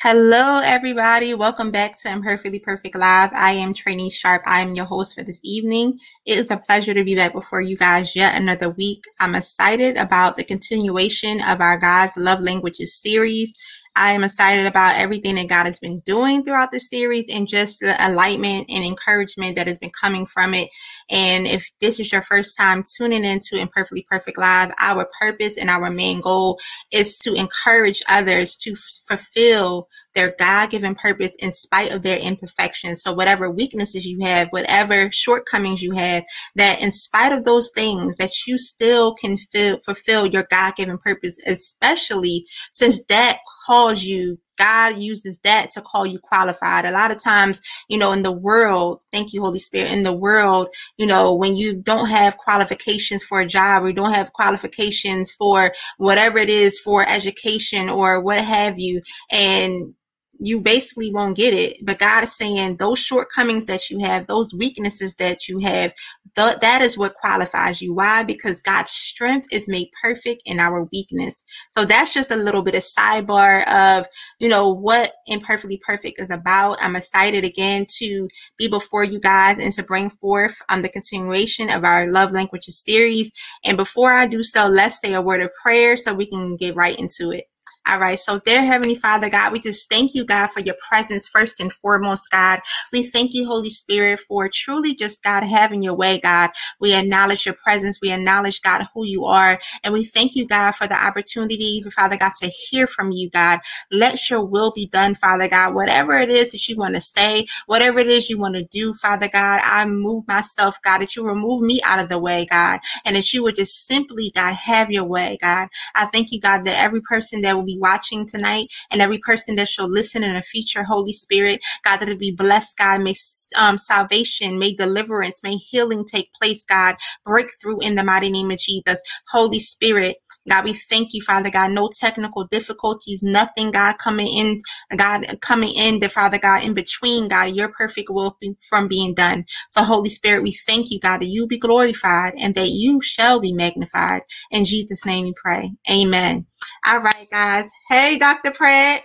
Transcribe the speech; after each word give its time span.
Hello, 0.00 0.60
everybody. 0.62 1.34
Welcome 1.34 1.72
back 1.72 1.98
to 2.02 2.12
Imperfectly 2.12 2.60
Perfect 2.60 2.94
Live. 2.94 3.32
I 3.32 3.50
am 3.50 3.74
Trainee 3.74 4.10
Sharp. 4.10 4.42
I 4.46 4.60
am 4.60 4.72
your 4.74 4.84
host 4.84 5.12
for 5.12 5.24
this 5.24 5.40
evening. 5.42 5.98
It 6.24 6.38
is 6.38 6.52
a 6.52 6.56
pleasure 6.56 6.94
to 6.94 7.02
be 7.02 7.16
back 7.16 7.32
before 7.32 7.62
you 7.62 7.76
guys 7.76 8.14
yet 8.14 8.40
another 8.40 8.70
week. 8.70 9.02
I'm 9.18 9.34
excited 9.34 9.96
about 9.96 10.36
the 10.36 10.44
continuation 10.44 11.40
of 11.40 11.60
our 11.60 11.76
God's 11.76 12.16
Love 12.16 12.40
Languages 12.40 12.94
series. 12.94 13.58
I 13.98 14.12
am 14.12 14.22
excited 14.22 14.64
about 14.64 14.96
everything 14.96 15.34
that 15.34 15.48
God 15.48 15.66
has 15.66 15.80
been 15.80 15.98
doing 16.00 16.44
throughout 16.44 16.70
the 16.70 16.78
series 16.78 17.26
and 17.28 17.48
just 17.48 17.80
the 17.80 18.00
enlightenment 18.00 18.66
and 18.68 18.84
encouragement 18.84 19.56
that 19.56 19.66
has 19.66 19.76
been 19.76 19.90
coming 19.90 20.24
from 20.24 20.54
it. 20.54 20.68
And 21.10 21.48
if 21.48 21.68
this 21.80 21.98
is 21.98 22.12
your 22.12 22.22
first 22.22 22.56
time 22.56 22.84
tuning 22.96 23.24
into 23.24 23.58
Imperfectly 23.58 24.06
Perfect 24.08 24.38
Live, 24.38 24.72
our 24.78 25.08
purpose 25.20 25.56
and 25.56 25.68
our 25.68 25.90
main 25.90 26.20
goal 26.20 26.60
is 26.92 27.18
to 27.18 27.34
encourage 27.34 28.00
others 28.08 28.56
to 28.58 28.76
fulfill 29.06 29.88
their 30.18 30.34
God 30.36 30.70
given 30.70 30.96
purpose 30.96 31.36
in 31.38 31.52
spite 31.52 31.92
of 31.92 32.02
their 32.02 32.18
imperfections. 32.18 33.02
So, 33.02 33.12
whatever 33.12 33.48
weaknesses 33.48 34.04
you 34.04 34.18
have, 34.22 34.48
whatever 34.50 35.10
shortcomings 35.12 35.80
you 35.80 35.92
have, 35.92 36.24
that 36.56 36.82
in 36.82 36.90
spite 36.90 37.32
of 37.32 37.44
those 37.44 37.70
things, 37.72 38.16
that 38.16 38.32
you 38.46 38.58
still 38.58 39.14
can 39.14 39.36
fulfill 39.84 40.26
your 40.26 40.46
God 40.50 40.74
given 40.74 40.98
purpose, 40.98 41.38
especially 41.46 42.46
since 42.72 43.04
that 43.08 43.38
calls 43.66 44.02
you 44.02 44.38
God 44.58 44.98
uses 44.98 45.38
that 45.44 45.70
to 45.70 45.80
call 45.80 46.04
you 46.04 46.18
qualified. 46.18 46.84
A 46.84 46.90
lot 46.90 47.10
of 47.10 47.22
times, 47.22 47.60
you 47.88 47.98
know, 47.98 48.12
in 48.12 48.22
the 48.22 48.32
world, 48.32 49.02
thank 49.12 49.32
you, 49.32 49.40
Holy 49.40 49.60
Spirit, 49.60 49.92
in 49.92 50.02
the 50.02 50.12
world, 50.12 50.68
you 50.98 51.06
know, 51.06 51.32
when 51.32 51.56
you 51.56 51.76
don't 51.76 52.08
have 52.08 52.36
qualifications 52.36 53.22
for 53.22 53.40
a 53.40 53.46
job 53.46 53.84
or 53.84 53.88
you 53.88 53.94
don't 53.94 54.14
have 54.14 54.32
qualifications 54.32 55.30
for 55.30 55.72
whatever 55.96 56.38
it 56.38 56.50
is 56.50 56.78
for 56.80 57.08
education 57.08 57.88
or 57.88 58.20
what 58.20 58.44
have 58.44 58.74
you, 58.78 59.00
and 59.30 59.94
you 60.40 60.60
basically 60.60 61.12
won't 61.12 61.36
get 61.36 61.54
it. 61.54 61.78
But 61.84 61.98
God 61.98 62.24
is 62.24 62.36
saying 62.36 62.76
those 62.76 62.98
shortcomings 62.98 63.66
that 63.66 63.90
you 63.90 63.98
have, 64.00 64.26
those 64.26 64.54
weaknesses 64.54 65.14
that 65.16 65.48
you 65.48 65.58
have, 65.60 65.92
th- 66.36 66.60
that 66.60 66.82
is 66.82 66.96
what 66.96 67.14
qualifies 67.14 67.82
you. 67.82 67.94
Why? 67.94 68.22
Because 68.22 68.60
God's 68.60 68.90
strength 68.90 69.46
is 69.50 69.68
made 69.68 69.88
perfect 70.02 70.42
in 70.46 70.60
our 70.60 70.88
weakness. 70.92 71.42
So 71.70 71.84
that's 71.84 72.14
just 72.14 72.30
a 72.30 72.36
little 72.36 72.62
bit 72.62 72.74
of 72.74 72.82
sidebar 72.82 73.66
of, 73.68 74.06
you 74.38 74.48
know, 74.48 74.72
what 74.72 75.12
imperfectly 75.26 75.80
perfect 75.84 76.20
is 76.20 76.30
about. 76.30 76.78
I'm 76.80 76.96
excited 76.96 77.44
again 77.44 77.86
to 77.98 78.28
be 78.58 78.68
before 78.68 79.04
you 79.04 79.20
guys 79.20 79.58
and 79.58 79.72
to 79.72 79.82
bring 79.82 80.10
forth 80.10 80.56
um, 80.68 80.82
the 80.82 80.88
continuation 80.88 81.70
of 81.70 81.84
our 81.84 82.10
love 82.10 82.32
languages 82.32 82.82
series. 82.82 83.30
And 83.64 83.76
before 83.76 84.12
I 84.12 84.26
do 84.26 84.42
so, 84.42 84.66
let's 84.66 85.00
say 85.00 85.14
a 85.14 85.22
word 85.22 85.40
of 85.40 85.50
prayer 85.60 85.96
so 85.96 86.14
we 86.14 86.26
can 86.26 86.56
get 86.56 86.76
right 86.76 86.98
into 86.98 87.30
it. 87.32 87.44
All 87.88 87.98
right. 87.98 88.18
So, 88.18 88.38
dear 88.40 88.64
Heavenly 88.64 88.94
Father, 88.94 89.30
God, 89.30 89.52
we 89.52 89.60
just 89.60 89.90
thank 89.90 90.14
you, 90.14 90.24
God, 90.24 90.50
for 90.50 90.60
your 90.60 90.76
presence 90.88 91.26
first 91.26 91.60
and 91.60 91.72
foremost, 91.72 92.30
God. 92.30 92.60
We 92.92 93.04
thank 93.04 93.34
you, 93.34 93.46
Holy 93.46 93.70
Spirit, 93.70 94.20
for 94.20 94.48
truly 94.52 94.94
just, 94.94 95.22
God, 95.22 95.42
having 95.42 95.82
your 95.82 95.94
way, 95.94 96.20
God. 96.20 96.50
We 96.80 96.94
acknowledge 96.94 97.46
your 97.46 97.56
presence. 97.56 97.98
We 98.02 98.12
acknowledge, 98.12 98.62
God, 98.62 98.86
who 98.94 99.04
you 99.04 99.24
are. 99.24 99.58
And 99.84 99.94
we 99.94 100.04
thank 100.04 100.36
you, 100.36 100.46
God, 100.46 100.76
for 100.76 100.86
the 100.86 100.94
opportunity, 100.94 101.82
Father 101.96 102.16
God, 102.18 102.32
to 102.42 102.48
hear 102.48 102.86
from 102.86 103.12
you, 103.12 103.30
God. 103.30 103.60
Let 103.90 104.30
your 104.30 104.44
will 104.44 104.72
be 104.72 104.86
done, 104.86 105.16
Father 105.16 105.48
God. 105.48 105.74
Whatever 105.74 106.14
it 106.18 106.30
is 106.30 106.52
that 106.52 106.68
you 106.68 106.76
want 106.76 106.94
to 106.94 107.00
say, 107.00 107.46
whatever 107.66 107.98
it 108.00 108.08
is 108.08 108.30
you 108.30 108.38
want 108.38 108.56
to 108.56 108.64
do, 108.64 108.94
Father 108.94 109.28
God, 109.32 109.60
I 109.64 109.86
move 109.86 110.28
myself, 110.28 110.78
God, 110.84 110.98
that 111.00 111.16
you 111.16 111.26
remove 111.26 111.62
me 111.62 111.80
out 111.84 112.00
of 112.00 112.08
the 112.10 112.18
way, 112.18 112.46
God, 112.50 112.80
and 113.04 113.16
that 113.16 113.32
you 113.32 113.42
would 113.42 113.56
just 113.56 113.86
simply, 113.86 114.30
God, 114.34 114.54
have 114.54 114.90
your 114.90 115.04
way, 115.04 115.38
God. 115.42 115.68
I 115.94 116.06
thank 116.06 116.32
you, 116.32 116.40
God, 116.40 116.64
that 116.66 116.82
every 116.82 117.02
person 117.02 117.42
that 117.42 117.56
will 117.56 117.64
be 117.64 117.77
watching 117.78 118.26
tonight 118.28 118.68
and 118.90 119.02
every 119.02 119.18
person 119.18 119.56
that 119.56 119.68
shall 119.68 119.90
listen 119.90 120.24
in 120.24 120.36
a 120.36 120.42
future, 120.42 120.84
Holy 120.84 121.14
Spirit, 121.14 121.60
God, 121.84 121.98
that 121.98 122.10
it 122.10 122.18
be 122.20 122.32
blessed, 122.32 122.78
God. 122.78 123.02
May 123.02 123.14
um, 123.58 123.78
salvation, 123.78 124.58
may 124.58 124.74
deliverance, 124.74 125.42
may 125.42 125.56
healing 125.56 126.06
take 126.06 126.32
place, 126.34 126.64
God. 126.64 126.96
Breakthrough 127.24 127.80
in 127.80 127.96
the 127.96 128.04
mighty 128.04 128.30
name 128.30 128.50
of 128.50 128.58
Jesus. 128.58 129.00
Holy 129.30 129.60
Spirit, 129.60 130.16
God, 130.48 130.64
we 130.64 130.74
thank 130.74 131.10
you, 131.14 131.22
Father 131.22 131.50
God. 131.50 131.72
No 131.72 131.88
technical 131.88 132.44
difficulties, 132.46 133.22
nothing, 133.22 133.70
God, 133.70 133.98
coming 133.98 134.28
in, 134.28 134.60
God, 134.96 135.24
coming 135.40 135.70
in, 135.76 136.00
the 136.00 136.08
Father 136.08 136.38
God, 136.38 136.64
in 136.64 136.74
between, 136.74 137.28
God, 137.28 137.54
your 137.56 137.68
perfect 137.70 138.10
will 138.10 138.36
be 138.40 138.56
from 138.68 138.88
being 138.88 139.14
done. 139.14 139.44
So, 139.70 139.84
Holy 139.84 140.10
Spirit, 140.10 140.42
we 140.44 140.52
thank 140.66 140.90
you, 140.90 141.00
God, 141.00 141.20
that 141.22 141.28
you 141.28 141.46
be 141.46 141.58
glorified 141.58 142.34
and 142.38 142.54
that 142.54 142.70
you 142.70 143.00
shall 143.02 143.40
be 143.40 143.52
magnified. 143.52 144.22
In 144.50 144.64
Jesus' 144.64 145.04
name 145.06 145.26
we 145.26 145.34
pray. 145.34 145.72
Amen. 145.92 146.46
All 146.90 147.00
right, 147.00 147.28
guys. 147.30 147.70
Hey, 147.90 148.16
Dr. 148.18 148.50
Pratt. 148.50 149.02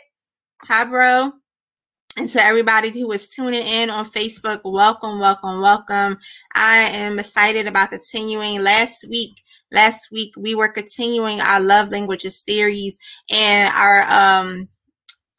Hi, 0.62 0.86
bro. 0.86 1.34
And 2.16 2.30
to 2.30 2.42
everybody 2.42 2.90
who 2.92 3.12
is 3.12 3.28
tuning 3.28 3.62
in 3.62 3.90
on 3.90 4.06
Facebook, 4.06 4.62
welcome, 4.64 5.20
welcome, 5.20 5.60
welcome. 5.60 6.18
I 6.56 6.78
am 6.78 7.20
excited 7.20 7.68
about 7.68 7.90
continuing. 7.90 8.62
Last 8.62 9.06
week, 9.10 9.32
last 9.74 10.12
week 10.14 10.32
we 10.38 10.56
were 10.56 10.70
continuing 10.70 11.42
our 11.42 11.60
love 11.60 11.90
languages 11.90 12.42
series, 12.42 12.98
and 13.30 13.70
our 13.74 14.04
um 14.04 14.70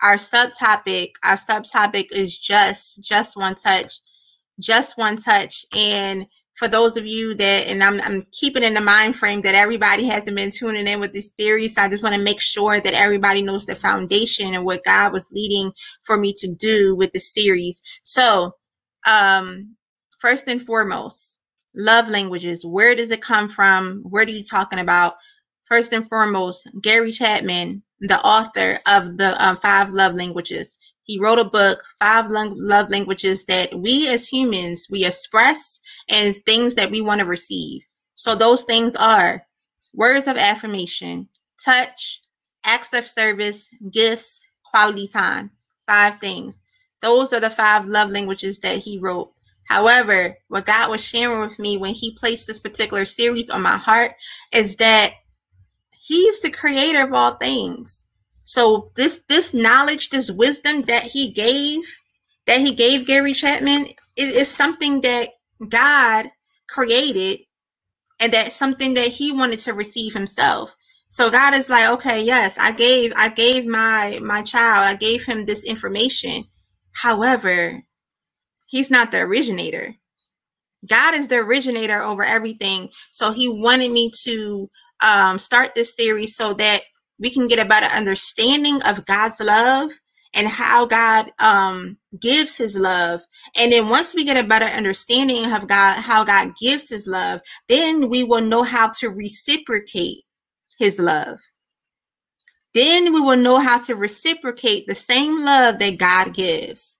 our 0.03 0.17
subtopic, 0.17 1.13
our 1.25 1.37
subtopic 1.37 2.09
is 2.13 2.37
just 2.37 3.03
just 3.03 3.39
one 3.39 3.55
touch, 3.55 4.01
just 4.61 4.99
one 4.99 5.17
touch, 5.17 5.65
and 5.75 6.27
for 6.55 6.69
those 6.69 6.97
of 6.97 7.07
you 7.07 7.35
that, 7.35 7.67
and 7.67 7.83
I'm, 7.83 8.01
I'm 8.03 8.27
keeping 8.33 8.63
in 8.63 8.75
the 8.75 8.81
mind 8.81 9.17
frame 9.17 9.41
that 9.43 9.55
everybody 9.55 10.05
hasn't 10.07 10.37
been 10.37 10.53
tuning 10.53 10.87
in 10.87 11.01
with 11.01 11.13
this 11.13 11.31
series. 11.39 11.75
So 11.75 11.83
I 11.83 11.89
just 11.89 12.03
want 12.03 12.15
to 12.15 12.23
make 12.23 12.41
sure 12.41 12.81
that 12.81 12.95
everybody 12.95 13.43
knows 13.43 13.67
the 13.67 13.75
foundation 13.75 14.55
and 14.55 14.65
what 14.65 14.85
God 14.85 15.13
was 15.13 15.31
leading 15.33 15.73
for 16.05 16.17
me 16.17 16.33
to 16.39 16.49
do 16.49 16.95
with 16.95 17.13
the 17.13 17.21
series. 17.21 17.83
So, 18.05 18.55
um, 19.11 19.77
first 20.21 20.49
and 20.49 20.65
foremost, 20.65 21.41
love 21.75 22.09
languages. 22.09 22.65
Where 22.65 22.95
does 22.95 23.11
it 23.11 23.21
come 23.21 23.49
from? 23.49 24.03
What 24.05 24.29
are 24.29 24.33
you 24.33 24.45
talking 24.45 24.79
about? 24.79 25.15
First 25.69 25.93
and 25.93 26.09
foremost, 26.09 26.69
Gary 26.83 27.11
Chapman, 27.11 27.83
the 28.01 28.21
author 28.21 28.79
of 28.87 29.19
the 29.19 29.35
um, 29.45 29.57
five 29.57 29.91
love 29.91 30.15
languages. 30.15 30.79
He 31.05 31.21
wrote 31.21 31.39
a 31.39 31.45
book, 31.45 31.83
Five 31.99 32.27
Love 32.31 32.91
Languages, 32.91 33.45
that 33.45 33.75
we 33.75 34.09
as 34.09 34.27
humans, 34.27 34.89
we 34.91 35.05
express 35.05 35.81
and 36.11 36.35
things 36.35 36.75
that 36.75 36.91
we 36.91 37.01
want 37.01 37.21
to 37.21 37.27
receive. 37.27 37.83
So 38.15 38.35
those 38.35 38.65
things 38.65 38.97
are 38.97 39.45
words 39.93 40.27
of 40.27 40.37
affirmation, 40.37 41.29
touch, 41.63 42.21
acts 42.65 42.95
of 42.95 43.07
service, 43.07 43.69
gifts, 43.93 44.41
quality 44.71 45.07
time. 45.07 45.51
Five 45.87 46.19
things. 46.19 46.59
Those 47.03 47.35
are 47.35 47.41
the 47.41 47.51
five 47.51 47.85
love 47.85 48.11
languages 48.11 48.61
that 48.61 48.79
he 48.79 48.99
wrote. 48.99 49.31
However, 49.69 50.37
what 50.49 50.67
God 50.67 50.91
was 50.91 51.03
sharing 51.03 51.41
with 51.41 51.59
me 51.59 51.77
when 51.77 51.95
he 51.95 52.17
placed 52.19 52.47
this 52.47 52.59
particular 52.59 53.05
series 53.05 53.51
on 53.51 53.63
my 53.63 53.77
heart 53.77 54.13
is 54.53 54.77
that 54.77 55.13
he's 55.93 56.41
the 56.41 56.51
creator 56.51 57.03
of 57.03 57.13
all 57.13 57.33
things. 57.33 58.04
So 58.45 58.87
this 58.97 59.25
this 59.29 59.55
knowledge, 59.55 60.11
this 60.11 60.31
wisdom 60.31 60.83
that 60.83 61.05
he 61.05 61.33
gave, 61.33 61.83
that 62.47 62.61
he 62.61 62.75
gave 62.75 63.07
Gary 63.07 63.33
Chapman, 63.35 63.87
it 64.17 64.35
is 64.35 64.49
something 64.49 65.03
that 65.03 65.29
God 65.69 66.31
created 66.69 67.41
and 68.21 68.33
that's 68.33 68.57
something 68.57 68.95
that 68.95 69.09
he 69.09 69.33
wanted 69.33 69.59
to 69.61 69.75
receive 69.75 70.15
himself. 70.15 70.75
So 71.11 71.31
God 71.31 71.55
is 71.55 71.71
like, 71.71 71.91
okay, 71.93 72.23
yes, 72.23 72.59
I 72.59 72.73
gave 72.73 73.13
I 73.17 73.29
gave 73.29 73.67
my 73.67 74.19
my 74.23 74.43
child, 74.43 74.89
I 74.89 74.97
gave 74.97 75.25
him 75.25 75.47
this 75.47 75.65
information. 75.65 76.45
However, 76.93 77.83
he's 78.67 78.91
not 78.91 79.13
the 79.13 79.21
originator. 79.21 79.95
God 80.89 81.15
is 81.15 81.29
the 81.29 81.37
originator 81.39 82.03
over 82.03 82.23
everything. 82.23 82.91
So 83.13 83.33
he 83.33 83.49
wanted 83.49 83.93
me 83.93 84.11
to 84.25 84.71
um, 85.05 85.39
start 85.39 85.75
this 85.75 85.97
series 85.97 86.37
so 86.37 86.55
that 86.55 86.83
we 87.19 87.31
can 87.31 87.49
get 87.49 87.59
a 87.59 87.69
better 87.69 87.87
understanding 87.87 88.81
of 88.83 89.07
God's 89.07 89.41
love 89.41 89.91
and 90.35 90.49
how 90.49 90.85
God 90.85 91.31
um, 91.39 91.97
gives 92.21 92.57
his 92.57 92.77
love. 92.77 93.23
And 93.57 93.73
then 93.73 93.89
once 93.89 94.15
we 94.15 94.25
get 94.25 94.43
a 94.43 94.47
better 94.47 94.65
understanding 94.65 95.53
of 95.53 95.69
God, 95.69 96.01
how 96.01 96.25
God 96.25 96.53
gives 96.61 96.89
his 96.89 97.07
love, 97.07 97.41
then 97.69 98.09
we 98.09 98.25
will 98.25 98.43
know 98.43 98.65
how 98.65 98.91
to 98.99 99.11
reciprocate 99.11 100.25
his 100.79 100.99
love. 100.99 101.39
Then 102.75 103.13
we 103.13 103.21
will 103.21 103.37
know 103.37 103.59
how 103.59 103.81
to 103.85 103.95
reciprocate 103.95 104.87
the 104.87 104.97
same 104.97 105.45
love 105.45 105.79
that 105.79 105.99
God 105.99 106.35
gives. 106.35 106.99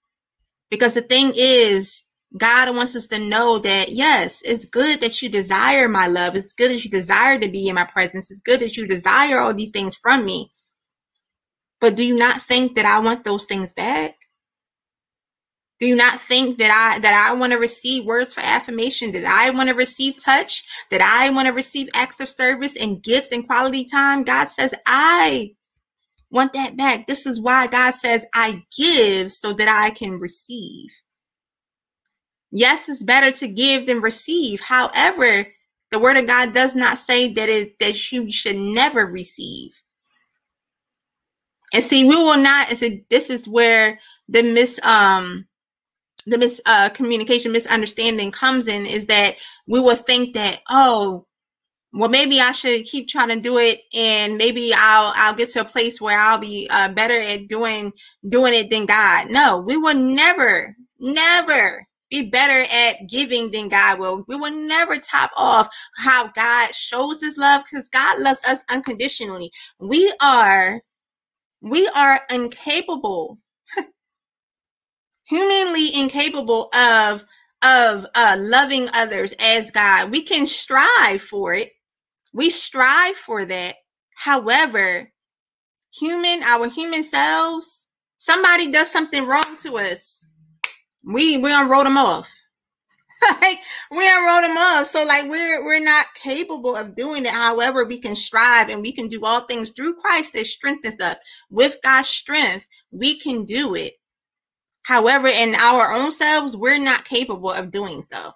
Because 0.71 0.95
the 0.95 1.03
thing 1.03 1.33
is, 1.35 2.04
God 2.37 2.75
wants 2.75 2.97
us 2.97 3.07
to 3.09 3.19
know 3.19 3.59
that 3.61 3.91
yes, 3.91 4.43
it's 4.45 4.65
good 4.65 5.01
that 5.01 5.23
you 5.23 5.29
desire 5.29 5.89
my 5.89 6.09
love. 6.09 6.35
It's 6.35 6.53
good 6.53 6.71
that 6.71 6.85
you 6.85 6.91
desire 6.91 7.39
to 7.39 7.49
be 7.49 7.69
in 7.69 7.77
my 7.77 7.85
presence. 7.85 8.31
It's 8.31 8.41
good 8.41 8.61
that 8.61 8.77
you 8.77 8.87
desire 8.89 9.39
all 9.39 9.55
these 9.55 9.71
things 9.71 9.97
from 9.97 10.25
me. 10.27 10.53
But 11.81 11.97
do 11.97 12.05
you 12.05 12.19
not 12.19 12.43
think 12.43 12.77
that 12.77 12.87
I 12.87 13.01
want 13.01 13.25
those 13.25 13.45
things 13.45 13.73
back? 13.73 14.17
Do 15.79 15.87
you 15.87 15.97
not 15.97 16.21
think 16.21 16.59
that 16.59 16.71
I 16.71 16.99
that 17.01 17.29
I 17.31 17.35
want 17.35 17.53
to 17.53 17.59
receive 17.59 18.05
words 18.05 18.33
for 18.33 18.41
affirmation? 18.41 19.13
That 19.13 19.25
I 19.27 19.51
want 19.51 19.69
to 19.69 19.75
receive 19.75 20.23
touch? 20.23 20.65
That 20.91 21.03
I 21.03 21.31
want 21.31 21.47
to 21.47 21.53
receive 21.53 21.89
acts 21.95 22.21
of 22.21 22.29
service 22.29 22.75
and 22.81 23.03
gifts 23.03 23.33
and 23.33 23.47
quality 23.47 23.85
time? 23.85 24.25
God 24.25 24.49
says 24.49 24.75
I 24.87 25.51
want 26.31 26.53
that 26.55 26.77
back. 26.77 27.07
This 27.07 27.27
is 27.27 27.41
why 27.41 27.67
God 27.69 27.95
says, 27.95 28.27
I 28.35 28.63
give 28.77 29.33
so 29.33 29.53
that 29.53 29.69
I 29.69 29.91
can 29.91 30.19
receive. 30.19 30.91
Yes, 32.57 32.89
it's 32.89 33.03
better 33.03 33.33
to 33.33 33.49
give 33.49 33.89
than 33.89 34.01
receive. 34.01 34.61
However, 34.61 35.45
the 35.91 35.99
word 35.99 36.17
of 36.17 36.29
God 36.29 36.55
does 36.55 36.77
not 36.77 36.99
say 36.99 37.35
that 37.35 37.49
it 37.49 37.77
that 37.81 38.13
you 38.13 38.31
should 38.31 38.55
never 38.55 39.07
receive. 39.07 39.83
And 41.73 41.83
see, 41.83 42.05
we 42.05 42.15
will 42.15 42.41
not. 42.41 42.69
this 43.11 43.29
is 43.29 43.49
where 43.49 43.99
the 44.29 44.45
mis 44.45 44.79
um 44.87 45.47
the 46.27 46.39
mis 46.39 46.63
uh, 46.65 46.91
communication 46.91 47.51
misunderstanding 47.51 48.31
comes 48.31 48.69
in 48.69 48.87
is 48.87 49.07
that 49.07 49.35
we 49.67 49.81
will 49.81 49.97
think 49.97 50.35
that 50.35 50.61
oh 50.71 51.27
well 51.93 52.09
maybe 52.09 52.41
i 52.41 52.51
should 52.53 52.85
keep 52.85 53.07
trying 53.07 53.29
to 53.29 53.39
do 53.39 53.59
it 53.59 53.81
and 53.95 54.39
maybe 54.39 54.71
i'll 54.75 55.13
i'll 55.17 55.35
get 55.35 55.51
to 55.51 55.61
a 55.61 55.65
place 55.65 56.01
where 56.01 56.19
i'll 56.19 56.39
be 56.39 56.67
uh, 56.73 56.91
better 56.93 57.21
at 57.21 57.47
doing 57.47 57.93
doing 58.31 58.55
it 58.55 58.71
than 58.71 58.87
god 58.87 59.31
no 59.31 59.61
we 59.61 59.77
will 59.77 59.95
never 59.95 60.75
never 60.99 61.87
be 62.11 62.29
better 62.31 62.69
at 62.73 63.09
giving 63.09 63.51
than 63.51 63.69
god 63.69 63.99
will 63.99 64.25
we 64.29 64.37
will 64.37 64.53
never 64.67 64.99
top 64.99 65.31
off 65.37 65.69
how 65.97 66.29
god 66.29 66.75
shows 66.75 67.21
his 67.21 67.37
love 67.39 67.63
because 67.65 67.89
god 67.89 68.21
loves 68.21 68.45
us 68.47 68.63
unconditionally 68.71 69.51
we 69.81 70.13
are 70.23 70.81
we 71.61 71.89
are 71.97 72.21
incapable 72.33 73.39
humanly 75.25 75.89
incapable 75.99 76.69
of 76.75 77.25
of 77.65 78.07
uh, 78.15 78.37
loving 78.39 78.89
others 78.95 79.35
as 79.41 79.71
God. 79.71 80.11
We 80.11 80.23
can 80.23 80.47
strive 80.47 81.23
for 81.23 81.55
it. 81.55 81.73
We 82.33 82.51
strive 82.51 83.17
for 83.17 83.45
that. 83.47 83.77
However, 84.17 85.11
human, 85.95 86.43
our 86.43 86.69
human 86.69 87.03
selves, 87.03 87.87
somebody 88.19 88.71
does 88.71 88.91
something 88.91 89.27
wrong 89.27 89.57
to 89.63 89.79
us. 89.79 90.21
We 91.07 91.37
we 91.37 91.53
unroll 91.53 91.85
them 91.85 91.99
off. 91.99 92.33
like 93.41 93.59
we 93.91 94.09
unroll 94.09 94.41
them 94.43 94.57
off. 94.57 94.87
So 94.87 95.05
like 95.05 95.25
we're 95.29 95.65
we're 95.65 95.85
not 95.85 96.07
capable 96.15 96.77
of 96.77 96.97
doing 96.97 97.25
it. 97.25 97.31
However, 97.31 97.85
we 97.85 97.99
can 97.99 98.17
strive 98.17 98.69
and 98.69 98.83
we 98.83 98.93
can 98.93 99.09
do 99.09 99.25
all 99.25 99.43
things 99.43 99.71
through 99.71 99.97
Christ 99.97 100.33
that 100.35 100.47
strengthens 100.47 101.01
us. 101.01 101.17
With 101.51 101.77
God's 101.83 102.09
strength, 102.09 102.69
we 102.91 103.19
can 103.19 103.45
do 103.45 103.75
it. 103.75 103.95
However, 104.85 105.29
in 105.29 105.55
our 105.55 105.93
own 105.93 106.13
selves, 106.13 106.57
we're 106.57 106.79
not 106.79 107.05
capable 107.05 107.51
of 107.51 107.71
doing 107.71 108.03
so. 108.03 108.33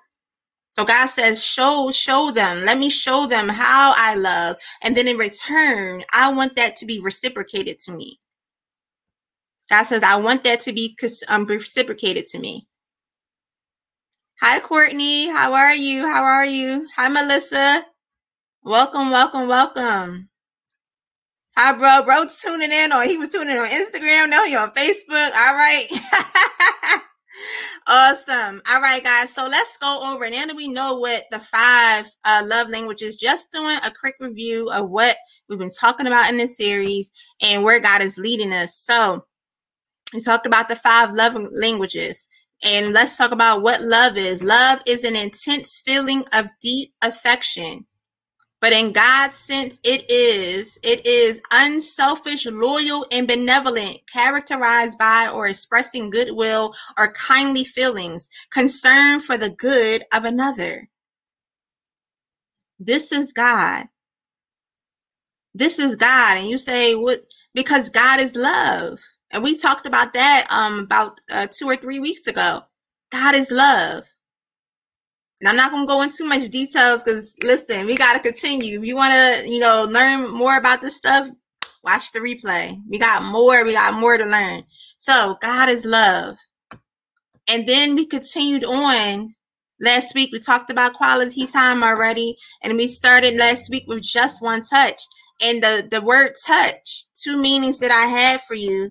So 0.72 0.84
God 0.84 1.06
says, 1.08 1.42
show, 1.42 1.90
show 1.92 2.30
them. 2.30 2.64
Let 2.64 2.78
me 2.78 2.88
show 2.88 3.26
them 3.26 3.48
how 3.48 3.92
I 3.96 4.14
love. 4.14 4.56
And 4.82 4.96
then 4.96 5.08
in 5.08 5.16
return, 5.16 6.04
I 6.12 6.32
want 6.32 6.56
that 6.56 6.76
to 6.76 6.86
be 6.86 7.00
reciprocated 7.00 7.80
to 7.80 7.92
me. 7.92 8.20
God 9.70 9.84
says, 9.84 10.02
I 10.02 10.16
want 10.16 10.44
that 10.44 10.60
to 10.62 10.72
be 10.72 10.96
um, 11.28 11.44
reciprocated 11.44 12.24
to 12.26 12.38
me. 12.38 12.66
Hi, 14.40 14.60
Courtney. 14.60 15.28
How 15.28 15.52
are 15.52 15.74
you? 15.74 16.06
How 16.06 16.22
are 16.22 16.46
you? 16.46 16.86
Hi, 16.96 17.08
Melissa. 17.08 17.82
Welcome, 18.62 19.10
welcome, 19.10 19.48
welcome. 19.48 20.28
Hi, 21.56 21.72
bro. 21.72 22.04
Bro's 22.04 22.40
tuning 22.40 22.70
in 22.70 22.92
or 22.92 23.02
he 23.02 23.18
was 23.18 23.30
tuning 23.30 23.50
in 23.50 23.58
on 23.58 23.66
Instagram. 23.66 24.30
Now 24.30 24.44
he 24.44 24.54
on 24.54 24.70
Facebook. 24.70 25.30
All 25.36 25.54
right. 25.54 25.86
awesome. 27.88 28.62
All 28.70 28.80
right, 28.80 29.02
guys. 29.02 29.34
So 29.34 29.46
let's 29.48 29.76
go 29.78 30.12
over 30.12 30.30
now 30.30 30.46
that 30.46 30.56
we 30.56 30.68
know 30.68 30.98
what 30.98 31.24
the 31.30 31.40
five 31.40 32.06
uh, 32.24 32.44
love 32.46 32.68
languages, 32.68 33.16
just 33.16 33.50
doing 33.52 33.78
a 33.84 33.90
quick 33.90 34.14
review 34.20 34.70
of 34.70 34.88
what 34.88 35.16
we've 35.48 35.58
been 35.58 35.70
talking 35.70 36.06
about 36.06 36.30
in 36.30 36.36
this 36.36 36.56
series 36.56 37.10
and 37.42 37.64
where 37.64 37.80
God 37.80 38.02
is 38.02 38.18
leading 38.18 38.52
us. 38.52 38.76
So 38.76 39.24
we 40.14 40.20
talked 40.20 40.46
about 40.46 40.68
the 40.68 40.76
five 40.76 41.12
love 41.12 41.36
languages. 41.52 42.26
And 42.64 42.92
let's 42.92 43.16
talk 43.16 43.30
about 43.30 43.62
what 43.62 43.82
love 43.82 44.16
is. 44.16 44.42
Love 44.42 44.80
is 44.86 45.04
an 45.04 45.14
intense 45.14 45.80
feeling 45.84 46.24
of 46.34 46.48
deep 46.60 46.92
affection 47.02 47.86
but 48.60 48.72
in 48.72 48.92
God's 48.92 49.36
sense, 49.36 49.78
it 49.84 50.10
is. 50.10 50.78
It 50.82 51.06
is 51.06 51.40
unselfish, 51.52 52.44
loyal, 52.46 53.06
and 53.12 53.28
benevolent, 53.28 54.00
characterized 54.12 54.98
by 54.98 55.28
or 55.32 55.46
expressing 55.46 56.10
goodwill 56.10 56.74
or 56.98 57.12
kindly 57.12 57.62
feelings, 57.62 58.28
concern 58.50 59.20
for 59.20 59.36
the 59.36 59.50
good 59.50 60.02
of 60.12 60.24
another. 60.24 60.88
This 62.80 63.12
is 63.12 63.32
God. 63.32 63.86
This 65.54 65.78
is 65.78 65.94
God. 65.94 66.38
And 66.38 66.48
you 66.48 66.58
say, 66.58 66.94
what? 66.96 67.20
Because 67.54 67.88
God 67.88 68.18
is 68.18 68.34
love. 68.34 68.98
And 69.30 69.42
we 69.42 69.58
talked 69.58 69.86
about 69.86 70.14
that 70.14 70.46
um 70.50 70.80
about 70.80 71.20
uh, 71.30 71.46
two 71.50 71.66
or 71.66 71.76
three 71.76 71.98
weeks 71.98 72.26
ago. 72.26 72.62
God 73.10 73.34
is 73.34 73.50
love. 73.50 74.04
And 75.40 75.48
I'm 75.48 75.56
not 75.56 75.70
going 75.70 75.84
to 75.84 75.88
go 75.88 76.02
into 76.02 76.16
too 76.16 76.28
much 76.28 76.50
details 76.50 77.02
because 77.02 77.34
listen, 77.42 77.86
we 77.86 77.96
got 77.96 78.14
to 78.14 78.20
continue. 78.20 78.80
If 78.80 78.84
you 78.84 78.96
want 78.96 79.12
to, 79.12 79.48
you 79.48 79.60
know, 79.60 79.86
learn 79.88 80.32
more 80.34 80.56
about 80.56 80.80
this 80.80 80.96
stuff, 80.96 81.30
watch 81.84 82.10
the 82.12 82.18
replay. 82.18 82.76
We 82.88 82.98
got 82.98 83.22
more, 83.22 83.64
we 83.64 83.72
got 83.72 83.98
more 83.98 84.18
to 84.18 84.24
learn. 84.24 84.64
So, 84.98 85.38
God 85.40 85.68
is 85.68 85.84
love. 85.84 86.36
And 87.48 87.66
then 87.68 87.94
we 87.94 88.04
continued 88.04 88.64
on 88.64 89.34
last 89.80 90.14
week. 90.14 90.30
We 90.32 90.40
talked 90.40 90.70
about 90.70 90.94
quality 90.94 91.46
time 91.46 91.84
already, 91.84 92.36
and 92.62 92.76
we 92.76 92.88
started 92.88 93.36
last 93.36 93.70
week 93.70 93.84
with 93.86 94.02
just 94.02 94.42
one 94.42 94.62
touch. 94.62 95.00
And 95.40 95.62
the, 95.62 95.86
the 95.88 96.02
word 96.02 96.32
touch, 96.44 97.06
two 97.14 97.40
meanings 97.40 97.78
that 97.78 97.92
I 97.92 98.08
had 98.10 98.40
for 98.42 98.54
you 98.54 98.90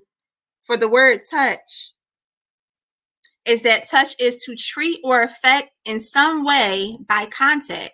for 0.67 0.77
the 0.77 0.89
word 0.89 1.21
touch 1.31 1.93
is 3.47 3.61
that 3.61 3.89
touch 3.89 4.13
is 4.19 4.43
to 4.43 4.55
treat 4.55 4.99
or 5.05 5.23
affect 5.23 5.69
in 5.85 6.01
some 6.01 6.43
way 6.43 6.97
by 7.07 7.25
contact. 7.27 7.93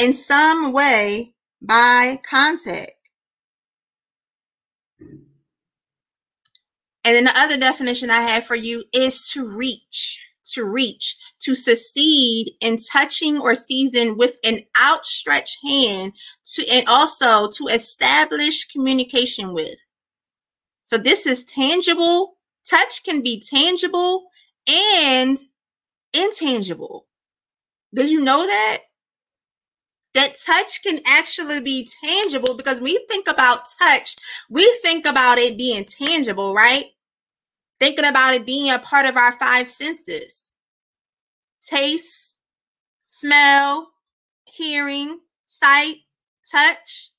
In 0.00 0.14
some 0.14 0.72
way 0.72 1.34
by 1.60 2.20
contact. 2.24 2.92
And 7.04 7.16
then 7.16 7.24
the 7.24 7.36
other 7.36 7.56
definition 7.56 8.10
I 8.10 8.20
have 8.20 8.46
for 8.46 8.54
you 8.54 8.84
is 8.92 9.28
to 9.30 9.44
reach, 9.44 10.20
to 10.52 10.64
reach, 10.64 11.16
to 11.40 11.56
succeed 11.56 12.52
in 12.60 12.78
touching 12.78 13.40
or 13.40 13.56
seizing 13.56 14.16
with 14.16 14.36
an 14.44 14.58
outstretched 14.80 15.58
hand 15.68 16.12
to 16.54 16.64
and 16.72 16.86
also 16.86 17.48
to 17.50 17.66
establish 17.74 18.66
communication 18.66 19.52
with. 19.52 19.80
So 20.92 20.98
this 20.98 21.24
is 21.24 21.42
tangible. 21.46 22.36
Touch 22.68 23.02
can 23.02 23.22
be 23.22 23.40
tangible 23.40 24.26
and 24.68 25.38
intangible. 26.12 27.06
Did 27.94 28.10
you 28.10 28.22
know 28.22 28.44
that? 28.44 28.80
That 30.12 30.34
touch 30.44 30.82
can 30.82 30.98
actually 31.06 31.62
be 31.62 31.88
tangible 32.04 32.54
because 32.58 32.82
we 32.82 33.02
think 33.08 33.26
about 33.26 33.60
touch, 33.80 34.16
we 34.50 34.70
think 34.82 35.06
about 35.06 35.38
it 35.38 35.56
being 35.56 35.86
tangible, 35.86 36.52
right? 36.52 36.84
Thinking 37.80 38.04
about 38.04 38.34
it 38.34 38.44
being 38.44 38.70
a 38.70 38.78
part 38.78 39.06
of 39.06 39.16
our 39.16 39.32
five 39.38 39.70
senses 39.70 40.54
taste, 41.62 42.36
smell, 43.06 43.92
hearing, 44.44 45.20
sight, 45.46 46.00
touch. 46.44 47.11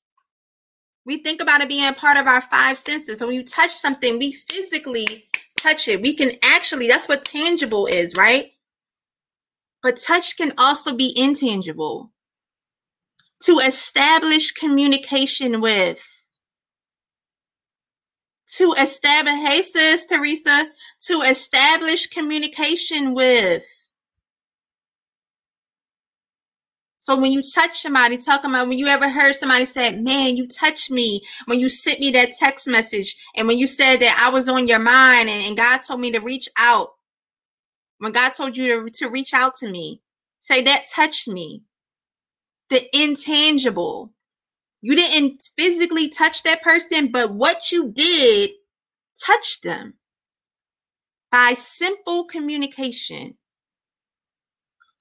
We 1.06 1.18
think 1.18 1.42
about 1.42 1.60
it 1.60 1.68
being 1.68 1.88
a 1.88 1.92
part 1.92 2.16
of 2.18 2.26
our 2.26 2.40
five 2.42 2.78
senses. 2.78 3.18
So 3.18 3.26
when 3.26 3.36
you 3.36 3.44
touch 3.44 3.72
something, 3.72 4.18
we 4.18 4.32
physically 4.32 5.26
touch 5.58 5.88
it. 5.88 6.02
We 6.02 6.14
can 6.14 6.32
actually, 6.42 6.88
that's 6.88 7.08
what 7.08 7.24
tangible 7.24 7.86
is, 7.86 8.16
right? 8.16 8.52
But 9.82 9.98
touch 9.98 10.36
can 10.36 10.52
also 10.58 10.96
be 10.96 11.14
intangible. 11.16 12.10
To 13.42 13.58
establish 13.58 14.52
communication 14.52 15.60
with. 15.60 16.02
To 18.56 18.72
establish, 18.72 19.34
hey 19.48 19.62
sis, 19.62 20.06
Teresa, 20.06 20.70
to 21.06 21.14
establish 21.22 22.06
communication 22.06 23.14
with. 23.14 23.83
So 27.04 27.20
when 27.20 27.32
you 27.32 27.42
touch 27.42 27.82
somebody, 27.82 28.16
talking 28.16 28.48
about 28.48 28.66
when 28.66 28.78
you 28.78 28.86
ever 28.86 29.10
heard 29.10 29.34
somebody 29.34 29.66
say, 29.66 30.00
man, 30.00 30.38
you 30.38 30.48
touched 30.48 30.90
me, 30.90 31.20
when 31.44 31.60
you 31.60 31.68
sent 31.68 32.00
me 32.00 32.10
that 32.12 32.32
text 32.32 32.66
message, 32.66 33.14
and 33.36 33.46
when 33.46 33.58
you 33.58 33.66
said 33.66 33.98
that 33.98 34.18
I 34.26 34.32
was 34.32 34.48
on 34.48 34.66
your 34.66 34.78
mind 34.78 35.28
and, 35.28 35.48
and 35.48 35.54
God 35.54 35.80
told 35.86 36.00
me 36.00 36.10
to 36.12 36.20
reach 36.20 36.48
out, 36.58 36.92
when 37.98 38.12
God 38.12 38.30
told 38.30 38.56
you 38.56 38.88
to, 38.88 38.90
to 39.04 39.10
reach 39.10 39.34
out 39.34 39.54
to 39.56 39.70
me, 39.70 40.00
say 40.38 40.62
that 40.62 40.86
touched 40.94 41.28
me. 41.28 41.64
The 42.70 42.82
intangible. 42.94 44.14
You 44.80 44.96
didn't 44.96 45.42
physically 45.58 46.08
touch 46.08 46.42
that 46.44 46.62
person, 46.62 47.12
but 47.12 47.34
what 47.34 47.70
you 47.70 47.92
did 47.92 48.48
touched 49.22 49.62
them 49.62 49.92
by 51.30 51.52
simple 51.52 52.24
communication 52.24 53.36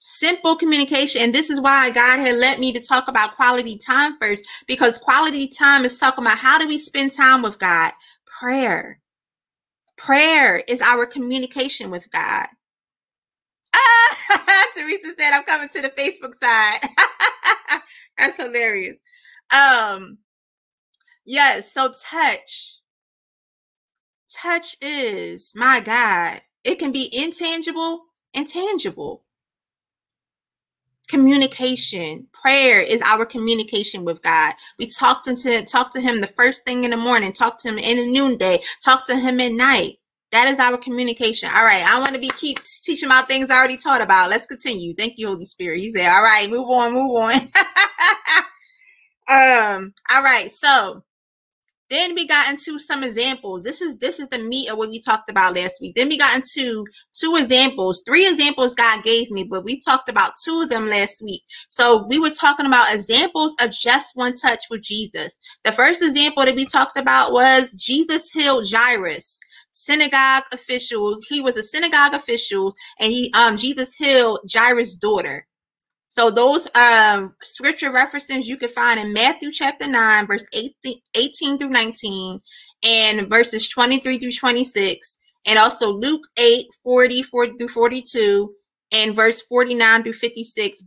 Simple 0.05 0.57
communication. 0.57 1.22
And 1.22 1.33
this 1.33 1.50
is 1.50 1.62
why 1.62 1.89
God 1.89 2.19
had 2.19 2.36
let 2.38 2.60
me 2.60 2.74
to 2.74 2.81
talk 2.81 3.07
about 3.07 3.38
quality 3.38 3.77
time 3.77 4.17
first, 4.19 4.45
because 4.67 4.98
quality 4.98 5.48
time 5.48 5.86
is 5.86 5.98
talking 5.98 6.25
about 6.25 6.38
how 6.38 6.60
do 6.60 6.67
we 6.67 6.77
spend 6.77 7.13
time 7.13 7.41
with 7.41 7.57
God? 7.57 7.93
Prayer. 8.25 9.00
Prayer 9.95 10.62
is 10.67 10.81
our 10.81 11.05
communication 11.05 11.89
with 11.89 12.12
God. 12.12 12.48
Ah, 13.74 14.67
Teresa 14.75 15.13
said, 15.17 15.31
I'm 15.31 15.45
coming 15.45 15.69
to 15.69 15.81
the 15.81 15.89
Facebook 15.91 16.36
side. 16.36 16.79
That's 18.17 18.36
hilarious. 18.36 19.00
Um, 19.53 20.17
yes, 21.25 21.72
so 21.72 21.93
touch. 22.12 22.79
Touch 24.29 24.75
is, 24.81 25.53
my 25.55 25.79
God, 25.79 26.41
it 26.65 26.77
can 26.77 26.91
be 26.91 27.10
intangible 27.13 28.03
and 28.33 28.45
tangible. 28.45 29.24
Communication, 31.10 32.27
prayer 32.33 32.79
is 32.79 33.01
our 33.01 33.25
communication 33.25 34.05
with 34.05 34.22
God. 34.22 34.53
We 34.79 34.88
talk 34.88 35.24
to 35.25 35.36
him 35.36 35.65
talk 35.65 35.93
to 35.93 36.01
Him 36.01 36.22
the 36.22 36.27
first 36.27 36.63
thing 36.65 36.86
in 36.86 36.91
the 36.91 36.98
morning, 36.98 37.33
talk 37.33 37.62
to 37.62 37.69
Him 37.69 37.77
in 37.77 37.98
the 37.98 38.12
noonday, 38.12 38.60
talk 38.83 39.05
to 39.07 39.17
Him 39.17 39.39
at 39.39 39.51
night. 39.51 39.93
That 40.31 40.48
is 40.48 40.60
our 40.60 40.77
communication. 40.77 41.50
All 41.53 41.63
right. 41.63 41.83
I 41.86 42.00
want 42.00 42.15
to 42.15 42.19
be 42.19 42.31
keep 42.38 42.57
teaching 42.83 43.07
about 43.07 43.27
things 43.27 43.51
I 43.51 43.57
already 43.57 43.77
taught 43.77 44.01
about. 44.01 44.31
Let's 44.31 44.48
continue. 44.48 44.95
Thank 44.95 45.13
you, 45.17 45.27
Holy 45.27 45.45
Spirit. 45.45 45.79
He 45.79 45.91
said, 45.91 46.10
All 46.10 46.24
right, 46.24 46.50
move 46.50 46.67
on, 46.69 46.93
move 46.93 47.15
on. 47.15 47.36
um, 49.29 49.93
all 50.12 50.24
right, 50.24 50.50
so 50.50 51.03
then 51.93 52.15
we 52.15 52.27
got 52.27 52.50
into 52.50 52.79
some 52.79 53.03
examples. 53.03 53.63
This 53.63 53.79
is 53.79 53.95
this 53.97 54.19
is 54.19 54.27
the 54.29 54.39
meat 54.39 54.69
of 54.69 54.77
what 54.77 54.89
we 54.89 55.00
talked 55.00 55.29
about 55.29 55.55
last 55.55 55.79
week. 55.79 55.95
Then 55.95 56.09
we 56.09 56.17
got 56.17 56.35
into 56.35 56.85
two 57.13 57.35
examples, 57.35 58.01
three 58.05 58.27
examples 58.27 58.73
God 58.73 59.03
gave 59.03 59.29
me, 59.29 59.43
but 59.43 59.63
we 59.63 59.79
talked 59.79 60.09
about 60.09 60.33
two 60.43 60.62
of 60.62 60.69
them 60.69 60.88
last 60.89 61.21
week. 61.21 61.43
So 61.69 62.07
we 62.09 62.17
were 62.17 62.31
talking 62.31 62.65
about 62.65 62.93
examples 62.93 63.53
of 63.62 63.71
just 63.71 64.15
one 64.15 64.33
touch 64.35 64.63
with 64.69 64.81
Jesus. 64.81 65.38
The 65.63 65.71
first 65.71 66.01
example 66.01 66.45
that 66.45 66.55
we 66.55 66.65
talked 66.65 66.97
about 66.97 67.31
was 67.31 67.73
Jesus 67.73 68.29
healed 68.29 68.67
Jairus 68.71 69.39
synagogue 69.73 70.43
official. 70.51 71.19
He 71.27 71.41
was 71.41 71.57
a 71.57 71.63
synagogue 71.63 72.13
official, 72.13 72.73
and 73.00 73.12
he 73.12 73.31
um 73.33 73.57
Jesus 73.57 73.93
healed 73.93 74.39
Jairus' 74.51 74.95
daughter. 74.95 75.45
So 76.13 76.29
those 76.29 76.67
um 76.75 77.34
scripture 77.41 77.91
references 77.91 78.48
you 78.48 78.55
can 78.55 78.70
find 78.70 79.00
in 79.00 79.13
Matthew 79.13 79.51
chapter 79.51 79.88
9, 79.88 80.27
verse 80.27 80.46
18, 80.53 81.00
18 81.15 81.58
through 81.58 81.70
19, 81.70 82.39
and 82.86 83.27
verses 83.27 83.67
23 83.67 84.20
through 84.20 84.32
26, 84.32 85.17
and 85.48 85.58
also 85.58 85.91
Luke 85.91 86.22
8, 86.38 86.65
40, 86.84 87.24
40 87.24 87.58
through 87.58 87.67
42, 87.67 88.53
and 88.91 89.15
verse 89.15 89.41
49 89.41 90.03
through 90.03 90.13
56 90.13 90.84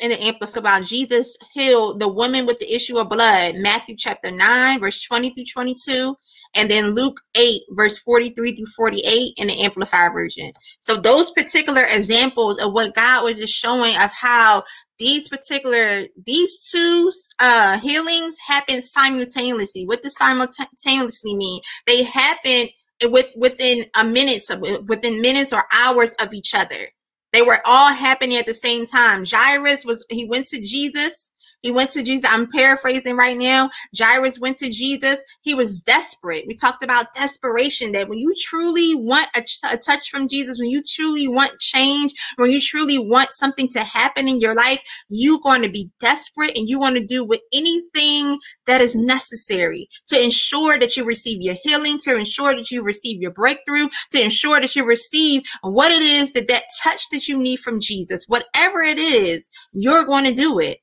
in 0.00 0.10
the 0.10 0.22
Amplified 0.22 0.58
about 0.58 0.84
Jesus 0.84 1.36
healed 1.52 2.00
the 2.00 2.08
woman 2.08 2.46
with 2.46 2.60
the 2.60 2.72
issue 2.72 2.98
of 2.98 3.08
blood, 3.08 3.56
Matthew 3.56 3.96
chapter 3.96 4.30
9, 4.30 4.78
verse 4.78 5.02
20 5.02 5.30
through 5.30 5.44
22, 5.52 6.16
and 6.56 6.70
then 6.70 6.94
Luke 6.94 7.20
8, 7.36 7.60
verse 7.70 7.98
43 7.98 8.56
through 8.56 8.66
48 8.66 9.32
in 9.36 9.48
the 9.48 9.62
Amplified 9.62 10.12
version. 10.12 10.52
So 10.80 10.96
those 10.96 11.30
particular 11.32 11.82
examples 11.90 12.62
of 12.62 12.72
what 12.72 12.94
God 12.94 13.24
was 13.24 13.36
just 13.36 13.54
showing 13.54 13.94
of 13.96 14.10
how 14.12 14.64
these 14.98 15.28
particular 15.28 16.06
these 16.24 16.70
two 16.70 17.12
uh 17.38 17.78
healings 17.78 18.36
happen 18.46 18.80
simultaneously. 18.80 19.84
What 19.84 20.00
does 20.00 20.16
simultaneously 20.16 21.36
mean? 21.36 21.60
They 21.86 22.02
happen 22.04 22.68
with 23.04 23.30
within 23.36 23.84
a 23.98 24.04
minutes 24.04 24.48
of 24.48 24.62
within 24.88 25.20
minutes 25.20 25.52
or 25.52 25.64
hours 25.70 26.14
of 26.22 26.32
each 26.32 26.54
other. 26.54 26.88
They 27.32 27.42
were 27.42 27.60
all 27.66 27.92
happening 27.92 28.38
at 28.38 28.46
the 28.46 28.54
same 28.54 28.86
time. 28.86 29.24
Jairus 29.26 29.84
was, 29.84 30.04
he 30.08 30.24
went 30.24 30.46
to 30.46 30.60
Jesus. 30.60 31.30
He 31.66 31.72
went 31.72 31.90
to 31.90 32.04
Jesus. 32.04 32.30
I'm 32.32 32.46
paraphrasing 32.46 33.16
right 33.16 33.36
now. 33.36 33.70
Jairus 33.98 34.38
went 34.38 34.56
to 34.58 34.70
Jesus. 34.70 35.16
He 35.40 35.52
was 35.52 35.82
desperate. 35.82 36.44
We 36.46 36.54
talked 36.54 36.84
about 36.84 37.12
desperation 37.12 37.90
that 37.90 38.08
when 38.08 38.20
you 38.20 38.32
truly 38.40 38.94
want 38.94 39.26
a, 39.36 39.42
a, 39.72 39.76
touch 39.76 40.08
from 40.08 40.28
Jesus, 40.28 40.60
when 40.60 40.70
you 40.70 40.80
truly 40.80 41.26
want 41.26 41.58
change, 41.58 42.14
when 42.36 42.52
you 42.52 42.60
truly 42.60 43.00
want 43.00 43.32
something 43.32 43.68
to 43.70 43.80
happen 43.80 44.28
in 44.28 44.38
your 44.38 44.54
life, 44.54 44.80
you're 45.08 45.40
going 45.40 45.62
to 45.62 45.68
be 45.68 45.90
desperate 45.98 46.56
and 46.56 46.68
you 46.68 46.78
want 46.78 46.94
to 46.98 47.04
do 47.04 47.24
with 47.24 47.40
anything 47.52 48.38
that 48.68 48.80
is 48.80 48.94
necessary 48.94 49.88
to 50.06 50.22
ensure 50.22 50.78
that 50.78 50.96
you 50.96 51.04
receive 51.04 51.42
your 51.42 51.56
healing, 51.64 51.98
to 52.04 52.16
ensure 52.16 52.54
that 52.54 52.70
you 52.70 52.84
receive 52.84 53.20
your 53.20 53.32
breakthrough, 53.32 53.88
to 54.12 54.22
ensure 54.22 54.60
that 54.60 54.76
you 54.76 54.84
receive 54.84 55.42
what 55.62 55.90
it 55.90 56.02
is 56.02 56.30
that 56.34 56.46
that 56.46 56.62
touch 56.80 57.08
that 57.10 57.26
you 57.26 57.36
need 57.36 57.58
from 57.58 57.80
Jesus, 57.80 58.24
whatever 58.28 58.82
it 58.82 59.00
is, 59.00 59.50
you're 59.72 60.06
going 60.06 60.22
to 60.22 60.32
do 60.32 60.60
it. 60.60 60.78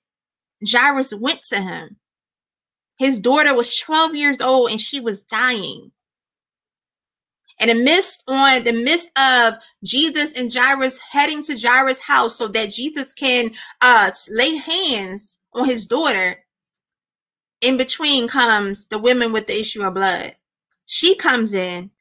Jairus 0.69 1.13
went 1.13 1.43
to 1.43 1.61
him. 1.61 1.97
His 2.97 3.19
daughter 3.19 3.55
was 3.55 3.77
12 3.77 4.15
years 4.15 4.41
old 4.41 4.71
and 4.71 4.79
she 4.79 4.99
was 4.99 5.23
dying. 5.23 5.91
And 7.59 7.69
the 7.69 7.75
midst 7.75 8.23
on 8.27 8.63
the 8.63 8.71
midst 8.71 9.11
of 9.17 9.55
Jesus 9.83 10.33
and 10.33 10.53
Jairus 10.53 10.99
heading 10.99 11.43
to 11.43 11.57
Jairus' 11.57 11.99
house 11.99 12.35
so 12.35 12.47
that 12.49 12.71
Jesus 12.71 13.13
can 13.13 13.51
uh 13.81 14.11
lay 14.29 14.57
hands 14.57 15.37
on 15.53 15.65
his 15.65 15.85
daughter, 15.85 16.43
in 17.61 17.77
between 17.77 18.27
comes 18.27 18.85
the 18.85 18.97
women 18.97 19.31
with 19.31 19.47
the 19.47 19.59
issue 19.59 19.83
of 19.83 19.93
blood. 19.93 20.35
She 20.85 21.15
comes 21.15 21.53
in 21.53 21.91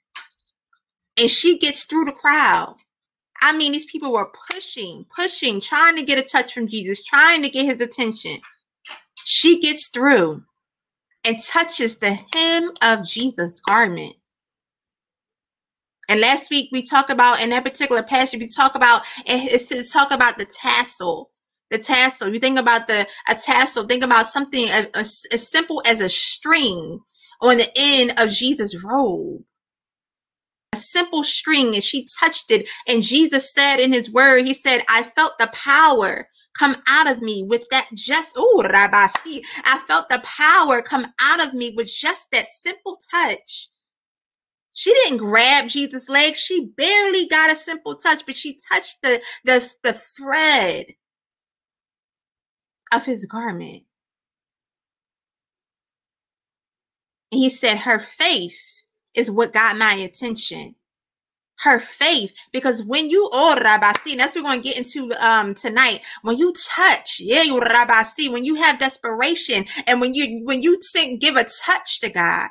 and 1.18 1.30
she 1.30 1.58
gets 1.58 1.84
through 1.84 2.06
the 2.06 2.12
crowd. 2.12 2.76
I 3.42 3.56
mean, 3.56 3.72
these 3.72 3.86
people 3.86 4.12
were 4.12 4.32
pushing, 4.50 5.06
pushing, 5.14 5.60
trying 5.60 5.96
to 5.96 6.02
get 6.02 6.18
a 6.18 6.22
touch 6.22 6.54
from 6.54 6.68
Jesus, 6.68 7.02
trying 7.02 7.42
to 7.42 7.48
get 7.48 7.66
his 7.66 7.80
attention. 7.80 8.40
She 9.24 9.60
gets 9.60 9.88
through 9.88 10.44
and 11.24 11.36
touches 11.40 11.98
the 11.98 12.18
hem 12.34 12.70
of 12.82 13.06
Jesus' 13.06 13.60
garment. 13.60 14.14
And 16.08 16.20
last 16.20 16.50
week 16.50 16.68
we 16.72 16.84
talk 16.84 17.10
about 17.10 17.42
in 17.42 17.50
that 17.50 17.64
particular 17.64 18.02
passage, 18.02 18.40
we 18.40 18.48
talk 18.48 18.74
about 18.74 19.02
it. 19.26 19.70
it's 19.70 19.92
talk 19.92 20.12
about 20.12 20.36
the 20.36 20.46
tassel 20.46 21.30
the 21.72 21.78
tassel. 21.78 22.32
You 22.32 22.38
think 22.38 22.58
about 22.58 22.86
the 22.86 23.06
a 23.28 23.34
tassel. 23.34 23.84
Think 23.84 24.04
about 24.04 24.26
something 24.26 24.68
as, 24.68 25.24
as 25.32 25.48
simple 25.48 25.82
as 25.86 26.00
a 26.00 26.08
string 26.08 27.00
on 27.40 27.56
the 27.56 27.68
end 27.76 28.12
of 28.20 28.30
Jesus' 28.30 28.84
robe. 28.84 29.42
A 30.74 30.76
simple 30.76 31.24
string, 31.24 31.74
and 31.74 31.82
she 31.82 32.06
touched 32.20 32.50
it. 32.50 32.68
And 32.86 33.02
Jesus 33.02 33.52
said 33.52 33.78
in 33.78 33.92
his 33.92 34.10
word, 34.12 34.44
He 34.44 34.54
said, 34.54 34.84
I 34.88 35.02
felt 35.02 35.38
the 35.38 35.50
power 35.52 36.28
come 36.58 36.76
out 36.88 37.10
of 37.10 37.22
me 37.22 37.42
with 37.42 37.66
that 37.70 37.88
just, 37.94 38.34
oh, 38.36 38.62
Rabasti. 38.64 39.40
I 39.64 39.78
felt 39.86 40.08
the 40.08 40.22
power 40.24 40.82
come 40.82 41.06
out 41.20 41.46
of 41.46 41.54
me 41.54 41.72
with 41.76 41.88
just 41.88 42.30
that 42.32 42.46
simple 42.48 42.98
touch. 43.12 43.68
She 44.74 44.92
didn't 44.94 45.18
grab 45.18 45.68
Jesus' 45.68 46.08
leg. 46.08 46.34
She 46.34 46.66
barely 46.76 47.28
got 47.28 47.52
a 47.52 47.56
simple 47.56 47.94
touch, 47.96 48.24
but 48.26 48.36
she 48.36 48.58
touched 48.72 49.02
the, 49.02 49.20
the, 49.44 49.74
the 49.82 49.92
thread 49.92 50.86
of 52.94 53.04
his 53.04 53.26
garment. 53.26 53.84
And 57.30 57.40
he 57.40 57.50
said, 57.50 57.78
Her 57.78 57.98
faith 57.98 58.82
is 59.14 59.30
what 59.30 59.52
got 59.52 59.76
my 59.76 59.94
attention. 59.94 60.74
Her 61.62 61.80
faith, 61.80 62.34
because 62.52 62.84
when 62.84 63.10
you 63.10 63.28
oh 63.32 63.56
rabasi, 63.58 64.16
that's 64.16 64.36
what 64.36 64.44
we're 64.44 64.50
going 64.50 64.62
to 64.62 64.68
get 64.68 64.78
into 64.78 65.12
um 65.26 65.54
tonight. 65.54 66.00
When 66.22 66.38
you 66.38 66.52
touch, 66.54 67.18
yeah, 67.20 67.42
you 67.42 67.60
rabasi, 67.60 68.32
when 68.32 68.44
you 68.44 68.56
have 68.56 68.78
desperation, 68.80 69.64
and 69.86 70.00
when 70.00 70.14
you 70.14 70.42
when 70.44 70.62
you 70.62 70.78
think 70.92 71.20
give 71.20 71.36
a 71.36 71.44
touch 71.44 72.00
to 72.00 72.10
God, 72.10 72.48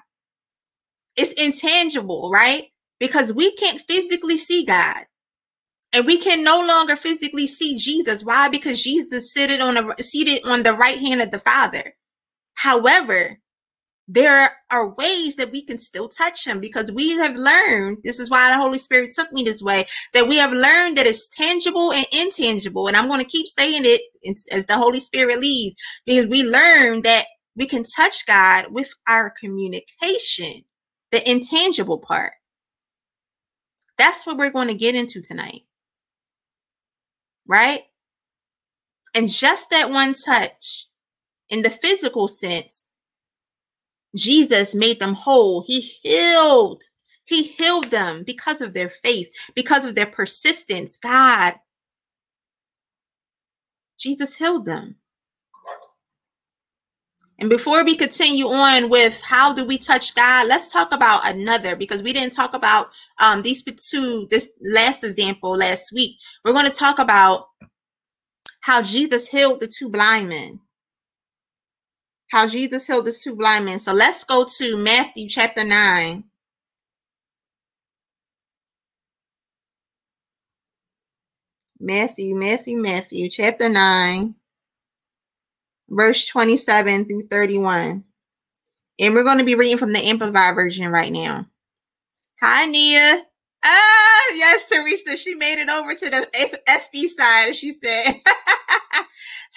it's 1.17 1.33
intangible, 1.33 2.31
right? 2.31 2.65
Because 2.99 3.33
we 3.33 3.55
can't 3.55 3.81
physically 3.89 4.37
see 4.37 4.65
God. 4.65 5.05
And 5.93 6.05
we 6.05 6.17
can 6.19 6.43
no 6.43 6.63
longer 6.67 6.95
physically 6.95 7.47
see 7.47 7.77
Jesus. 7.77 8.23
Why? 8.23 8.49
Because 8.49 8.83
Jesus 8.83 9.33
seated 9.33 9.61
on 9.61 9.75
the 9.75 9.95
seated 10.03 10.47
on 10.47 10.63
the 10.63 10.73
right 10.73 10.99
hand 10.99 11.21
of 11.21 11.31
the 11.31 11.39
Father. 11.39 11.95
However, 12.55 13.40
there 14.13 14.51
are 14.71 14.93
ways 14.95 15.35
that 15.35 15.51
we 15.51 15.63
can 15.63 15.79
still 15.79 16.07
touch 16.07 16.45
him 16.45 16.59
because 16.59 16.91
we 16.91 17.11
have 17.17 17.35
learned 17.35 17.97
this 18.03 18.19
is 18.19 18.29
why 18.29 18.49
the 18.49 18.61
holy 18.61 18.77
spirit 18.77 19.09
took 19.17 19.31
me 19.31 19.43
this 19.43 19.61
way 19.61 19.85
that 20.13 20.27
we 20.27 20.37
have 20.37 20.51
learned 20.51 20.97
that 20.97 21.07
it's 21.07 21.29
tangible 21.29 21.93
and 21.93 22.05
intangible. 22.11 22.87
And 22.87 22.97
i'm 22.97 23.07
going 23.07 23.23
to 23.23 23.29
keep 23.29 23.47
saying 23.47 23.83
it 23.85 24.01
as 24.51 24.65
the 24.65 24.77
holy 24.77 24.99
spirit 24.99 25.39
leads 25.39 25.75
because 26.05 26.25
we 26.27 26.43
learned 26.43 27.03
that 27.03 27.25
we 27.55 27.67
can 27.67 27.83
touch 27.83 28.25
god 28.25 28.65
with 28.71 28.93
our 29.07 29.29
communication 29.29 30.63
the 31.11 31.29
intangible 31.29 31.99
part. 31.99 32.33
That's 33.97 34.25
what 34.25 34.37
we're 34.37 34.51
going 34.51 34.69
to 34.69 34.73
get 34.73 34.95
into 34.95 35.21
tonight. 35.21 35.61
Right? 37.47 37.81
And 39.13 39.29
just 39.29 39.69
that 39.69 39.89
one 39.89 40.15
touch, 40.25 40.87
in 41.49 41.63
the 41.63 41.69
physical 41.69 42.27
sense, 42.29 42.85
Jesus 44.15 44.75
made 44.75 44.99
them 44.99 45.13
whole. 45.13 45.63
He 45.65 45.79
healed 45.81 46.83
He 47.25 47.43
healed 47.43 47.91
them 47.91 48.23
because 48.25 48.61
of 48.61 48.73
their 48.73 48.89
faith, 48.89 49.29
because 49.55 49.85
of 49.85 49.95
their 49.95 50.05
persistence. 50.07 50.97
God, 50.97 51.55
Jesus 53.97 54.35
healed 54.35 54.65
them. 54.65 54.97
And 57.39 57.49
before 57.49 57.83
we 57.83 57.95
continue 57.95 58.45
on 58.45 58.89
with 58.89 59.19
how 59.21 59.51
do 59.51 59.65
we 59.65 59.79
touch 59.79 60.13
God, 60.13 60.47
let's 60.47 60.71
talk 60.71 60.93
about 60.93 61.27
another 61.27 61.75
because 61.75 62.03
we 62.03 62.13
didn't 62.13 62.35
talk 62.35 62.53
about 62.53 62.91
um, 63.19 63.41
these 63.41 63.63
two, 63.63 64.27
this 64.29 64.51
last 64.61 65.03
example 65.03 65.57
last 65.57 65.91
week. 65.91 66.17
We're 66.45 66.53
going 66.53 66.67
to 66.67 66.71
talk 66.71 66.99
about 66.99 67.47
how 68.61 68.83
Jesus 68.83 69.27
healed 69.27 69.59
the 69.59 69.67
two 69.67 69.89
blind 69.89 70.29
men. 70.29 70.59
How 72.31 72.47
Jesus 72.47 72.87
healed 72.87 73.05
the 73.05 73.13
two 73.13 73.35
blind 73.35 73.65
men. 73.65 73.79
So 73.79 73.93
let's 73.93 74.23
go 74.23 74.45
to 74.45 74.77
Matthew 74.77 75.27
chapter 75.29 75.63
9. 75.65 76.23
Matthew, 81.79 82.35
Matthew, 82.35 82.77
Matthew, 82.77 83.29
chapter 83.29 83.67
9 83.69 84.35
verse 85.89 86.25
27 86.27 87.05
through 87.05 87.27
31. 87.27 88.03
And 88.99 89.13
we're 89.13 89.23
going 89.23 89.39
to 89.39 89.43
be 89.43 89.55
reading 89.55 89.77
from 89.77 89.93
the 89.93 89.99
Amplified 89.99 90.55
version 90.55 90.89
right 90.91 91.11
now. 91.11 91.45
Hi, 92.41 92.65
Nia. 92.65 93.23
Ah, 93.63 94.21
yes, 94.35 94.67
Teresa. 94.69 95.17
She 95.17 95.35
made 95.35 95.61
it 95.61 95.69
over 95.69 95.93
to 95.93 96.09
the 96.09 96.27
FB 96.67 97.07
side. 97.09 97.55
She 97.55 97.71
said, 97.71 98.15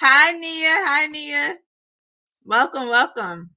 Hi, 0.00 0.32
Nia. 0.32 0.74
Hi, 0.86 1.06
Nia. 1.06 1.56
Welcome, 2.46 2.90
welcome. 2.90 3.50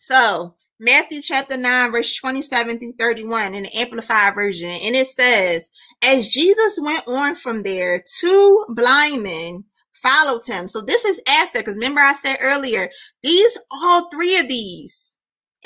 So, 0.00 0.54
Matthew 0.80 1.20
chapter 1.20 1.58
9, 1.58 1.92
verse 1.92 2.16
27 2.16 2.78
through 2.78 2.94
31 2.98 3.52
in 3.52 3.64
the 3.64 3.76
Amplified 3.76 4.34
version. 4.34 4.70
And 4.70 4.96
it 4.96 5.08
says, 5.08 5.68
As 6.02 6.28
Jesus 6.28 6.78
went 6.80 7.06
on 7.06 7.34
from 7.34 7.64
there, 7.64 8.02
two 8.18 8.64
blind 8.70 9.24
men 9.24 9.64
followed 9.92 10.46
him. 10.46 10.68
So 10.68 10.80
this 10.80 11.04
is 11.04 11.20
after, 11.28 11.58
because 11.58 11.74
remember 11.74 12.00
I 12.00 12.14
said 12.14 12.38
earlier, 12.40 12.88
these 13.22 13.58
all 13.70 14.08
three 14.08 14.38
of 14.38 14.48
these. 14.48 15.16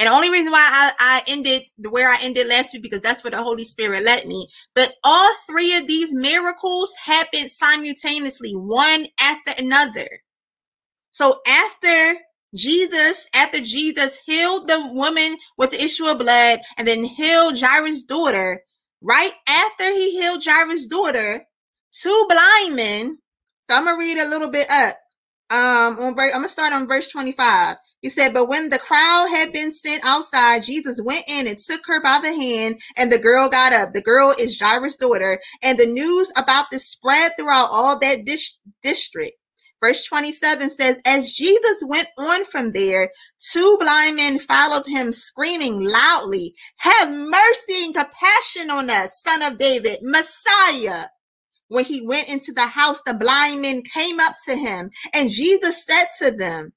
And 0.00 0.08
the 0.08 0.12
only 0.12 0.30
reason 0.30 0.50
why 0.50 0.68
I, 0.68 0.92
I 0.98 1.22
ended 1.28 1.62
where 1.90 2.08
I 2.08 2.16
ended 2.22 2.48
last 2.48 2.72
week, 2.72 2.82
because 2.82 3.02
that's 3.02 3.22
where 3.22 3.30
the 3.30 3.42
Holy 3.42 3.64
Spirit 3.64 4.02
led 4.04 4.26
me. 4.26 4.48
But 4.74 4.94
all 5.04 5.32
three 5.48 5.76
of 5.76 5.86
these 5.86 6.12
miracles 6.12 6.92
happened 7.04 7.52
simultaneously, 7.52 8.54
one 8.54 9.06
after 9.20 9.52
another. 9.62 10.08
So 11.12 11.40
after 11.46 12.18
Jesus, 12.54 13.28
after 13.34 13.60
Jesus 13.60 14.18
healed 14.26 14.68
the 14.68 14.90
woman 14.92 15.36
with 15.58 15.70
the 15.70 15.82
issue 15.84 16.06
of 16.06 16.18
blood 16.18 16.60
and 16.78 16.88
then 16.88 17.04
healed 17.04 17.58
Jairus' 17.60 18.04
daughter, 18.04 18.62
right 19.02 19.32
after 19.48 19.84
he 19.92 20.20
healed 20.20 20.42
Jairus' 20.44 20.86
daughter, 20.86 21.44
two 21.92 22.26
blind 22.28 22.76
men 22.76 23.18
so 23.62 23.74
I'm 23.76 23.84
gonna 23.84 23.98
read 23.98 24.18
a 24.18 24.28
little 24.28 24.50
bit 24.50 24.66
up. 24.70 24.94
Um, 25.50 25.98
on 25.98 26.14
I'm 26.18 26.32
gonna 26.32 26.48
start 26.48 26.72
on 26.72 26.88
verse 26.88 27.08
25. 27.08 27.76
He 28.02 28.08
said, 28.10 28.34
But 28.34 28.48
when 28.48 28.70
the 28.70 28.78
crowd 28.78 29.28
had 29.34 29.52
been 29.52 29.72
sent 29.72 30.04
outside, 30.04 30.64
Jesus 30.64 31.00
went 31.02 31.24
in 31.28 31.46
and 31.46 31.58
took 31.58 31.82
her 31.86 32.02
by 32.02 32.20
the 32.22 32.34
hand, 32.34 32.80
and 32.98 33.12
the 33.12 33.18
girl 33.18 33.48
got 33.48 33.72
up. 33.72 33.94
The 33.94 34.02
girl 34.02 34.34
is 34.40 34.58
Jairus' 34.60 34.96
daughter, 34.96 35.40
and 35.62 35.78
the 35.78 35.86
news 35.86 36.32
about 36.36 36.66
this 36.70 36.88
spread 36.88 37.32
throughout 37.38 37.68
all 37.70 37.98
that 38.00 38.24
dis- 38.26 38.56
district. 38.82 39.32
Verse 39.82 40.04
27 40.06 40.70
says, 40.70 41.02
As 41.06 41.32
Jesus 41.32 41.84
went 41.86 42.08
on 42.18 42.44
from 42.46 42.72
there, 42.72 43.10
two 43.40 43.76
blind 43.80 44.16
men 44.16 44.38
followed 44.38 44.86
him, 44.86 45.12
screaming 45.12 45.84
loudly, 45.84 46.54
Have 46.78 47.10
mercy 47.10 47.86
and 47.86 47.94
compassion 47.94 48.70
on 48.70 48.90
us, 48.90 49.22
son 49.22 49.42
of 49.42 49.58
David, 49.58 49.98
Messiah. 50.02 51.06
When 51.68 51.84
he 51.86 52.06
went 52.06 52.28
into 52.30 52.52
the 52.52 52.66
house, 52.66 53.02
the 53.06 53.14
blind 53.14 53.62
men 53.62 53.82
came 53.82 54.20
up 54.20 54.34
to 54.48 54.56
him, 54.56 54.90
and 55.14 55.30
Jesus 55.30 55.84
said 55.84 56.06
to 56.20 56.36
them, 56.36 56.74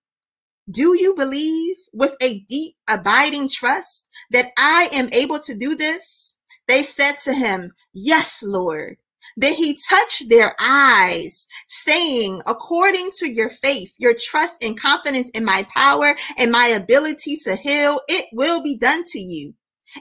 Do 0.72 1.00
you 1.00 1.16
believe 1.16 1.78
with 1.94 2.16
a 2.22 2.42
deep, 2.50 2.76
abiding 2.90 3.50
trust 3.50 4.10
that 4.32 4.48
I 4.58 4.90
am 4.94 5.10
able 5.14 5.40
to 5.42 5.56
do 5.56 5.76
this? 5.76 6.36
They 6.68 6.84
said 6.84 7.16
to 7.26 7.34
him, 7.34 7.72
Yes, 7.94 8.42
Lord. 8.44 8.98
Then 9.38 9.54
he 9.54 9.80
touched 9.90 10.30
their 10.30 10.56
eyes, 10.62 11.48
saying, 11.68 12.42
According 12.48 13.10
to 13.20 13.32
your 13.32 13.50
faith, 13.50 13.94
your 13.98 14.16
trust 14.20 14.64
and 14.64 14.80
confidence 14.80 15.30
in 15.32 15.46
my 15.46 15.68
power 15.76 16.14
and 16.38 16.52
my 16.52 16.68
ability 16.68 17.38
to 17.44 17.56
heal, 17.56 18.00
it 18.08 18.26
will 18.34 18.64
be 18.64 18.78
done 18.78 19.04
to 19.08 19.20
you. 19.20 19.54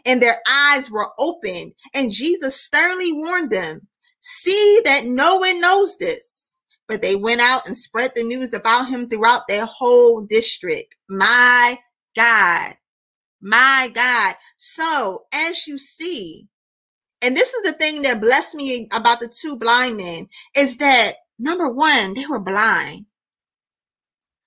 And 0.07 0.23
their 0.23 0.39
eyes 0.49 0.91
were 0.91 1.11
opened, 1.19 1.73
and 1.95 2.13
Jesus 2.13 2.61
sternly 2.61 3.13
warned 3.13 3.51
them 3.51 3.89
See 4.27 4.81
that 4.87 5.05
no 5.05 5.37
one 5.37 5.61
knows 5.61 5.99
this. 5.99 6.57
But 6.89 7.03
they 7.03 7.15
went 7.15 7.43
out 7.43 7.67
and 7.67 7.77
spread 7.77 8.13
the 8.15 8.25
news 8.25 8.55
about 8.55 8.89
him 8.89 9.09
throughout 9.09 9.43
their 9.49 9.67
whole 9.67 10.23
district. 10.23 10.97
My 11.09 11.79
God. 12.17 12.77
My 13.43 13.91
God. 13.95 14.37
So, 14.57 15.25
as 15.33 15.67
you 15.67 15.77
see, 15.79 16.49
and 17.25 17.35
this 17.35 17.55
is 17.55 17.63
the 17.63 17.73
thing 17.73 18.03
that 18.03 18.21
blessed 18.21 18.55
me 18.55 18.87
about 18.93 19.19
the 19.19 19.29
two 19.29 19.57
blind 19.57 19.97
men 19.97 20.29
is 20.57 20.77
that 20.77 21.15
number 21.39 21.71
one, 21.71 22.13
they 22.13 22.27
were 22.27 22.39
blind. 22.39 23.07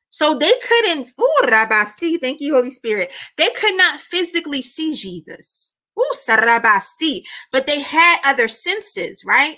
So 0.09 0.37
they 0.37 0.51
couldn't, 0.67 1.11
ooh, 1.19 1.47
Rabasti, 1.47 2.19
thank 2.21 2.39
you, 2.39 2.53
Holy 2.53 2.71
Spirit. 2.71 3.11
They 3.37 3.49
could 3.59 3.75
not 3.77 3.99
physically 3.99 4.61
see 4.61 4.95
Jesus. 4.95 5.73
Ooh, 5.99 6.13
Sarabasti, 6.15 7.21
but 7.51 7.65
they 7.65 7.81
had 7.81 8.19
other 8.23 8.47
senses, 8.47 9.23
right? 9.25 9.57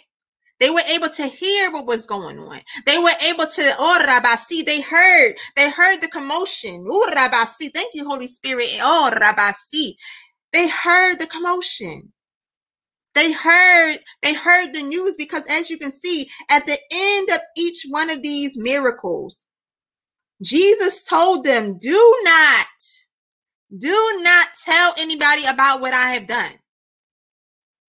They 0.60 0.70
were 0.70 0.82
able 0.90 1.10
to 1.10 1.28
hear 1.28 1.72
what 1.72 1.86
was 1.86 2.06
going 2.06 2.40
on. 2.40 2.62
They 2.86 2.98
were 3.00 3.12
able 3.28 3.46
to, 3.48 3.74
oh, 3.80 4.06
Rabasi, 4.08 4.66
they 4.66 4.82
heard, 4.82 5.36
they 5.58 5.70
heard 5.70 6.00
the 6.02 6.10
commotion. 6.10 6.86
Oh, 6.90 7.12
Rabasi, 7.16 7.74
thank 7.74 7.94
you, 7.94 8.08
Holy 8.08 8.28
Spirit. 8.28 8.68
Oh, 8.82 9.12
Rabasi, 9.14 9.94
they 10.54 10.70
heard 10.70 11.20
the 11.20 11.28
commotion. 11.28 12.14
They 13.20 13.34
heard, 13.34 13.98
they 14.24 14.34
heard 14.34 14.74
the 14.74 14.82
news 14.82 15.16
because 15.18 15.44
as 15.52 15.70
you 15.70 15.78
can 15.78 15.92
see, 15.92 16.30
at 16.50 16.66
the 16.66 16.78
end 16.90 17.28
of 17.30 17.40
each 17.58 17.86
one 17.90 18.10
of 18.10 18.24
these 18.24 18.58
miracles, 18.58 19.44
Jesus 20.42 21.04
told 21.04 21.44
them, 21.44 21.78
do 21.78 22.18
not, 22.24 22.66
do 23.78 24.22
not 24.24 24.48
tell 24.64 24.94
anybody 24.98 25.42
about 25.46 25.82
what 25.82 25.94
I 25.94 26.12
have 26.12 26.28
done. 26.28 26.54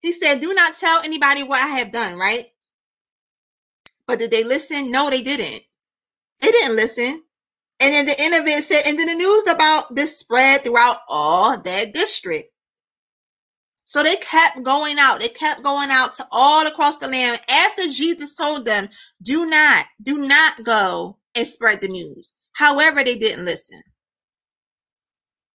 He 0.02 0.10
said, 0.10 0.40
do 0.40 0.52
not 0.52 0.74
tell 0.74 1.00
anybody 1.04 1.44
what 1.44 1.62
I 1.62 1.76
have 1.78 1.92
done, 1.92 2.18
right? 2.18 2.46
But 4.08 4.18
did 4.18 4.32
they 4.32 4.42
listen? 4.42 4.90
No, 4.90 5.10
they 5.10 5.22
didn't. 5.22 5.62
They 6.40 6.50
didn't 6.50 6.74
listen. 6.74 7.22
And 7.78 7.94
then 7.94 8.06
the 8.06 8.16
end 8.18 8.34
of 8.34 8.48
it 8.48 8.64
said, 8.64 8.82
and 8.84 8.98
then 8.98 9.06
the 9.06 9.14
news 9.14 9.46
about 9.46 9.94
this 9.94 10.18
spread 10.18 10.62
throughout 10.62 10.96
all 11.08 11.56
that 11.56 11.94
district. 11.94 12.50
So 13.90 14.04
they 14.04 14.14
kept 14.22 14.62
going 14.62 14.98
out. 15.00 15.18
They 15.18 15.26
kept 15.26 15.64
going 15.64 15.90
out 15.90 16.14
to 16.14 16.26
all 16.30 16.64
across 16.64 16.98
the 16.98 17.08
land 17.08 17.40
after 17.50 17.88
Jesus 17.88 18.34
told 18.34 18.64
them, 18.64 18.88
do 19.20 19.46
not, 19.46 19.84
do 20.00 20.28
not 20.28 20.62
go 20.62 21.16
and 21.34 21.44
spread 21.44 21.80
the 21.80 21.88
news. 21.88 22.32
However, 22.52 23.02
they 23.02 23.18
didn't 23.18 23.46
listen. 23.46 23.82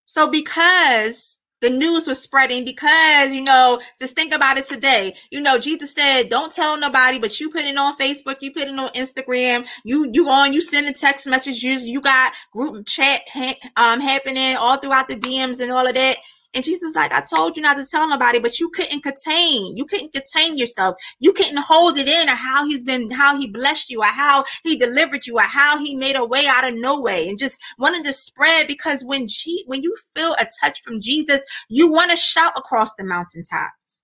So 0.06 0.30
because 0.30 1.40
the 1.62 1.70
news 1.70 2.10
was 2.10 2.22
spreading 2.22 2.66
because 2.66 3.32
you 3.32 3.42
know 3.42 3.82
just 3.98 4.16
think 4.16 4.36
about 4.36 4.58
it 4.58 4.66
today 4.66 5.16
you 5.32 5.42
know 5.42 5.58
jesus 5.58 5.94
said 5.94 6.24
don't 6.30 6.54
tell 6.54 6.80
nobody 6.80 7.18
but 7.18 7.40
you 7.40 7.50
put 7.50 7.62
it 7.62 7.78
on 7.78 7.98
facebook 7.98 8.36
you 8.42 8.52
put 8.52 8.64
it 8.64 8.78
on 8.78 8.90
instagram 8.90 9.68
you 9.84 10.08
you 10.14 10.28
on 10.30 10.54
you 10.54 10.62
send 10.62 10.88
a 10.88 10.94
text 10.94 11.28
messages 11.28 11.84
you 11.86 12.02
got 12.02 12.34
group 12.52 12.86
chat 12.86 13.22
ha- 13.34 13.56
um 13.78 14.00
happening 14.00 14.56
all 14.60 14.78
throughout 14.78 15.08
the 15.08 15.16
dms 15.16 15.60
and 15.62 15.72
all 15.72 15.88
of 15.88 15.96
that 15.96 16.18
and 16.56 16.64
Jesus 16.64 16.96
like, 16.96 17.12
I 17.12 17.20
told 17.20 17.58
you 17.58 17.62
not 17.62 17.76
to 17.76 17.86
tell 17.86 18.08
nobody, 18.08 18.40
but 18.40 18.62
you 18.62 18.70
couldn't 18.70 19.02
contain. 19.02 19.76
You 19.76 19.84
couldn't 19.86 20.14
contain 20.14 20.58
yourself. 20.58 20.96
You 21.20 21.34
couldn't 21.34 21.62
hold 21.62 21.98
it 21.98 22.08
in 22.08 22.28
how 22.30 22.66
he's 22.66 22.84
been, 22.84 23.12
how 23.12 23.38
he 23.38 23.52
blessed 23.52 23.90
you 23.90 24.00
or 24.00 24.06
how 24.06 24.46
he 24.64 24.78
delivered 24.78 25.28
you 25.28 25.36
or 25.36 25.42
how 25.42 25.78
he 25.84 25.98
made 25.98 26.16
a 26.16 26.26
way 26.26 26.46
out 26.48 26.68
of 26.68 26.76
no 26.76 27.00
way 27.00 27.28
and 27.28 27.38
just 27.38 27.60
wanted 27.78 28.06
to 28.06 28.14
spread 28.14 28.68
because 28.68 29.04
when 29.04 29.28
G, 29.28 29.66
when 29.68 29.84
you 29.84 29.94
feel 30.16 30.34
a 30.40 30.48
touch 30.64 30.82
from 30.82 31.02
Jesus, 31.02 31.42
you 31.68 31.92
want 31.92 32.10
to 32.12 32.18
shout 32.18 32.54
across 32.56 32.94
the 32.96 33.04
mountaintops. 33.04 34.04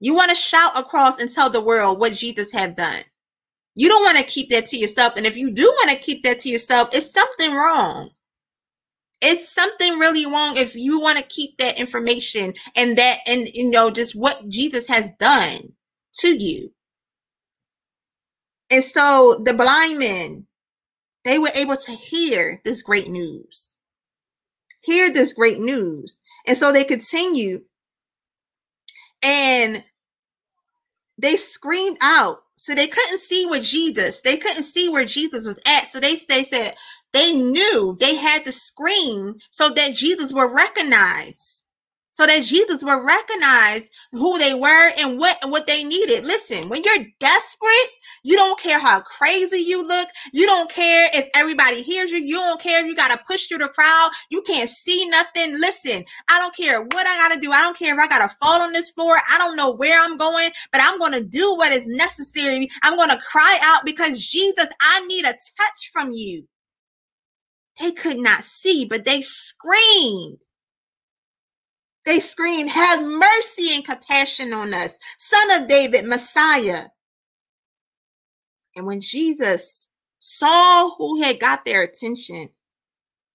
You 0.00 0.14
want 0.14 0.30
to 0.30 0.34
shout 0.34 0.78
across 0.78 1.20
and 1.20 1.30
tell 1.30 1.50
the 1.50 1.60
world 1.60 2.00
what 2.00 2.14
Jesus 2.14 2.52
have 2.52 2.74
done. 2.74 3.02
You 3.74 3.88
don't 3.88 4.02
want 4.02 4.16
to 4.16 4.24
keep 4.24 4.48
that 4.48 4.64
to 4.66 4.78
yourself. 4.78 5.18
And 5.18 5.26
if 5.26 5.36
you 5.36 5.50
do 5.50 5.64
want 5.64 5.90
to 5.90 6.02
keep 6.02 6.22
that 6.22 6.38
to 6.40 6.48
yourself, 6.48 6.88
it's 6.92 7.12
something 7.12 7.54
wrong 7.54 8.10
it's 9.26 9.50
something 9.50 9.98
really 10.00 10.26
wrong 10.26 10.54
if 10.58 10.76
you 10.76 11.00
want 11.00 11.18
to 11.18 11.24
keep 11.24 11.58
that 11.58 11.80
information 11.80 12.54
and 12.76 12.98
that 12.98 13.18
and 13.28 13.48
you 13.50 13.70
know 13.70 13.90
just 13.90 14.16
what 14.16 14.48
Jesus 14.48 14.88
has 14.88 15.10
done 15.20 15.60
to 16.14 16.28
you. 16.30 16.72
And 18.70 18.84
so 18.84 19.42
the 19.44 19.54
blind 19.54 19.98
men, 20.00 20.46
they 21.24 21.38
were 21.38 21.50
able 21.56 21.76
to 21.76 21.92
hear 21.92 22.60
this 22.64 22.82
great 22.82 23.08
news. 23.08 23.72
hear 24.82 25.12
this 25.12 25.32
great 25.34 25.58
news. 25.60 26.20
And 26.46 26.56
so 26.56 26.72
they 26.72 26.84
continue 26.84 27.60
and 29.22 29.84
they 31.18 31.36
screamed 31.36 31.98
out. 32.02 32.38
So 32.56 32.74
they 32.74 32.88
couldn't 32.88 33.18
see 33.18 33.46
where 33.46 33.60
Jesus, 33.60 34.22
they 34.22 34.36
couldn't 34.36 34.64
see 34.64 34.88
where 34.90 35.04
Jesus 35.06 35.46
was 35.46 35.58
at. 35.66 35.88
So 35.88 36.00
they, 36.00 36.14
they 36.28 36.44
said 36.44 36.74
they 37.16 37.32
knew 37.32 37.96
they 37.98 38.14
had 38.14 38.44
to 38.44 38.52
scream 38.52 39.36
so 39.50 39.70
that 39.70 39.94
Jesus 39.94 40.34
would 40.34 40.54
recognize 40.54 41.62
so 42.16 42.24
that 42.26 42.44
Jesus 42.44 42.82
will 42.82 43.04
recognize 43.04 43.90
who 44.10 44.38
they 44.38 44.54
were 44.54 44.90
and 44.98 45.18
what 45.18 45.36
what 45.48 45.66
they 45.66 45.84
needed. 45.84 46.24
Listen, 46.24 46.70
when 46.70 46.82
you're 46.82 47.06
desperate, 47.20 47.90
you 48.22 48.36
don't 48.36 48.58
care 48.58 48.80
how 48.80 49.00
crazy 49.00 49.58
you 49.58 49.86
look. 49.86 50.08
You 50.32 50.46
don't 50.46 50.70
care 50.70 51.10
if 51.12 51.28
everybody 51.34 51.82
hears 51.82 52.10
you. 52.10 52.18
You 52.18 52.36
don't 52.36 52.60
care 52.60 52.80
if 52.80 52.86
you 52.86 52.96
got 52.96 53.10
to 53.10 53.24
push 53.30 53.46
through 53.46 53.58
the 53.58 53.68
crowd. 53.68 54.10
You 54.30 54.40
can't 54.42 54.68
see 54.68 55.06
nothing. 55.10 55.60
Listen, 55.60 56.04
I 56.30 56.38
don't 56.38 56.56
care 56.56 56.80
what 56.80 57.06
I 57.06 57.28
got 57.28 57.34
to 57.34 57.40
do. 57.40 57.52
I 57.52 57.60
don't 57.60 57.76
care 57.76 57.94
if 57.94 58.00
I 58.00 58.08
got 58.08 58.26
to 58.26 58.36
fall 58.40 58.62
on 58.62 58.72
this 58.72 58.90
floor. 58.90 59.16
I 59.30 59.36
don't 59.36 59.56
know 59.56 59.72
where 59.72 60.02
I'm 60.02 60.16
going, 60.16 60.48
but 60.72 60.80
I'm 60.82 60.98
going 60.98 61.12
to 61.12 61.22
do 61.22 61.54
what 61.56 61.72
is 61.72 61.86
necessary. 61.86 62.68
I'm 62.82 62.96
going 62.96 63.10
to 63.10 63.18
cry 63.18 63.58
out 63.62 63.84
because 63.84 64.26
Jesus, 64.26 64.68
I 64.80 65.06
need 65.06 65.26
a 65.26 65.32
touch 65.32 65.90
from 65.92 66.12
you. 66.12 66.46
They 67.80 67.92
could 67.92 68.18
not 68.18 68.44
see, 68.44 68.86
but 68.86 69.04
they 69.04 69.22
screamed. 69.22 70.38
They 72.06 72.20
screamed, 72.20 72.70
Have 72.70 73.02
mercy 73.04 73.74
and 73.74 73.84
compassion 73.84 74.52
on 74.52 74.72
us, 74.72 74.98
Son 75.18 75.62
of 75.62 75.68
David, 75.68 76.06
Messiah. 76.06 76.84
And 78.76 78.86
when 78.86 79.00
Jesus 79.00 79.88
saw 80.18 80.94
who 80.96 81.22
had 81.22 81.40
got 81.40 81.64
their 81.64 81.82
attention, 81.82 82.50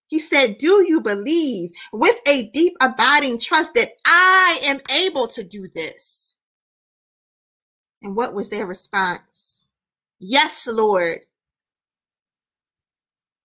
he 0.08 0.20
said, 0.20 0.58
Do 0.58 0.86
you 0.88 1.02
believe 1.02 1.72
with 1.94 2.20
a 2.28 2.50
deep, 2.50 2.74
abiding 2.82 3.40
trust 3.40 3.74
that 3.76 3.90
I 4.06 4.60
am 4.66 4.80
able 5.06 5.28
to 5.30 5.44
do 5.44 5.68
this? 5.74 6.38
And 8.02 8.16
what 8.16 8.34
was 8.34 8.50
their 8.50 8.66
response? 8.66 9.62
Yes, 10.20 10.68
Lord. 10.68 11.20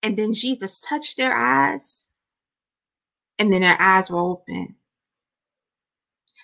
And 0.07 0.17
then 0.17 0.35
Jesus 0.35 0.81
touched 0.81 1.17
their 1.17 1.35
eyes, 1.35 2.07
and 3.41 3.53
then 3.53 3.63
their 3.63 3.77
eyes 3.81 4.09
were 4.09 4.21
open. 4.21 4.77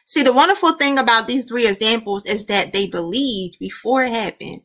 See, 0.04 0.24
the 0.24 0.32
wonderful 0.32 0.72
thing 0.72 0.98
about 0.98 1.28
these 1.28 1.44
three 1.44 1.68
examples 1.68 2.26
is 2.26 2.46
that 2.46 2.72
they 2.72 2.88
believed 2.88 3.60
before 3.60 4.02
it 4.02 4.12
happened. 4.12 4.62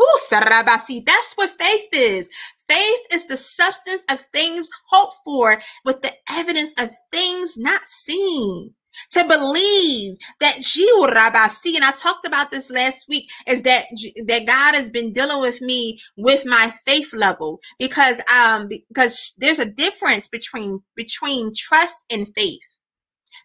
Ooh, 0.00 0.18
sarabasi. 0.30 1.04
That's 1.04 1.34
what 1.34 1.50
faith 1.60 1.90
is. 1.92 2.30
Faith 2.66 3.00
is 3.12 3.26
the 3.26 3.36
substance 3.36 4.02
of 4.10 4.22
things 4.32 4.70
hoped 4.88 5.16
for 5.26 5.60
with 5.84 6.00
the 6.00 6.12
evidence 6.30 6.72
of 6.78 6.90
things 7.12 7.58
not 7.58 7.82
seen. 7.86 8.74
To 9.12 9.24
believe 9.28 10.18
that 10.40 10.56
Rabasi, 10.58 11.76
and 11.76 11.84
I 11.84 11.92
talked 11.92 12.26
about 12.26 12.50
this 12.50 12.70
last 12.70 13.08
week, 13.08 13.28
is 13.46 13.62
that 13.62 13.86
that 14.26 14.46
God 14.46 14.74
has 14.74 14.90
been 14.90 15.12
dealing 15.12 15.40
with 15.40 15.60
me 15.62 16.00
with 16.16 16.44
my 16.46 16.72
faith 16.86 17.12
level 17.14 17.60
because 17.78 18.20
um 18.34 18.68
because 18.68 19.34
there's 19.38 19.58
a 19.60 19.70
difference 19.70 20.28
between 20.28 20.80
between 20.96 21.52
trust 21.56 22.04
and 22.12 22.28
faith 22.36 22.60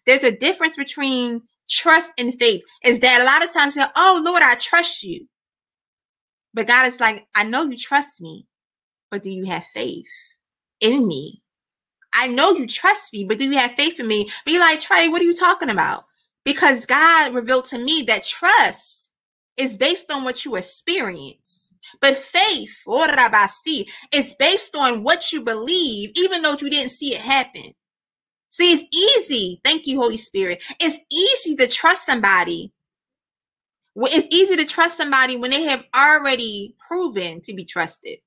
there's 0.06 0.24
a 0.24 0.36
difference 0.36 0.76
between 0.76 1.42
trust 1.70 2.10
and 2.18 2.34
faith. 2.38 2.62
Is 2.84 3.00
that 3.00 3.20
a 3.20 3.24
lot 3.24 3.44
of 3.46 3.52
times, 3.54 3.74
say, 3.74 3.84
oh 3.96 4.22
Lord, 4.24 4.42
I 4.44 4.54
trust 4.60 5.02
you. 5.02 5.26
But 6.54 6.68
God 6.68 6.86
is 6.86 7.00
like, 7.00 7.26
I 7.36 7.44
know 7.44 7.64
you 7.64 7.76
trust 7.76 8.20
me, 8.20 8.46
but 9.10 9.22
do 9.22 9.30
you 9.30 9.46
have 9.46 9.64
faith 9.74 10.06
in 10.80 11.06
me? 11.08 11.42
I 12.14 12.28
know 12.28 12.52
you 12.52 12.66
trust 12.66 13.12
me, 13.12 13.24
but 13.24 13.38
do 13.38 13.44
you 13.44 13.58
have 13.58 13.72
faith 13.72 14.00
in 14.00 14.06
me? 14.06 14.30
Be 14.44 14.58
like, 14.58 14.80
Trey, 14.80 15.08
what 15.08 15.20
are 15.20 15.24
you 15.24 15.34
talking 15.34 15.70
about? 15.70 16.04
Because 16.44 16.86
God 16.86 17.34
revealed 17.34 17.66
to 17.66 17.78
me 17.78 18.04
that 18.06 18.24
trust 18.24 19.10
is 19.56 19.76
based 19.76 20.10
on 20.10 20.24
what 20.24 20.44
you 20.44 20.56
experience. 20.56 21.72
But 22.00 22.16
faith, 22.18 22.82
or 22.86 23.06
rabasi, 23.06 23.86
is 24.12 24.34
based 24.38 24.76
on 24.76 25.02
what 25.02 25.32
you 25.32 25.42
believe, 25.42 26.12
even 26.16 26.42
though 26.42 26.56
you 26.60 26.70
didn't 26.70 26.90
see 26.90 27.14
it 27.14 27.20
happen. 27.20 27.72
See, 28.50 28.72
it's 28.72 29.30
easy. 29.30 29.60
Thank 29.64 29.86
you, 29.86 30.00
Holy 30.00 30.16
Spirit. 30.16 30.62
It's 30.80 30.98
easy 31.12 31.56
to 31.56 31.66
trust 31.68 32.06
somebody. 32.06 32.72
It's 33.96 34.34
easy 34.34 34.56
to 34.56 34.64
trust 34.64 34.96
somebody 34.96 35.36
when 35.36 35.50
they 35.50 35.62
have 35.64 35.84
already 35.96 36.74
proven 36.78 37.40
to 37.42 37.54
be 37.54 37.64
trusted. 37.64 38.18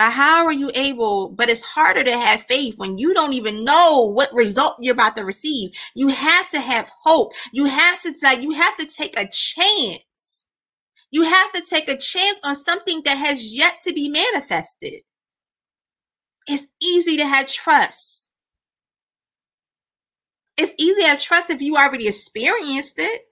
But 0.00 0.12
how 0.12 0.46
are 0.46 0.52
you 0.52 0.70
able? 0.74 1.28
But 1.28 1.50
it's 1.50 1.60
harder 1.60 2.02
to 2.02 2.12
have 2.12 2.44
faith 2.44 2.74
when 2.78 2.96
you 2.96 3.12
don't 3.12 3.34
even 3.34 3.66
know 3.66 4.10
what 4.10 4.32
result 4.32 4.76
you're 4.80 4.94
about 4.94 5.14
to 5.16 5.26
receive. 5.26 5.72
You 5.94 6.08
have 6.08 6.48
to 6.52 6.58
have 6.58 6.90
hope. 7.04 7.32
You 7.52 7.66
have 7.66 8.00
to 8.00 8.14
like, 8.22 8.40
you 8.40 8.52
have 8.52 8.78
to 8.78 8.86
take 8.86 9.20
a 9.20 9.28
chance. 9.30 10.46
You 11.10 11.24
have 11.24 11.52
to 11.52 11.60
take 11.60 11.90
a 11.90 11.98
chance 11.98 12.40
on 12.42 12.54
something 12.54 13.02
that 13.04 13.18
has 13.18 13.44
yet 13.44 13.82
to 13.82 13.92
be 13.92 14.08
manifested. 14.08 15.02
It's 16.46 16.66
easy 16.82 17.18
to 17.18 17.26
have 17.26 17.46
trust. 17.46 18.30
It's 20.56 20.74
easy 20.78 21.02
to 21.02 21.08
have 21.08 21.20
trust 21.20 21.50
if 21.50 21.60
you 21.60 21.76
already 21.76 22.08
experienced 22.08 22.94
it. 22.98 23.24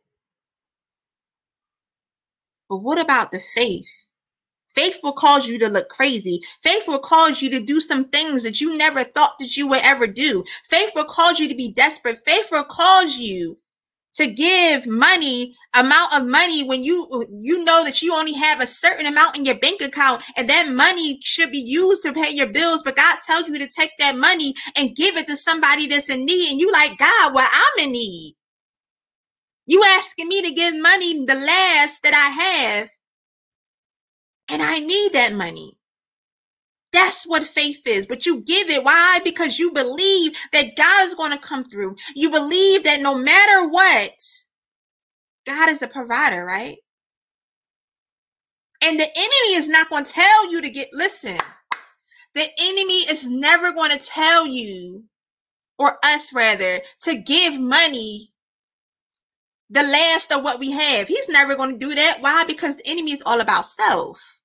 But 2.68 2.82
what 2.82 3.00
about 3.00 3.32
the 3.32 3.40
faith? 3.40 3.88
Faith 4.78 5.00
will 5.02 5.12
cause 5.12 5.48
you 5.48 5.58
to 5.58 5.68
look 5.68 5.88
crazy. 5.88 6.40
Faith 6.62 6.84
will 6.86 7.00
cause 7.00 7.42
you 7.42 7.50
to 7.50 7.58
do 7.58 7.80
some 7.80 8.04
things 8.10 8.44
that 8.44 8.60
you 8.60 8.78
never 8.78 9.02
thought 9.02 9.36
that 9.40 9.56
you 9.56 9.66
would 9.66 9.84
ever 9.84 10.06
do. 10.06 10.44
Faith 10.70 10.92
will 10.94 11.04
cause 11.04 11.40
you 11.40 11.48
to 11.48 11.54
be 11.56 11.72
desperate. 11.72 12.24
Faith 12.24 12.46
will 12.52 12.62
cause 12.62 13.16
you 13.16 13.58
to 14.14 14.32
give 14.32 14.86
money 14.86 15.56
amount 15.74 16.16
of 16.16 16.26
money 16.26 16.64
when 16.64 16.84
you 16.84 17.26
you 17.40 17.64
know 17.64 17.82
that 17.84 18.02
you 18.02 18.14
only 18.14 18.34
have 18.34 18.60
a 18.60 18.66
certain 18.66 19.06
amount 19.06 19.36
in 19.36 19.44
your 19.44 19.58
bank 19.58 19.80
account 19.80 20.22
and 20.36 20.48
that 20.48 20.72
money 20.72 21.18
should 21.22 21.50
be 21.50 21.58
used 21.58 22.02
to 22.02 22.12
pay 22.12 22.30
your 22.32 22.48
bills 22.48 22.80
but 22.84 22.96
god 22.96 23.18
tells 23.26 23.46
you 23.48 23.58
to 23.58 23.68
take 23.68 23.90
that 23.98 24.16
money 24.16 24.54
and 24.76 24.96
give 24.96 25.16
it 25.16 25.26
to 25.26 25.36
somebody 25.36 25.86
that's 25.86 26.08
in 26.08 26.24
need 26.24 26.50
and 26.50 26.58
you 26.58 26.72
like 26.72 26.96
god 26.98 27.34
well 27.34 27.46
i'm 27.52 27.84
in 27.84 27.92
need 27.92 28.34
you 29.66 29.82
asking 29.84 30.26
me 30.26 30.40
to 30.40 30.54
give 30.54 30.74
money 30.80 31.26
the 31.26 31.34
last 31.34 32.02
that 32.02 32.14
i 32.14 32.42
have 32.42 32.88
and 34.50 34.62
i 34.62 34.78
need 34.78 35.12
that 35.12 35.34
money 35.34 35.78
that's 36.92 37.26
what 37.26 37.44
faith 37.44 37.86
is. 37.86 38.06
But 38.06 38.26
you 38.26 38.40
give 38.40 38.70
it. 38.70 38.84
Why? 38.84 39.20
Because 39.24 39.58
you 39.58 39.72
believe 39.72 40.36
that 40.52 40.76
God 40.76 41.06
is 41.06 41.14
going 41.14 41.32
to 41.32 41.38
come 41.38 41.64
through. 41.64 41.96
You 42.14 42.30
believe 42.30 42.84
that 42.84 43.00
no 43.00 43.16
matter 43.16 43.68
what, 43.68 44.12
God 45.46 45.68
is 45.68 45.82
a 45.82 45.88
provider, 45.88 46.44
right? 46.44 46.78
And 48.84 48.98
the 48.98 49.04
enemy 49.04 49.56
is 49.56 49.68
not 49.68 49.90
going 49.90 50.04
to 50.04 50.12
tell 50.12 50.50
you 50.50 50.60
to 50.62 50.70
get, 50.70 50.88
listen, 50.92 51.36
the 52.34 52.46
enemy 52.60 53.00
is 53.10 53.28
never 53.28 53.72
going 53.72 53.90
to 53.90 53.98
tell 53.98 54.46
you, 54.46 55.04
or 55.78 55.98
us 56.04 56.32
rather, 56.32 56.80
to 57.02 57.16
give 57.16 57.60
money 57.60 58.32
the 59.68 59.82
last 59.82 60.32
of 60.32 60.42
what 60.42 60.60
we 60.60 60.70
have. 60.70 61.08
He's 61.08 61.28
never 61.28 61.56
going 61.56 61.72
to 61.72 61.78
do 61.78 61.94
that. 61.94 62.18
Why? 62.20 62.44
Because 62.46 62.76
the 62.76 62.86
enemy 62.86 63.12
is 63.12 63.22
all 63.26 63.40
about 63.40 63.66
self 63.66 64.37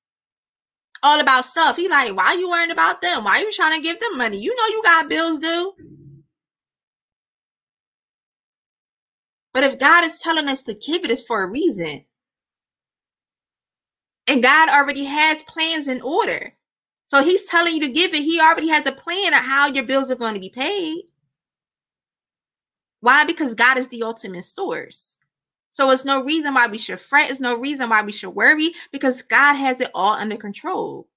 all 1.03 1.19
about 1.19 1.45
stuff. 1.45 1.77
He 1.77 1.89
like, 1.89 2.15
why 2.15 2.33
you 2.33 2.49
worrying 2.49 2.71
about 2.71 3.01
them? 3.01 3.25
Why 3.25 3.39
you 3.39 3.51
trying 3.51 3.77
to 3.77 3.83
give 3.83 3.99
them 3.99 4.17
money? 4.17 4.39
You 4.39 4.55
know 4.55 4.67
you 4.69 4.81
got 4.83 5.09
bills 5.09 5.39
due. 5.39 5.73
But 9.53 9.63
if 9.63 9.79
God 9.79 10.05
is 10.05 10.21
telling 10.21 10.47
us 10.47 10.63
to 10.63 10.73
give 10.73 11.03
it, 11.03 11.11
it's 11.11 11.21
for 11.21 11.43
a 11.43 11.49
reason. 11.49 12.05
And 14.27 14.43
God 14.43 14.69
already 14.69 15.05
has 15.05 15.43
plans 15.43 15.87
in 15.87 16.01
order. 16.01 16.53
So 17.07 17.23
he's 17.23 17.45
telling 17.45 17.75
you 17.75 17.81
to 17.81 17.91
give 17.91 18.13
it. 18.13 18.23
He 18.23 18.39
already 18.39 18.69
has 18.69 18.85
a 18.87 18.91
plan 18.91 19.33
of 19.33 19.41
how 19.41 19.67
your 19.67 19.85
bills 19.85 20.09
are 20.11 20.15
going 20.15 20.33
to 20.35 20.39
be 20.39 20.49
paid. 20.49 21.03
Why? 23.01 23.25
Because 23.25 23.55
God 23.55 23.77
is 23.77 23.89
the 23.89 24.03
ultimate 24.03 24.45
source. 24.45 25.19
So 25.73 25.89
it's 25.89 26.05
no 26.05 26.23
reason 26.23 26.53
why 26.53 26.67
we 26.67 26.77
should 26.77 26.99
fret. 26.99 27.31
It's 27.31 27.39
no 27.39 27.57
reason 27.57 27.89
why 27.89 28.03
we 28.03 28.11
should 28.11 28.29
worry 28.29 28.69
because 28.91 29.23
God 29.23 29.55
has 29.55 29.81
it 29.81 29.89
all 29.95 30.13
under 30.13 30.37
control. 30.37 31.07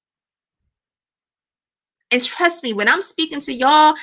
And 2.11 2.25
trust 2.25 2.65
me, 2.65 2.73
when 2.73 2.89
I'm 2.89 3.03
speaking 3.03 3.41
to 3.43 3.53
y'all, 3.53 3.95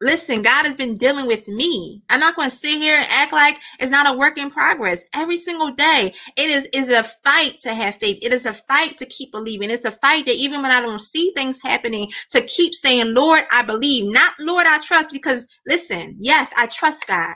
listen, 0.00 0.40
God 0.40 0.64
has 0.64 0.76
been 0.76 0.96
dealing 0.96 1.26
with 1.26 1.46
me. 1.46 2.02
I'm 2.08 2.20
not 2.20 2.36
going 2.36 2.48
to 2.48 2.56
sit 2.56 2.80
here 2.80 2.96
and 2.96 3.06
act 3.10 3.34
like 3.34 3.60
it's 3.80 3.92
not 3.92 4.10
a 4.10 4.16
work 4.16 4.38
in 4.38 4.50
progress. 4.50 5.04
Every 5.14 5.36
single 5.36 5.72
day, 5.72 6.14
it 6.38 6.48
is 6.48 6.70
is 6.72 6.90
a 6.90 7.02
fight 7.02 7.58
to 7.64 7.74
have 7.74 7.96
faith. 7.96 8.18
It 8.22 8.32
is 8.32 8.46
a 8.46 8.54
fight 8.54 8.96
to 8.96 9.04
keep 9.04 9.30
believing. 9.30 9.70
It's 9.70 9.84
a 9.84 9.90
fight 9.90 10.24
that 10.24 10.36
even 10.36 10.62
when 10.62 10.70
I 10.70 10.80
don't 10.80 11.02
see 11.02 11.32
things 11.36 11.60
happening, 11.62 12.10
to 12.30 12.40
keep 12.40 12.74
saying, 12.74 13.12
Lord, 13.14 13.42
I 13.52 13.62
believe, 13.62 14.10
not 14.10 14.32
Lord, 14.40 14.64
I 14.66 14.78
trust. 14.78 15.10
Because 15.12 15.46
listen, 15.66 16.16
yes, 16.18 16.50
I 16.56 16.64
trust 16.68 17.06
God. 17.06 17.34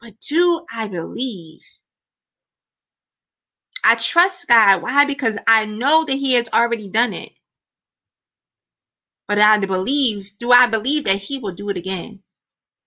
But 0.00 0.20
do 0.20 0.64
I 0.74 0.88
believe? 0.88 1.60
I 3.84 3.96
trust 3.96 4.48
God. 4.48 4.82
Why? 4.82 5.04
Because 5.04 5.38
I 5.46 5.66
know 5.66 6.04
that 6.04 6.14
He 6.14 6.34
has 6.34 6.48
already 6.54 6.88
done 6.88 7.12
it. 7.12 7.30
But 9.28 9.38
I 9.38 9.58
believe, 9.58 10.32
do 10.38 10.52
I 10.52 10.66
believe 10.66 11.04
that 11.04 11.18
he 11.18 11.38
will 11.38 11.52
do 11.52 11.68
it 11.68 11.76
again? 11.76 12.20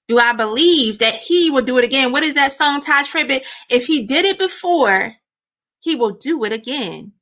Do 0.07 0.19
I 0.19 0.33
believe 0.33 0.99
that 0.99 1.13
he 1.15 1.51
will 1.51 1.63
do 1.63 1.77
it 1.77 1.83
again? 1.85 2.11
What 2.11 2.23
is 2.23 2.33
that 2.33 2.51
song, 2.51 2.81
Tye 2.81 3.03
Tribbett? 3.03 3.43
If 3.69 3.85
he 3.85 4.05
did 4.05 4.25
it 4.25 4.39
before, 4.39 5.15
he 5.79 5.95
will 5.95 6.11
do 6.13 6.43
it 6.43 6.53
again. 6.53 7.13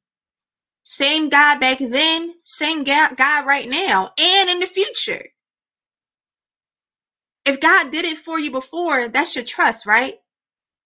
Same 0.83 1.29
God 1.29 1.59
back 1.59 1.79
then, 1.79 2.35
same 2.43 2.83
God 2.83 3.45
right 3.45 3.69
now, 3.69 4.11
and 4.19 4.49
in 4.49 4.59
the 4.59 4.65
future. 4.67 5.27
If 7.45 7.59
God 7.59 7.91
did 7.91 8.05
it 8.05 8.17
for 8.17 8.39
you 8.39 8.51
before, 8.51 9.07
that's 9.07 9.35
your 9.35 9.45
trust, 9.45 9.85
right? 9.85 10.15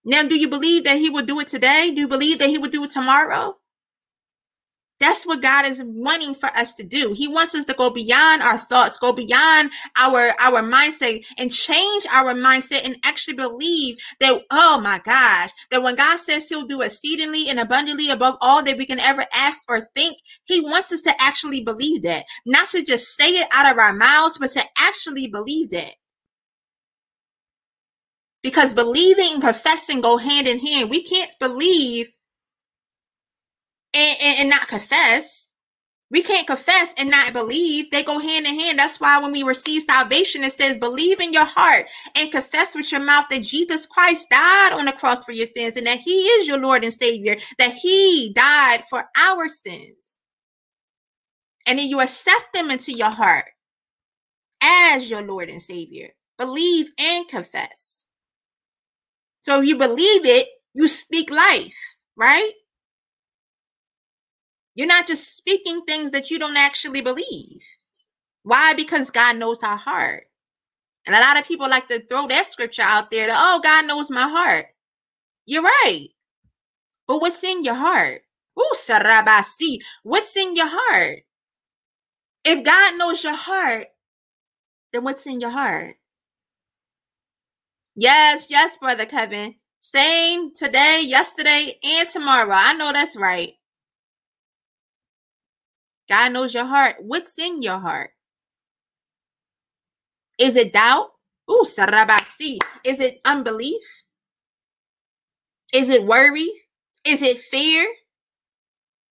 Now, 0.04 0.22
do 0.24 0.36
you 0.36 0.48
believe 0.48 0.84
that 0.84 0.98
He 0.98 1.10
will 1.10 1.24
do 1.24 1.40
it 1.40 1.48
today? 1.48 1.92
Do 1.94 2.02
you 2.02 2.08
believe 2.08 2.38
that 2.38 2.50
He 2.50 2.58
will 2.58 2.70
do 2.70 2.84
it 2.84 2.90
tomorrow? 2.90 3.56
That's 5.00 5.26
what 5.26 5.42
God 5.42 5.66
is 5.66 5.82
wanting 5.84 6.34
for 6.34 6.46
us 6.50 6.72
to 6.74 6.84
do. 6.84 7.12
He 7.12 7.28
wants 7.28 7.54
us 7.54 7.66
to 7.66 7.74
go 7.74 7.90
beyond 7.90 8.42
our 8.42 8.56
thoughts, 8.56 8.96
go 8.96 9.12
beyond 9.12 9.70
our 10.00 10.32
our 10.40 10.62
mindset 10.62 11.24
and 11.38 11.52
change 11.52 12.06
our 12.14 12.32
mindset 12.34 12.86
and 12.86 12.96
actually 13.04 13.34
believe 13.36 13.98
that 14.20 14.42
oh 14.52 14.80
my 14.82 15.00
gosh, 15.00 15.50
that 15.70 15.82
when 15.82 15.96
God 15.96 16.18
says 16.18 16.48
he'll 16.48 16.66
do 16.66 16.80
exceedingly 16.80 17.50
and 17.50 17.60
abundantly 17.60 18.10
above 18.10 18.38
all 18.40 18.62
that 18.62 18.78
we 18.78 18.86
can 18.86 19.00
ever 19.00 19.24
ask 19.34 19.60
or 19.68 19.82
think, 19.82 20.18
he 20.46 20.62
wants 20.62 20.92
us 20.92 21.02
to 21.02 21.14
actually 21.20 21.62
believe 21.62 22.02
that. 22.04 22.24
Not 22.46 22.68
to 22.68 22.82
just 22.84 23.16
say 23.16 23.30
it 23.30 23.48
out 23.52 23.70
of 23.70 23.78
our 23.78 23.92
mouths, 23.92 24.38
but 24.38 24.52
to 24.52 24.62
actually 24.78 25.26
believe 25.26 25.70
that. 25.72 25.94
Because 28.44 28.74
believing 28.74 29.30
and 29.34 29.42
confessing 29.42 30.02
go 30.02 30.18
hand 30.18 30.48
in 30.48 30.60
hand. 30.60 30.90
We 30.90 31.04
can't 31.04 31.32
believe 31.40 32.08
and, 33.94 34.16
and, 34.22 34.40
and 34.40 34.50
not 34.50 34.68
confess. 34.68 35.48
We 36.10 36.22
can't 36.22 36.46
confess 36.46 36.94
and 36.98 37.10
not 37.10 37.32
believe. 37.32 37.90
They 37.90 38.04
go 38.04 38.20
hand 38.20 38.46
in 38.46 38.58
hand. 38.58 38.78
That's 38.78 39.00
why 39.00 39.20
when 39.20 39.32
we 39.32 39.42
receive 39.42 39.82
salvation, 39.82 40.44
it 40.44 40.52
says, 40.52 40.78
believe 40.78 41.20
in 41.20 41.32
your 41.32 41.46
heart 41.46 41.86
and 42.16 42.30
confess 42.32 42.76
with 42.76 42.92
your 42.92 43.02
mouth 43.02 43.26
that 43.30 43.42
Jesus 43.42 43.86
Christ 43.86 44.28
died 44.30 44.72
on 44.74 44.86
the 44.86 44.92
cross 44.92 45.24
for 45.24 45.32
your 45.32 45.46
sins 45.46 45.76
and 45.76 45.86
that 45.86 46.00
he 46.00 46.12
is 46.12 46.46
your 46.48 46.58
Lord 46.60 46.84
and 46.84 46.94
Savior, 46.94 47.36
that 47.58 47.74
he 47.74 48.32
died 48.36 48.84
for 48.90 49.04
our 49.20 49.48
sins. 49.48 50.20
And 51.66 51.78
then 51.78 51.88
you 51.88 52.00
accept 52.00 52.54
them 52.54 52.70
into 52.70 52.92
your 52.92 53.10
heart 53.10 53.46
as 54.62 55.10
your 55.10 55.22
Lord 55.22 55.48
and 55.50 55.62
Savior. 55.62 56.10
Believe 56.38 56.90
and 57.00 57.28
confess. 57.28 58.03
So 59.44 59.60
if 59.60 59.68
you 59.68 59.76
believe 59.76 60.24
it, 60.24 60.46
you 60.72 60.88
speak 60.88 61.30
life, 61.30 61.76
right? 62.16 62.50
You're 64.74 64.86
not 64.86 65.06
just 65.06 65.36
speaking 65.36 65.82
things 65.82 66.12
that 66.12 66.30
you 66.30 66.38
don't 66.38 66.56
actually 66.56 67.02
believe. 67.02 67.60
Why? 68.42 68.72
Because 68.72 69.10
God 69.10 69.36
knows 69.36 69.62
our 69.62 69.76
heart. 69.76 70.28
And 71.04 71.14
a 71.14 71.20
lot 71.20 71.38
of 71.38 71.46
people 71.46 71.68
like 71.68 71.88
to 71.88 72.00
throw 72.06 72.26
that 72.26 72.46
scripture 72.46 72.84
out 72.86 73.10
there 73.10 73.26
that, 73.26 73.36
oh, 73.38 73.60
God 73.62 73.86
knows 73.86 74.10
my 74.10 74.26
heart. 74.26 74.68
You're 75.44 75.62
right. 75.62 76.08
But 77.06 77.20
what's 77.20 77.44
in 77.44 77.64
your 77.64 77.74
heart? 77.74 78.22
Ooh, 78.58 78.74
sarabasi. 78.74 79.76
What's 80.04 80.34
in 80.38 80.56
your 80.56 80.70
heart? 80.70 81.18
If 82.46 82.64
God 82.64 82.96
knows 82.96 83.22
your 83.22 83.36
heart, 83.36 83.88
then 84.94 85.04
what's 85.04 85.26
in 85.26 85.38
your 85.38 85.50
heart? 85.50 85.96
Yes, 87.96 88.46
yes, 88.50 88.78
brother 88.78 89.06
Kevin. 89.06 89.54
Same 89.82 90.52
today, 90.54 91.02
yesterday, 91.06 91.72
and 91.84 92.08
tomorrow. 92.08 92.52
I 92.52 92.74
know 92.74 92.92
that's 92.92 93.16
right. 93.16 93.52
God 96.08 96.32
knows 96.32 96.54
your 96.54 96.66
heart. 96.66 96.96
What's 97.00 97.38
in 97.38 97.62
your 97.62 97.78
heart? 97.80 98.10
Is 100.40 100.56
it 100.56 100.72
doubt? 100.74 101.10
Ooh, 101.50 101.64
sarabasi. 101.66 102.58
Is 102.84 103.00
it 103.00 103.20
unbelief? 103.24 103.82
Is 105.74 105.90
it 105.90 106.04
worry? 106.04 106.48
Is 107.06 107.22
it 107.22 107.38
fear? 107.38 107.88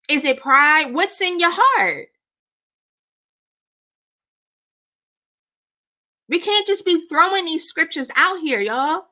Is 0.10 0.26
it 0.26 0.42
pride? 0.42 0.90
What's 0.94 1.22
in 1.22 1.40
your 1.40 1.52
heart? 1.54 2.08
We 6.34 6.40
can't 6.40 6.66
just 6.66 6.84
be 6.84 7.00
throwing 7.00 7.46
these 7.46 7.64
scriptures 7.70 8.10
out 8.16 8.40
here, 8.40 8.60
y'all. 8.60 9.06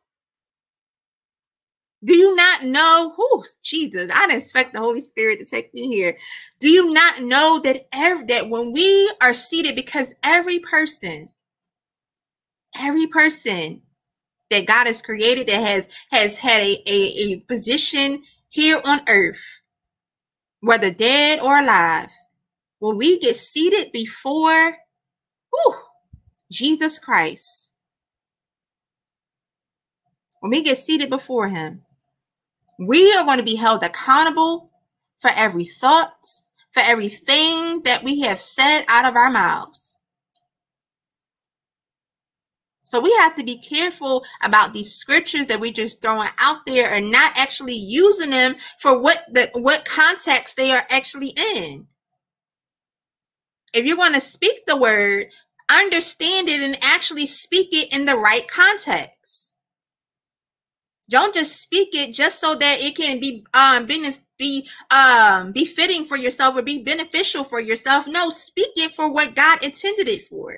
Do 2.03 2.15
you 2.15 2.35
not 2.35 2.63
know? 2.63 3.13
who 3.15 3.43
Jesus, 3.61 4.09
I 4.11 4.25
didn't 4.25 4.41
expect 4.41 4.73
the 4.73 4.79
Holy 4.79 5.01
Spirit 5.01 5.37
to 5.39 5.45
take 5.45 5.71
me 5.71 5.87
here. 5.87 6.17
Do 6.59 6.67
you 6.67 6.91
not 6.91 7.21
know 7.21 7.61
that 7.63 7.85
every 7.93 8.25
that 8.25 8.49
when 8.49 8.73
we 8.73 9.13
are 9.21 9.35
seated, 9.35 9.75
because 9.75 10.15
every 10.23 10.57
person, 10.57 11.29
every 12.75 13.05
person 13.05 13.83
that 14.49 14.65
God 14.65 14.87
has 14.87 15.03
created 15.03 15.45
that 15.49 15.63
has 15.63 15.89
has 16.09 16.37
had 16.37 16.63
a, 16.63 16.75
a, 16.89 17.13
a 17.23 17.39
position 17.41 18.23
here 18.49 18.81
on 18.83 19.01
earth, 19.07 19.61
whether 20.61 20.89
dead 20.89 21.39
or 21.39 21.59
alive, 21.59 22.09
when 22.79 22.97
we 22.97 23.19
get 23.19 23.35
seated 23.35 23.91
before 23.91 24.77
whew, 25.51 25.75
Jesus 26.51 26.99
Christ, 26.99 27.71
when 30.41 30.51
we 30.51 30.61
get 30.61 30.77
seated 30.77 31.09
before 31.09 31.47
him, 31.47 31.83
we 32.77 33.13
are 33.13 33.23
going 33.23 33.37
to 33.37 33.43
be 33.43 33.55
held 33.55 33.83
accountable 33.83 34.69
for 35.17 35.31
every 35.35 35.65
thought, 35.65 36.27
for 36.71 36.83
everything 36.83 37.81
that 37.83 38.03
we 38.03 38.21
have 38.21 38.39
said 38.39 38.83
out 38.89 39.05
of 39.05 39.15
our 39.15 39.31
mouths. 39.31 39.97
So 42.83 42.99
we 42.99 43.13
have 43.21 43.35
to 43.35 43.43
be 43.45 43.57
careful 43.57 44.25
about 44.43 44.73
these 44.73 44.93
scriptures 44.93 45.47
that 45.47 45.61
we're 45.61 45.71
just 45.71 46.01
throwing 46.01 46.27
out 46.39 46.65
there 46.65 46.93
and 46.93 47.09
not 47.09 47.31
actually 47.37 47.75
using 47.75 48.31
them 48.31 48.55
for 48.79 48.99
what 48.99 49.23
the 49.31 49.49
what 49.53 49.85
context 49.85 50.57
they 50.57 50.71
are 50.71 50.83
actually 50.89 51.31
in. 51.55 51.87
If 53.73 53.85
you're 53.85 53.95
going 53.95 54.13
to 54.13 54.19
speak 54.19 54.65
the 54.65 54.75
word, 54.75 55.27
understand 55.79 56.49
it 56.49 56.61
and 56.61 56.77
actually 56.81 57.25
speak 57.25 57.69
it 57.71 57.95
in 57.95 58.05
the 58.05 58.15
right 58.17 58.47
context. 58.47 59.53
Don't 61.09 61.35
just 61.35 61.61
speak 61.61 61.89
it 61.93 62.13
just 62.13 62.39
so 62.39 62.55
that 62.55 62.77
it 62.81 62.95
can 62.95 63.19
be 63.19 63.45
um 63.53 63.85
be 63.85 64.69
um 64.91 65.51
be 65.51 65.65
fitting 65.65 66.05
for 66.05 66.17
yourself 66.17 66.55
or 66.55 66.61
be 66.61 66.83
beneficial 66.83 67.43
for 67.43 67.59
yourself. 67.59 68.07
No, 68.07 68.29
speak 68.29 68.71
it 68.77 68.91
for 68.91 69.11
what 69.13 69.35
God 69.35 69.63
intended 69.63 70.07
it 70.07 70.27
for. 70.27 70.55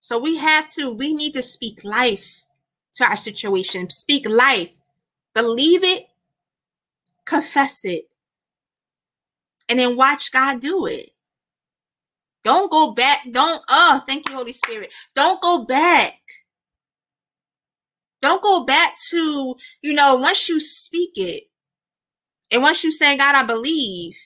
So 0.00 0.18
we 0.18 0.36
have 0.36 0.70
to, 0.74 0.92
we 0.92 1.14
need 1.14 1.32
to 1.32 1.42
speak 1.42 1.82
life 1.84 2.44
to 2.94 3.04
our 3.04 3.16
situation. 3.16 3.90
Speak 3.90 4.28
life. 4.28 4.72
Believe 5.34 5.84
it, 5.84 6.06
confess 7.26 7.84
it, 7.84 8.04
and 9.74 9.80
then 9.80 9.96
watch 9.96 10.30
God 10.30 10.60
do 10.60 10.86
it. 10.86 11.10
Don't 12.44 12.70
go 12.70 12.92
back. 12.92 13.22
Don't, 13.28 13.60
oh, 13.68 14.04
thank 14.06 14.28
you, 14.28 14.36
Holy 14.36 14.52
Spirit. 14.52 14.92
Don't 15.16 15.42
go 15.42 15.64
back. 15.64 16.12
Don't 18.22 18.40
go 18.40 18.62
back 18.62 18.94
to, 19.10 19.56
you 19.82 19.94
know, 19.94 20.14
once 20.14 20.48
you 20.48 20.60
speak 20.60 21.10
it 21.16 21.42
and 22.52 22.62
once 22.62 22.84
you 22.84 22.92
say, 22.92 23.16
God, 23.16 23.34
I 23.34 23.44
believe, 23.44 24.16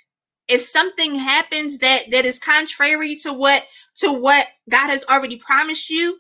if 0.49 0.61
something 0.61 1.15
happens 1.15 1.79
that 1.79 2.11
that 2.11 2.27
is 2.27 2.39
contrary 2.39 3.17
to 3.23 3.33
what 3.33 3.67
to 3.97 4.13
what 4.13 4.47
God 4.69 4.91
has 4.91 5.03
already 5.07 5.39
promised 5.39 5.89
you, 5.89 6.19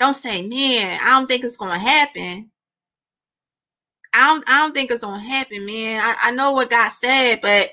don't 0.00 0.14
say, 0.14 0.48
man, 0.48 0.98
I 1.00 1.10
don't 1.10 1.28
think 1.28 1.44
it's 1.44 1.56
gonna 1.56 1.78
happen. 1.78 2.50
I 4.12 4.26
don't 4.26 4.44
I 4.48 4.62
don't 4.62 4.74
think 4.74 4.90
it's 4.90 5.04
gonna 5.04 5.22
happen, 5.22 5.64
man. 5.64 6.00
I, 6.02 6.16
I 6.22 6.30
know 6.32 6.50
what 6.50 6.70
God 6.70 6.88
said, 6.90 7.40
but 7.40 7.70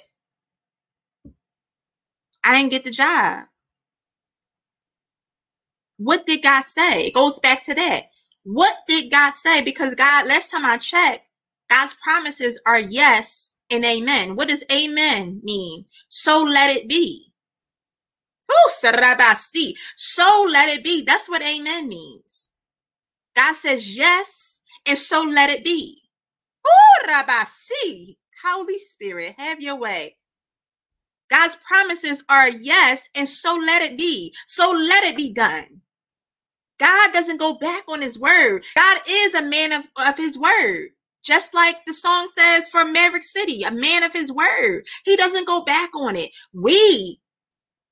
I 2.46 2.58
didn't 2.58 2.72
get 2.72 2.86
the 2.86 2.92
job. 2.92 3.46
What 5.98 6.26
did 6.26 6.44
God 6.44 6.64
say? 6.66 7.08
It 7.08 7.14
goes 7.14 7.40
back 7.40 7.64
to 7.66 7.76
that. 7.76 8.04
What 8.44 8.76
did 8.88 9.12
God 9.12 9.34
say? 9.34 9.64
Because 9.64 9.96
God, 9.96 10.28
last 10.28 10.52
time 10.52 10.66
I 10.66 10.78
checked, 10.78 11.26
God's 11.70 11.96
promises 12.04 12.60
are 12.66 12.80
yes 12.80 13.56
and 13.72 13.86
amen. 13.86 14.36
What 14.36 14.50
does 14.50 14.66
amen 14.72 15.42
mean? 15.44 15.86
So 16.10 16.44
let 16.44 16.76
it 16.76 16.90
be. 16.90 17.32
Oh. 18.52 18.70
So 19.96 20.48
let 20.52 20.70
it 20.70 20.84
be. 20.84 21.04
That's 21.06 21.30
what 21.30 21.42
amen 21.42 21.90
means. 21.90 22.52
God 23.36 23.56
says 23.56 23.96
yes, 23.96 24.62
and 24.88 24.98
so 24.98 25.24
let 25.24 25.50
it 25.50 25.64
be. 25.64 26.02
Oh, 26.66 27.06
rabasi. 27.10 28.18
Holy 28.46 28.80
Spirit, 28.80 29.36
have 29.40 29.62
your 29.62 29.78
way. 29.78 30.18
God's 31.34 31.58
promises 31.68 32.24
are 32.30 32.50
yes, 32.50 33.10
and 33.16 33.28
so 33.28 33.56
let 33.56 33.82
it 33.82 33.98
be. 33.98 34.36
So 34.46 34.72
let 34.72 35.04
it 35.04 35.18
be 35.18 35.34
done. 35.34 35.82
God 36.80 37.12
doesn't 37.12 37.40
go 37.40 37.56
back 37.56 37.86
on 37.90 38.02
his 38.04 38.20
word. 38.20 38.64
God 38.76 39.02
is 39.10 39.34
a 39.34 39.42
man 39.42 39.72
of, 39.72 39.88
of 40.08 40.16
his 40.16 40.38
word. 40.38 40.90
Just 41.24 41.56
like 41.56 41.86
the 41.86 41.94
song 41.94 42.30
says 42.38 42.70
for 42.70 42.86
Maverick 42.86 43.24
City, 43.24 43.64
a 43.64 43.72
man 43.72 44.04
of 44.04 44.14
his 44.14 44.32
word. 44.32 44.86
He 45.06 45.16
doesn't 45.16 45.48
go 45.48 45.64
back 45.64 45.90
on 45.96 46.16
it. 46.16 46.30
We, 46.54 47.20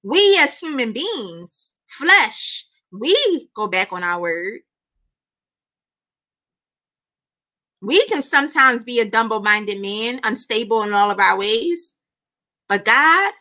we 0.03 0.37
as 0.39 0.59
human 0.59 0.93
beings, 0.93 1.73
flesh, 1.87 2.67
we 2.91 3.49
go 3.55 3.67
back 3.67 3.91
on 3.91 4.03
our 4.03 4.21
word. 4.21 4.59
We 7.81 8.05
can 8.05 8.21
sometimes 8.21 8.83
be 8.83 8.99
a 8.99 9.09
double 9.09 9.41
minded 9.41 9.81
man, 9.81 10.19
unstable 10.23 10.83
in 10.83 10.93
all 10.93 11.09
of 11.09 11.19
our 11.19 11.39
ways. 11.39 11.95
But 12.71 12.85
God, 12.85 13.33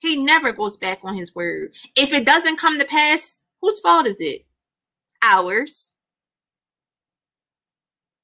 He 0.00 0.22
never 0.22 0.52
goes 0.52 0.76
back 0.76 0.98
on 1.04 1.16
His 1.16 1.34
word. 1.34 1.72
If 1.96 2.12
it 2.12 2.26
doesn't 2.26 2.58
come 2.58 2.78
to 2.78 2.84
pass, 2.84 3.42
whose 3.62 3.80
fault 3.80 4.06
is 4.06 4.18
it? 4.20 4.42
Ours. 5.22 5.96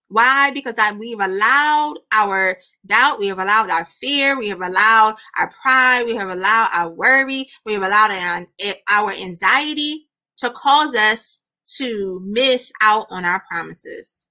Why? 0.08 0.50
Because 0.50 0.74
I, 0.76 0.92
we've 0.92 1.18
allowed 1.18 1.94
our 2.12 2.58
doubt, 2.84 3.20
we 3.20 3.28
have 3.28 3.38
allowed 3.38 3.70
our 3.70 3.86
fear, 3.86 4.38
we 4.38 4.48
have 4.50 4.60
allowed 4.60 5.16
our 5.38 5.50
pride, 5.62 6.04
we 6.04 6.16
have 6.16 6.28
allowed 6.28 6.68
our 6.74 6.90
worry, 6.90 7.46
we 7.64 7.72
have 7.72 7.82
allowed 7.82 8.10
our 8.90 9.12
anxiety 9.12 10.08
to 10.38 10.50
cause 10.50 10.94
us 10.94 11.40
to 11.78 12.20
miss 12.22 12.70
out 12.82 13.06
on 13.08 13.24
our 13.24 13.42
promises. 13.50 14.26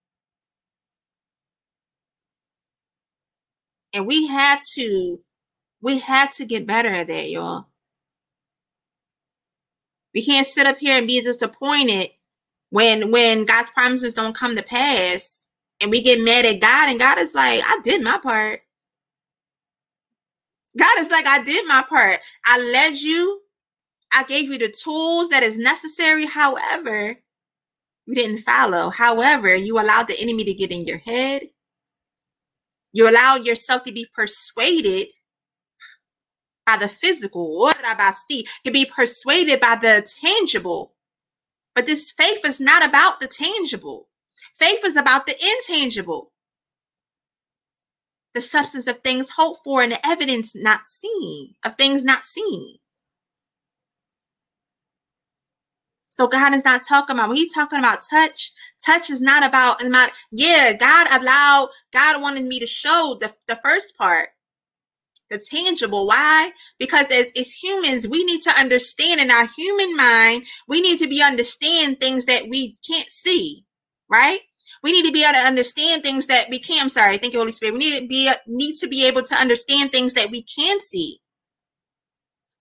And 3.94 4.06
we 4.06 4.28
have 4.28 4.62
to, 4.76 5.20
we 5.82 6.00
have 6.00 6.34
to 6.36 6.46
get 6.46 6.68
better 6.68 6.90
at 6.90 7.08
that, 7.08 7.30
y'all. 7.30 7.68
We 10.14 10.26
can't 10.26 10.48
sit 10.48 10.68
up 10.68 10.78
here 10.80 10.98
and 10.98 11.08
be 11.08 11.22
disappointed 11.22 12.08
when 12.72 13.12
when 13.12 13.46
God's 13.46 13.70
promises 13.72 14.14
don't 14.14 14.36
come 14.36 14.56
to 14.56 14.64
pass 14.64 15.48
and 15.82 15.92
we 15.92 16.02
get 16.02 16.24
mad 16.24 16.46
at 16.46 16.62
God 16.62 16.90
and 16.90 17.00
God 17.00 17.18
is 17.18 17.36
like, 17.36 17.62
I 17.64 17.80
did 17.84 18.04
my 18.04 18.20
part. 18.22 18.62
God 20.78 21.00
is 21.00 21.10
like, 21.10 21.26
I 21.28 21.44
did 21.44 21.68
my 21.68 21.84
part. 21.88 22.20
I 22.46 22.60
led 22.60 23.00
you. 23.00 23.42
I 24.14 24.24
gave 24.24 24.52
you 24.52 24.58
the 24.58 24.70
tools 24.70 25.30
that 25.30 25.44
is 25.44 25.58
necessary. 25.58 26.26
However, 26.26 27.16
you 28.06 28.16
didn't 28.16 28.40
follow. 28.40 28.90
However, 28.90 29.56
you 29.56 29.80
allowed 29.80 30.08
the 30.08 30.20
enemy 30.20 30.44
to 30.46 30.54
get 30.54 30.72
in 30.72 30.86
your 30.86 30.98
head. 30.98 31.44
You 32.92 33.10
allowed 33.10 33.46
yourself 33.46 33.84
to 33.84 33.94
be 33.94 34.08
persuaded 34.16 35.08
by 36.70 36.78
the 36.78 36.88
physical, 36.88 37.72
to 38.64 38.72
be 38.72 38.86
persuaded 38.86 39.60
by 39.60 39.76
the 39.76 40.08
tangible. 40.22 40.94
But 41.74 41.88
this 41.88 42.12
faith 42.12 42.46
is 42.46 42.60
not 42.60 42.88
about 42.88 43.20
the 43.20 43.28
tangible. 43.28 44.08
Faith 44.54 44.82
is 44.86 44.96
about 44.96 45.26
the 45.26 45.34
intangible. 45.34 46.32
The 48.36 48.42
substance 48.42 48.86
of 48.86 49.00
things 49.00 49.32
hoped 49.36 49.62
for 49.64 49.82
and 49.82 49.92
the 49.92 50.08
evidence 50.08 50.56
not 50.56 50.86
seen, 50.86 51.56
of 51.66 51.76
things 51.76 52.04
not 52.04 52.24
seen. 52.24 52.78
So 56.12 56.28
God 56.28 56.54
is 56.54 56.66
not 56.66 56.84
talking 56.88 57.16
about 57.16 57.30
when 57.30 57.38
He's 57.38 57.54
talking 57.54 57.80
about 57.80 58.00
touch. 58.08 58.52
Touch 58.86 59.10
is 59.10 59.22
not 59.22 59.48
about 59.48 59.84
about 59.84 60.12
yeah. 60.32 60.74
God 60.74 61.08
allowed 61.20 61.70
God 61.94 62.22
wanted 62.22 62.46
me 62.46 62.60
to 62.60 62.68
show 62.68 63.18
the 63.20 63.34
the 63.48 63.60
first 63.64 63.98
part, 63.98 64.30
the 65.30 65.38
tangible. 65.38 66.08
Why? 66.08 66.52
Because 66.80 67.08
as, 67.12 67.32
as 67.38 67.52
humans, 67.52 68.08
we 68.08 68.24
need 68.26 68.42
to 68.42 68.52
understand 68.60 69.22
in 69.22 69.32
our 69.32 69.48
human 69.48 69.96
mind, 69.96 70.46
we 70.68 70.82
need 70.82 71.00
to 71.00 71.08
be 71.08 71.22
understand 71.24 72.00
things 72.00 72.26
that 72.26 72.44
we 72.50 72.78
can't 72.88 73.10
see, 73.10 73.66
right? 74.10 74.40
We 74.84 74.92
need 74.92 75.06
to 75.06 75.12
be 75.12 75.24
able 75.24 75.34
to 75.34 75.40
understand 75.48 76.04
things 76.04 76.28
that 76.28 76.48
we 76.50 76.60
can. 76.60 76.84
I'm 76.84 76.90
sorry, 76.90 77.18
thank 77.18 77.34
you, 77.34 77.40
Holy 77.40 77.52
Spirit. 77.52 77.74
We 77.74 77.80
need 77.80 78.02
to 78.02 78.08
be 78.08 78.32
need 78.48 78.76
to 78.78 78.88
be 78.88 79.08
able 79.08 79.24
to 79.24 79.36
understand 79.36 79.92
things 79.92 80.14
that 80.14 80.32
we 80.32 80.44
can 80.44 80.80
see, 80.82 81.20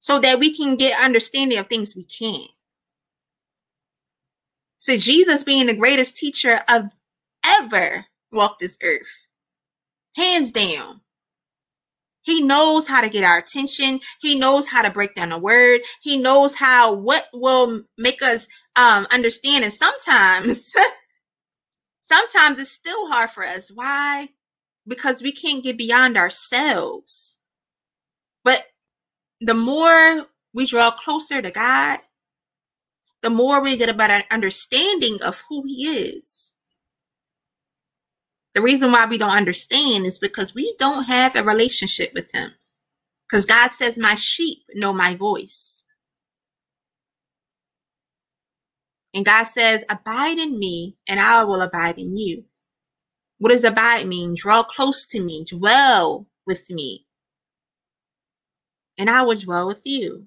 so 0.00 0.18
that 0.20 0.38
we 0.38 0.56
can 0.56 0.76
get 0.76 1.02
understanding 1.02 1.58
of 1.58 1.68
things 1.68 1.94
we 1.94 2.04
can't. 2.04 2.50
So 4.78 4.96
Jesus 4.96 5.44
being 5.44 5.66
the 5.66 5.76
greatest 5.76 6.16
teacher 6.16 6.60
of 6.68 6.84
ever 7.44 8.06
walked 8.32 8.60
this 8.60 8.78
earth. 8.82 9.26
Hands 10.16 10.50
down. 10.50 11.00
He 12.28 12.42
knows 12.42 12.86
how 12.86 13.00
to 13.00 13.08
get 13.08 13.24
our 13.24 13.38
attention. 13.38 14.00
He 14.20 14.38
knows 14.38 14.66
how 14.66 14.82
to 14.82 14.90
break 14.90 15.14
down 15.14 15.32
a 15.32 15.38
word. 15.38 15.80
He 16.02 16.20
knows 16.20 16.54
how 16.54 16.94
what 16.94 17.26
will 17.32 17.80
make 17.96 18.20
us 18.20 18.46
um, 18.76 19.06
understand. 19.10 19.64
And 19.64 19.72
sometimes, 19.72 20.70
sometimes 22.02 22.60
it's 22.60 22.70
still 22.70 23.08
hard 23.08 23.30
for 23.30 23.44
us. 23.44 23.70
Why? 23.74 24.28
Because 24.86 25.22
we 25.22 25.32
can't 25.32 25.64
get 25.64 25.78
beyond 25.78 26.18
ourselves. 26.18 27.38
But 28.44 28.62
the 29.40 29.54
more 29.54 30.26
we 30.52 30.66
draw 30.66 30.90
closer 30.90 31.40
to 31.40 31.50
God, 31.50 32.00
the 33.22 33.30
more 33.30 33.62
we 33.62 33.78
get 33.78 33.88
a 33.88 33.94
better 33.94 34.22
understanding 34.30 35.16
of 35.24 35.44
who 35.48 35.62
he 35.66 35.86
is. 35.86 36.52
The 38.58 38.64
reason 38.64 38.90
why 38.90 39.06
we 39.06 39.18
don't 39.18 39.36
understand 39.36 40.04
is 40.04 40.18
because 40.18 40.52
we 40.52 40.74
don't 40.80 41.04
have 41.04 41.36
a 41.36 41.44
relationship 41.44 42.12
with 42.12 42.32
him. 42.32 42.50
Because 43.28 43.46
God 43.46 43.70
says, 43.70 43.96
My 43.96 44.16
sheep 44.16 44.64
know 44.74 44.92
my 44.92 45.14
voice. 45.14 45.84
And 49.14 49.24
God 49.24 49.44
says, 49.44 49.84
Abide 49.88 50.40
in 50.40 50.58
me, 50.58 50.96
and 51.08 51.20
I 51.20 51.44
will 51.44 51.60
abide 51.60 52.00
in 52.00 52.16
you. 52.16 52.46
What 53.38 53.50
does 53.52 53.62
abide 53.62 54.08
mean? 54.08 54.34
Draw 54.36 54.64
close 54.64 55.06
to 55.06 55.22
me, 55.22 55.44
dwell 55.48 56.26
with 56.44 56.68
me, 56.68 57.06
and 58.98 59.08
I 59.08 59.22
will 59.22 59.38
dwell 59.38 59.68
with 59.68 59.82
you. 59.84 60.26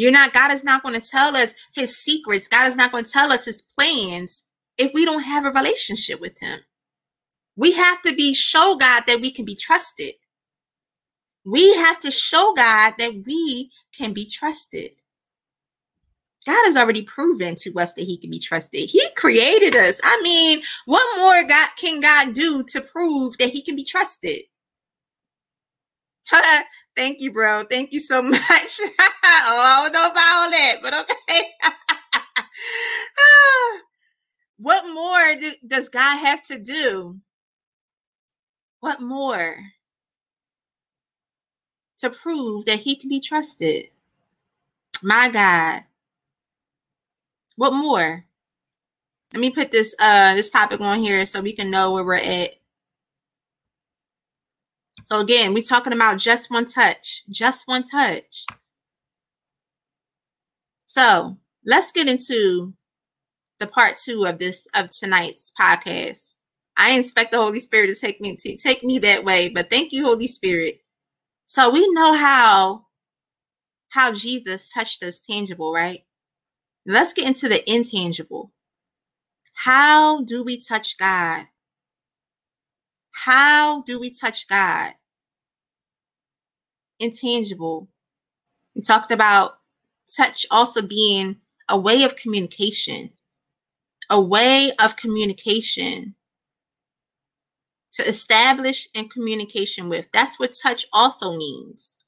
You're 0.00 0.12
not, 0.12 0.32
God 0.32 0.50
is 0.50 0.64
not 0.64 0.82
going 0.82 0.98
to 0.98 1.06
tell 1.06 1.36
us 1.36 1.52
his 1.74 1.94
secrets. 1.94 2.48
God 2.48 2.66
is 2.66 2.74
not 2.74 2.90
going 2.90 3.04
to 3.04 3.10
tell 3.10 3.30
us 3.30 3.44
his 3.44 3.62
plans 3.78 4.44
if 4.78 4.90
we 4.94 5.04
don't 5.04 5.22
have 5.22 5.44
a 5.44 5.50
relationship 5.50 6.22
with 6.22 6.40
him. 6.40 6.58
We 7.54 7.72
have 7.72 8.00
to 8.02 8.14
be 8.14 8.32
show 8.32 8.78
God 8.80 9.02
that 9.06 9.20
we 9.20 9.30
can 9.30 9.44
be 9.44 9.54
trusted. 9.54 10.14
We 11.44 11.74
have 11.76 12.00
to 12.00 12.10
show 12.10 12.54
God 12.56 12.94
that 12.96 13.24
we 13.26 13.70
can 13.94 14.14
be 14.14 14.24
trusted. 14.24 14.92
God 16.46 16.64
has 16.64 16.78
already 16.78 17.02
proven 17.02 17.54
to 17.56 17.74
us 17.74 17.92
that 17.92 18.04
he 18.04 18.16
can 18.16 18.30
be 18.30 18.38
trusted. 18.38 18.88
He 18.88 19.06
created 19.16 19.76
us. 19.76 20.00
I 20.02 20.18
mean, 20.22 20.62
what 20.86 21.18
more 21.18 21.46
God 21.46 21.68
can 21.76 22.00
God 22.00 22.32
do 22.32 22.62
to 22.68 22.80
prove 22.80 23.36
that 23.36 23.50
he 23.50 23.60
can 23.60 23.76
be 23.76 23.84
trusted? 23.84 24.44
Thank 26.96 27.20
you, 27.20 27.32
bro. 27.32 27.64
Thank 27.70 27.92
you 27.92 28.00
so 28.00 28.22
much. 28.24 28.40
oh, 28.42 28.90
I 28.98 29.80
don't 29.84 29.92
know 29.92 30.10
about 30.10 30.18
all 30.18 30.50
that, 30.50 30.76
but 30.82 30.94
okay. 30.94 31.42
what 34.58 34.84
more 34.92 35.34
do, 35.40 35.52
does 35.68 35.88
God 35.88 36.18
have 36.18 36.44
to 36.46 36.58
do? 36.58 37.18
What 38.80 39.00
more 39.00 39.56
to 41.98 42.10
prove 42.10 42.66
that 42.66 42.80
he 42.80 42.96
can 42.96 43.08
be 43.08 43.20
trusted? 43.20 43.86
My 45.02 45.30
God. 45.30 45.82
What 47.56 47.72
more? 47.74 48.24
Let 49.34 49.40
me 49.40 49.50
put 49.50 49.72
this 49.72 49.94
uh 50.00 50.34
this 50.34 50.50
topic 50.50 50.80
on 50.80 51.00
here 51.00 51.26
so 51.26 51.40
we 51.40 51.52
can 51.54 51.70
know 51.70 51.92
where 51.92 52.04
we're 52.04 52.16
at 52.16 52.56
so 55.10 55.18
again, 55.18 55.54
we're 55.54 55.62
talking 55.62 55.92
about 55.92 56.18
just 56.18 56.50
one 56.50 56.66
touch, 56.66 57.24
just 57.28 57.66
one 57.66 57.82
touch. 57.82 58.46
So 60.86 61.36
let's 61.66 61.90
get 61.90 62.08
into 62.08 62.74
the 63.58 63.66
part 63.66 63.96
two 63.96 64.24
of 64.24 64.38
this 64.38 64.68
of 64.74 64.90
tonight's 64.90 65.52
podcast. 65.60 66.34
I 66.76 66.98
expect 66.98 67.32
the 67.32 67.38
Holy 67.38 67.60
Spirit 67.60 67.88
to 67.88 67.96
take 67.96 68.20
me 68.20 68.36
to 68.36 68.56
take 68.56 68.84
me 68.84 68.98
that 69.00 69.24
way, 69.24 69.48
but 69.48 69.68
thank 69.68 69.92
you, 69.92 70.04
Holy 70.04 70.28
Spirit. 70.28 70.80
So 71.46 71.70
we 71.72 71.86
know 71.92 72.14
how 72.14 72.86
how 73.88 74.12
Jesus 74.12 74.70
touched 74.70 75.02
us 75.02 75.20
tangible, 75.20 75.72
right? 75.72 76.04
Let's 76.86 77.12
get 77.12 77.26
into 77.26 77.48
the 77.48 77.68
intangible. 77.68 78.52
How 79.54 80.22
do 80.22 80.44
we 80.44 80.60
touch 80.60 80.96
God? 80.96 81.46
How 83.12 83.82
do 83.82 83.98
we 83.98 84.10
touch 84.10 84.46
God? 84.46 84.94
Intangible. 87.00 87.88
We 88.76 88.82
talked 88.82 89.12
about 89.12 89.58
touch 90.16 90.46
also 90.50 90.82
being 90.82 91.38
a 91.68 91.78
way 91.78 92.04
of 92.04 92.16
communication, 92.16 93.10
a 94.10 94.20
way 94.20 94.72
of 94.82 94.96
communication 94.96 96.14
to 97.92 98.08
establish 98.08 98.88
and 98.94 99.10
communication 99.10 99.88
with. 99.88 100.06
That's 100.12 100.38
what 100.38 100.54
touch 100.62 100.86
also 100.92 101.36
means. 101.36 101.98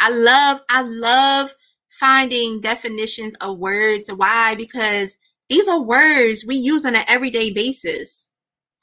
I 0.00 0.10
love, 0.10 0.62
I 0.70 0.82
love 0.82 1.54
finding 1.88 2.60
definitions 2.60 3.34
of 3.40 3.58
words. 3.58 4.10
Why? 4.10 4.54
Because 4.56 5.16
These 5.48 5.68
are 5.68 5.82
words 5.82 6.46
we 6.46 6.56
use 6.56 6.86
on 6.86 6.96
an 6.96 7.04
everyday 7.08 7.52
basis. 7.52 8.28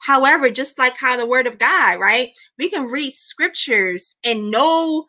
However, 0.00 0.50
just 0.50 0.78
like 0.78 0.96
how 0.98 1.16
the 1.16 1.26
word 1.26 1.46
of 1.46 1.58
God, 1.58 2.00
right? 2.00 2.30
We 2.58 2.70
can 2.70 2.86
read 2.86 3.12
scriptures 3.12 4.16
and 4.24 4.50
know 4.50 5.06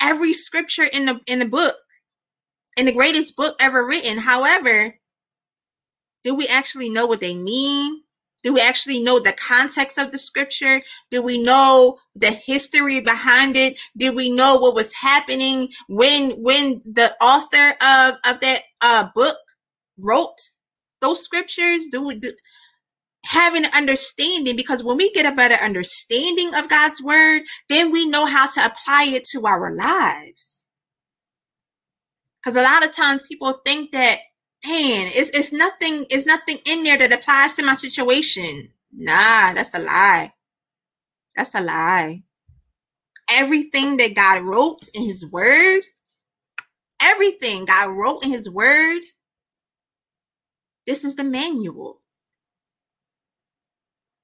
every 0.00 0.34
scripture 0.34 0.84
in 0.92 1.06
the 1.06 1.20
in 1.26 1.38
the 1.40 1.46
book, 1.46 1.74
in 2.76 2.86
the 2.86 2.92
greatest 2.92 3.36
book 3.36 3.56
ever 3.60 3.86
written. 3.86 4.18
However, 4.18 4.96
do 6.24 6.34
we 6.34 6.46
actually 6.48 6.90
know 6.90 7.06
what 7.06 7.20
they 7.20 7.34
mean? 7.34 8.02
Do 8.42 8.54
we 8.54 8.60
actually 8.60 9.02
know 9.02 9.20
the 9.20 9.32
context 9.34 9.98
of 9.98 10.10
the 10.12 10.18
scripture? 10.18 10.82
Do 11.10 11.22
we 11.22 11.42
know 11.42 11.98
the 12.16 12.32
history 12.32 13.00
behind 13.00 13.56
it? 13.56 13.78
Do 13.96 14.14
we 14.14 14.34
know 14.34 14.56
what 14.56 14.74
was 14.74 14.92
happening 14.92 15.68
when 15.88 16.32
when 16.42 16.82
the 16.84 17.14
author 17.22 17.74
of 17.82 18.14
of 18.26 18.40
that 18.40 18.60
uh, 18.80 19.08
book 19.14 19.36
wrote 19.98 20.50
those 21.00 21.22
scriptures? 21.22 21.86
Do 21.90 22.06
we 22.06 22.16
do, 22.16 22.32
have 23.26 23.54
an 23.54 23.66
understanding? 23.74 24.56
Because 24.56 24.82
when 24.82 24.96
we 24.96 25.12
get 25.12 25.30
a 25.30 25.36
better 25.36 25.62
understanding 25.62 26.52
of 26.54 26.68
God's 26.68 27.02
word, 27.02 27.42
then 27.68 27.92
we 27.92 28.08
know 28.08 28.26
how 28.26 28.48
to 28.48 28.64
apply 28.64 29.06
it 29.08 29.24
to 29.32 29.46
our 29.46 29.74
lives. 29.74 30.66
Because 32.42 32.56
a 32.56 32.62
lot 32.62 32.84
of 32.84 32.94
times 32.94 33.22
people 33.22 33.60
think 33.64 33.92
that 33.92 34.18
man, 34.64 35.08
it's 35.12 35.30
it's 35.30 35.52
nothing, 35.52 36.06
it's 36.10 36.26
nothing 36.26 36.58
in 36.66 36.84
there 36.84 36.98
that 36.98 37.12
applies 37.12 37.54
to 37.54 37.64
my 37.64 37.74
situation. 37.74 38.68
Nah, 38.92 39.54
that's 39.54 39.74
a 39.74 39.78
lie. 39.78 40.32
That's 41.36 41.54
a 41.54 41.62
lie. 41.62 42.24
Everything 43.30 43.96
that 43.96 44.14
God 44.14 44.42
wrote 44.42 44.88
in 44.94 45.04
his 45.04 45.24
word, 45.30 45.82
everything 47.02 47.64
God 47.64 47.90
wrote 47.96 48.24
in 48.24 48.30
his 48.30 48.50
word, 48.50 49.00
this 50.86 51.04
is 51.04 51.16
the 51.16 51.24
manual. 51.24 52.01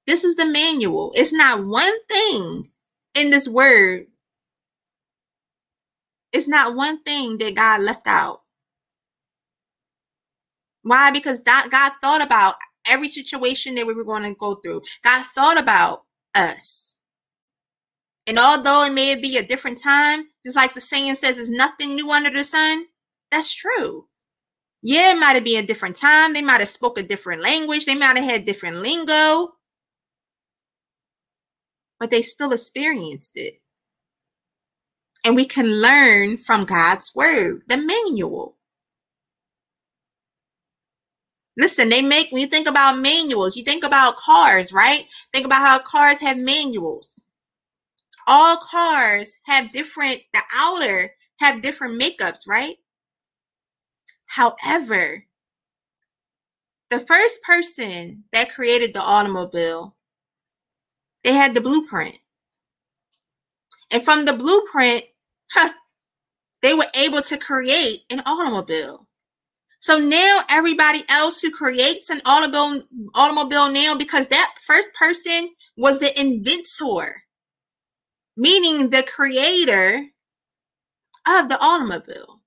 This 0.09 0.23
is 0.23 0.37
the 0.37 0.45
manual. 0.47 1.11
It's 1.13 1.31
not 1.31 1.63
one 1.63 1.93
thing 2.05 2.71
in 3.13 3.29
this 3.29 3.47
word. 3.47 4.07
It's 6.33 6.47
not 6.47 6.75
one 6.75 7.03
thing 7.03 7.37
that 7.37 7.55
God 7.55 7.83
left 7.83 8.07
out. 8.07 8.41
Why? 10.81 11.11
Because 11.11 11.43
God, 11.43 11.69
God 11.69 11.91
thought 12.01 12.25
about 12.25 12.55
every 12.89 13.07
situation 13.07 13.75
that 13.75 13.85
we 13.85 13.93
were 13.93 14.03
going 14.03 14.23
to 14.23 14.33
go 14.33 14.55
through. 14.55 14.81
God 15.03 15.27
thought 15.27 15.61
about 15.61 16.05
us. 16.33 16.95
And 18.25 18.39
although 18.39 18.85
it 18.85 18.93
may 18.93 19.13
be 19.13 19.37
a 19.37 19.43
different 19.43 19.79
time, 19.79 20.23
just 20.43 20.55
like 20.55 20.73
the 20.73 20.81
saying 20.81 21.13
says, 21.13 21.35
there's 21.35 21.51
nothing 21.51 21.93
new 21.93 22.09
under 22.09 22.31
the 22.31 22.43
sun. 22.43 22.85
That's 23.29 23.53
true. 23.53 24.07
Yeah, 24.81 25.15
it 25.15 25.19
might 25.19 25.33
have 25.33 25.43
been 25.43 25.63
a 25.63 25.67
different 25.67 25.97
time. 25.97 26.33
They 26.33 26.41
might 26.41 26.61
have 26.61 26.67
spoke 26.67 26.97
a 26.97 27.03
different 27.03 27.43
language. 27.43 27.85
They 27.85 27.93
might 27.93 28.17
have 28.17 28.27
had 28.27 28.45
different 28.45 28.77
lingo. 28.77 29.53
But 31.99 32.11
they 32.11 32.21
still 32.21 32.53
experienced 32.53 33.33
it. 33.35 33.61
And 35.25 35.35
we 35.35 35.45
can 35.45 35.81
learn 35.81 36.37
from 36.37 36.63
God's 36.63 37.13
word, 37.13 37.63
the 37.67 37.77
manual. 37.77 38.55
Listen, 41.57 41.89
they 41.89 42.01
make, 42.01 42.31
when 42.31 42.39
you 42.41 42.47
think 42.47 42.69
about 42.69 42.99
manuals, 42.99 43.57
you 43.57 43.63
think 43.63 43.83
about 43.83 44.15
cars, 44.15 44.71
right? 44.71 45.03
Think 45.33 45.45
about 45.45 45.67
how 45.67 45.79
cars 45.79 46.21
have 46.21 46.37
manuals. 46.37 47.15
All 48.27 48.55
cars 48.57 49.35
have 49.43 49.73
different, 49.73 50.21
the 50.33 50.41
outer 50.57 51.11
have 51.39 51.61
different 51.61 52.01
makeups, 52.01 52.47
right? 52.47 52.75
However, 54.27 55.25
the 56.89 56.99
first 56.99 57.43
person 57.43 58.23
that 58.31 58.53
created 58.53 58.93
the 58.93 59.01
automobile, 59.01 59.95
they 61.23 61.33
had 61.33 61.53
the 61.53 61.61
blueprint. 61.61 62.19
And 63.91 64.03
from 64.03 64.25
the 64.25 64.33
blueprint, 64.33 65.03
huh, 65.51 65.71
they 66.61 66.73
were 66.73 66.87
able 66.97 67.21
to 67.21 67.37
create 67.37 67.99
an 68.09 68.21
automobile. 68.25 69.07
So 69.79 69.97
now 69.97 70.41
everybody 70.49 71.03
else 71.09 71.41
who 71.41 71.51
creates 71.51 72.09
an 72.09 72.21
automobile 72.25 72.81
automobile 73.15 73.71
now, 73.71 73.95
because 73.97 74.27
that 74.27 74.53
first 74.65 74.93
person 74.93 75.51
was 75.77 75.99
the 75.99 76.19
inventor, 76.19 77.23
meaning 78.35 78.89
the 78.89 79.03
creator 79.03 80.01
of 81.27 81.49
the 81.49 81.57
automobile. 81.61 82.41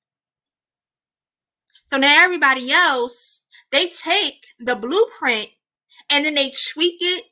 So 1.86 1.96
now 1.96 2.22
everybody 2.24 2.70
else, 2.70 3.42
they 3.70 3.88
take 3.88 4.46
the 4.58 4.76
blueprint 4.76 5.48
and 6.10 6.24
then 6.24 6.34
they 6.34 6.52
tweak 6.72 6.96
it 7.00 7.24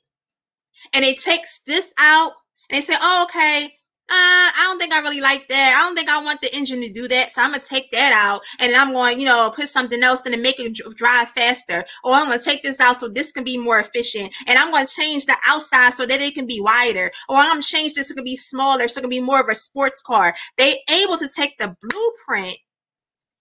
and 0.94 1.04
it 1.04 1.18
takes 1.18 1.60
this 1.66 1.92
out 1.98 2.32
and 2.68 2.76
they 2.76 2.80
say, 2.80 2.94
oh, 3.00 3.26
okay, 3.28 3.74
uh, 4.12 4.50
I 4.58 4.62
don't 4.64 4.80
think 4.80 4.92
I 4.92 5.00
really 5.00 5.20
like 5.20 5.46
that. 5.48 5.78
I 5.78 5.86
don't 5.86 5.94
think 5.94 6.10
I 6.10 6.20
want 6.24 6.40
the 6.40 6.52
engine 6.52 6.80
to 6.80 6.90
do 6.92 7.06
that. 7.06 7.30
So 7.30 7.42
I'm 7.42 7.54
to 7.54 7.60
take 7.60 7.92
that 7.92 8.12
out 8.12 8.40
and 8.58 8.74
I'm 8.74 8.92
going, 8.92 9.20
you 9.20 9.26
know, 9.26 9.52
put 9.54 9.68
something 9.68 10.02
else 10.02 10.26
in 10.26 10.32
to 10.32 10.38
make 10.38 10.58
it 10.58 10.76
drive 10.96 11.28
faster. 11.28 11.84
Or 12.02 12.14
I'm 12.14 12.36
to 12.36 12.44
take 12.44 12.64
this 12.64 12.80
out 12.80 12.98
so 12.98 13.08
this 13.08 13.30
can 13.30 13.44
be 13.44 13.56
more 13.56 13.78
efficient. 13.78 14.34
And 14.48 14.58
I'm 14.58 14.74
to 14.84 14.92
change 14.92 15.26
the 15.26 15.36
outside 15.46 15.94
so 15.94 16.06
that 16.06 16.20
it 16.20 16.34
can 16.34 16.46
be 16.46 16.60
wider. 16.60 17.12
Or 17.28 17.36
I'm 17.36 17.62
to 17.62 17.68
change 17.68 17.94
this 17.94 18.08
so 18.08 18.12
it 18.12 18.16
can 18.16 18.24
be 18.24 18.36
smaller 18.36 18.88
so 18.88 18.98
it 18.98 19.02
can 19.02 19.10
be 19.10 19.20
more 19.20 19.40
of 19.40 19.48
a 19.48 19.54
sports 19.54 20.02
car. 20.02 20.34
They 20.58 20.74
able 21.04 21.16
to 21.16 21.28
take 21.28 21.58
the 21.58 21.76
blueprint 21.80 22.58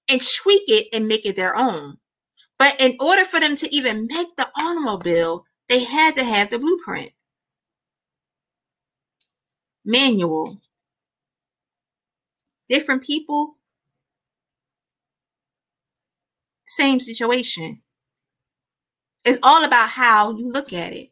and 0.07 0.21
tweak 0.21 0.63
it 0.67 0.87
and 0.93 1.07
make 1.07 1.25
it 1.25 1.35
their 1.35 1.55
own. 1.55 1.97
But 2.59 2.79
in 2.79 2.95
order 2.99 3.25
for 3.25 3.39
them 3.39 3.55
to 3.55 3.75
even 3.75 4.07
make 4.07 4.35
the 4.35 4.49
automobile, 4.55 5.45
they 5.67 5.83
had 5.83 6.15
to 6.17 6.23
have 6.23 6.51
the 6.51 6.59
blueprint 6.59 7.11
manual. 9.89 10.61
Different 12.69 13.03
people, 13.03 13.55
same 16.67 16.99
situation. 16.99 17.81
It's 19.25 19.39
all 19.41 19.63
about 19.63 19.89
how 19.89 20.37
you 20.37 20.47
look 20.47 20.71
at 20.71 20.93
it. 20.93 21.09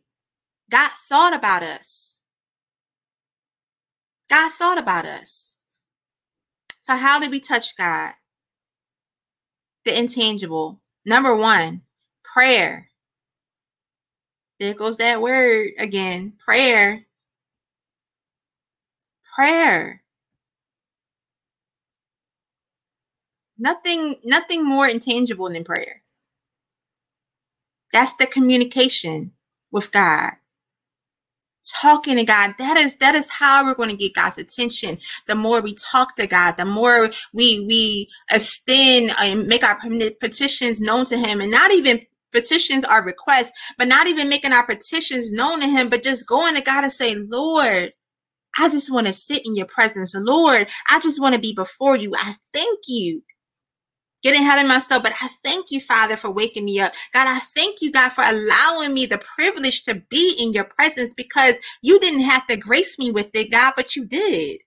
God 0.69 0.91
thought 1.09 1.35
about 1.35 1.63
us. 1.63 2.21
God 4.29 4.51
thought 4.51 4.77
about 4.77 5.05
us. 5.05 5.55
So, 6.83 6.95
how 6.95 7.19
did 7.19 7.31
we 7.31 7.39
touch 7.39 7.75
God? 7.75 8.13
The 9.85 9.97
intangible. 9.97 10.79
Number 11.05 11.35
one, 11.35 11.81
prayer. 12.23 12.89
There 14.59 14.75
goes 14.75 14.97
that 14.97 15.21
word 15.21 15.71
again 15.79 16.33
prayer 16.45 17.06
prayer. 19.37 20.03
Nothing, 23.59 24.15
nothing 24.25 24.65
more 24.65 24.87
intangible 24.87 25.49
than 25.49 25.63
prayer. 25.65 26.03
That's 27.93 28.15
the 28.15 28.27
communication 28.27 29.33
with 29.71 29.91
God. 29.91 30.31
Talking 31.81 32.17
to 32.17 32.23
God. 32.25 32.55
That 32.59 32.77
is 32.77 32.97
that 32.97 33.15
is 33.15 33.29
how 33.29 33.65
we're 33.65 33.75
going 33.75 33.89
to 33.89 33.97
get 33.97 34.15
God's 34.15 34.37
attention. 34.37 34.99
The 35.27 35.35
more 35.35 35.61
we 35.61 35.75
talk 35.75 36.15
to 36.15 36.27
God, 36.27 36.57
the 36.57 36.65
more 36.65 37.09
we 37.33 37.65
we 37.67 38.09
extend 38.31 39.11
and 39.21 39.47
make 39.47 39.63
our 39.63 39.77
petitions 40.21 40.81
known 40.81 41.05
to 41.07 41.17
Him, 41.17 41.41
and 41.41 41.51
not 41.51 41.71
even 41.71 42.01
petitions 42.33 42.85
our 42.85 43.03
requests, 43.05 43.51
but 43.77 43.89
not 43.89 44.07
even 44.07 44.29
making 44.29 44.53
our 44.53 44.65
petitions 44.65 45.33
known 45.33 45.59
to 45.61 45.67
Him, 45.67 45.89
but 45.89 46.03
just 46.03 46.27
going 46.27 46.55
to 46.55 46.61
God 46.61 46.83
and 46.85 46.93
say, 46.93 47.15
Lord, 47.15 47.93
I 48.57 48.69
just 48.69 48.91
want 48.91 49.07
to 49.07 49.13
sit 49.13 49.45
in 49.45 49.55
your 49.55 49.65
presence. 49.67 50.15
Lord, 50.15 50.67
I 50.89 50.99
just 50.99 51.21
want 51.21 51.35
to 51.35 51.41
be 51.41 51.53
before 51.53 51.95
you. 51.95 52.13
I 52.15 52.35
thank 52.53 52.79
you. 52.87 53.23
Getting 54.23 54.41
ahead 54.41 54.61
of 54.63 54.67
myself, 54.67 55.03
but 55.03 55.13
I 55.21 55.29
thank 55.43 55.71
you, 55.71 55.79
Father, 55.79 56.17
for 56.17 56.31
waking 56.31 56.65
me 56.65 56.79
up. 56.79 56.91
God, 57.13 57.27
I 57.27 57.39
thank 57.39 57.81
you, 57.81 57.91
God, 57.91 58.11
for 58.11 58.23
allowing 58.23 58.93
me 58.93 59.05
the 59.05 59.19
privilege 59.19 59.83
to 59.83 60.01
be 60.09 60.37
in 60.41 60.53
your 60.53 60.63
presence 60.63 61.13
because 61.13 61.53
you 61.83 61.99
didn't 61.99 62.21
have 62.21 62.47
to 62.47 62.57
grace 62.57 62.97
me 62.97 63.11
with 63.11 63.29
it, 63.35 63.51
God, 63.51 63.73
but 63.75 63.95
you 63.95 64.05
did. 64.05 64.61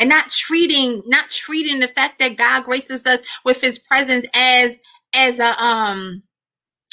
And 0.00 0.08
not 0.08 0.30
treating, 0.30 1.02
not 1.06 1.30
treating 1.30 1.78
the 1.80 1.88
fact 1.88 2.18
that 2.18 2.36
God 2.36 2.64
graces 2.64 3.06
us 3.06 3.20
with 3.44 3.60
his 3.60 3.78
presence 3.78 4.26
as, 4.34 4.76
as 5.14 5.38
a, 5.38 5.64
um, 5.64 6.24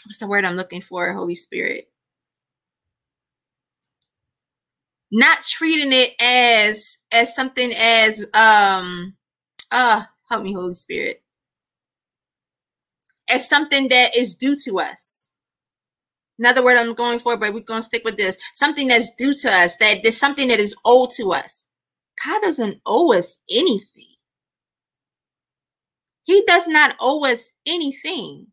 what's 0.05 0.19
the 0.19 0.27
word 0.27 0.45
I'm 0.45 0.57
looking 0.57 0.81
for, 0.81 1.11
Holy 1.13 1.35
Spirit? 1.35 1.89
Not 5.11 5.43
treating 5.43 5.91
it 5.91 6.11
as 6.21 6.97
as 7.11 7.35
something 7.35 7.71
as 7.77 8.25
um 8.33 9.15
uh 9.71 10.03
help 10.29 10.43
me 10.43 10.53
holy 10.53 10.75
spirit. 10.75 11.23
As 13.29 13.47
something 13.47 13.87
that 13.89 14.15
is 14.17 14.35
due 14.35 14.55
to 14.65 14.79
us. 14.79 15.29
Another 16.37 16.63
word 16.63 16.77
i'm 16.77 16.93
going 16.93 17.19
for 17.19 17.37
but 17.37 17.53
we're 17.53 17.61
going 17.61 17.81
to 17.81 17.85
stick 17.85 18.03
with 18.05 18.17
this. 18.17 18.37
Something 18.53 18.87
that's 18.87 19.11
due 19.15 19.33
to 19.35 19.49
us 19.49 19.77
that 19.77 20.03
there's 20.03 20.19
something 20.19 20.47
that 20.49 20.59
is 20.59 20.75
owed 20.85 21.11
to 21.11 21.31
us. 21.31 21.65
God 22.23 22.41
doesn't 22.41 22.81
owe 22.85 23.13
us 23.17 23.39
anything. 23.51 24.15
He 26.23 26.43
does 26.45 26.67
not 26.67 26.95
owe 26.99 27.25
us 27.25 27.53
anything. 27.67 28.47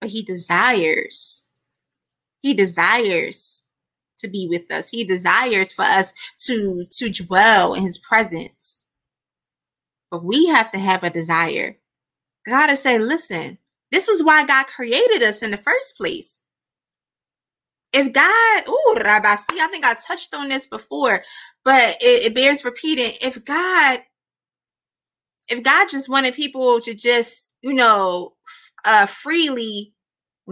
But 0.00 0.10
he 0.10 0.22
desires. 0.22 1.46
He 2.42 2.54
desires 2.54 3.64
to 4.22 4.28
be 4.28 4.46
with 4.48 4.72
us. 4.72 4.90
He 4.90 5.04
desires 5.04 5.72
for 5.72 5.82
us 5.82 6.12
to 6.46 6.86
to 6.90 7.10
dwell 7.10 7.74
in 7.74 7.82
his 7.82 7.98
presence. 7.98 8.86
But 10.10 10.24
we 10.24 10.46
have 10.46 10.70
to 10.72 10.78
have 10.78 11.04
a 11.04 11.10
desire. 11.10 11.78
God 12.46 12.66
to 12.68 12.76
say, 12.76 12.98
listen, 12.98 13.58
this 13.90 14.08
is 14.08 14.22
why 14.22 14.44
God 14.44 14.66
created 14.66 15.22
us 15.22 15.42
in 15.42 15.50
the 15.50 15.56
first 15.56 15.96
place. 15.96 16.40
If 17.92 18.12
God, 18.12 18.64
oh, 18.66 18.98
Rabbi, 19.02 19.34
see, 19.36 19.60
I 19.60 19.66
think 19.68 19.84
I 19.84 19.94
touched 19.94 20.34
on 20.34 20.48
this 20.48 20.66
before, 20.66 21.22
but 21.64 21.96
it, 22.00 22.26
it 22.26 22.34
bears 22.34 22.64
repeating. 22.64 23.12
If 23.22 23.44
God, 23.44 24.00
if 25.48 25.62
God 25.62 25.88
just 25.90 26.08
wanted 26.08 26.34
people 26.34 26.80
to 26.80 26.94
just, 26.94 27.54
you 27.62 27.74
know, 27.74 28.32
uh, 28.86 29.06
freely 29.06 29.94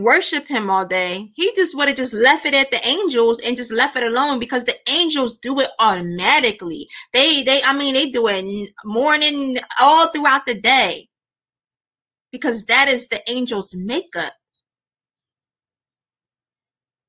worship 0.03 0.47
him 0.47 0.71
all 0.71 0.87
day. 0.87 1.31
He 1.35 1.53
just 1.57 1.77
would 1.77 1.89
have 1.89 1.97
just 1.97 2.15
left 2.15 2.47
it 2.47 2.55
at 2.55 2.71
the 2.71 2.87
angels 2.87 3.41
and 3.45 3.57
just 3.57 3.73
left 3.73 3.97
it 3.97 4.05
alone 4.05 4.39
because 4.39 4.65
the 4.65 4.77
angels 4.91 5.39
do 5.39 5.59
it 5.61 5.69
automatically. 5.81 6.89
They 7.13 7.43
they 7.45 7.61
I 7.65 7.77
mean 7.77 7.95
they 7.95 8.11
do 8.11 8.27
it 8.29 8.71
morning 8.85 9.59
all 9.81 10.09
throughout 10.09 10.47
the 10.47 10.61
day. 10.61 11.09
Because 12.33 12.67
that 12.67 12.89
is 12.89 13.09
the 13.09 13.23
angels' 13.29 13.75
makeup. 13.77 14.35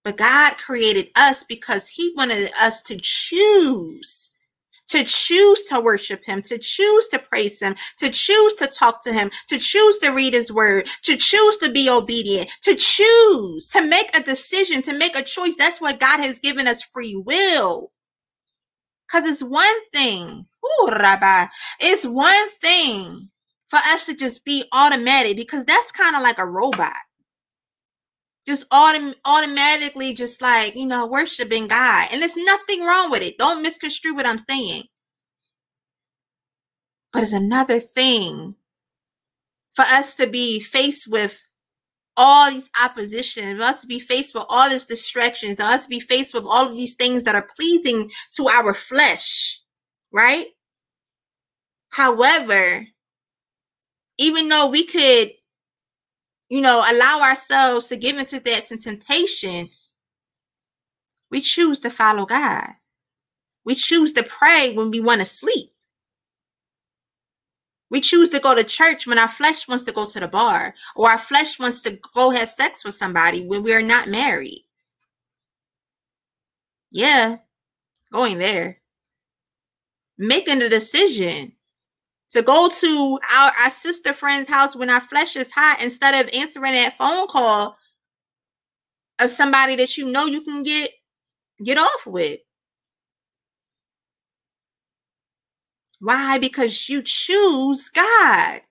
But 0.04 0.18
God 0.18 0.58
created 0.58 1.10
us 1.16 1.44
because 1.44 1.88
he 1.88 2.14
wanted 2.18 2.50
us 2.60 2.82
to 2.84 2.98
choose 3.00 4.31
to 4.92 5.04
choose 5.04 5.64
to 5.64 5.80
worship 5.80 6.24
him, 6.26 6.42
to 6.44 6.58
choose 6.58 7.08
to 7.08 7.20
praise 7.20 7.62
him, 7.62 7.76
to 7.98 8.10
choose 8.10 8.54
to 8.56 8.68
talk 8.68 9.04
to 9.04 9.14
him, 9.14 9.32
to 9.48 9.58
choose 9.58 9.98
to 10.00 10.12
read 10.12 10.34
his 10.34 10.52
word, 10.52 10.88
to 11.04 11.16
choose 11.16 11.58
to 11.58 11.72
be 11.72 11.90
obedient, 11.90 12.50
to 12.62 12.76
choose 12.76 13.68
to 13.70 13.82
make 13.86 14.16
a 14.16 14.24
decision, 14.24 14.82
to 14.82 14.98
make 14.98 15.18
a 15.18 15.24
choice. 15.24 15.56
That's 15.56 15.82
what 15.82 16.00
God 16.00 16.20
has 16.20 16.40
given 16.40 16.68
us 16.68 16.84
free 16.84 17.16
will. 17.16 17.92
Because 19.08 19.30
it's 19.30 19.44
one 19.44 19.86
thing, 19.94 20.46
ooh, 20.66 20.88
Rabbi, 20.90 21.48
it's 21.80 22.06
one 22.06 22.50
thing 22.62 23.30
for 23.68 23.80
us 23.88 24.06
to 24.06 24.14
just 24.14 24.44
be 24.44 24.66
automatic 24.74 25.38
because 25.38 25.66
that's 25.66 25.92
kind 25.92 26.16
of 26.16 26.22
like 26.22 26.38
a 26.38 26.46
robot 26.46 26.94
just 28.52 28.70
autom- 28.70 29.16
automatically 29.26 30.14
just 30.14 30.42
like 30.42 30.76
you 30.76 30.86
know 30.86 31.08
worshiping 31.08 31.68
god 31.68 32.08
and 32.12 32.22
there's 32.22 32.36
nothing 32.36 32.84
wrong 32.84 33.10
with 33.10 33.22
it 33.22 33.38
don't 33.38 33.62
misconstrue 33.62 34.14
what 34.14 34.26
i'm 34.26 34.38
saying 34.38 34.84
but 37.14 37.24
it's 37.24 37.34
another 37.34 37.80
thing 37.80 38.56
for 39.74 39.84
us 39.84 40.16
to 40.16 40.28
be 40.28 40.60
faced 40.60 41.08
with 41.10 41.48
all 42.18 42.52
these 42.52 42.70
opposition, 42.84 43.58
for 43.58 43.64
us 43.64 43.82
to 43.82 43.88
be 43.88 44.00
faced 44.00 44.36
with 44.36 44.46
all 44.50 44.70
these 44.70 44.86
distractions, 44.86 45.56
for 45.56 45.64
us 45.64 45.84
to 45.84 45.90
be 45.90 46.00
faced 46.00 46.34
with 46.34 46.44
all 46.44 46.68
of 46.68 46.74
these 46.74 46.96
things 46.96 47.24
that 47.24 47.36
are 47.36 47.48
pleasing 47.56 48.12
to 48.36 48.48
our 48.48 48.74
flesh, 48.74 49.60
right? 50.12 50.46
However, 51.90 52.86
even 54.18 54.50
though 54.50 54.68
we 54.68 54.86
could 54.86 55.32
you 56.52 56.60
know, 56.60 56.84
allow 56.92 57.22
ourselves 57.22 57.88
to 57.88 57.96
give 57.96 58.18
into 58.18 58.38
that 58.42 58.66
temptation, 58.66 59.70
we 61.32 61.40
choose 61.40 61.80
to 61.80 61.90
follow 61.90 62.26
God. 62.26 62.68
We 63.64 63.74
choose 63.74 64.12
to 64.14 64.24
pray 64.24 64.74
when 64.76 64.92
we 64.92 65.00
want 65.00 65.20
to 65.20 65.26
sleep. 65.26 65.70
We 67.90 68.02
choose 68.02 68.30
to 68.32 68.40
go 68.40 68.54
to 68.54 68.66
church 68.66 69.08
when 69.08 69.18
our 69.18 69.30
flesh 69.30 69.66
wants 69.66 69.86
to 69.86 69.94
go 69.94 70.06
to 70.06 70.20
the 70.20 70.28
bar, 70.28 70.76
or 70.98 71.10
our 71.10 71.18
flesh 71.18 71.58
wants 71.58 71.80
to 71.82 71.98
go 72.14 72.32
have 72.32 72.50
sex 72.50 72.84
with 72.84 72.96
somebody 72.96 73.46
when 73.46 73.64
we 73.64 73.74
are 73.74 73.82
not 73.82 74.10
married. 74.10 74.66
Yeah, 76.92 77.38
going 78.12 78.40
there. 78.40 78.82
Making 80.18 80.60
the 80.60 80.68
decision 80.68 81.54
to 82.32 82.42
go 82.42 82.70
to 82.70 83.20
our, 83.38 83.52
our 83.64 83.70
sister 83.70 84.14
friend's 84.14 84.50
house 84.50 84.76
when 84.76 84.90
our 84.90 85.02
flesh 85.02 85.36
is 85.36 85.52
hot 85.52 85.84
instead 85.84 86.14
of 86.26 86.34
answering 86.34 86.72
that 86.72 86.98
phone 86.98 87.28
call 87.28 87.78
of 89.20 89.30
somebody 89.30 89.76
that 89.76 89.98
you 89.98 90.10
know 90.10 90.26
you 90.26 90.42
can 90.42 90.64
get 90.64 90.90
get 91.64 91.78
off 91.78 92.08
with. 92.08 92.40
Why? 96.00 96.40
Because 96.40 96.90
you 96.90 97.04
choose 97.06 97.90
God. 97.90 98.62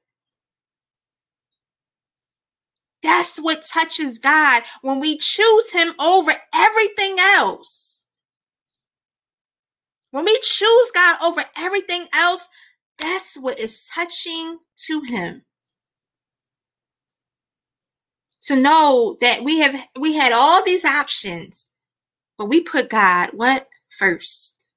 That's 3.02 3.38
what 3.38 3.62
touches 3.72 4.18
God 4.18 4.62
when 4.82 5.00
we 5.00 5.16
choose 5.16 5.70
Him 5.70 5.92
over 6.00 6.32
everything 6.54 7.16
else. 7.36 8.02
When 10.10 10.24
we 10.24 10.38
choose 10.42 10.90
God 10.92 11.16
over 11.22 11.44
everything 11.56 12.04
else, 12.12 12.48
that's 13.00 13.36
what 13.38 13.58
is 13.60 13.86
touching 13.94 14.60
to 14.86 15.02
him. 15.02 15.44
To 18.46 18.56
know 18.56 19.18
that 19.20 19.42
we 19.44 19.60
have 19.60 19.76
we 20.00 20.14
had 20.16 20.32
all 20.32 20.64
these 20.64 20.84
options, 20.84 21.70
but 22.38 22.46
we 22.46 22.60
put 22.62 22.90
God 22.90 23.30
what 23.34 23.68
first. 23.98 24.68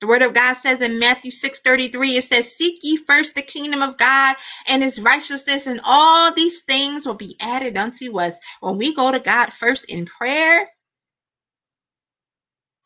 The 0.00 0.06
word 0.08 0.22
of 0.22 0.34
God 0.34 0.54
says 0.54 0.82
in 0.82 0.98
Matthew 1.00 1.30
6 1.32 1.60
33, 1.60 2.10
it 2.18 2.24
says, 2.24 2.56
Seek 2.56 2.80
ye 2.84 2.98
first 2.98 3.34
the 3.34 3.42
kingdom 3.42 3.82
of 3.82 3.98
God 3.98 4.36
and 4.68 4.82
his 4.82 5.00
righteousness, 5.00 5.66
and 5.66 5.80
all 5.84 6.32
these 6.34 6.62
things 6.62 7.06
will 7.06 7.14
be 7.14 7.36
added 7.42 7.76
unto 7.78 8.18
us. 8.20 8.38
When 8.60 8.78
we 8.78 8.94
go 8.94 9.12
to 9.12 9.20
God 9.20 9.52
first 9.52 9.86
in 9.86 10.06
prayer, 10.06 10.68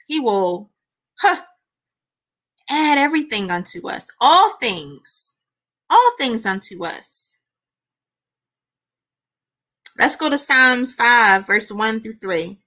he 0.06 0.20
will 0.20 0.70
huh, 1.20 1.42
add 2.70 2.98
everything 2.98 3.50
unto 3.50 3.88
us, 3.88 4.08
all 4.20 4.56
things, 4.58 5.38
all 5.90 6.12
things 6.18 6.46
unto 6.46 6.84
us. 6.84 7.36
Let's 9.98 10.16
go 10.16 10.28
to 10.28 10.38
Psalms 10.38 10.94
5, 10.94 11.46
verse 11.46 11.72
1 11.72 12.00
through 12.00 12.14
3. 12.14 12.58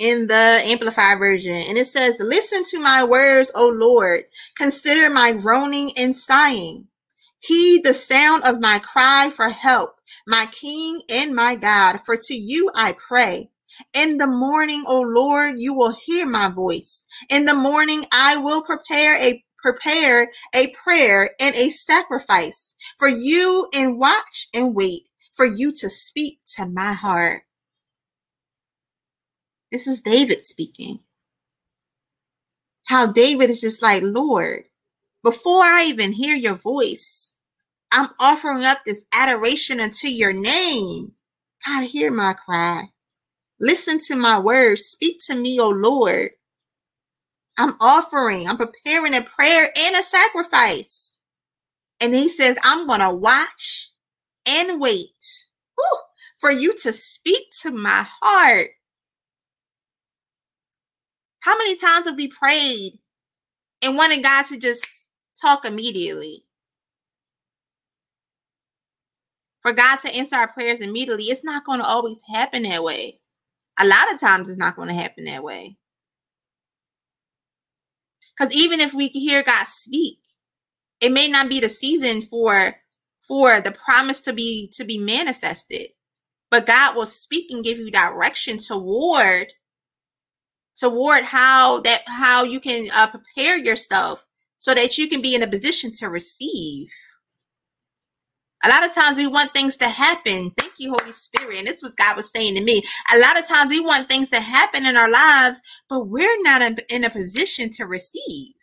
in 0.00 0.26
the 0.26 0.62
Amplified 0.64 1.18
Version. 1.20 1.62
And 1.68 1.78
it 1.78 1.86
says, 1.86 2.18
Listen 2.20 2.64
to 2.70 2.82
my 2.82 3.04
words, 3.04 3.52
O 3.54 3.68
Lord. 3.68 4.22
Consider 4.56 5.10
my 5.12 5.34
groaning 5.34 5.92
and 5.98 6.16
sighing. 6.16 6.88
Heed 7.40 7.84
the 7.84 7.94
sound 7.94 8.42
of 8.44 8.60
my 8.60 8.80
cry 8.80 9.30
for 9.34 9.50
help, 9.50 9.99
my 10.26 10.46
King 10.52 11.00
and 11.10 11.34
my 11.34 11.56
God. 11.56 12.00
For 12.04 12.16
to 12.16 12.34
you 12.34 12.70
I 12.74 12.96
pray. 12.98 13.50
In 13.94 14.18
the 14.18 14.26
morning, 14.26 14.84
O 14.86 15.00
Lord, 15.00 15.54
you 15.58 15.74
will 15.74 15.92
hear 16.04 16.26
my 16.26 16.48
voice. 16.50 17.06
In 17.30 17.44
the 17.44 17.54
morning, 17.54 18.02
I 18.12 18.36
will 18.38 18.62
prepare 18.62 19.20
a 19.22 19.44
prepare 19.62 20.30
a 20.54 20.72
prayer 20.84 21.30
and 21.40 21.54
a 21.56 21.70
sacrifice 21.70 22.74
for 22.98 23.08
you 23.08 23.68
and 23.74 23.98
watch 23.98 24.48
and 24.54 24.74
wait 24.74 25.08
for 25.34 25.46
you 25.46 25.72
to 25.72 25.90
speak 25.90 26.40
to 26.56 26.66
my 26.66 26.92
heart. 26.92 27.42
This 29.72 29.86
is 29.86 30.00
David 30.00 30.44
speaking. 30.44 31.00
How 32.84 33.06
David 33.06 33.50
is 33.50 33.60
just 33.60 33.82
like, 33.82 34.02
Lord, 34.04 34.64
before 35.22 35.62
I 35.62 35.84
even 35.88 36.12
hear 36.12 36.34
your 36.34 36.54
voice, 36.54 37.34
I'm 37.92 38.08
offering 38.20 38.64
up 38.64 38.78
this 38.84 39.04
adoration 39.14 39.80
unto 39.80 40.08
your 40.08 40.32
name. 40.32 41.12
God, 41.66 41.84
hear 41.84 42.12
my 42.12 42.34
cry. 42.34 42.84
Listen 43.60 43.98
to 44.08 44.16
my 44.16 44.38
words. 44.38 44.84
Speak 44.84 45.18
to 45.26 45.34
me, 45.36 45.60
O 45.60 45.68
Lord. 45.70 46.30
I'm 47.58 47.74
offering, 47.80 48.48
I'm 48.48 48.56
preparing 48.56 49.14
a 49.14 49.22
prayer 49.22 49.70
and 49.76 49.96
a 49.96 50.02
sacrifice. 50.02 51.14
And 52.00 52.14
he 52.14 52.28
says, 52.28 52.56
I'm 52.64 52.86
going 52.86 53.00
to 53.00 53.14
watch 53.14 53.90
and 54.48 54.80
wait 54.80 55.46
whew, 55.76 55.98
for 56.38 56.50
you 56.50 56.74
to 56.82 56.92
speak 56.92 57.44
to 57.62 57.70
my 57.70 58.06
heart. 58.22 58.70
How 61.40 61.56
many 61.58 61.76
times 61.76 62.06
have 62.06 62.16
we 62.16 62.28
prayed 62.28 62.98
and 63.82 63.96
wanted 63.96 64.24
God 64.24 64.46
to 64.46 64.58
just 64.58 64.86
talk 65.40 65.64
immediately? 65.64 66.44
For 69.60 69.72
God 69.72 69.98
to 70.00 70.14
answer 70.14 70.36
our 70.36 70.48
prayers 70.48 70.80
immediately, 70.80 71.24
it's 71.24 71.44
not 71.44 71.64
going 71.64 71.80
to 71.80 71.86
always 71.86 72.22
happen 72.34 72.62
that 72.64 72.82
way 72.82 73.20
a 73.80 73.86
lot 73.86 74.12
of 74.12 74.20
times 74.20 74.48
it's 74.48 74.58
not 74.58 74.76
going 74.76 74.88
to 74.88 74.94
happen 74.94 75.24
that 75.24 75.42
way. 75.42 75.76
Because 78.38 78.54
even 78.56 78.80
if 78.80 78.94
we 78.94 79.08
hear 79.08 79.42
God 79.42 79.66
speak, 79.66 80.18
it 81.00 81.12
may 81.12 81.28
not 81.28 81.48
be 81.48 81.60
the 81.60 81.68
season 81.68 82.20
for 82.22 82.74
for 83.20 83.60
the 83.60 83.72
promise 83.72 84.20
to 84.22 84.32
be 84.32 84.70
to 84.74 84.84
be 84.84 84.98
manifested. 84.98 85.88
But 86.50 86.66
God 86.66 86.96
will 86.96 87.06
speak 87.06 87.50
and 87.50 87.64
give 87.64 87.78
you 87.78 87.90
direction 87.90 88.58
toward 88.58 89.48
toward 90.76 91.24
how 91.24 91.80
that 91.80 92.02
how 92.06 92.44
you 92.44 92.60
can 92.60 92.88
uh, 92.94 93.08
prepare 93.08 93.58
yourself 93.58 94.26
so 94.58 94.74
that 94.74 94.98
you 94.98 95.08
can 95.08 95.22
be 95.22 95.34
in 95.34 95.42
a 95.42 95.46
position 95.46 95.92
to 95.92 96.08
receive. 96.08 96.92
A 98.64 98.68
lot 98.68 98.84
of 98.84 98.94
times 98.94 99.18
we 99.18 99.26
want 99.26 99.52
things 99.52 99.76
to 99.78 99.88
happen. 99.88 100.50
Thank 100.58 100.74
you, 100.78 100.92
Holy 100.92 101.12
Spirit. 101.12 101.58
And 101.58 101.66
this 101.68 101.82
was 101.82 101.94
God 101.94 102.16
was 102.16 102.30
saying 102.30 102.56
to 102.56 102.64
me. 102.64 102.82
A 103.14 103.18
lot 103.18 103.38
of 103.38 103.48
times 103.48 103.70
we 103.70 103.80
want 103.80 104.08
things 104.08 104.30
to 104.30 104.40
happen 104.40 104.86
in 104.86 104.96
our 104.96 105.10
lives, 105.10 105.60
but 105.88 106.08
we're 106.08 106.42
not 106.42 106.62
in 106.90 107.04
a 107.04 107.10
position 107.10 107.70
to 107.70 107.86
receive. 107.86 108.54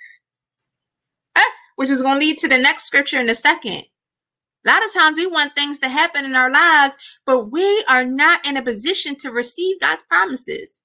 Huh? 1.37 1.51
Which 1.77 1.89
is 1.89 2.01
going 2.01 2.19
to 2.19 2.25
lead 2.25 2.37
to 2.39 2.47
the 2.49 2.59
next 2.59 2.85
scripture 2.85 3.19
in 3.19 3.29
a 3.29 3.35
second. 3.35 3.85
A 4.65 4.69
lot 4.69 4.85
of 4.85 4.93
times 4.93 5.17
we 5.17 5.27
want 5.27 5.55
things 5.55 5.79
to 5.79 5.89
happen 5.89 6.25
in 6.25 6.35
our 6.35 6.51
lives, 6.51 6.97
but 7.25 7.51
we 7.51 7.85
are 7.89 8.05
not 8.05 8.47
in 8.47 8.57
a 8.57 8.63
position 8.63 9.15
to 9.17 9.31
receive 9.31 9.79
God's 9.81 10.03
promises. 10.03 10.81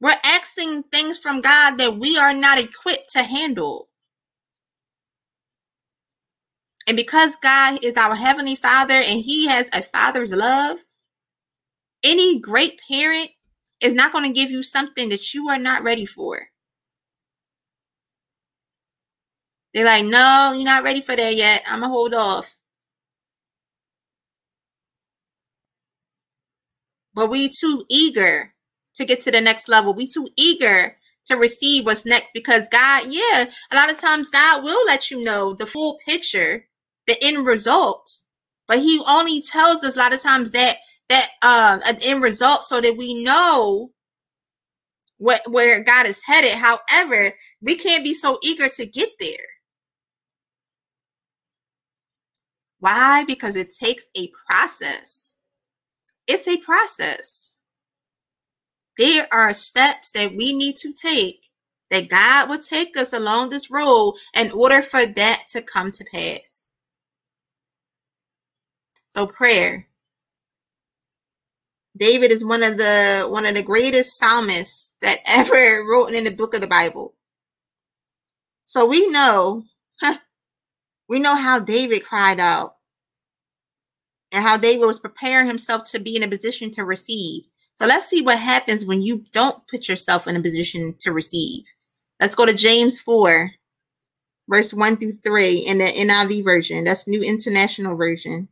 We're 0.00 0.16
asking 0.24 0.84
things 0.84 1.18
from 1.18 1.40
God 1.40 1.78
that 1.78 1.98
we 1.98 2.18
are 2.18 2.34
not 2.34 2.58
equipped 2.58 3.10
to 3.12 3.22
handle. 3.22 3.85
And 6.86 6.96
because 6.96 7.36
God 7.36 7.84
is 7.84 7.96
our 7.96 8.14
Heavenly 8.14 8.56
Father 8.56 8.94
and 8.94 9.20
He 9.20 9.48
has 9.48 9.68
a 9.72 9.82
Father's 9.82 10.32
love, 10.32 10.78
any 12.04 12.40
great 12.40 12.80
parent 12.88 13.30
is 13.80 13.94
not 13.94 14.12
going 14.12 14.24
to 14.24 14.40
give 14.40 14.50
you 14.50 14.62
something 14.62 15.08
that 15.08 15.34
you 15.34 15.48
are 15.48 15.58
not 15.58 15.82
ready 15.82 16.06
for. 16.06 16.48
They're 19.74 19.84
like, 19.84 20.06
no, 20.06 20.54
you're 20.54 20.64
not 20.64 20.84
ready 20.84 21.00
for 21.02 21.14
that 21.14 21.34
yet. 21.34 21.62
I'm 21.66 21.80
going 21.80 21.90
to 21.90 21.94
hold 21.94 22.14
off. 22.14 22.56
But 27.14 27.30
we 27.30 27.48
too 27.48 27.84
eager 27.90 28.54
to 28.94 29.04
get 29.04 29.20
to 29.22 29.30
the 29.30 29.40
next 29.40 29.68
level. 29.68 29.92
We 29.92 30.06
too 30.06 30.28
eager 30.36 30.96
to 31.26 31.36
receive 31.36 31.84
what's 31.84 32.06
next 32.06 32.32
because 32.32 32.68
God, 32.68 33.04
yeah, 33.08 33.46
a 33.70 33.76
lot 33.76 33.90
of 33.90 33.98
times 34.00 34.28
God 34.28 34.62
will 34.62 34.86
let 34.86 35.10
you 35.10 35.22
know 35.22 35.54
the 35.54 35.66
full 35.66 35.98
picture, 36.06 36.66
the 37.06 37.16
end 37.22 37.46
result, 37.46 38.20
but 38.68 38.78
He 38.80 39.02
only 39.08 39.42
tells 39.42 39.84
us 39.84 39.96
a 39.96 39.98
lot 39.98 40.14
of 40.14 40.22
times 40.22 40.52
that 40.52 40.76
that 41.10 41.28
um 41.42 41.82
an 41.88 41.98
end 42.04 42.22
result 42.22 42.64
so 42.64 42.80
that 42.80 42.96
we 42.98 43.24
know 43.24 43.90
what 45.18 45.42
where 45.50 45.82
God 45.84 46.06
is 46.06 46.22
headed. 46.24 46.52
However, 46.54 47.34
we 47.62 47.76
can't 47.76 48.04
be 48.04 48.14
so 48.14 48.38
eager 48.44 48.68
to 48.70 48.86
get 48.86 49.10
there. 49.20 49.48
Why? 52.80 53.24
Because 53.26 53.56
it 53.56 53.74
takes 53.74 54.06
a 54.16 54.30
process. 54.48 55.36
It's 56.28 56.48
a 56.48 56.58
process 56.58 57.48
there 58.98 59.26
are 59.32 59.54
steps 59.54 60.10
that 60.12 60.34
we 60.36 60.52
need 60.56 60.76
to 60.78 60.92
take 60.92 61.40
that 61.90 62.08
God 62.08 62.48
will 62.50 62.60
take 62.60 62.96
us 62.96 63.12
along 63.12 63.50
this 63.50 63.70
road 63.70 64.14
in 64.36 64.50
order 64.52 64.82
for 64.82 65.06
that 65.06 65.44
to 65.52 65.62
come 65.62 65.92
to 65.92 66.04
pass. 66.12 66.55
So 69.16 69.26
prayer. 69.26 69.88
David 71.96 72.30
is 72.30 72.44
one 72.44 72.62
of 72.62 72.76
the 72.76 73.26
one 73.28 73.46
of 73.46 73.54
the 73.54 73.62
greatest 73.62 74.18
psalmists 74.18 74.92
that 75.00 75.20
ever 75.26 75.84
wrote 75.88 76.12
in 76.12 76.24
the 76.24 76.34
book 76.34 76.54
of 76.54 76.60
the 76.60 76.66
Bible. 76.66 77.14
So 78.66 78.84
we 78.84 79.08
know, 79.08 79.64
huh, 80.02 80.18
we 81.08 81.18
know 81.18 81.34
how 81.34 81.60
David 81.60 82.04
cried 82.04 82.40
out 82.40 82.76
and 84.32 84.44
how 84.44 84.58
David 84.58 84.84
was 84.84 85.00
preparing 85.00 85.46
himself 85.46 85.84
to 85.92 85.98
be 85.98 86.16
in 86.16 86.22
a 86.22 86.28
position 86.28 86.70
to 86.72 86.84
receive. 86.84 87.44
So 87.76 87.86
let's 87.86 88.06
see 88.06 88.20
what 88.20 88.38
happens 88.38 88.84
when 88.84 89.00
you 89.00 89.24
don't 89.32 89.66
put 89.68 89.88
yourself 89.88 90.26
in 90.26 90.36
a 90.36 90.42
position 90.42 90.94
to 91.00 91.12
receive. 91.12 91.64
Let's 92.20 92.34
go 92.34 92.44
to 92.44 92.54
James 92.54 92.98
4, 93.00 93.50
verse 94.48 94.74
1 94.74 94.96
through 94.96 95.12
3 95.12 95.58
in 95.58 95.78
the 95.78 95.84
NIV 95.84 96.44
version. 96.44 96.84
That's 96.84 97.06
New 97.06 97.22
International 97.22 97.96
Version. 97.96 98.48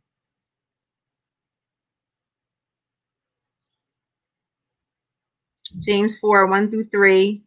James 5.79 6.17
4, 6.19 6.47
1 6.47 6.71
through 6.71 6.85
3. 6.85 7.43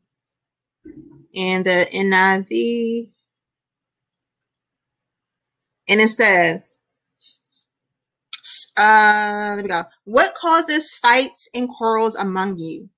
And 1.36 1.64
the 1.64 1.86
NIV. 1.92 3.10
And 5.88 6.00
it 6.00 6.08
says, 6.08 6.80
uh, 8.78 9.54
let 9.56 9.62
me 9.62 9.68
go. 9.68 9.84
What 10.04 10.34
causes 10.34 10.94
fights 10.94 11.48
and 11.54 11.68
quarrels 11.68 12.14
among 12.14 12.58
you? 12.58 12.88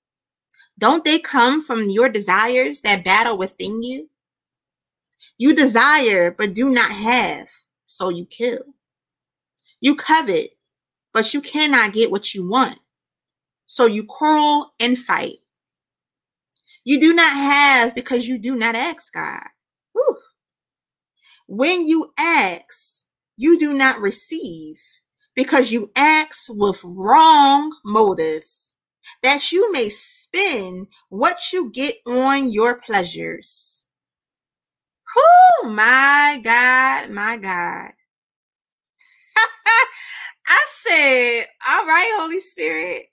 Don't 0.79 1.05
they 1.05 1.19
come 1.19 1.63
from 1.63 1.91
your 1.91 2.09
desires 2.09 2.81
that 2.83 3.05
battle 3.05 3.37
within 3.37 3.83
you? 3.83 4.09
You 5.39 5.55
desire, 5.55 6.35
but 6.37 6.55
do 6.55 6.69
not 6.69 6.91
have, 6.91 7.49
so 7.87 8.09
you 8.11 8.27
kill. 8.27 8.61
You 9.81 9.95
covet, 9.95 10.51
but 11.13 11.33
you 11.33 11.41
cannot 11.41 11.93
get 11.93 12.11
what 12.11 12.35
you 12.35 12.47
want, 12.49 12.79
so 13.71 13.87
you 13.87 14.05
quarrel 14.05 14.73
and 14.81 14.99
fight. 14.99 15.37
You 16.85 16.99
do 16.99 17.15
not 17.15 17.33
have 17.37 17.95
because 17.95 18.27
you 18.27 18.37
do 18.37 18.57
not 18.57 18.75
ask 18.75 19.13
God. 19.13 19.45
Whew. 19.93 20.19
When 21.47 21.87
you 21.87 22.13
ask, 22.19 23.07
you 23.37 23.61
do 23.61 23.73
not 23.73 24.01
receive 24.01 24.81
because 25.37 25.71
you 25.71 25.93
ask 25.97 26.47
with 26.49 26.81
wrong 26.83 27.73
motives, 27.85 28.75
that 29.23 29.53
you 29.53 29.73
may 29.73 29.89
spend 29.89 30.89
what 31.09 31.53
you 31.53 31.71
get 31.71 31.95
on 32.09 32.51
your 32.51 32.81
pleasures. 32.81 33.87
Oh 35.17 35.71
my 35.71 36.41
God, 36.43 37.11
my 37.11 37.37
God. 37.37 37.93
I 40.49 40.67
said, 40.69 41.47
all 41.71 41.87
right, 41.87 42.13
Holy 42.19 42.41
Spirit. 42.41 43.07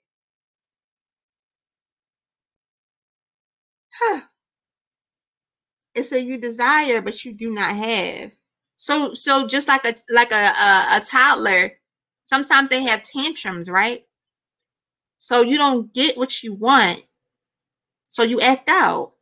Huh. 4.00 4.22
It 5.94 6.04
said 6.04 6.24
you 6.24 6.38
desire, 6.38 7.02
but 7.02 7.24
you 7.24 7.32
do 7.32 7.50
not 7.50 7.74
have. 7.74 8.32
So, 8.76 9.14
so 9.14 9.46
just 9.46 9.66
like 9.68 9.84
a 9.84 9.94
like 10.14 10.30
a, 10.32 10.36
a, 10.36 10.96
a 10.96 11.00
toddler 11.04 11.72
sometimes 12.24 12.68
they 12.68 12.82
have 12.84 13.02
tantrums, 13.02 13.68
right? 13.70 14.04
So 15.18 15.42
you 15.42 15.58
don't 15.58 15.92
get 15.92 16.16
what 16.16 16.42
you 16.42 16.54
want. 16.54 17.04
So 18.08 18.22
you 18.22 18.40
act 18.40 18.68
out. 18.68 19.12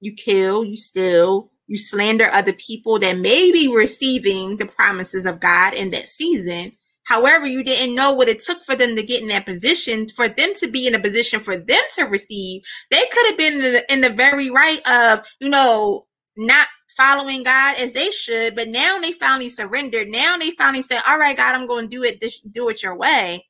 You 0.00 0.14
kill, 0.14 0.64
you 0.64 0.76
steal, 0.76 1.50
you 1.68 1.78
slander 1.78 2.26
other 2.26 2.52
people 2.52 2.98
that 2.98 3.18
may 3.18 3.52
be 3.52 3.72
receiving 3.74 4.56
the 4.56 4.66
promises 4.66 5.26
of 5.26 5.40
God 5.40 5.74
in 5.74 5.90
that 5.92 6.08
season. 6.08 6.72
However, 7.04 7.46
you 7.46 7.64
didn't 7.64 7.96
know 7.96 8.12
what 8.12 8.28
it 8.28 8.40
took 8.40 8.62
for 8.62 8.76
them 8.76 8.94
to 8.96 9.02
get 9.02 9.22
in 9.22 9.28
that 9.28 9.46
position, 9.46 10.08
for 10.08 10.28
them 10.28 10.50
to 10.56 10.70
be 10.70 10.86
in 10.86 10.94
a 10.94 11.00
position 11.00 11.40
for 11.40 11.56
them 11.56 11.80
to 11.96 12.04
receive. 12.04 12.62
They 12.90 13.02
could 13.12 13.26
have 13.26 13.38
been 13.38 13.54
in 13.54 13.60
the, 13.60 13.92
in 13.92 14.00
the 14.00 14.10
very 14.10 14.50
right 14.50 14.80
of, 14.88 15.24
you 15.40 15.48
know, 15.48 16.04
not 16.36 16.68
following 16.96 17.42
God 17.42 17.76
as 17.80 17.92
they 17.92 18.10
should, 18.10 18.54
but 18.54 18.68
now 18.68 18.98
they 18.98 19.12
finally 19.12 19.48
surrendered. 19.48 20.08
Now 20.08 20.36
they 20.38 20.50
finally 20.52 20.82
said, 20.82 21.00
"All 21.08 21.18
right, 21.18 21.36
God, 21.36 21.54
I'm 21.54 21.66
going 21.66 21.88
to 21.88 21.96
do 21.96 22.04
it. 22.04 22.20
This, 22.20 22.38
do 22.40 22.68
it 22.68 22.82
your 22.82 22.96
way." 22.96 23.46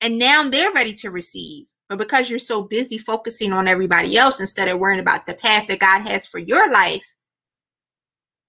And 0.00 0.18
now 0.18 0.48
they're 0.48 0.72
ready 0.72 0.92
to 0.94 1.10
receive. 1.10 1.66
But 1.88 1.98
because 1.98 2.30
you're 2.30 2.38
so 2.38 2.62
busy 2.62 2.98
focusing 2.98 3.52
on 3.52 3.66
everybody 3.66 4.16
else 4.16 4.40
instead 4.40 4.68
of 4.68 4.78
worrying 4.78 5.00
about 5.00 5.26
the 5.26 5.34
path 5.34 5.66
that 5.66 5.80
God 5.80 6.02
has 6.02 6.26
for 6.26 6.38
your 6.38 6.70
life, 6.70 7.16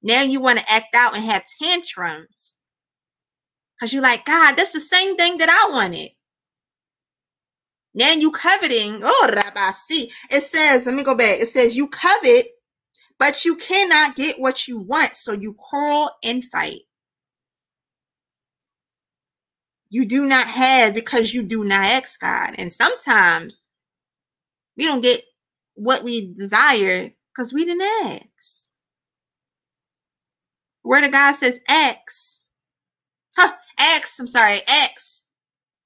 now 0.03 0.22
you 0.22 0.39
want 0.39 0.59
to 0.59 0.72
act 0.72 0.93
out 0.93 1.15
and 1.15 1.26
have 1.26 1.43
tantrums. 1.61 2.57
Because 3.82 3.94
you're 3.94 4.04
like, 4.04 4.26
God, 4.26 4.56
that's 4.58 4.74
the 4.74 4.82
same 4.82 5.18
thing 5.18 5.40
that 5.40 5.50
I 5.50 5.74
wanted. 5.74 6.12
Now 7.96 8.14
you 8.14 8.32
coveting. 8.32 9.02
Oh, 9.04 9.32
Rabbi, 9.36 9.72
see. 9.72 10.12
It 10.32 10.44
says, 10.44 10.86
let 10.86 10.96
me 10.96 11.04
go 11.04 11.16
back. 11.18 11.40
It 11.42 11.50
says, 11.50 11.76
you 11.76 11.88
covet 11.90 12.46
but 13.20 13.46
you 13.46 13.58
cannot 13.58 14.18
get 14.18 14.40
what 14.40 14.68
you 14.68 14.80
want, 14.80 15.14
so 15.16 15.34
you 15.34 15.54
quarrel 15.56 16.12
and 16.26 16.46
fight. 16.46 16.82
You 19.90 20.06
do 20.06 20.26
not 20.26 20.48
have 20.48 20.96
because 20.96 21.34
you 21.34 21.44
do 21.44 21.64
not 21.64 21.86
ask 21.86 22.20
God. 22.20 22.56
And 22.58 22.74
sometimes 22.74 23.62
we 24.78 24.86
don't 24.86 25.02
get 25.02 25.24
what 25.76 26.04
we 26.04 26.34
desire 26.34 27.12
because 27.36 27.54
we 27.54 27.66
didn't 27.66 27.90
ask. 28.06 28.70
Word 30.84 31.06
of 31.06 31.12
God 31.14 31.34
says, 31.36 31.62
Ask. 31.70 32.41
Ask, 33.82 34.20
I'm 34.20 34.28
sorry, 34.28 34.60
ask. 34.70 35.24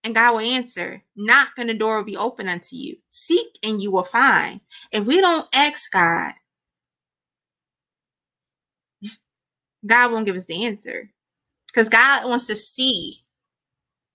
And 0.04 0.16
God 0.16 0.34
will 0.34 0.42
answer. 0.42 1.04
Knock 1.16 1.50
and 1.58 1.70
the 1.70 1.74
door 1.74 1.98
will 1.98 2.06
be 2.06 2.18
open 2.18 2.50
unto 2.50 2.76
you. 2.76 2.98
Seek 3.10 3.58
and 3.64 3.82
you 3.82 3.92
will 3.92 4.04
find. 4.04 4.62
If 4.92 5.08
we 5.08 5.22
don't 5.22 5.48
ask 5.56 5.92
God, 5.92 6.34
God 9.88 10.12
won't 10.12 10.28
give 10.28 10.36
us 10.36 10.46
the 10.46 10.66
answer 10.66 11.12
because 11.68 11.90
God 11.90 12.26
wants 12.26 12.48
to 12.48 12.56
see 12.56 13.20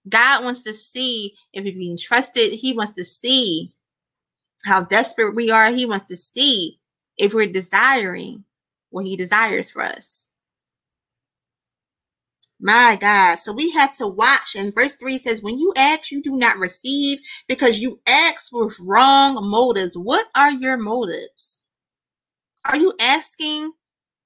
God 0.08 0.44
wants 0.44 0.62
to 0.64 0.74
see 0.74 1.34
if 1.52 1.64
we're 1.64 1.74
being 1.74 1.98
trusted. 1.98 2.52
He 2.52 2.72
wants 2.74 2.94
to 2.94 3.04
see 3.04 3.72
how 4.64 4.82
desperate 4.84 5.34
we 5.34 5.50
are. 5.50 5.70
He 5.70 5.86
wants 5.86 6.08
to 6.08 6.16
see 6.16 6.78
if 7.18 7.34
we're 7.34 7.46
desiring 7.46 8.44
what 8.90 9.06
he 9.06 9.16
desires 9.16 9.70
for 9.70 9.82
us. 9.82 10.29
My 12.60 12.98
God. 13.00 13.36
So 13.36 13.52
we 13.52 13.70
have 13.72 13.94
to 13.94 14.06
watch. 14.06 14.54
And 14.56 14.74
verse 14.74 14.94
3 14.94 15.18
says, 15.18 15.42
When 15.42 15.58
you 15.58 15.72
ask, 15.76 16.10
you 16.10 16.22
do 16.22 16.36
not 16.36 16.58
receive 16.58 17.20
because 17.48 17.78
you 17.78 18.00
ask 18.06 18.52
with 18.52 18.78
wrong 18.80 19.38
motives. 19.50 19.96
What 19.96 20.28
are 20.36 20.52
your 20.52 20.76
motives? 20.76 21.64
Are 22.66 22.76
you 22.76 22.94
asking 23.00 23.72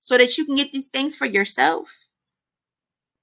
so 0.00 0.18
that 0.18 0.36
you 0.36 0.44
can 0.44 0.56
get 0.56 0.72
these 0.72 0.88
things 0.88 1.14
for 1.16 1.26
yourself? 1.26 1.88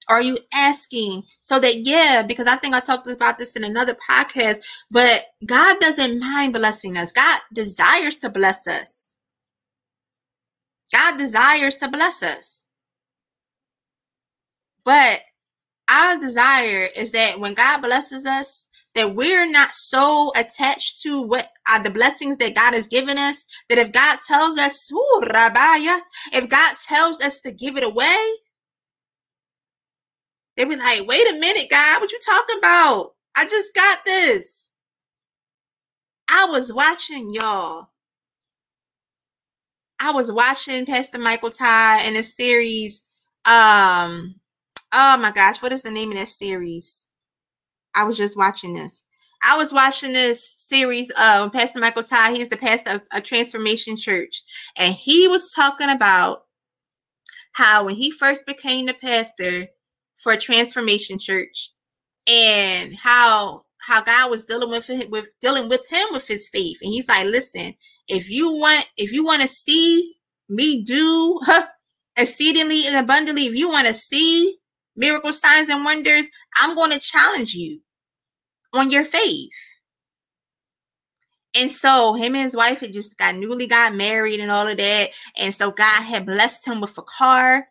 Are 0.09 0.21
you 0.21 0.37
asking 0.53 1.23
so 1.41 1.59
that, 1.59 1.77
yeah, 1.77 2.23
because 2.27 2.47
I 2.47 2.55
think 2.55 2.75
I 2.75 2.79
talked 2.79 3.07
about 3.09 3.37
this 3.37 3.55
in 3.55 3.63
another 3.63 3.95
podcast, 4.09 4.59
but 4.89 5.25
God 5.45 5.79
doesn't 5.79 6.19
mind 6.19 6.53
blessing 6.53 6.97
us. 6.97 7.11
God 7.11 7.41
desires 7.53 8.17
to 8.17 8.29
bless 8.29 8.67
us. 8.67 9.17
God 10.93 11.17
desires 11.17 11.77
to 11.77 11.89
bless 11.89 12.23
us. 12.23 12.60
But 14.85 15.21
our 15.89 16.19
desire 16.19 16.87
is 16.95 17.11
that 17.11 17.39
when 17.39 17.53
God 17.53 17.81
blesses 17.81 18.25
us, 18.25 18.65
that 18.95 19.15
we're 19.15 19.49
not 19.51 19.71
so 19.73 20.31
attached 20.37 21.01
to 21.01 21.21
what 21.21 21.47
are 21.71 21.81
the 21.83 21.89
blessings 21.89 22.37
that 22.37 22.55
God 22.55 22.73
has 22.73 22.87
given 22.87 23.17
us 23.17 23.45
that 23.69 23.77
if 23.77 23.91
God 23.91 24.19
tells 24.27 24.57
us, 24.59 24.91
ooh, 24.91 25.21
Rabaya, 25.25 25.99
if 26.33 26.49
God 26.49 26.75
tells 26.87 27.21
us 27.21 27.39
to 27.41 27.51
give 27.51 27.77
it 27.77 27.83
away, 27.83 28.25
they 30.57 30.65
be 30.65 30.75
like, 30.75 31.07
wait 31.07 31.27
a 31.29 31.39
minute, 31.39 31.67
God, 31.71 32.01
what 32.01 32.11
you 32.11 32.19
talking 32.25 32.57
about? 32.59 33.11
I 33.37 33.45
just 33.45 33.73
got 33.73 33.99
this. 34.05 34.69
I 36.29 36.47
was 36.49 36.73
watching 36.73 37.33
y'all. 37.33 37.89
I 39.99 40.11
was 40.11 40.31
watching 40.31 40.85
Pastor 40.85 41.19
Michael 41.19 41.51
Todd 41.51 42.05
in 42.07 42.15
a 42.17 42.23
series. 42.23 43.01
Um, 43.45 44.35
oh 44.93 45.17
my 45.17 45.31
gosh, 45.31 45.61
what 45.61 45.73
is 45.73 45.83
the 45.83 45.91
name 45.91 46.11
of 46.11 46.17
that 46.17 46.27
series? 46.27 47.07
I 47.95 48.03
was 48.03 48.17
just 48.17 48.37
watching 48.37 48.73
this. 48.73 49.03
I 49.43 49.57
was 49.57 49.73
watching 49.73 50.13
this 50.13 50.47
series 50.47 51.09
of 51.19 51.51
Pastor 51.51 51.79
Michael 51.79 52.03
Todd. 52.03 52.35
He's 52.35 52.49
the 52.49 52.57
pastor 52.57 52.91
of 52.91 53.01
a 53.11 53.21
transformation 53.21 53.97
church. 53.97 54.43
And 54.77 54.93
he 54.93 55.27
was 55.27 55.51
talking 55.51 55.89
about 55.89 56.43
how 57.53 57.85
when 57.85 57.95
he 57.95 58.11
first 58.11 58.45
became 58.45 58.85
the 58.85 58.93
pastor, 58.93 59.67
for 60.21 60.37
Transformation 60.37 61.19
Church 61.19 61.71
and 62.27 62.95
how 62.95 63.63
how 63.79 64.01
God 64.01 64.29
was 64.29 64.45
dealing 64.45 64.69
with 64.69 64.87
him 64.87 65.09
with 65.09 65.29
dealing 65.41 65.67
with 65.69 65.87
him 65.89 66.05
with 66.11 66.27
his 66.27 66.47
faith. 66.49 66.77
And 66.81 66.91
he's 66.91 67.09
like, 67.09 67.25
listen, 67.25 67.73
if 68.07 68.29
you 68.29 68.51
want 68.51 68.85
if 68.97 69.11
you 69.11 69.25
want 69.25 69.41
to 69.41 69.47
see 69.47 70.15
me 70.47 70.83
do 70.83 71.39
huh, 71.43 71.65
exceedingly 72.15 72.83
and 72.87 72.97
abundantly, 72.97 73.47
if 73.47 73.55
you 73.55 73.69
want 73.69 73.87
to 73.87 73.93
see 73.93 74.57
miracle 74.95 75.33
signs 75.33 75.69
and 75.69 75.85
wonders, 75.85 76.25
I'm 76.59 76.75
going 76.75 76.91
to 76.91 76.99
challenge 76.99 77.53
you 77.53 77.79
on 78.73 78.91
your 78.91 79.05
faith. 79.05 79.51
And 81.55 81.69
so 81.69 82.13
him 82.13 82.35
and 82.35 82.43
his 82.43 82.55
wife 82.55 82.79
had 82.79 82.93
just 82.93 83.17
got 83.17 83.35
newly 83.35 83.67
got 83.67 83.93
married 83.93 84.39
and 84.39 84.51
all 84.51 84.67
of 84.67 84.77
that. 84.77 85.09
And 85.37 85.53
so 85.53 85.71
God 85.71 86.03
had 86.03 86.25
blessed 86.25 86.65
him 86.65 86.79
with 86.79 86.97
a 86.97 87.01
car. 87.01 87.67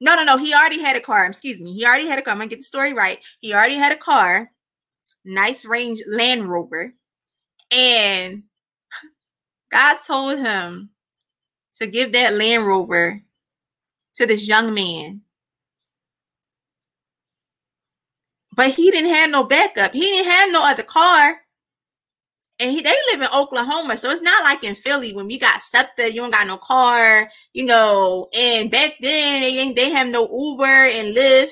No, 0.00 0.16
no, 0.16 0.24
no. 0.24 0.36
He 0.36 0.52
already 0.52 0.80
had 0.80 0.96
a 0.96 1.00
car. 1.00 1.24
Excuse 1.24 1.60
me. 1.60 1.72
He 1.72 1.86
already 1.86 2.06
had 2.06 2.18
a 2.18 2.22
car. 2.22 2.32
I'm 2.32 2.38
gonna 2.38 2.50
get 2.50 2.58
the 2.58 2.64
story 2.64 2.92
right. 2.92 3.18
He 3.40 3.54
already 3.54 3.76
had 3.76 3.92
a 3.92 3.96
car, 3.96 4.50
nice 5.24 5.64
range 5.64 6.02
Land 6.06 6.44
Rover, 6.46 6.92
and 7.70 8.42
God 9.70 9.96
told 10.06 10.40
him 10.40 10.90
to 11.80 11.86
give 11.86 12.12
that 12.12 12.34
Land 12.34 12.66
Rover 12.66 13.22
to 14.14 14.26
this 14.26 14.46
young 14.46 14.74
man. 14.74 15.22
But 18.54 18.70
he 18.70 18.90
didn't 18.90 19.14
have 19.14 19.30
no 19.30 19.44
backup. 19.44 19.92
He 19.92 20.00
didn't 20.00 20.30
have 20.30 20.52
no 20.52 20.60
other 20.62 20.84
car 20.84 21.40
and 22.60 22.70
he, 22.70 22.82
they 22.82 22.94
live 23.12 23.20
in 23.20 23.38
Oklahoma, 23.38 23.96
so 23.96 24.10
it's 24.10 24.22
not 24.22 24.44
like 24.44 24.62
in 24.62 24.76
Philly 24.76 25.12
when 25.12 25.26
we 25.26 25.38
got 25.38 25.60
SEPTA, 25.60 26.12
you 26.12 26.20
don't 26.20 26.30
got 26.30 26.46
no 26.46 26.56
car, 26.56 27.28
you 27.52 27.64
know. 27.64 28.28
And 28.36 28.70
back 28.70 28.92
then 29.00 29.42
they 29.42 29.72
they 29.72 29.90
have 29.90 30.08
no 30.08 30.22
Uber 30.22 30.64
and 30.64 31.16
Lyft. 31.16 31.48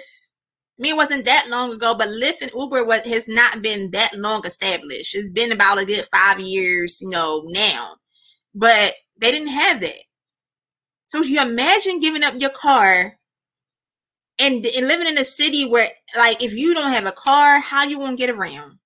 I 0.79 0.83
mean, 0.83 0.95
it 0.95 0.97
wasn't 0.97 1.25
that 1.27 1.49
long 1.51 1.73
ago, 1.73 1.95
but 1.97 2.09
Lyft 2.09 2.43
and 2.43 2.53
Uber 2.57 2.85
was, 2.85 3.01
has 3.03 3.29
not 3.29 3.63
been 3.63 3.91
that 3.91 4.13
long 4.17 4.47
established. 4.47 5.15
It's 5.15 5.31
been 5.31 5.53
about 5.53 5.81
a 5.81 5.85
good 5.85 6.05
five 6.13 6.41
years, 6.41 7.01
you 7.01 7.09
know, 7.11 7.43
now. 7.47 7.97
But 8.55 8.95
they 9.21 9.31
didn't 9.33 9.53
have 9.53 9.81
that. 9.81 10.03
So 11.13 11.23
you 11.23 11.43
imagine 11.43 12.01
giving 12.01 12.25
up 12.25 12.41
your 12.41 12.49
car 12.49 13.19
and, 14.39 14.65
and 14.65 14.89
living 14.89 15.07
in 15.07 15.19
a 15.19 15.27
city 15.27 15.69
where, 15.69 15.91
like, 16.17 16.43
if 16.43 16.55
you 16.55 16.73
don't 16.73 16.91
have 16.91 17.05
a 17.05 17.13
car, 17.13 17.61
how 17.61 17.85
you 17.85 17.99
gonna 17.99 18.17
get 18.17 18.31
around? 18.31 18.79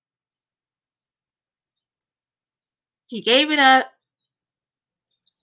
He 3.07 3.21
gave 3.21 3.49
it 3.49 3.59
up. 3.59 3.85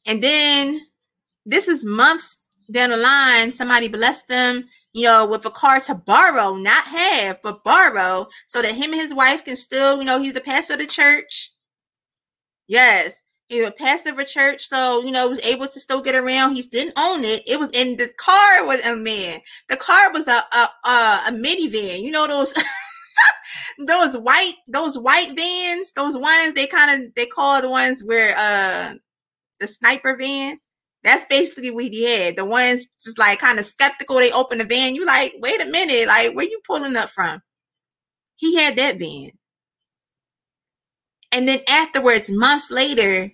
And 0.04 0.22
then 0.22 0.82
this 1.46 1.68
is 1.68 1.86
months 1.86 2.46
down 2.70 2.90
the 2.90 2.98
line, 2.98 3.50
somebody 3.50 3.88
blessed 3.88 4.28
them, 4.28 4.68
you 4.92 5.04
know, 5.04 5.26
with 5.26 5.46
a 5.46 5.50
car 5.50 5.80
to 5.80 5.94
borrow, 5.94 6.52
not 6.52 6.84
have, 6.84 7.40
but 7.40 7.64
borrow, 7.64 8.28
so 8.46 8.60
that 8.60 8.74
him 8.74 8.92
and 8.92 9.00
his 9.00 9.14
wife 9.14 9.46
can 9.46 9.56
still, 9.56 10.00
you 10.00 10.04
know, 10.04 10.20
he's 10.20 10.34
the 10.34 10.42
pastor 10.42 10.74
of 10.74 10.80
the 10.80 10.86
church. 10.86 11.50
Yes, 12.68 13.23
he's 13.48 13.64
a 13.64 13.70
pastor 13.70 14.10
of 14.10 14.18
a 14.18 14.24
church, 14.24 14.66
so 14.66 15.02
you 15.04 15.10
know, 15.10 15.28
was 15.28 15.44
able 15.46 15.66
to 15.66 15.80
still 15.80 16.02
get 16.02 16.14
around. 16.14 16.54
He 16.54 16.62
didn't 16.62 16.98
own 16.98 17.24
it. 17.24 17.42
It 17.46 17.58
was 17.58 17.70
in 17.70 17.96
the 17.96 18.08
car 18.18 18.66
was 18.66 18.84
a 18.84 18.96
man. 18.96 19.40
The 19.68 19.76
car 19.76 20.12
was 20.12 20.26
a 20.28 20.32
a, 20.32 20.68
a, 20.88 21.20
a 21.28 21.32
minivan. 21.32 22.00
You 22.00 22.10
know 22.10 22.26
those 22.26 22.54
those 23.86 24.16
white 24.16 24.54
those 24.68 24.98
white 24.98 25.32
vans, 25.36 25.92
those 25.92 26.16
ones 26.16 26.54
they 26.54 26.66
kind 26.66 27.02
of 27.02 27.14
they 27.14 27.26
call 27.26 27.60
the 27.60 27.70
ones 27.70 28.02
where 28.04 28.34
uh 28.36 28.94
the 29.60 29.68
sniper 29.68 30.16
van. 30.16 30.58
That's 31.02 31.26
basically 31.28 31.70
what 31.70 31.84
he 31.84 32.04
had. 32.04 32.36
The 32.36 32.46
ones 32.46 32.86
just 33.02 33.18
like 33.18 33.38
kind 33.38 33.58
of 33.58 33.66
skeptical. 33.66 34.16
They 34.16 34.32
open 34.32 34.58
the 34.58 34.64
van. 34.64 34.94
You 34.94 35.04
like, 35.04 35.34
wait 35.38 35.60
a 35.60 35.66
minute, 35.66 36.08
like 36.08 36.34
where 36.34 36.46
you 36.46 36.60
pulling 36.66 36.96
up 36.96 37.10
from? 37.10 37.42
He 38.36 38.56
had 38.56 38.76
that 38.76 38.98
van. 38.98 39.30
And 41.34 41.48
then 41.48 41.60
afterwards, 41.68 42.30
months 42.30 42.70
later, 42.70 43.32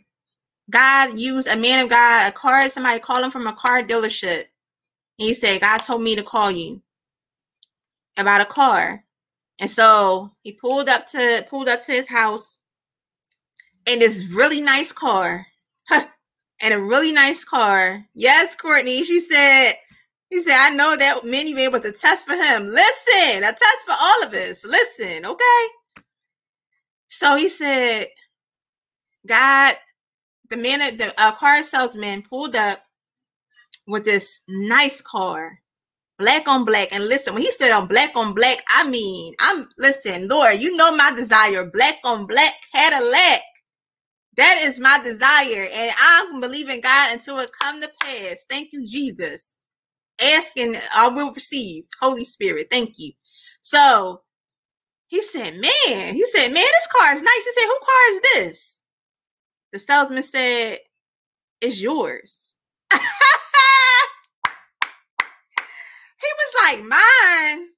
God 0.71 1.21
used 1.21 1.47
a 1.47 1.57
man 1.57 1.85
of 1.85 1.91
God, 1.91 2.29
a 2.29 2.33
car, 2.33 2.69
somebody 2.71 2.99
called 2.99 3.25
him 3.25 3.31
from 3.31 3.47
a 3.47 3.53
car 3.53 3.83
dealership. 3.83 4.45
He 5.19 5.35
said, 5.35 5.61
God 5.61 5.79
told 5.79 6.03
me 6.03 6.17
to 6.17 6.23
call 6.23 6.51
you 6.51 6.83
about 8.17 8.41
a 8.41 8.47
car. 8.47 9.05
And 9.61 9.71
so 9.71 10.31
he 10.43 10.53
pulled 10.53 10.89
up 10.89 11.09
to 11.09 11.45
pulled 11.51 11.69
up 11.69 11.85
to 11.85 11.93
his 11.93 12.09
house 12.09 12.61
in 13.87 13.99
this 13.99 14.27
really 14.33 14.63
nice 14.63 14.93
car. 14.93 15.47
and 15.91 16.75
a 16.75 16.81
really 16.81 17.13
nice 17.13 17.45
car. 17.45 18.07
Yes, 18.15 18.55
Courtney. 18.57 19.05
She 19.05 19.21
said, 19.21 19.73
he 20.31 20.43
said, 20.43 20.57
I 20.59 20.71
know 20.71 20.97
that 20.97 21.23
minivan 21.25 21.73
was 21.73 21.85
a 21.85 21.93
test 21.93 22.27
for 22.27 22.35
him. 22.35 22.67
Listen, 22.67 23.43
a 23.43 23.53
test 23.53 23.79
for 23.87 23.95
all 24.01 24.23
of 24.25 24.33
us. 24.33 24.65
Listen, 24.65 25.27
okay? 25.27 25.67
So 27.11 27.37
he 27.37 27.51
said, 27.51 28.07
God, 29.27 29.77
the 30.51 30.57
man, 30.57 30.97
the 30.97 31.13
uh, 31.19 31.33
car 31.33 31.63
salesman 31.63 32.23
pulled 32.23 32.57
up 32.57 32.81
with 33.87 34.05
this 34.05 34.43
nice 34.49 35.01
car 35.01 35.59
black 36.21 36.47
on 36.47 36.65
black. 36.65 36.89
And 36.93 37.09
listen, 37.09 37.35
when 37.35 37.43
he 37.43 37.51
said 37.51 37.73
on 37.73 37.89
black 37.89 38.15
on 38.15 38.35
black, 38.35 38.59
I 38.69 38.89
mean, 38.89 39.35
I'm 39.41 39.69
listen, 39.79 40.29
Lord, 40.29 40.61
you 40.61 40.77
know 40.77 40.95
my 40.95 41.13
desire, 41.17 41.65
black 41.65 41.97
on 42.05 42.27
black 42.27 42.53
Cadillac. 42.75 43.41
That 44.37 44.59
is 44.63 44.81
my 44.81 45.01
desire, 45.03 45.69
and 45.73 45.93
I'm 46.01 46.41
believing 46.41 46.81
God 46.81 47.13
until 47.13 47.39
it 47.41 47.51
come 47.61 47.81
to 47.83 47.91
pass. 48.01 48.47
Thank 48.49 48.71
you, 48.73 48.87
Jesus. 48.87 49.63
Asking, 50.23 50.77
I 50.95 51.09
will 51.09 51.33
receive. 51.33 51.85
Holy 52.01 52.25
Spirit, 52.25 52.69
thank 52.71 52.95
you. 52.99 53.13
So 53.63 54.23
he 55.11 55.23
said, 55.23 55.55
Man, 55.55 56.15
he 56.15 56.25
said, 56.27 56.49
Man, 56.49 56.55
this 56.55 56.89
car 56.97 57.13
is 57.15 57.23
nice. 57.23 57.45
He 57.45 57.53
said, 57.53 57.67
Who 57.67 57.79
car 57.81 58.11
is 58.11 58.21
this? 58.21 58.81
The 59.73 59.79
salesman 59.81 60.23
said, 60.23 60.79
It's 61.61 61.81
yours. 61.81 62.55
He 66.21 66.27
was 66.37 66.53
like, 66.65 66.85
mine. 66.87 67.69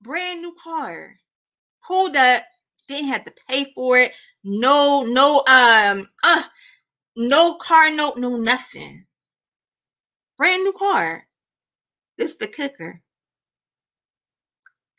Brand 0.00 0.40
new 0.40 0.54
car. 0.62 1.16
Pulled 1.86 2.16
up. 2.16 2.42
Didn't 2.88 3.08
have 3.08 3.24
to 3.24 3.34
pay 3.48 3.70
for 3.74 3.98
it. 3.98 4.12
No, 4.42 5.04
no, 5.04 5.42
um, 5.46 6.08
uh, 6.24 6.42
no 7.16 7.56
car 7.56 7.94
note, 7.94 8.16
no 8.16 8.38
nothing. 8.38 9.04
Brand 10.38 10.64
new 10.64 10.72
car. 10.72 11.26
This 12.16 12.36
the 12.36 12.46
kicker. 12.46 13.02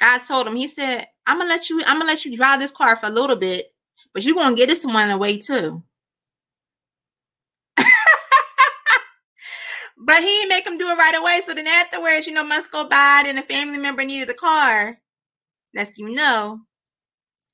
God 0.02 0.20
told 0.28 0.48
him, 0.48 0.56
He 0.56 0.68
said, 0.68 1.08
I'm 1.28 1.38
gonna 1.40 1.50
let 1.50 1.70
you, 1.70 1.82
I'm 1.88 2.00
gonna 2.00 2.06
let 2.12 2.26
you 2.26 2.36
drive 2.38 2.60
this 2.60 2.72
car 2.72 2.96
for 2.98 3.08
a 3.08 3.12
little 3.12 3.36
bit, 3.38 3.68
but 4.14 4.24
you're 4.24 4.36
gonna 4.36 4.56
get 4.56 4.68
this 4.70 4.86
one 4.86 5.10
away 5.12 5.38
too. 5.40 5.84
but 9.98 10.24
he 10.24 10.46
make 10.48 10.66
him 10.68 10.78
do 10.78 10.90
it 10.90 10.98
right 10.98 11.16
away. 11.20 11.42
So 11.48 11.54
then 11.54 11.68
afterwards, 11.68 12.28
you 12.28 12.34
know, 12.34 12.44
months 12.46 12.68
go 12.70 12.88
by, 12.88 13.24
and 13.28 13.40
a 13.40 13.44
family 13.44 13.78
member 13.80 14.04
needed 14.06 14.30
a 14.30 14.34
car. 14.36 15.00
Lest 15.76 16.00
you 16.00 16.10
know, 16.10 16.62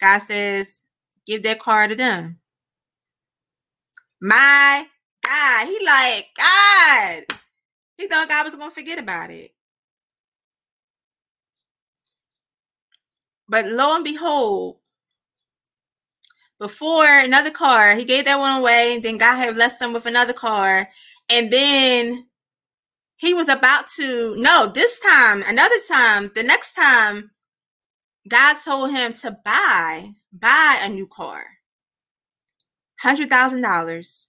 God 0.01 0.19
says, 0.19 0.83
give 1.27 1.43
that 1.43 1.59
car 1.59 1.87
to 1.87 1.95
them. 1.95 2.39
My 4.21 4.85
God. 5.23 5.67
He 5.67 5.85
like, 5.85 6.25
God. 6.37 7.23
He 7.97 8.07
thought 8.07 8.29
God 8.29 8.45
was 8.47 8.57
gonna 8.57 8.71
forget 8.71 8.99
about 8.99 9.31
it. 9.31 9.54
But 13.47 13.67
lo 13.67 13.95
and 13.95 14.03
behold, 14.03 14.77
before 16.59 17.05
another 17.05 17.51
car, 17.51 17.95
he 17.95 18.05
gave 18.05 18.25
that 18.25 18.39
one 18.39 18.59
away, 18.59 18.93
and 18.95 19.03
then 19.03 19.17
God 19.17 19.35
had 19.37 19.55
blessed 19.55 19.81
him 19.81 19.93
with 19.93 20.05
another 20.05 20.33
car. 20.33 20.89
And 21.29 21.51
then 21.51 22.27
he 23.17 23.33
was 23.33 23.49
about 23.49 23.87
to, 23.97 24.35
no, 24.37 24.71
this 24.73 24.99
time, 24.99 25.43
another 25.47 25.75
time, 25.87 26.31
the 26.35 26.43
next 26.43 26.73
time, 26.73 27.31
God 28.27 28.55
told 28.63 28.91
him 28.91 29.13
to 29.13 29.37
buy, 29.43 30.09
buy 30.31 30.79
a 30.81 30.89
new 30.89 31.07
car. 31.07 31.43
$100,000. 33.03 34.27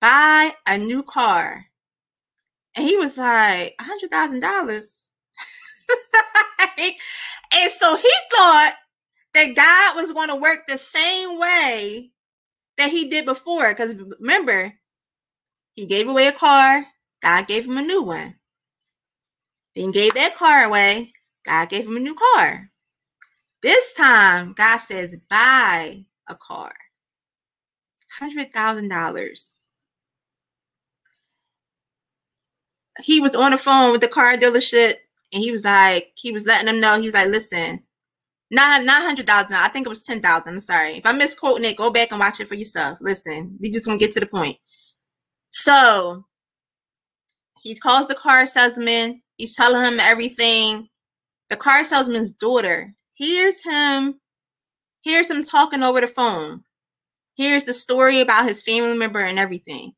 Buy 0.00 0.50
a 0.66 0.78
new 0.78 1.02
car. 1.02 1.66
And 2.74 2.86
he 2.86 2.96
was 2.96 3.18
like, 3.18 3.74
$100,000? 3.80 5.08
And 7.54 7.70
so 7.70 7.96
he 7.96 8.10
thought 8.30 8.74
that 9.34 9.54
God 9.56 9.96
was 9.96 10.12
going 10.12 10.28
to 10.28 10.36
work 10.36 10.60
the 10.66 10.78
same 10.78 11.38
way 11.38 12.10
that 12.76 12.90
he 12.90 13.08
did 13.08 13.24
before. 13.24 13.68
Because 13.68 13.94
remember, 14.20 14.72
he 15.74 15.86
gave 15.86 16.08
away 16.08 16.26
a 16.26 16.32
car, 16.32 16.84
God 17.22 17.46
gave 17.46 17.66
him 17.66 17.78
a 17.78 17.82
new 17.82 18.02
one. 18.02 18.34
Then 19.74 19.90
gave 19.90 20.14
that 20.14 20.34
car 20.36 20.64
away, 20.64 21.12
God 21.44 21.68
gave 21.68 21.86
him 21.86 21.96
a 21.96 22.00
new 22.00 22.14
car. 22.14 22.68
This 23.62 23.92
time, 23.94 24.52
God 24.52 24.78
says, 24.78 25.16
buy 25.28 26.04
a 26.28 26.34
car. 26.34 26.72
$100,000. 28.20 29.52
He 33.04 33.20
was 33.20 33.36
on 33.36 33.52
the 33.52 33.58
phone 33.58 33.92
with 33.92 34.00
the 34.00 34.08
car 34.08 34.34
dealership 34.36 34.94
and 35.32 35.42
he 35.42 35.52
was 35.52 35.64
like, 35.64 36.12
he 36.16 36.32
was 36.32 36.46
letting 36.46 36.66
them 36.66 36.80
know, 36.80 37.00
he's 37.00 37.14
like, 37.14 37.28
listen, 37.28 37.82
not 38.50 38.84
not 38.84 39.02
hundred 39.02 39.26
thousand. 39.26 39.54
I 39.54 39.68
think 39.68 39.86
it 39.86 39.90
was 39.90 40.02
ten 40.02 40.20
thousand. 40.20 40.54
I'm 40.54 40.60
sorry 40.60 40.96
if 40.96 41.04
I'm 41.04 41.18
misquoting 41.18 41.64
it. 41.64 41.76
Go 41.76 41.90
back 41.90 42.10
and 42.10 42.20
watch 42.20 42.40
it 42.40 42.48
for 42.48 42.54
yourself. 42.54 42.98
Listen, 43.00 43.56
we 43.60 43.70
just 43.70 43.84
gonna 43.84 43.98
get 43.98 44.12
to 44.14 44.20
the 44.20 44.26
point. 44.26 44.56
So 45.50 46.24
he 47.62 47.74
calls 47.74 48.08
the 48.08 48.14
car 48.14 48.46
salesman. 48.46 49.22
He's 49.36 49.54
telling 49.54 49.84
him 49.84 50.00
everything. 50.00 50.88
The 51.50 51.56
car 51.56 51.84
salesman's 51.84 52.32
daughter 52.32 52.94
hears 53.14 53.62
him. 53.62 54.20
Hears 55.02 55.30
him 55.30 55.42
talking 55.42 55.82
over 55.82 56.00
the 56.00 56.06
phone. 56.06 56.62
Here's 57.36 57.64
the 57.64 57.74
story 57.74 58.20
about 58.20 58.48
his 58.48 58.62
family 58.62 58.96
member 58.96 59.20
and 59.20 59.38
everything. 59.38 59.92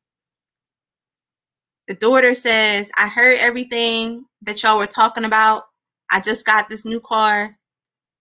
The 1.91 1.97
daughter 1.97 2.33
says, 2.33 2.89
I 2.97 3.09
heard 3.09 3.37
everything 3.41 4.23
that 4.43 4.63
y'all 4.63 4.77
were 4.77 4.87
talking 4.87 5.25
about. 5.25 5.63
I 6.09 6.21
just 6.21 6.45
got 6.45 6.69
this 6.69 6.85
new 6.85 7.01
car 7.01 7.57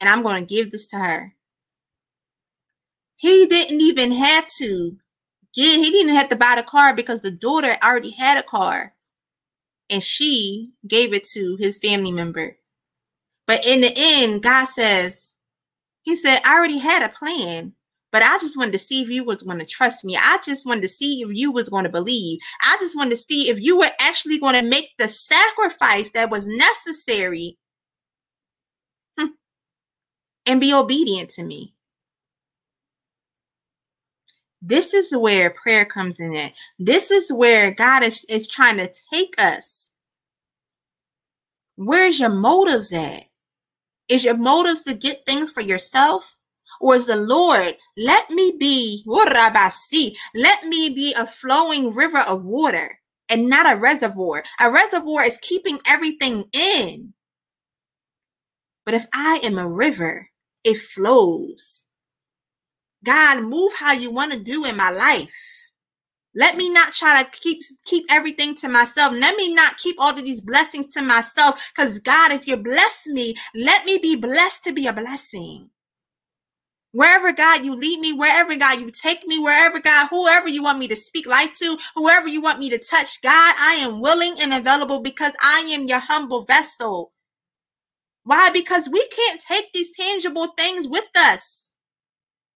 and 0.00 0.10
I'm 0.10 0.24
going 0.24 0.44
to 0.44 0.54
give 0.54 0.72
this 0.72 0.88
to 0.88 0.98
her. 0.98 1.34
He 3.14 3.46
didn't 3.46 3.80
even 3.80 4.10
have 4.10 4.48
to 4.58 4.96
get, 5.54 5.84
he 5.84 5.88
didn't 5.88 6.16
have 6.16 6.28
to 6.30 6.36
buy 6.36 6.54
the 6.56 6.64
car 6.64 6.96
because 6.96 7.20
the 7.20 7.30
daughter 7.30 7.76
already 7.80 8.10
had 8.10 8.38
a 8.38 8.42
car 8.42 8.92
and 9.88 10.02
she 10.02 10.72
gave 10.88 11.14
it 11.14 11.22
to 11.28 11.56
his 11.60 11.78
family 11.78 12.10
member. 12.10 12.56
But 13.46 13.64
in 13.64 13.82
the 13.82 13.92
end, 13.96 14.42
God 14.42 14.64
says, 14.64 15.36
He 16.02 16.16
said, 16.16 16.40
I 16.44 16.56
already 16.56 16.78
had 16.78 17.04
a 17.04 17.08
plan, 17.08 17.74
but 18.12 18.22
I 18.22 18.38
just 18.38 18.56
wanted 18.56 18.72
to 18.72 18.78
see 18.78 19.02
if 19.02 19.08
you 19.08 19.24
was 19.24 19.42
going 19.42 19.58
to 19.58 19.66
trust 19.66 20.04
me. 20.04 20.16
I 20.16 20.38
just 20.44 20.66
wanted 20.66 20.82
to 20.82 20.88
see 20.88 21.22
if 21.22 21.30
you 21.32 21.52
was 21.52 21.68
going 21.68 21.84
to 21.84 21.90
believe. 21.90 22.40
I 22.62 22.76
just 22.80 22.96
wanted 22.96 23.10
to 23.10 23.16
see 23.16 23.50
if 23.50 23.60
you 23.60 23.78
were 23.78 23.90
actually 24.00 24.38
going 24.38 24.54
to 24.54 24.68
make 24.68 24.90
the 24.98 25.08
sacrifice 25.08 26.10
that 26.10 26.30
was 26.30 26.46
necessary 26.46 27.56
hmm, 29.18 29.28
and 30.46 30.60
be 30.60 30.74
obedient 30.74 31.30
to 31.30 31.42
me. 31.42 31.74
This 34.62 34.92
is 34.92 35.16
where 35.16 35.50
prayer 35.50 35.86
comes 35.86 36.20
in 36.20 36.34
at. 36.36 36.52
This 36.78 37.10
is 37.10 37.32
where 37.32 37.70
God 37.70 38.02
is, 38.02 38.26
is 38.28 38.46
trying 38.46 38.76
to 38.76 38.92
take 39.12 39.34
us. 39.38 39.90
Where's 41.76 42.20
your 42.20 42.30
motives 42.30 42.92
at? 42.92 43.24
Is 44.08 44.24
your 44.24 44.36
motives 44.36 44.82
to 44.82 44.94
get 44.94 45.24
things 45.26 45.50
for 45.50 45.62
yourself? 45.62 46.36
Or 46.80 46.96
is 46.96 47.06
the 47.06 47.16
Lord, 47.16 47.74
let 47.96 48.30
me 48.30 48.56
be, 48.58 49.04
oh, 49.06 49.26
let 50.34 50.64
me 50.64 50.88
be 50.88 51.14
a 51.18 51.26
flowing 51.26 51.94
river 51.94 52.20
of 52.20 52.44
water 52.44 53.00
and 53.28 53.48
not 53.48 53.70
a 53.70 53.78
reservoir. 53.78 54.42
A 54.60 54.70
reservoir 54.70 55.24
is 55.24 55.38
keeping 55.38 55.78
everything 55.86 56.44
in. 56.52 57.14
But 58.84 58.94
if 58.94 59.06
I 59.12 59.40
am 59.44 59.58
a 59.58 59.68
river, 59.68 60.30
it 60.64 60.78
flows. 60.78 61.86
God, 63.04 63.44
move 63.44 63.72
how 63.78 63.92
you 63.92 64.10
want 64.10 64.32
to 64.32 64.38
do 64.38 64.64
in 64.64 64.76
my 64.76 64.90
life. 64.90 65.34
Let 66.34 66.56
me 66.56 66.72
not 66.72 66.92
try 66.92 67.22
to 67.22 67.30
keep 67.30 67.62
keep 67.84 68.04
everything 68.10 68.54
to 68.56 68.68
myself. 68.68 69.12
Let 69.12 69.36
me 69.36 69.54
not 69.54 69.76
keep 69.78 69.96
all 69.98 70.16
of 70.16 70.24
these 70.24 70.40
blessings 70.40 70.92
to 70.94 71.02
myself. 71.02 71.72
Because 71.74 71.98
God, 71.98 72.30
if 72.32 72.46
you 72.46 72.56
bless 72.56 73.06
me, 73.06 73.34
let 73.54 73.84
me 73.84 73.98
be 73.98 74.16
blessed 74.16 74.64
to 74.64 74.72
be 74.72 74.86
a 74.86 74.92
blessing. 74.92 75.70
Wherever 76.92 77.32
God 77.32 77.64
you 77.64 77.74
lead 77.76 78.00
me, 78.00 78.12
wherever 78.14 78.56
God 78.56 78.80
you 78.80 78.90
take 78.90 79.26
me, 79.26 79.38
wherever 79.38 79.80
God, 79.80 80.08
whoever 80.10 80.48
you 80.48 80.62
want 80.64 80.78
me 80.80 80.88
to 80.88 80.96
speak 80.96 81.26
life 81.26 81.54
to, 81.54 81.78
whoever 81.96 82.28
you 82.28 82.42
want 82.42 82.58
me 82.60 82.70
to 82.70 82.78
touch, 82.78 83.22
God, 83.22 83.54
I 83.58 83.80
am 83.82 84.00
willing 84.00 84.34
and 84.40 84.54
available 84.54 85.00
because 85.02 85.32
I 85.40 85.70
am 85.74 85.86
your 85.86 86.00
humble 86.00 86.44
vessel. 86.44 87.12
Why? 88.24 88.50
Because 88.50 88.88
we 88.92 89.06
can't 89.08 89.40
take 89.40 89.72
these 89.72 89.92
tangible 89.92 90.48
things 90.58 90.88
with 90.88 91.08
us. 91.16 91.59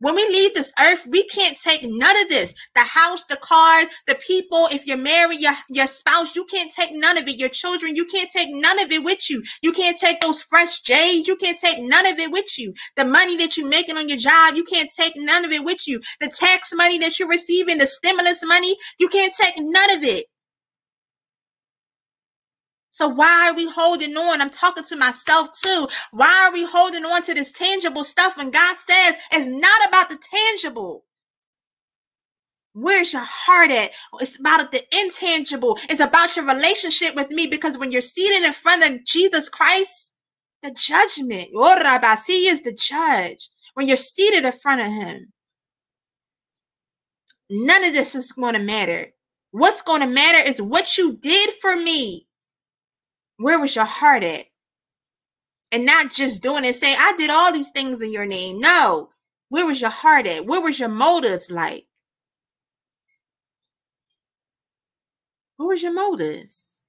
When 0.00 0.16
we 0.16 0.26
leave 0.28 0.54
this 0.54 0.72
earth, 0.82 1.06
we 1.08 1.26
can't 1.28 1.56
take 1.56 1.80
none 1.84 2.20
of 2.22 2.28
this. 2.28 2.52
The 2.74 2.82
house, 2.82 3.24
the 3.24 3.36
cars, 3.36 3.86
the 4.06 4.16
people. 4.16 4.66
If 4.72 4.86
you're 4.86 4.98
married, 4.98 5.40
your, 5.40 5.54
your 5.70 5.86
spouse, 5.86 6.34
you 6.34 6.44
can't 6.44 6.72
take 6.72 6.90
none 6.92 7.16
of 7.16 7.26
it. 7.28 7.38
Your 7.38 7.48
children, 7.48 7.96
you 7.96 8.04
can't 8.04 8.30
take 8.30 8.48
none 8.50 8.80
of 8.80 8.90
it 8.90 9.04
with 9.04 9.30
you. 9.30 9.42
You 9.62 9.72
can't 9.72 9.96
take 9.96 10.20
those 10.20 10.42
fresh 10.42 10.80
J's. 10.80 11.26
You 11.26 11.36
can't 11.36 11.58
take 11.58 11.78
none 11.78 12.06
of 12.06 12.18
it 12.18 12.32
with 12.32 12.58
you. 12.58 12.74
The 12.96 13.04
money 13.04 13.36
that 13.36 13.56
you're 13.56 13.68
making 13.68 13.96
on 13.96 14.08
your 14.08 14.18
job, 14.18 14.54
you 14.56 14.64
can't 14.64 14.90
take 14.98 15.14
none 15.16 15.44
of 15.44 15.52
it 15.52 15.64
with 15.64 15.86
you. 15.86 16.00
The 16.20 16.28
tax 16.28 16.72
money 16.74 16.98
that 16.98 17.18
you're 17.18 17.28
receiving, 17.28 17.78
the 17.78 17.86
stimulus 17.86 18.44
money, 18.44 18.76
you 18.98 19.08
can't 19.08 19.32
take 19.40 19.54
none 19.58 19.96
of 19.96 20.04
it. 20.04 20.26
So 22.94 23.08
why 23.08 23.48
are 23.48 23.56
we 23.56 23.68
holding 23.68 24.16
on? 24.16 24.40
I'm 24.40 24.50
talking 24.50 24.84
to 24.84 24.96
myself 24.96 25.50
too. 25.50 25.88
Why 26.12 26.44
are 26.44 26.52
we 26.52 26.64
holding 26.64 27.04
on 27.04 27.24
to 27.24 27.34
this 27.34 27.50
tangible 27.50 28.04
stuff 28.04 28.36
when 28.36 28.52
God 28.52 28.76
says 28.76 29.16
it's 29.32 29.48
not 29.48 29.88
about 29.88 30.10
the 30.10 30.18
tangible? 30.32 31.04
Where's 32.72 33.12
your 33.12 33.24
heart 33.24 33.72
at? 33.72 33.90
It's 34.20 34.38
about 34.38 34.70
the 34.70 34.80
intangible. 34.96 35.76
It's 35.90 35.98
about 35.98 36.36
your 36.36 36.46
relationship 36.46 37.16
with 37.16 37.32
me 37.32 37.48
because 37.48 37.76
when 37.76 37.90
you're 37.90 38.00
seated 38.00 38.44
in 38.44 38.52
front 38.52 38.88
of 38.88 39.04
Jesus 39.04 39.48
Christ, 39.48 40.12
the 40.62 40.70
judgment, 40.70 41.48
oh, 41.52 42.16
he 42.28 42.46
is 42.46 42.62
the 42.62 42.72
judge. 42.72 43.48
When 43.74 43.88
you're 43.88 43.96
seated 43.96 44.44
in 44.44 44.52
front 44.52 44.82
of 44.82 44.86
him, 44.86 45.32
none 47.50 47.82
of 47.82 47.92
this 47.92 48.14
is 48.14 48.30
going 48.30 48.54
to 48.54 48.60
matter. 48.60 49.08
What's 49.50 49.82
going 49.82 50.02
to 50.02 50.06
matter 50.06 50.48
is 50.48 50.62
what 50.62 50.96
you 50.96 51.16
did 51.20 51.50
for 51.60 51.74
me 51.74 52.28
where 53.38 53.58
was 53.58 53.74
your 53.74 53.84
heart 53.84 54.22
at? 54.24 54.46
And 55.72 55.84
not 55.84 56.12
just 56.12 56.42
doing 56.42 56.64
it, 56.64 56.74
saying, 56.74 56.96
I 56.98 57.14
did 57.18 57.30
all 57.30 57.52
these 57.52 57.70
things 57.70 58.00
in 58.00 58.12
your 58.12 58.26
name. 58.26 58.60
No. 58.60 59.10
Where 59.48 59.66
was 59.66 59.80
your 59.80 59.90
heart 59.90 60.26
at? 60.26 60.46
Where 60.46 60.60
was 60.60 60.78
your 60.78 60.88
motives 60.88 61.50
like? 61.50 61.86
What 65.56 65.66
was 65.66 65.82
your 65.82 65.92
motives? 65.92 66.82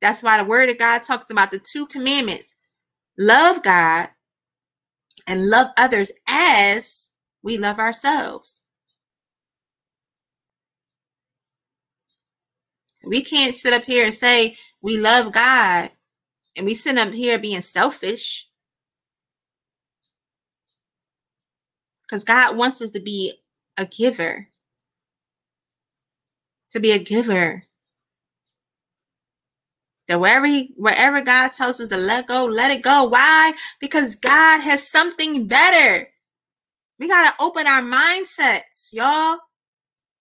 That's 0.00 0.22
why 0.22 0.38
the 0.38 0.48
word 0.48 0.68
of 0.68 0.78
God 0.78 1.04
talks 1.04 1.30
about 1.30 1.50
the 1.50 1.60
two 1.60 1.86
commandments 1.86 2.54
love 3.18 3.62
God 3.62 4.10
and 5.28 5.48
love 5.48 5.68
others 5.76 6.12
as 6.28 7.10
we 7.42 7.58
love 7.58 7.78
ourselves. 7.78 8.61
We 13.04 13.22
can't 13.22 13.54
sit 13.54 13.72
up 13.72 13.84
here 13.84 14.04
and 14.04 14.14
say 14.14 14.56
we 14.80 14.98
love 14.98 15.32
God 15.32 15.90
and 16.56 16.66
we 16.66 16.74
sit 16.74 16.98
up 16.98 17.12
here 17.12 17.38
being 17.38 17.60
selfish. 17.60 18.48
Because 22.02 22.24
God 22.24 22.56
wants 22.56 22.82
us 22.82 22.90
to 22.90 23.00
be 23.00 23.32
a 23.78 23.86
giver. 23.86 24.48
To 26.70 26.80
be 26.80 26.92
a 26.92 26.98
giver. 26.98 27.64
So 30.08 30.18
wherever 30.18 30.46
he, 30.46 30.74
wherever 30.76 31.20
God 31.22 31.52
tells 31.52 31.80
us 31.80 31.88
to 31.88 31.96
let 31.96 32.26
go, 32.26 32.44
let 32.44 32.70
it 32.70 32.82
go. 32.82 33.04
Why? 33.04 33.52
Because 33.80 34.16
God 34.16 34.60
has 34.60 34.86
something 34.86 35.46
better. 35.46 36.08
We 36.98 37.08
gotta 37.08 37.34
open 37.40 37.66
our 37.66 37.82
mindsets, 37.82 38.92
y'all. 38.92 39.38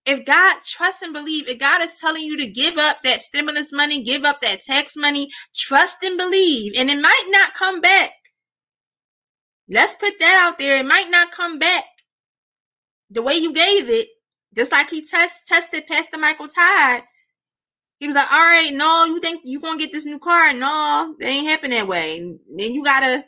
If 0.05 0.25
God 0.25 0.57
trust 0.67 1.03
and 1.03 1.13
believe, 1.13 1.47
if 1.47 1.59
God 1.59 1.81
is 1.83 1.97
telling 1.99 2.23
you 2.23 2.37
to 2.37 2.49
give 2.51 2.77
up 2.77 3.03
that 3.03 3.21
stimulus 3.21 3.71
money, 3.71 4.03
give 4.03 4.25
up 4.25 4.41
that 4.41 4.61
tax 4.61 4.95
money, 4.97 5.29
trust 5.55 6.03
and 6.03 6.17
believe, 6.17 6.73
and 6.77 6.89
it 6.89 7.01
might 7.01 7.25
not 7.29 7.53
come 7.53 7.81
back. 7.81 8.11
Let's 9.69 9.95
put 9.95 10.19
that 10.19 10.47
out 10.47 10.59
there. 10.59 10.79
It 10.79 10.87
might 10.87 11.07
not 11.11 11.31
come 11.31 11.59
back 11.59 11.85
the 13.09 13.21
way 13.21 13.35
you 13.35 13.53
gave 13.53 13.89
it, 13.89 14.07
just 14.55 14.71
like 14.71 14.89
he 14.89 15.05
test 15.05 15.47
tested 15.47 15.87
Pastor 15.87 16.17
Michael 16.17 16.47
Todd. 16.47 17.03
He 17.99 18.07
was 18.07 18.15
like, 18.15 18.31
all 18.31 18.39
right, 18.39 18.71
no, 18.73 19.05
you 19.05 19.19
think 19.19 19.41
you 19.45 19.59
gonna 19.59 19.77
get 19.79 19.91
this 19.93 20.05
new 20.05 20.19
car? 20.19 20.53
No, 20.53 21.15
it 21.19 21.25
ain't 21.25 21.47
happen 21.47 21.69
that 21.71 21.87
way. 21.87 22.17
And 22.17 22.39
then 22.55 22.73
you 22.73 22.83
gotta 22.83 23.25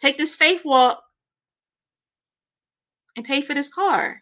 take 0.00 0.18
this 0.18 0.34
faith 0.34 0.62
walk 0.64 1.02
and 3.16 3.26
pay 3.26 3.42
for 3.42 3.54
this 3.54 3.68
car. 3.68 4.21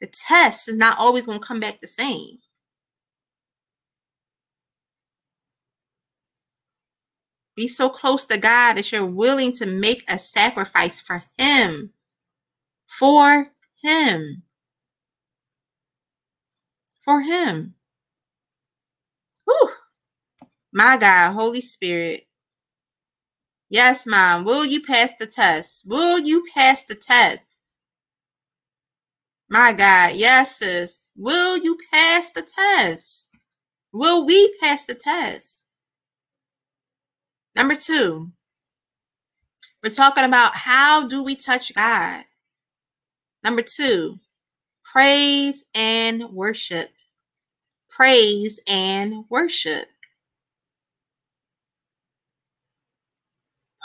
The 0.00 0.08
test 0.08 0.68
is 0.68 0.76
not 0.76 0.98
always 0.98 1.26
gonna 1.26 1.40
come 1.40 1.60
back 1.60 1.80
the 1.80 1.88
same. 1.88 2.38
Be 7.56 7.68
so 7.68 7.88
close 7.88 8.26
to 8.26 8.38
God 8.38 8.74
that 8.74 8.92
you're 8.92 9.06
willing 9.06 9.52
to 9.54 9.66
make 9.66 10.04
a 10.08 10.18
sacrifice 10.18 11.00
for 11.00 11.24
Him. 11.38 11.92
For 12.86 13.52
Him. 13.82 14.42
For 17.02 17.22
Him. 17.22 17.74
Whew. 19.46 19.70
My 20.72 20.98
God, 20.98 21.32
Holy 21.32 21.62
Spirit. 21.62 22.26
Yes, 23.70 24.06
Mom. 24.06 24.44
Will 24.44 24.66
you 24.66 24.82
pass 24.82 25.12
the 25.18 25.26
test? 25.26 25.84
Will 25.86 26.20
you 26.20 26.44
pass 26.54 26.84
the 26.84 26.94
test? 26.94 27.55
My 29.48 29.72
God. 29.72 30.12
Yes, 30.14 30.58
sis. 30.58 31.10
Will 31.16 31.58
you 31.58 31.78
pass 31.92 32.32
the 32.32 32.42
test? 32.42 33.28
Will 33.92 34.26
we 34.26 34.56
pass 34.60 34.84
the 34.84 34.94
test? 34.94 35.62
Number 37.54 37.74
two, 37.74 38.32
we're 39.82 39.90
talking 39.90 40.24
about 40.24 40.52
how 40.54 41.08
do 41.08 41.22
we 41.22 41.36
touch 41.36 41.74
God? 41.74 42.24
Number 43.42 43.62
two, 43.62 44.18
praise 44.84 45.64
and 45.74 46.24
worship 46.32 46.90
praise 47.96 48.60
and 48.68 49.24
worship. 49.30 49.88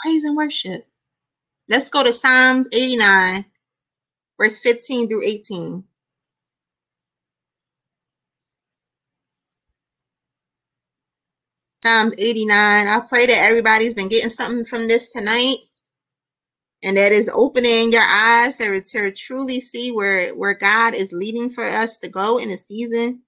Praise 0.02 0.24
and 0.24 0.36
worship. 0.36 0.86
Let's 1.68 1.88
go 1.88 2.04
to 2.04 2.12
Psalms 2.12 2.68
89, 2.72 3.46
verse 4.40 4.58
15 4.58 5.08
through 5.08 5.24
18. 5.26 5.84
Psalms 11.82 12.14
89. 12.18 12.86
I 12.88 13.00
pray 13.08 13.26
that 13.26 13.42
everybody's 13.48 13.94
been 13.94 14.08
getting 14.08 14.30
something 14.30 14.64
from 14.64 14.88
this 14.88 15.10
tonight 15.10 15.56
and 16.84 16.96
that 16.96 17.12
is 17.12 17.30
opening 17.34 17.92
your 17.92 18.02
eyes 18.02 18.56
to, 18.56 18.80
to 18.80 19.12
truly 19.12 19.60
see 19.60 19.92
where, 19.92 20.34
where 20.34 20.54
God 20.54 20.94
is 20.94 21.12
leading 21.12 21.50
for 21.50 21.64
us 21.64 21.98
to 21.98 22.08
go 22.08 22.38
in 22.38 22.50
the 22.50 22.56
season. 22.56 23.22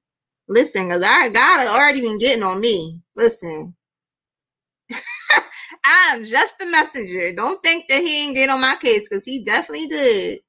Listen, 0.48 0.88
because 0.88 1.02
our 1.04 1.30
God 1.30 1.66
already 1.68 2.00
been 2.02 2.18
getting 2.18 2.42
on 2.42 2.60
me. 2.60 3.00
Listen. 3.16 3.74
I'm 5.84 6.24
just 6.24 6.58
the 6.58 6.66
messenger. 6.66 7.32
Don't 7.34 7.62
think 7.62 7.86
that 7.88 8.02
he 8.02 8.26
ain't 8.26 8.36
get 8.36 8.50
on 8.50 8.60
my 8.60 8.76
case 8.80 9.08
because 9.08 9.24
he 9.24 9.44
definitely 9.44 9.86
did. 9.88 10.40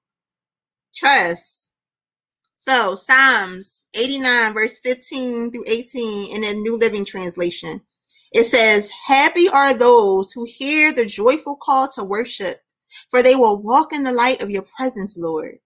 Trust. 0.96 1.72
So 2.58 2.96
Psalms 2.96 3.86
89, 3.94 4.54
verse 4.54 4.80
15 4.80 5.52
through 5.52 5.66
18 5.68 6.36
in 6.36 6.42
the 6.42 6.62
New 6.62 6.78
Living 6.78 7.06
Translation. 7.06 7.82
It 8.34 8.46
says, 8.46 8.92
Happy 9.08 9.48
are 9.50 9.74
those 9.78 10.32
who 10.32 10.46
hear 10.48 10.92
the 10.94 11.06
joyful 11.06 11.58
call 11.58 11.90
to 11.90 12.04
worship, 12.04 12.58
for 13.12 13.22
they 13.22 13.36
will 13.36 13.62
walk 13.62 13.94
in 13.94 14.04
the 14.04 14.12
light 14.12 14.42
of 14.42 14.50
your 14.50 14.66
presence, 14.78 15.18
Lord. 15.18 15.60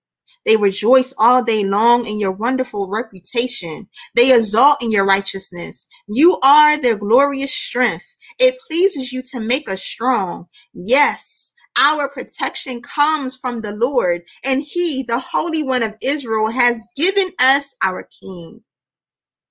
They 0.46 0.58
rejoice 0.58 1.14
all 1.18 1.44
day 1.44 1.64
long 1.64 2.06
in 2.06 2.20
your 2.20 2.32
wonderful 2.32 2.90
reputation. 2.90 3.88
They 4.16 4.36
exalt 4.36 4.84
in 4.84 4.92
your 4.92 5.06
righteousness. 5.06 5.88
You 6.08 6.40
are 6.44 6.82
their 6.82 6.98
glorious 6.98 7.54
strength. 7.54 8.06
It 8.40 8.58
pleases 8.68 9.12
you 9.14 9.22
to 9.32 9.40
make 9.40 9.70
us 9.70 9.84
strong. 9.84 10.48
Yes, 10.74 11.39
our 11.78 12.10
protection 12.10 12.82
comes 12.82 13.36
from 13.36 13.62
the 13.62 13.74
Lord, 13.74 14.22
and 14.46 14.64
He, 14.64 15.04
the 15.08 15.20
Holy 15.20 15.64
One 15.64 15.84
of 15.84 15.96
Israel, 16.04 16.50
has 16.52 16.82
given 16.96 17.30
us 17.40 17.76
our 17.84 18.08
King. 18.22 18.62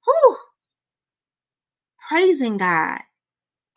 Whew. 0.07 0.37
Praising 2.09 2.59
God, 2.59 3.01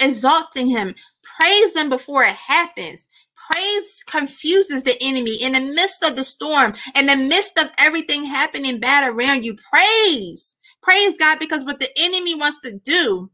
exalting 0.01 0.69
Him, 0.69 0.95
praise 1.23 1.75
Him 1.75 1.89
before 1.89 2.23
it 2.23 2.35
happens. 2.35 3.07
Praise 3.51 4.03
confuses 4.07 4.83
the 4.83 4.97
enemy 5.01 5.35
in 5.43 5.53
the 5.53 5.61
midst 5.73 6.03
of 6.03 6.15
the 6.15 6.23
storm, 6.23 6.73
in 6.95 7.07
the 7.07 7.17
midst 7.17 7.57
of 7.59 7.69
everything 7.79 8.25
happening 8.25 8.79
bad 8.79 9.11
around 9.11 9.45
you. 9.45 9.57
Praise. 9.73 10.55
Praise 10.83 11.17
God 11.17 11.39
because 11.39 11.65
what 11.65 11.79
the 11.79 11.89
enemy 11.99 12.35
wants 12.35 12.59
to 12.61 12.71
do 12.73 13.29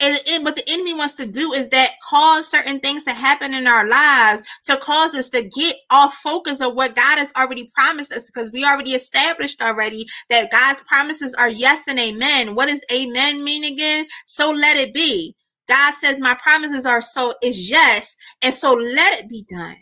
and, 0.00 0.18
and, 0.30 0.44
what 0.44 0.56
the 0.56 0.64
enemy 0.68 0.94
wants 0.94 1.14
to 1.14 1.26
do 1.26 1.52
is 1.52 1.68
that 1.70 1.90
cause 2.08 2.48
certain 2.48 2.80
things 2.80 3.04
to 3.04 3.12
happen 3.12 3.54
in 3.54 3.66
our 3.66 3.86
lives 3.88 4.42
to 4.64 4.76
cause 4.78 5.14
us 5.14 5.28
to 5.30 5.48
get 5.48 5.76
off 5.90 6.14
focus 6.16 6.60
of 6.60 6.74
what 6.74 6.96
God 6.96 7.18
has 7.18 7.30
already 7.36 7.70
promised 7.74 8.12
us 8.12 8.26
because 8.26 8.50
we 8.52 8.64
already 8.64 8.92
established 8.92 9.60
already 9.62 10.06
that 10.28 10.50
God's 10.50 10.80
promises 10.82 11.34
are 11.34 11.50
yes 11.50 11.86
and 11.88 11.98
amen. 11.98 12.54
What 12.54 12.68
does 12.68 12.84
amen 12.92 13.44
mean 13.44 13.64
again? 13.64 14.06
So 14.26 14.50
let 14.50 14.76
it 14.76 14.94
be. 14.94 15.36
God 15.68 15.94
says, 15.94 16.18
My 16.18 16.34
promises 16.42 16.86
are 16.86 17.02
so 17.02 17.34
is 17.42 17.70
yes, 17.70 18.16
and 18.42 18.52
so 18.52 18.74
let 18.74 19.20
it 19.20 19.28
be 19.28 19.46
done. 19.48 19.76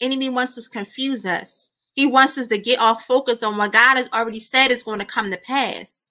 Enemy 0.00 0.30
wants 0.30 0.58
us 0.58 0.64
to 0.64 0.70
confuse 0.70 1.24
us. 1.24 1.70
He 1.94 2.06
wants 2.06 2.38
us 2.38 2.48
to 2.48 2.58
get 2.58 2.80
off 2.80 3.04
focus 3.04 3.42
on 3.42 3.56
what 3.56 3.72
God 3.72 3.96
has 3.96 4.08
already 4.14 4.40
said 4.40 4.70
is 4.70 4.82
going 4.82 5.00
to 5.00 5.04
come 5.04 5.30
to 5.30 5.38
pass. 5.38 6.07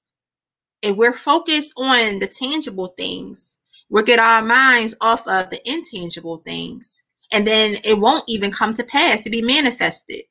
If 0.82 0.96
we're 0.98 1.14
focused 1.14 1.74
on 1.78 2.20
the 2.20 2.28
tangible 2.28 2.90
things, 2.98 3.58
we'll 3.90 4.06
get 4.06 4.20
our 4.20 4.44
minds 4.44 4.96
off 5.02 5.28
of 5.28 5.50
the 5.50 5.62
intangible 5.66 6.38
things. 6.38 7.04
And 7.34 7.48
then 7.48 7.76
it 7.86 8.00
won't 8.00 8.26
even 8.30 8.52
come 8.52 8.76
to 8.76 8.84
pass 8.84 9.22
to 9.22 9.30
be 9.30 9.42
manifested. 9.42 10.24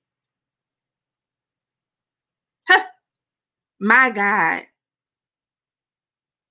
Huh. 2.68 2.84
My 3.80 4.10
God. 4.10 4.64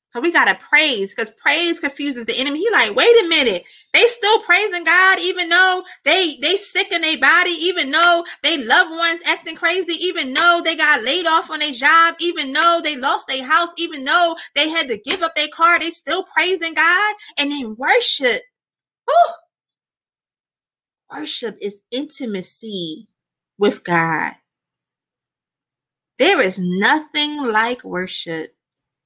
So 0.09 0.21
we 0.21 0.31
gotta 0.31 0.55
praise 0.55 1.13
because 1.15 1.31
praise 1.31 1.79
confuses 1.79 2.25
the 2.25 2.39
enemy. 2.39 2.59
He 2.59 2.69
like, 2.71 2.95
wait 2.95 3.25
a 3.25 3.29
minute, 3.29 3.63
they 3.95 4.03
still 4.07 4.41
praising 4.43 4.85
God 4.85 5.19
even 5.21 5.49
though 5.49 5.83
they 6.05 6.37
they 6.41 6.57
sick 6.57 6.91
in 6.93 7.01
their 7.01 7.19
body, 7.19 7.51
even 7.51 7.91
though 7.91 8.25
they 8.43 8.63
loved 8.63 8.91
ones 8.91 9.21
acting 9.25 9.57
crazy, 9.57 9.93
even 10.05 10.33
though 10.33 10.61
they 10.65 10.77
got 10.77 11.03
laid 11.03 11.27
off 11.27 11.51
on 11.51 11.59
their 11.59 11.73
job, 11.73 12.15
even 12.21 12.53
though 12.53 12.81
they 12.83 12.97
lost 12.97 13.27
their 13.29 13.45
house, 13.45 13.69
even 13.79 14.05
though 14.05 14.35
they 14.55 14.69
had 14.69 14.89
to 14.89 14.99
give 14.99 15.23
up 15.23 15.35
their 15.35 15.49
car, 15.55 15.79
they 15.79 15.91
still 15.91 16.25
praising 16.37 16.75
God 16.75 17.15
and 17.39 17.51
then 17.51 17.77
worship. 17.79 18.43
Whew. 19.07 19.33
Worship 21.11 21.57
is 21.61 21.81
intimacy 21.91 23.07
with 23.57 23.83
God. 23.83 24.33
There 26.19 26.41
is 26.41 26.59
nothing 26.59 27.51
like 27.51 27.83
worship. 27.83 28.54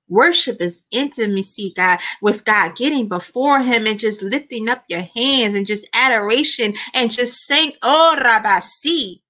Worship 0.09 0.61
is 0.61 0.83
intimacy, 0.91 1.73
God, 1.75 1.99
with 2.21 2.43
God, 2.45 2.75
getting 2.75 3.07
before 3.07 3.61
Him 3.61 3.87
and 3.87 3.99
just 3.99 4.21
lifting 4.21 4.69
up 4.69 4.83
your 4.89 5.07
hands 5.15 5.55
and 5.55 5.67
just 5.67 5.87
adoration 5.93 6.73
and 6.95 7.11
just 7.11 7.45
saying, 7.45 7.73
Oh, 7.83 8.17
Rabasi, 8.19 9.21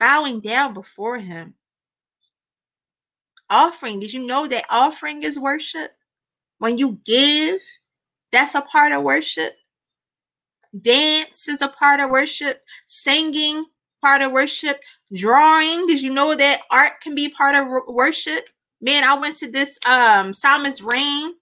bowing 0.00 0.40
down 0.40 0.74
before 0.74 1.18
Him. 1.18 1.54
Offering, 3.50 4.00
did 4.00 4.12
you 4.12 4.26
know 4.26 4.46
that 4.46 4.64
offering 4.70 5.22
is 5.22 5.38
worship? 5.38 5.92
When 6.58 6.78
you 6.78 7.00
give, 7.04 7.60
that's 8.32 8.54
a 8.54 8.62
part 8.62 8.92
of 8.92 9.02
worship. 9.02 9.54
Dance 10.80 11.48
is 11.48 11.60
a 11.62 11.68
part 11.68 12.00
of 12.00 12.10
worship. 12.10 12.62
Singing, 12.86 13.66
part 14.00 14.22
of 14.22 14.32
worship. 14.32 14.80
drawing. 15.14 15.86
Did 15.86 16.00
you 16.00 16.12
know 16.12 16.34
that 16.34 16.62
art 16.70 17.00
can 17.00 17.14
be 17.14 17.28
part 17.28 17.54
of 17.54 17.68
worship? 17.88 18.48
Man, 18.84 19.02
I 19.02 19.14
went 19.14 19.38
to 19.38 19.50
this 19.50 19.78
um 19.90 20.34
Psalmist 20.34 20.82
Rain. 20.82 21.32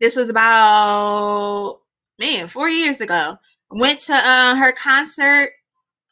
This 0.00 0.16
was 0.16 0.30
about 0.30 1.80
man, 2.18 2.48
four 2.48 2.66
years 2.66 3.02
ago. 3.02 3.36
Went 3.70 3.98
to 4.00 4.14
uh, 4.14 4.54
her 4.54 4.72
concert. 4.72 5.50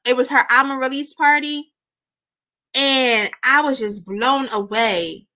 It 0.07 0.15
was 0.15 0.29
her 0.29 0.45
album 0.51 0.79
release 0.79 1.15
party. 1.15 1.73
And 2.77 3.31
I 3.43 3.63
was 3.63 3.79
just 3.79 4.05
blown 4.05 4.49
away 4.53 5.29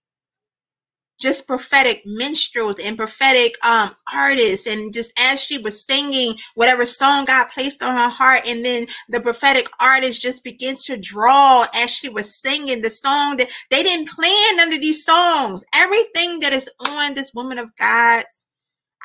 just 1.20 1.46
prophetic 1.46 2.02
minstrels 2.06 2.76
and 2.82 2.96
prophetic 2.96 3.54
um 3.64 3.90
artists 4.12 4.66
and 4.66 4.94
just 4.94 5.12
as 5.20 5.40
she 5.40 5.58
was 5.58 5.84
singing 5.84 6.34
whatever 6.54 6.86
song 6.86 7.24
God 7.26 7.48
placed 7.54 7.82
on 7.82 7.96
her 7.96 8.08
heart 8.10 8.42
and 8.46 8.64
then 8.64 8.86
the 9.10 9.20
prophetic 9.20 9.68
artist 9.80 10.22
just 10.22 10.44
begins 10.44 10.84
to 10.86 10.96
draw 10.96 11.64
as 11.74 11.90
she 11.90 12.08
was 12.08 12.34
singing 12.34 12.82
the 12.82 12.90
song 12.90 13.38
that 13.38 13.48
they 13.70 13.82
didn't 13.82 14.10
plan 14.10 14.60
under 14.60 14.78
these 14.78 15.04
songs. 15.04 15.64
Everything 15.74 16.40
that 16.40 16.52
is 16.52 16.70
on 16.88 17.14
this 17.14 17.32
woman 17.34 17.58
of 17.58 17.70
God's 17.78 18.46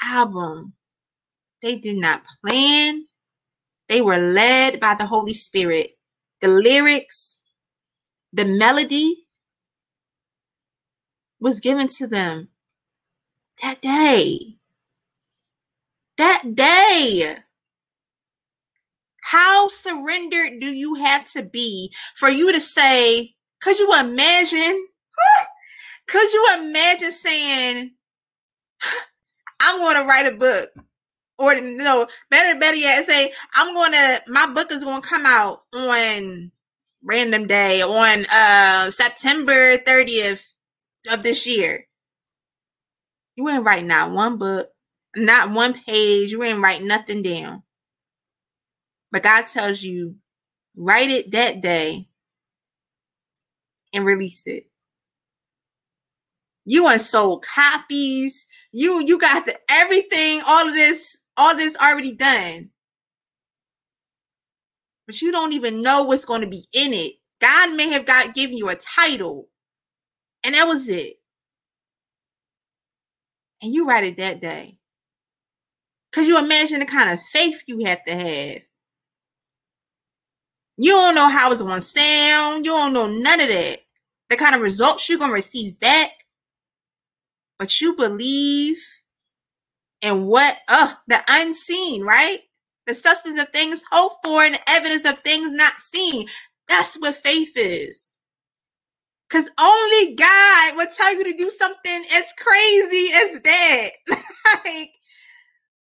album 0.04 0.74
they 1.62 1.78
did 1.80 1.98
not 2.00 2.24
plan. 2.46 3.06
They 3.90 4.02
were 4.02 4.18
led 4.18 4.80
by 4.80 4.96
the 4.96 5.06
Holy 5.08 5.34
Spirit. 5.34 5.92
The 6.42 6.50
lyrics 6.50 7.36
the 8.34 8.46
melody 8.46 9.21
was 11.42 11.60
given 11.60 11.88
to 11.90 12.08
them 12.08 12.50
that 13.62 13.82
day. 13.82 14.58
That 16.18 16.56
day. 16.56 17.36
How 19.24 19.68
surrendered 19.70 20.60
do 20.62 20.68
you 20.68 20.96
have 20.96 21.30
to 21.32 21.44
be 21.44 21.94
for 22.16 22.30
you 22.30 22.54
to 22.54 22.62
say, 22.62 23.36
could 23.62 23.80
you 23.80 23.92
imagine? 24.00 24.88
Could 26.08 26.34
you 26.34 26.46
imagine 26.60 27.12
saying, 27.12 27.92
I'm 29.62 29.80
going 29.80 29.96
to 29.96 30.04
write 30.04 30.34
a 30.34 30.38
book? 30.38 30.70
Or 31.40 31.60
no, 31.60 32.08
better, 32.30 32.60
better 32.60 32.78
yet, 32.78 33.06
say, 33.08 33.32
I'm 33.56 33.74
going 33.74 33.92
to, 33.94 34.22
my 34.28 34.48
book 34.54 34.72
is 34.72 34.84
going 34.84 35.02
to 35.02 35.08
come 35.08 35.26
out 35.26 35.64
on 35.74 36.52
random 37.04 37.48
day 37.48 37.82
on 37.82 38.26
uh 38.32 38.90
September 38.92 39.78
30th, 39.78 40.51
of 41.10 41.24
this 41.24 41.46
year. 41.46 41.88
You 43.36 43.50
ain't 43.50 43.64
write 43.64 43.86
not 43.86 44.12
one 44.12 44.38
book, 44.38 44.70
not 45.16 45.52
one 45.52 45.74
page. 45.74 46.32
You 46.32 46.44
ain't 46.44 46.62
write 46.62 46.82
nothing 46.84 47.22
down. 47.22 47.64
But 49.12 49.24
God 49.24 49.46
tells 49.52 49.82
you, 49.82 50.16
write 50.76 51.10
it 51.10 51.32
that 51.32 51.62
day 51.62 52.08
and 53.94 54.06
release 54.06 54.48
it. 54.48 54.68
You 56.66 56.88
unsold 56.88 57.44
copies. 57.44 58.48
You 58.72 59.04
you 59.06 59.18
got 59.18 59.46
the 59.46 59.58
everything, 59.70 60.42
all 60.46 60.68
of 60.68 60.74
this, 60.74 61.18
all 61.36 61.56
this 61.56 61.76
already 61.78 62.14
done. 62.14 62.70
But 65.08 65.22
you 65.22 65.32
don't 65.32 65.54
even 65.54 65.82
know 65.82 66.04
what's 66.04 66.26
going 66.26 66.42
to 66.42 66.48
be 66.48 66.64
in 66.74 66.94
it. 66.94 67.14
God 67.42 67.76
may 67.76 67.90
have 67.90 68.06
got 68.06 68.36
given 68.36 68.56
you 68.56 68.70
a 68.70 68.76
title, 68.76 69.50
and 70.44 70.56
that 70.56 70.68
was 70.68 70.88
it. 70.88 71.16
And 73.62 73.72
you 73.74 73.86
write 73.86 74.04
it 74.04 74.18
that 74.18 74.42
day. 74.42 74.78
Because 76.12 76.28
you 76.28 76.38
imagine 76.38 76.80
the 76.80 76.86
kind 76.86 77.12
of 77.12 77.24
faith 77.32 77.64
you 77.68 77.86
have 77.86 78.04
to 78.06 78.14
have. 78.14 78.62
You 80.78 80.92
don't 80.92 81.16
know 81.16 81.30
how 81.30 81.52
it's 81.52 81.62
going 81.62 81.76
to 81.76 81.82
sound. 81.82 82.66
You 82.66 82.72
don't 82.72 82.94
know 82.94 83.08
none 83.08 83.40
of 83.40 83.48
that. 83.48 83.80
The 84.30 84.36
kind 84.36 84.56
of 84.56 84.62
results 84.62 85.08
you're 85.08 85.20
going 85.20 85.30
to 85.30 85.36
receive 85.36 85.80
back. 85.80 86.10
But 87.60 87.80
you 87.80 87.96
believe 87.96 88.78
in 90.02 90.26
what, 90.26 90.58
uh, 90.68 90.94
the 91.08 91.24
unseen, 91.30 92.04
right? 92.04 92.40
The 92.88 92.96
substance 92.96 93.40
of 93.40 93.50
things 93.50 93.84
hoped 93.92 94.26
for 94.26 94.42
and 94.42 94.56
the 94.56 94.70
evidence 94.70 95.06
of 95.06 95.20
things 95.20 95.52
not 95.52 95.74
seen. 95.74 96.28
That's 96.68 96.96
what 96.96 97.16
faith 97.16 97.52
is. 97.56 98.11
Cause 99.32 99.50
only 99.60 100.16
God 100.16 100.78
will 100.78 100.88
tell 100.96 101.16
you 101.16 101.24
to 101.26 101.34
do 101.34 101.50
something 101.52 102.06
as 102.14 102.34
crazy 102.38 103.10
as 103.16 103.42
that. 103.44 103.90
like 104.66 104.90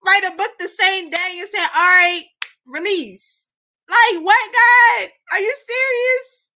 write 0.05 0.23
a 0.33 0.35
book 0.37 0.51
the 0.59 0.67
same 0.67 1.09
day 1.09 1.37
and 1.39 1.49
say, 1.49 1.59
all 1.59 1.67
right, 1.83 2.23
release. 2.67 3.51
Like, 3.89 4.23
what 4.23 4.53
God? 4.53 5.09
Are 5.33 5.39
you 5.39 5.55
serious? 5.67 6.49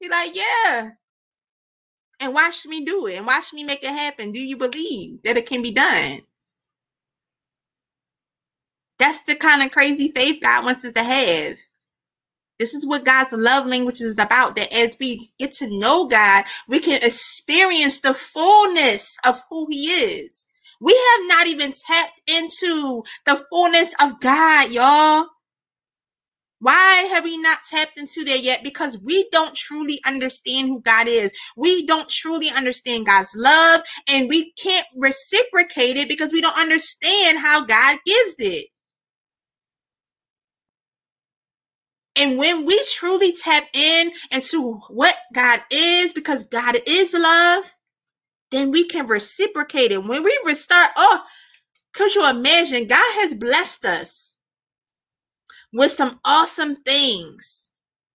He's 0.00 0.10
like, 0.10 0.30
yeah. 0.34 0.90
And 2.20 2.34
watch 2.34 2.66
me 2.66 2.84
do 2.84 3.06
it 3.08 3.16
and 3.18 3.26
watch 3.26 3.52
me 3.52 3.64
make 3.64 3.82
it 3.84 3.90
happen. 3.90 4.32
Do 4.32 4.40
you 4.40 4.56
believe 4.56 5.22
that 5.24 5.36
it 5.38 5.46
can 5.46 5.62
be 5.62 5.72
done? 5.72 6.22
That's 8.98 9.22
the 9.24 9.36
kind 9.36 9.62
of 9.62 9.72
crazy 9.72 10.12
faith 10.14 10.40
God 10.42 10.64
wants 10.66 10.84
us 10.84 10.92
to 10.94 11.04
have. 11.04 11.58
This 12.60 12.74
is 12.74 12.86
what 12.86 13.06
God's 13.06 13.32
love 13.32 13.66
language 13.66 14.02
is 14.02 14.20
about. 14.20 14.56
That 14.56 14.72
as 14.74 14.98
we 15.00 15.32
get 15.40 15.54
to 15.54 15.68
know 15.80 16.06
God, 16.08 16.44
we 16.68 16.80
can 16.80 17.02
experience 17.02 18.00
the 18.00 18.14
fullness 18.14 19.18
of 19.26 19.42
who 19.50 19.68
He 19.70 19.86
is. 19.86 20.48
We 20.80 20.94
have 20.94 21.28
not 21.28 21.48
even 21.48 21.72
tapped 21.72 22.22
into 22.30 23.04
the 23.26 23.44
fullness 23.50 23.94
of 24.02 24.20
God, 24.20 24.72
y'all. 24.72 25.28
Why 26.60 27.08
have 27.14 27.24
we 27.24 27.38
not 27.38 27.60
tapped 27.70 27.98
into 27.98 28.24
that 28.24 28.40
yet? 28.42 28.64
Because 28.64 28.98
we 28.98 29.28
don't 29.32 29.54
truly 29.54 30.00
understand 30.06 30.68
who 30.68 30.82
God 30.82 31.08
is. 31.08 31.32
We 31.56 31.86
don't 31.86 32.10
truly 32.10 32.48
understand 32.56 33.06
God's 33.06 33.34
love 33.36 33.82
and 34.08 34.28
we 34.28 34.52
can't 34.54 34.86
reciprocate 34.96 35.98
it 35.98 36.08
because 36.08 36.32
we 36.32 36.42
don't 36.42 36.58
understand 36.58 37.38
how 37.38 37.64
God 37.64 37.98
gives 38.06 38.36
it. 38.40 38.66
And 42.20 42.38
when 42.38 42.66
we 42.66 42.84
truly 42.94 43.34
tap 43.34 43.64
in 43.74 44.12
into 44.32 44.74
what 44.90 45.16
God 45.34 45.60
is, 45.72 46.12
because 46.12 46.46
God 46.46 46.76
is 46.86 47.14
love, 47.14 47.76
then 48.52 48.70
we 48.72 48.86
can 48.86 49.08
reciprocate 49.08 49.92
it. 49.92 50.04
When 50.04 50.24
we 50.24 50.40
restart, 50.44 50.90
oh, 50.96 51.24
could 51.94 52.14
you 52.14 52.28
imagine? 52.28 52.88
God 52.88 53.14
has 53.20 53.34
blessed 53.34 53.86
us 53.86 54.36
with 55.72 55.92
some 55.92 56.20
awesome 56.24 56.76
things 56.76 57.69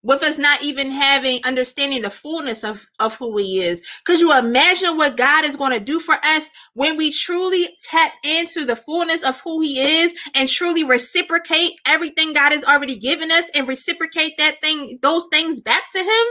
with 0.05 0.23
us 0.23 0.37
not 0.37 0.63
even 0.63 0.91
having 0.91 1.39
understanding 1.45 2.03
the 2.03 2.11
fullness 2.11 2.63
of, 2.63 2.87
of 2.99 3.15
who 3.17 3.35
he 3.37 3.59
is. 3.61 3.81
Could 4.05 4.19
you 4.19 4.37
imagine 4.37 4.97
what 4.97 5.17
God 5.17 5.45
is 5.45 5.55
going 5.55 5.73
to 5.77 5.83
do 5.83 5.99
for 5.99 6.15
us 6.23 6.49
when 6.75 6.95
we 6.95 7.11
truly 7.11 7.65
tap 7.81 8.13
into 8.23 8.65
the 8.65 8.75
fullness 8.75 9.25
of 9.25 9.41
who 9.41 9.61
he 9.61 9.79
is 10.03 10.13
and 10.35 10.47
truly 10.47 10.83
reciprocate 10.85 11.71
everything 11.87 12.33
God 12.33 12.53
has 12.53 12.63
already 12.63 12.99
given 12.99 13.31
us 13.31 13.49
and 13.55 13.67
reciprocate 13.67 14.33
that 14.37 14.61
thing, 14.61 14.99
those 15.01 15.25
things 15.31 15.59
back 15.59 15.91
to 15.93 15.99
him? 15.99 16.25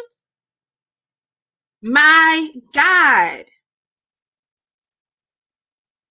My 1.92 2.48
God. 2.72 3.46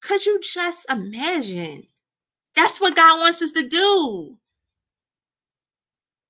Could 0.01 0.25
you 0.25 0.41
just 0.41 0.85
imagine? 0.91 1.83
That's 2.55 2.81
what 2.81 2.95
God 2.95 3.19
wants 3.21 3.41
us 3.41 3.53
to 3.53 3.67
do. 3.67 4.37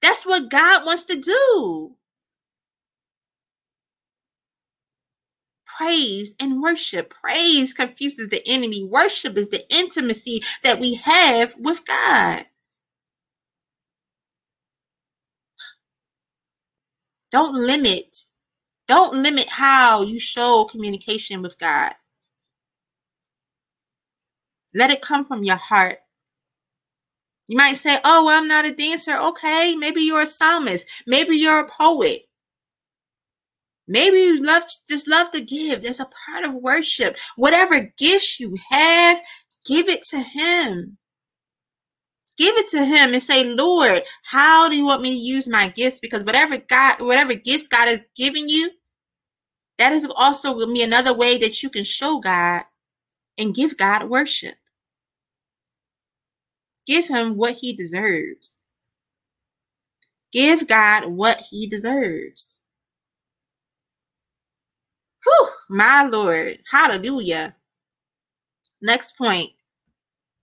That's 0.04 0.28
what 0.28 0.52
God 0.52 0.86
wants 0.86 1.06
to 1.06 1.20
do. 1.20 1.94
Praise 5.66 6.36
and 6.40 6.62
worship. 6.62 7.12
Praise 7.12 7.74
confuses 7.74 8.30
the 8.30 8.44
enemy. 8.48 8.84
Worship 8.86 9.38
is 9.38 9.50
the 9.50 9.64
intimacy 9.74 10.44
that 10.64 10.80
we 10.80 10.96
have 10.96 11.56
with 11.60 11.86
God. 11.86 12.46
Don't 17.32 17.56
limit. 17.56 18.26
Don't 18.88 19.24
limit 19.24 19.48
how 19.50 20.04
you 20.04 20.20
show 20.20 20.66
communication 20.66 21.42
with 21.42 21.58
God. 21.60 21.94
Let 24.76 24.92
it 24.92 25.02
come 25.02 25.26
from 25.26 25.44
your 25.44 25.58
heart. 25.58 26.00
You 27.48 27.58
might 27.58 27.76
say, 27.76 27.98
Oh, 28.04 28.26
well, 28.26 28.42
I'm 28.42 28.48
not 28.48 28.66
a 28.66 28.74
dancer. 28.74 29.18
Okay, 29.18 29.76
maybe 29.78 30.02
you're 30.02 30.22
a 30.24 30.28
psalmist. 30.28 30.88
Maybe 31.06 31.36
you're 31.36 31.60
a 31.60 31.70
poet. 31.70 32.20
Maybe 33.88 34.18
you 34.18 34.42
love 34.44 34.64
just 34.90 35.10
love 35.10 35.32
to 35.32 35.42
give. 35.42 35.82
There's 35.82 36.00
a 36.00 36.10
part 36.26 36.46
of 36.46 36.54
worship. 36.54 37.18
Whatever 37.36 37.92
gifts 37.98 38.40
you 38.40 38.56
have, 38.72 39.20
give 39.66 39.90
it 39.90 40.04
to 40.10 40.20
him. 40.20 40.98
Give 42.38 42.56
it 42.58 42.70
to 42.70 42.84
him 42.84 43.14
and 43.14 43.22
say, 43.22 43.44
Lord, 43.46 44.02
how 44.24 44.70
do 44.70 44.76
you 44.76 44.86
want 44.86 45.02
me 45.02 45.12
to 45.12 45.16
use 45.16 45.48
my 45.48 45.68
gifts? 45.70 46.00
Because 46.00 46.24
whatever 46.24 46.58
God, 46.58 47.02
whatever 47.02 47.36
gifts 47.36 47.68
God 47.68 47.88
has 47.88 48.08
given 48.16 48.50
you, 48.50 48.72
that 49.78 49.92
is 49.94 50.08
also 50.16 50.60
to 50.60 50.74
be 50.74 50.82
another 50.82 51.16
way 51.16 51.38
that 51.38 51.62
you 51.62 51.70
can 51.70 51.84
show 51.84 52.20
God 52.20 52.64
and 53.38 53.54
give 53.54 53.78
God 53.78 54.10
worship. 54.10 54.56
Give 56.88 57.08
him 57.08 57.38
what 57.38 57.58
he 57.62 57.74
deserves. 57.74 58.64
Give 60.32 60.68
God 60.68 61.06
what 61.08 61.42
he 61.50 61.68
deserves. 61.68 62.62
Whew, 65.26 65.50
my 65.70 66.06
Lord. 66.06 66.60
Hallelujah. 66.72 67.56
Next 68.82 69.18
point. 69.18 69.52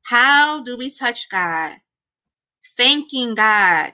How 0.04 0.62
do 0.62 0.76
we 0.76 0.90
touch 0.90 1.28
God? 1.30 1.76
Thanking 2.76 3.34
God. 3.34 3.92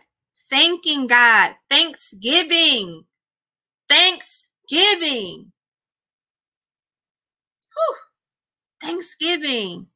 Thanking 0.51 1.07
God. 1.07 1.57
Thanksgiving. 1.71 3.05
Thanksgiving. 3.89 5.53
Whew. 7.75 7.97
Thanksgiving. 8.83 9.89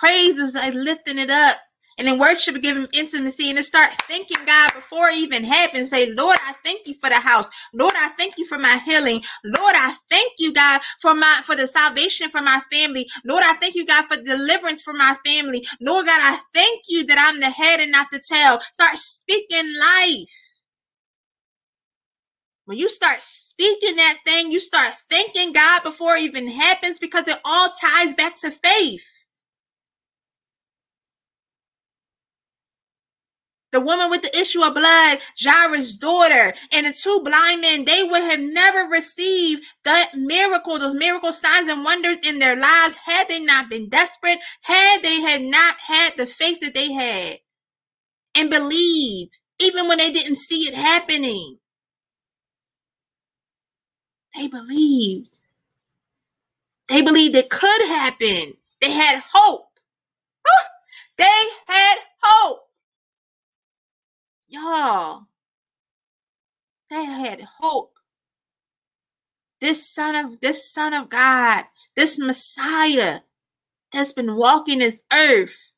Praise 0.00 0.38
is 0.38 0.54
like 0.56 0.74
lifting 0.74 1.18
it 1.20 1.30
up. 1.30 1.58
And 1.98 2.08
then 2.08 2.18
worship 2.18 2.60
give 2.62 2.76
him 2.78 2.88
intimacy 2.94 3.50
and 3.50 3.58
to 3.58 3.64
start 3.64 3.90
thanking 4.08 4.44
God 4.46 4.74
before 4.74 5.08
it 5.10 5.16
even 5.18 5.44
happens. 5.44 5.90
Say, 5.90 6.12
Lord, 6.14 6.38
I 6.42 6.54
thank 6.64 6.88
you 6.88 6.94
for 6.94 7.10
the 7.10 7.16
house. 7.20 7.48
Lord, 7.74 7.94
I 7.96 8.10
thank 8.18 8.38
you 8.38 8.46
for 8.48 8.58
my 8.58 8.80
healing. 8.86 9.22
Lord, 9.44 9.74
I 9.76 9.94
thank 10.10 10.34
you, 10.40 10.54
God, 10.54 10.82
for 11.02 11.14
my 11.14 11.42
for 11.44 11.56
the 11.56 11.68
salvation 11.68 12.30
for 12.30 12.42
my 12.42 12.60
family. 12.72 13.08
Lord, 13.26 13.44
I 13.46 13.54
thank 13.56 13.76
you, 13.76 13.86
God, 13.86 14.06
for 14.06 14.16
deliverance 14.22 14.82
for 14.82 14.94
my 14.94 15.16
family. 15.26 15.66
Lord 15.80 16.06
God, 16.06 16.20
I 16.22 16.40
thank 16.54 16.84
you 16.88 17.06
that 17.06 17.18
I'm 17.30 17.40
the 17.40 17.50
head 17.50 17.80
and 17.80 17.92
not 17.92 18.08
the 18.12 18.20
tail. 18.20 18.60
Start 18.74 18.98
speaking 18.98 19.66
life. 19.80 20.30
When 22.66 22.78
you 22.78 22.88
start 22.88 23.22
speaking 23.22 23.96
that 23.96 24.18
thing, 24.26 24.52
you 24.52 24.60
start 24.60 24.94
thanking 25.10 25.52
God 25.52 25.82
before 25.84 26.16
it 26.16 26.22
even 26.22 26.48
happens 26.48 26.98
because 27.00 27.28
it 27.28 27.38
all 27.44 27.70
ties 27.80 28.14
back 28.14 28.38
to 28.40 28.50
faith. 28.52 29.04
The 33.72 33.80
woman 33.80 34.10
with 34.10 34.22
the 34.22 34.40
issue 34.40 34.62
of 34.62 34.74
blood, 34.74 35.18
Jairus' 35.40 35.96
daughter, 35.96 36.54
and 36.74 36.86
the 36.86 36.92
two 36.92 37.20
blind 37.24 37.60
men, 37.62 37.84
they 37.84 38.02
would 38.04 38.22
have 38.22 38.40
never 38.40 38.90
received 38.90 39.64
that 39.84 40.12
miracle, 40.16 40.78
those 40.78 40.94
miracle 40.94 41.32
signs 41.32 41.68
and 41.68 41.84
wonders 41.84 42.18
in 42.24 42.38
their 42.38 42.56
lives 42.56 42.96
had 43.04 43.28
they 43.28 43.44
not 43.44 43.70
been 43.70 43.88
desperate, 43.88 44.38
had 44.62 45.02
they 45.02 45.20
had 45.20 45.42
not 45.42 45.76
had 45.86 46.14
the 46.16 46.26
faith 46.26 46.60
that 46.60 46.74
they 46.74 46.92
had 46.92 47.38
and 48.36 48.50
believed, 48.50 49.38
even 49.62 49.88
when 49.88 49.98
they 49.98 50.12
didn't 50.12 50.36
see 50.36 50.68
it 50.68 50.74
happening. 50.74 51.58
They 54.36 54.48
believed. 54.48 55.38
They 56.88 57.02
believed 57.02 57.36
it 57.36 57.50
could 57.50 57.82
happen. 57.88 58.54
They 58.80 58.92
had 58.92 59.22
hope. 59.32 59.68
They 61.18 61.44
had 61.68 61.98
hope. 62.22 62.69
Y'all, 64.50 65.26
they 66.90 67.04
had 67.04 67.40
hope. 67.60 67.92
This 69.60 69.88
son 69.88 70.16
of 70.16 70.40
this 70.40 70.70
son 70.70 70.92
of 70.92 71.08
God, 71.08 71.64
this 71.94 72.18
Messiah 72.18 73.20
that's 73.92 74.12
been 74.12 74.36
walking 74.36 74.80
this 74.80 75.02
earth. 75.12 75.72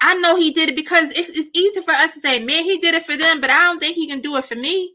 I 0.00 0.14
know 0.14 0.36
he 0.36 0.52
did 0.52 0.70
it 0.70 0.76
because 0.76 1.10
it's, 1.16 1.38
it's 1.38 1.56
easy 1.58 1.82
for 1.82 1.92
us 1.92 2.14
to 2.14 2.20
say, 2.20 2.42
man, 2.42 2.64
he 2.64 2.78
did 2.78 2.94
it 2.94 3.04
for 3.04 3.16
them, 3.16 3.40
but 3.40 3.50
I 3.50 3.66
don't 3.66 3.80
think 3.80 3.96
he 3.96 4.08
can 4.08 4.20
do 4.20 4.36
it 4.36 4.44
for 4.44 4.56
me. 4.56 4.94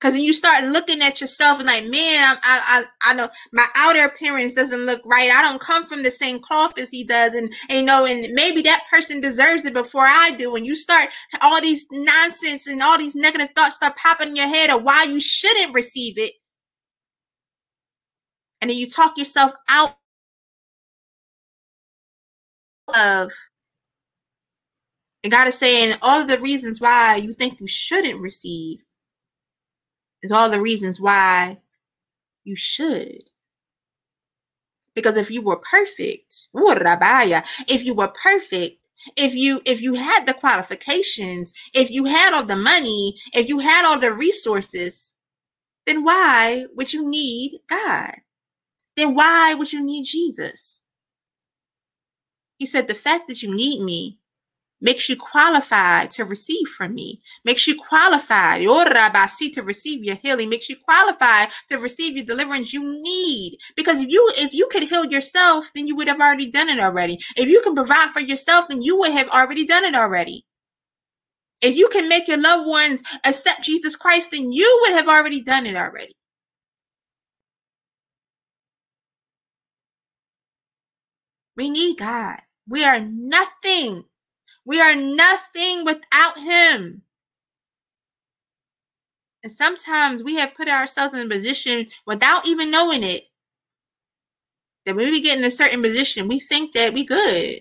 Because 0.00 0.14
then 0.14 0.24
you 0.24 0.34
start 0.34 0.64
looking 0.64 1.00
at 1.00 1.20
yourself 1.22 1.58
and 1.58 1.66
like, 1.66 1.84
man, 1.84 2.36
I, 2.36 2.38
I, 2.44 2.84
I 3.02 3.14
know 3.14 3.28
my 3.52 3.66
outer 3.76 4.04
appearance 4.04 4.52
doesn't 4.52 4.84
look 4.84 5.00
right. 5.06 5.30
I 5.34 5.42
don't 5.42 5.60
come 5.60 5.86
from 5.86 6.02
the 6.02 6.10
same 6.10 6.38
cloth 6.40 6.78
as 6.78 6.90
he 6.90 7.02
does, 7.02 7.34
and, 7.34 7.52
and 7.70 7.78
you 7.80 7.84
know, 7.84 8.04
and 8.04 8.32
maybe 8.34 8.62
that 8.62 8.84
person 8.92 9.22
deserves 9.22 9.64
it 9.64 9.72
before 9.72 10.04
I 10.04 10.32
do. 10.38 10.54
And 10.54 10.66
you 10.66 10.76
start 10.76 11.08
all 11.42 11.60
these 11.62 11.86
nonsense 11.90 12.66
and 12.66 12.82
all 12.82 12.98
these 12.98 13.16
negative 13.16 13.50
thoughts 13.56 13.76
start 13.76 13.96
popping 13.96 14.28
in 14.30 14.36
your 14.36 14.48
head 14.48 14.70
of 14.70 14.82
why 14.82 15.04
you 15.04 15.18
shouldn't 15.18 15.74
receive 15.74 16.18
it, 16.18 16.32
and 18.60 18.70
then 18.70 18.78
you 18.78 18.90
talk 18.90 19.18
yourself 19.18 19.52
out 19.70 19.96
of. 22.98 23.32
And 25.24 25.32
God 25.32 25.48
is 25.48 25.58
saying 25.58 25.96
all 26.02 26.22
of 26.22 26.28
the 26.28 26.38
reasons 26.40 26.80
why 26.80 27.16
you 27.22 27.32
think 27.34 27.60
you 27.60 27.68
shouldn't 27.68 28.20
receive 28.20 28.80
is 30.22 30.32
all 30.32 30.50
the 30.50 30.60
reasons 30.60 31.00
why 31.00 31.58
you 32.44 32.56
should. 32.56 33.22
Because 34.94 35.16
if 35.16 35.30
you 35.30 35.42
were 35.42 35.58
perfect, 35.58 36.48
if 36.54 37.84
you 37.84 37.94
were 37.94 38.08
perfect, 38.08 38.86
if 39.16 39.34
you 39.34 39.60
if 39.66 39.82
you 39.82 39.94
had 39.94 40.26
the 40.26 40.34
qualifications, 40.34 41.52
if 41.74 41.90
you 41.90 42.06
had 42.06 42.34
all 42.34 42.44
the 42.44 42.56
money, 42.56 43.14
if 43.34 43.48
you 43.48 43.58
had 43.58 43.86
all 43.86 44.00
the 44.00 44.12
resources, 44.12 45.14
then 45.86 46.02
why 46.02 46.64
would 46.74 46.92
you 46.92 47.08
need 47.08 47.60
God? 47.68 48.14
Then 48.96 49.14
why 49.14 49.54
would 49.54 49.72
you 49.72 49.84
need 49.84 50.04
Jesus? 50.04 50.82
He 52.58 52.66
said, 52.66 52.88
The 52.88 52.94
fact 52.94 53.28
that 53.28 53.42
you 53.42 53.54
need 53.54 53.84
me 53.84 54.18
makes 54.86 55.08
you 55.08 55.16
qualified 55.16 56.12
to 56.12 56.24
receive 56.24 56.68
from 56.68 56.94
me, 56.94 57.20
makes 57.44 57.66
you 57.66 57.74
qualified 57.74 58.62
oh, 58.64 58.84
to 58.84 59.62
receive 59.62 60.04
your 60.04 60.14
healing, 60.14 60.48
makes 60.48 60.68
you 60.68 60.76
qualified 60.76 61.48
to 61.68 61.76
receive 61.76 62.16
your 62.16 62.24
deliverance 62.24 62.72
you 62.72 62.80
need. 63.02 63.58
Because 63.76 63.96
if 64.00 64.08
you 64.08 64.24
if 64.36 64.54
you 64.54 64.68
could 64.70 64.84
heal 64.84 65.04
yourself, 65.04 65.72
then 65.74 65.88
you 65.88 65.96
would 65.96 66.06
have 66.06 66.20
already 66.20 66.48
done 66.48 66.68
it 66.68 66.78
already. 66.78 67.18
If 67.36 67.48
you 67.48 67.60
can 67.62 67.74
provide 67.74 68.10
for 68.12 68.20
yourself, 68.20 68.68
then 68.68 68.80
you 68.80 68.96
would 69.00 69.10
have 69.10 69.28
already 69.30 69.66
done 69.66 69.82
it 69.84 69.96
already. 69.96 70.46
If 71.60 71.74
you 71.76 71.88
can 71.88 72.08
make 72.08 72.28
your 72.28 72.40
loved 72.40 72.68
ones 72.68 73.02
accept 73.24 73.64
Jesus 73.64 73.96
Christ, 73.96 74.30
then 74.30 74.52
you 74.52 74.80
would 74.82 74.92
have 74.92 75.08
already 75.08 75.42
done 75.42 75.66
it 75.66 75.74
already. 75.74 76.14
We 81.56 81.70
need 81.70 81.98
God. 81.98 82.38
We 82.68 82.84
are 82.84 83.00
nothing 83.00 84.04
we 84.66 84.80
are 84.80 84.96
nothing 84.96 85.84
without 85.84 86.38
him. 86.38 87.02
And 89.42 89.52
sometimes 89.52 90.24
we 90.24 90.34
have 90.36 90.56
put 90.56 90.68
ourselves 90.68 91.14
in 91.14 91.24
a 91.24 91.28
position 91.30 91.86
without 92.04 92.48
even 92.48 92.72
knowing 92.72 93.04
it. 93.04 93.22
That 94.84 94.96
when 94.96 95.10
we 95.10 95.22
get 95.22 95.38
in 95.38 95.44
a 95.44 95.50
certain 95.50 95.82
position, 95.82 96.28
we 96.28 96.40
think 96.40 96.74
that 96.74 96.92
we 96.92 97.04
good. 97.04 97.60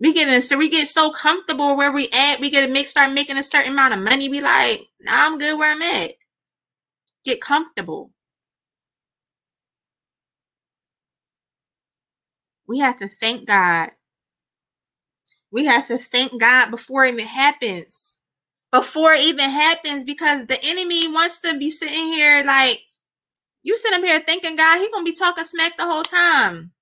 We 0.00 0.12
get 0.12 0.28
in, 0.28 0.40
so 0.40 0.56
we 0.56 0.68
get 0.68 0.88
so 0.88 1.10
comfortable 1.10 1.76
where 1.76 1.92
we 1.92 2.08
at. 2.12 2.40
We 2.40 2.50
get 2.50 2.66
to 2.66 2.72
make 2.72 2.86
start 2.86 3.12
making 3.12 3.36
a 3.38 3.42
certain 3.42 3.72
amount 3.72 3.94
of 3.94 4.00
money. 4.00 4.28
Be 4.28 4.40
like, 4.40 4.80
nah, 5.00 5.12
I'm 5.26 5.38
good 5.38 5.58
where 5.58 5.72
I'm 5.72 5.82
at. 5.82 6.12
Get 7.24 7.40
comfortable. 7.40 8.10
We 12.66 12.78
have 12.78 12.96
to 12.98 13.08
thank 13.08 13.46
God 13.46 13.90
we 15.52 15.66
have 15.66 15.88
to 15.88 15.98
thank 15.98 16.40
God 16.40 16.70
before 16.72 17.04
it 17.06 17.14
even 17.14 17.26
happens. 17.26 18.18
Before 18.72 19.12
it 19.12 19.24
even 19.24 19.50
happens, 19.50 20.04
because 20.04 20.46
the 20.46 20.58
enemy 20.64 21.08
wants 21.12 21.40
to 21.42 21.58
be 21.58 21.70
sitting 21.70 22.12
here 22.14 22.44
like 22.46 22.78
you 23.64 23.76
sit 23.76 23.94
up 23.94 24.02
here 24.04 24.20
thinking 24.20 24.56
God, 24.56 24.78
he 24.80 24.90
gonna 24.92 25.04
be 25.04 25.14
talking 25.16 25.44
smack 25.44 25.76
the 25.78 25.86
whole 25.86 26.04
time. 26.04 26.72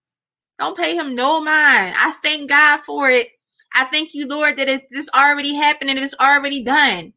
Don't 0.59 0.77
pay 0.79 0.97
him 0.97 1.15
no 1.17 1.41
mind. 1.41 1.95
I 1.99 2.15
thank 2.23 2.51
God 2.51 2.81
for 2.83 3.11
it. 3.11 3.29
I 3.75 3.85
thank 3.87 4.15
you, 4.15 4.29
Lord, 4.29 4.59
that 4.59 4.69
it's 4.69 5.11
already 5.17 5.55
happened 5.57 5.91
and 5.91 6.01
it's 6.01 6.15
already 6.21 6.65
done. 6.65 7.15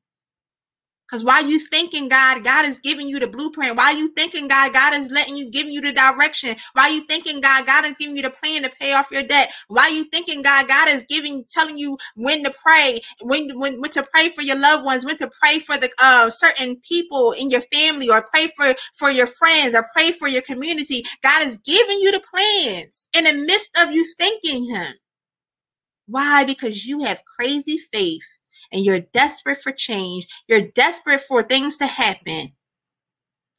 Because 1.14 1.26
while 1.26 1.46
you 1.46 1.60
thinking 1.60 2.10
God, 2.10 2.44
God 2.44 2.66
is 2.66 2.80
giving 2.80 3.08
you 3.08 3.20
the 3.20 3.28
blueprint. 3.28 3.78
While 3.78 3.96
you 3.96 4.08
thinking 4.14 4.48
God, 4.48 4.74
God 4.74 4.96
is 4.96 5.12
letting 5.12 5.38
you, 5.38 5.48
giving 5.52 5.72
you 5.72 5.80
the 5.80 5.92
direction. 5.92 6.56
While 6.74 6.92
you 6.92 7.06
thinking 7.06 7.40
God, 7.40 7.68
God 7.68 7.86
is 7.86 7.94
giving 8.00 8.18
you 8.18 8.24
the 8.24 8.32
plan 8.32 8.64
to 8.64 8.72
pay 8.82 8.94
off 8.94 9.12
your 9.12 9.22
debt. 9.22 9.52
While 9.68 9.94
you 9.94 10.06
thinking 10.06 10.42
God, 10.42 10.68
God 10.68 10.90
is 10.90 11.06
giving, 11.08 11.44
telling 11.52 11.78
you 11.78 12.00
when 12.16 12.44
to 12.44 12.52
pray, 12.66 13.00
when, 13.22 13.60
when, 13.60 13.80
when 13.80 13.92
to 13.92 14.02
pray 14.12 14.30
for 14.30 14.42
your 14.42 14.60
loved 14.60 14.86
ones, 14.86 15.06
when 15.06 15.18
to 15.18 15.30
pray 15.40 15.60
for 15.60 15.78
the 15.78 15.92
uh, 16.02 16.32
certain 16.32 16.78
people 16.78 17.34
in 17.34 17.52
your 17.52 17.62
family, 17.62 18.10
or 18.10 18.28
pray 18.34 18.48
for 18.58 18.74
for 18.96 19.12
your 19.12 19.28
friends, 19.28 19.76
or 19.76 19.88
pray 19.96 20.14
for 20.14 20.28
your 20.28 20.42
community. 20.42 21.04
God 21.22 21.46
is 21.46 21.60
giving 21.60 22.00
you 22.00 22.12
the 22.12 22.24
plans 22.28 23.08
in 23.16 23.26
the 23.26 23.34
midst 23.34 23.78
of 23.80 23.92
you 23.92 24.12
thinking 24.18 24.74
Him. 24.74 24.94
Why? 26.08 26.44
Because 26.44 26.88
you 26.88 27.04
have 27.04 27.22
crazy 27.38 27.78
faith 27.78 28.24
and 28.74 28.84
you're 28.84 29.00
desperate 29.00 29.60
for 29.60 29.72
change, 29.72 30.28
you're 30.48 30.62
desperate 30.62 31.22
for 31.22 31.44
things 31.44 31.78
to 31.78 31.86
happen. 31.86 32.54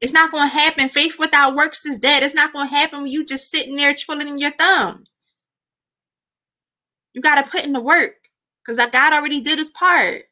It's 0.01 0.13
not 0.13 0.33
going 0.33 0.51
to 0.51 0.55
happen. 0.55 0.89
Faith 0.89 1.17
without 1.19 1.55
works 1.55 1.87
is 1.87 1.99
dead. 1.99 2.23
It's 2.23 2.35
not 2.35 2.53
going 2.53 2.69
to 2.69 2.75
happen 2.75 3.03
when 3.03 3.11
you 3.11 3.25
just 3.25 3.51
sitting 3.51 3.77
there 3.77 3.95
twiddling 3.95 4.39
your 4.39 4.51
thumbs. 4.51 5.17
You 7.15 7.23
got 7.23 7.43
to 7.43 7.51
put 7.51 7.65
in 7.65 7.73
the 7.73 7.81
work 7.81 8.29
because 8.67 8.85
God 8.91 9.15
already 9.15 9.41
did 9.41 9.59
his 9.59 9.71
part. 9.71 10.25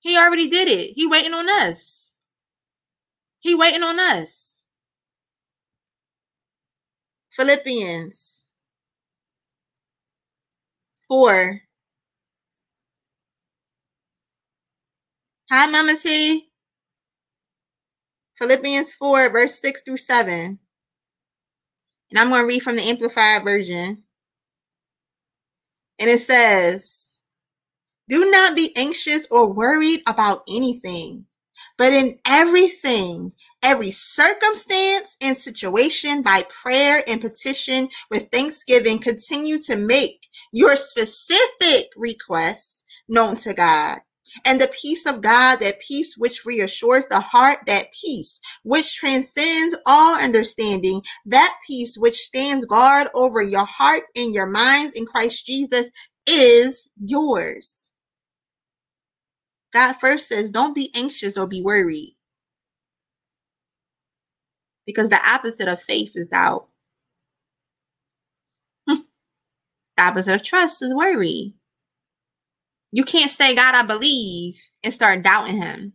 He 0.00 0.16
already 0.16 0.48
did 0.48 0.68
it. 0.68 0.94
He 0.96 1.06
waiting 1.06 1.34
on 1.34 1.48
us. 1.48 2.12
He 3.40 3.54
waiting 3.54 3.82
on 3.82 4.00
us. 4.00 4.64
Philippians 7.30 8.46
4 11.06 11.60
Hi, 15.48 15.68
Mama 15.68 15.94
T. 15.96 16.48
Philippians 18.36 18.92
4, 18.94 19.30
verse 19.30 19.60
6 19.60 19.82
through 19.82 19.98
7. 19.98 20.58
And 22.10 22.18
I'm 22.18 22.30
going 22.30 22.40
to 22.42 22.48
read 22.48 22.64
from 22.64 22.74
the 22.74 22.82
Amplified 22.82 23.44
Version. 23.44 24.02
And 26.00 26.10
it 26.10 26.18
says, 26.18 27.20
Do 28.08 28.28
not 28.28 28.56
be 28.56 28.72
anxious 28.76 29.28
or 29.30 29.52
worried 29.52 30.00
about 30.08 30.42
anything, 30.48 31.26
but 31.78 31.92
in 31.92 32.18
everything, 32.26 33.32
every 33.62 33.92
circumstance 33.92 35.16
and 35.22 35.36
situation, 35.36 36.22
by 36.22 36.42
prayer 36.50 37.04
and 37.06 37.20
petition 37.20 37.88
with 38.10 38.32
thanksgiving, 38.32 38.98
continue 38.98 39.60
to 39.60 39.76
make 39.76 40.26
your 40.50 40.74
specific 40.74 41.86
requests 41.96 42.82
known 43.08 43.36
to 43.36 43.54
God. 43.54 44.00
And 44.44 44.60
the 44.60 44.72
peace 44.80 45.06
of 45.06 45.20
God, 45.20 45.56
that 45.56 45.80
peace 45.80 46.16
which 46.16 46.44
reassures 46.44 47.06
the 47.08 47.20
heart, 47.20 47.60
that 47.66 47.86
peace 47.92 48.40
which 48.62 48.94
transcends 48.96 49.76
all 49.86 50.18
understanding, 50.18 51.02
that 51.26 51.56
peace 51.66 51.96
which 51.96 52.20
stands 52.20 52.64
guard 52.66 53.08
over 53.14 53.40
your 53.40 53.64
hearts 53.64 54.10
and 54.16 54.34
your 54.34 54.46
minds 54.46 54.92
in 54.92 55.06
Christ 55.06 55.46
Jesus 55.46 55.90
is 56.26 56.88
yours. 57.00 57.92
God 59.72 59.94
first 59.94 60.28
says, 60.28 60.50
don't 60.50 60.74
be 60.74 60.90
anxious 60.94 61.36
or 61.36 61.46
be 61.46 61.62
worried. 61.62 62.16
Because 64.86 65.10
the 65.10 65.20
opposite 65.28 65.68
of 65.68 65.80
faith 65.80 66.16
is 66.16 66.28
doubt. 66.28 66.68
The 69.96 70.02
opposite 70.04 70.34
of 70.34 70.42
trust 70.42 70.82
is 70.82 70.94
worry. 70.94 71.54
You 72.92 73.04
can't 73.04 73.30
say, 73.30 73.54
God, 73.54 73.74
I 73.74 73.84
believe, 73.84 74.60
and 74.84 74.94
start 74.94 75.22
doubting 75.22 75.60
Him. 75.60 75.94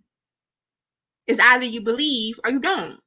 It's 1.27 1.39
either 1.41 1.65
you 1.65 1.81
believe 1.81 2.39
or 2.45 2.51
you 2.51 2.59
don't. 2.59 2.99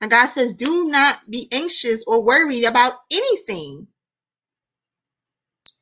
And 0.00 0.10
God 0.10 0.26
says, 0.28 0.54
do 0.54 0.86
not 0.88 1.18
be 1.30 1.48
anxious 1.52 2.04
or 2.06 2.22
worried 2.22 2.64
about 2.64 2.94
anything, 3.12 3.88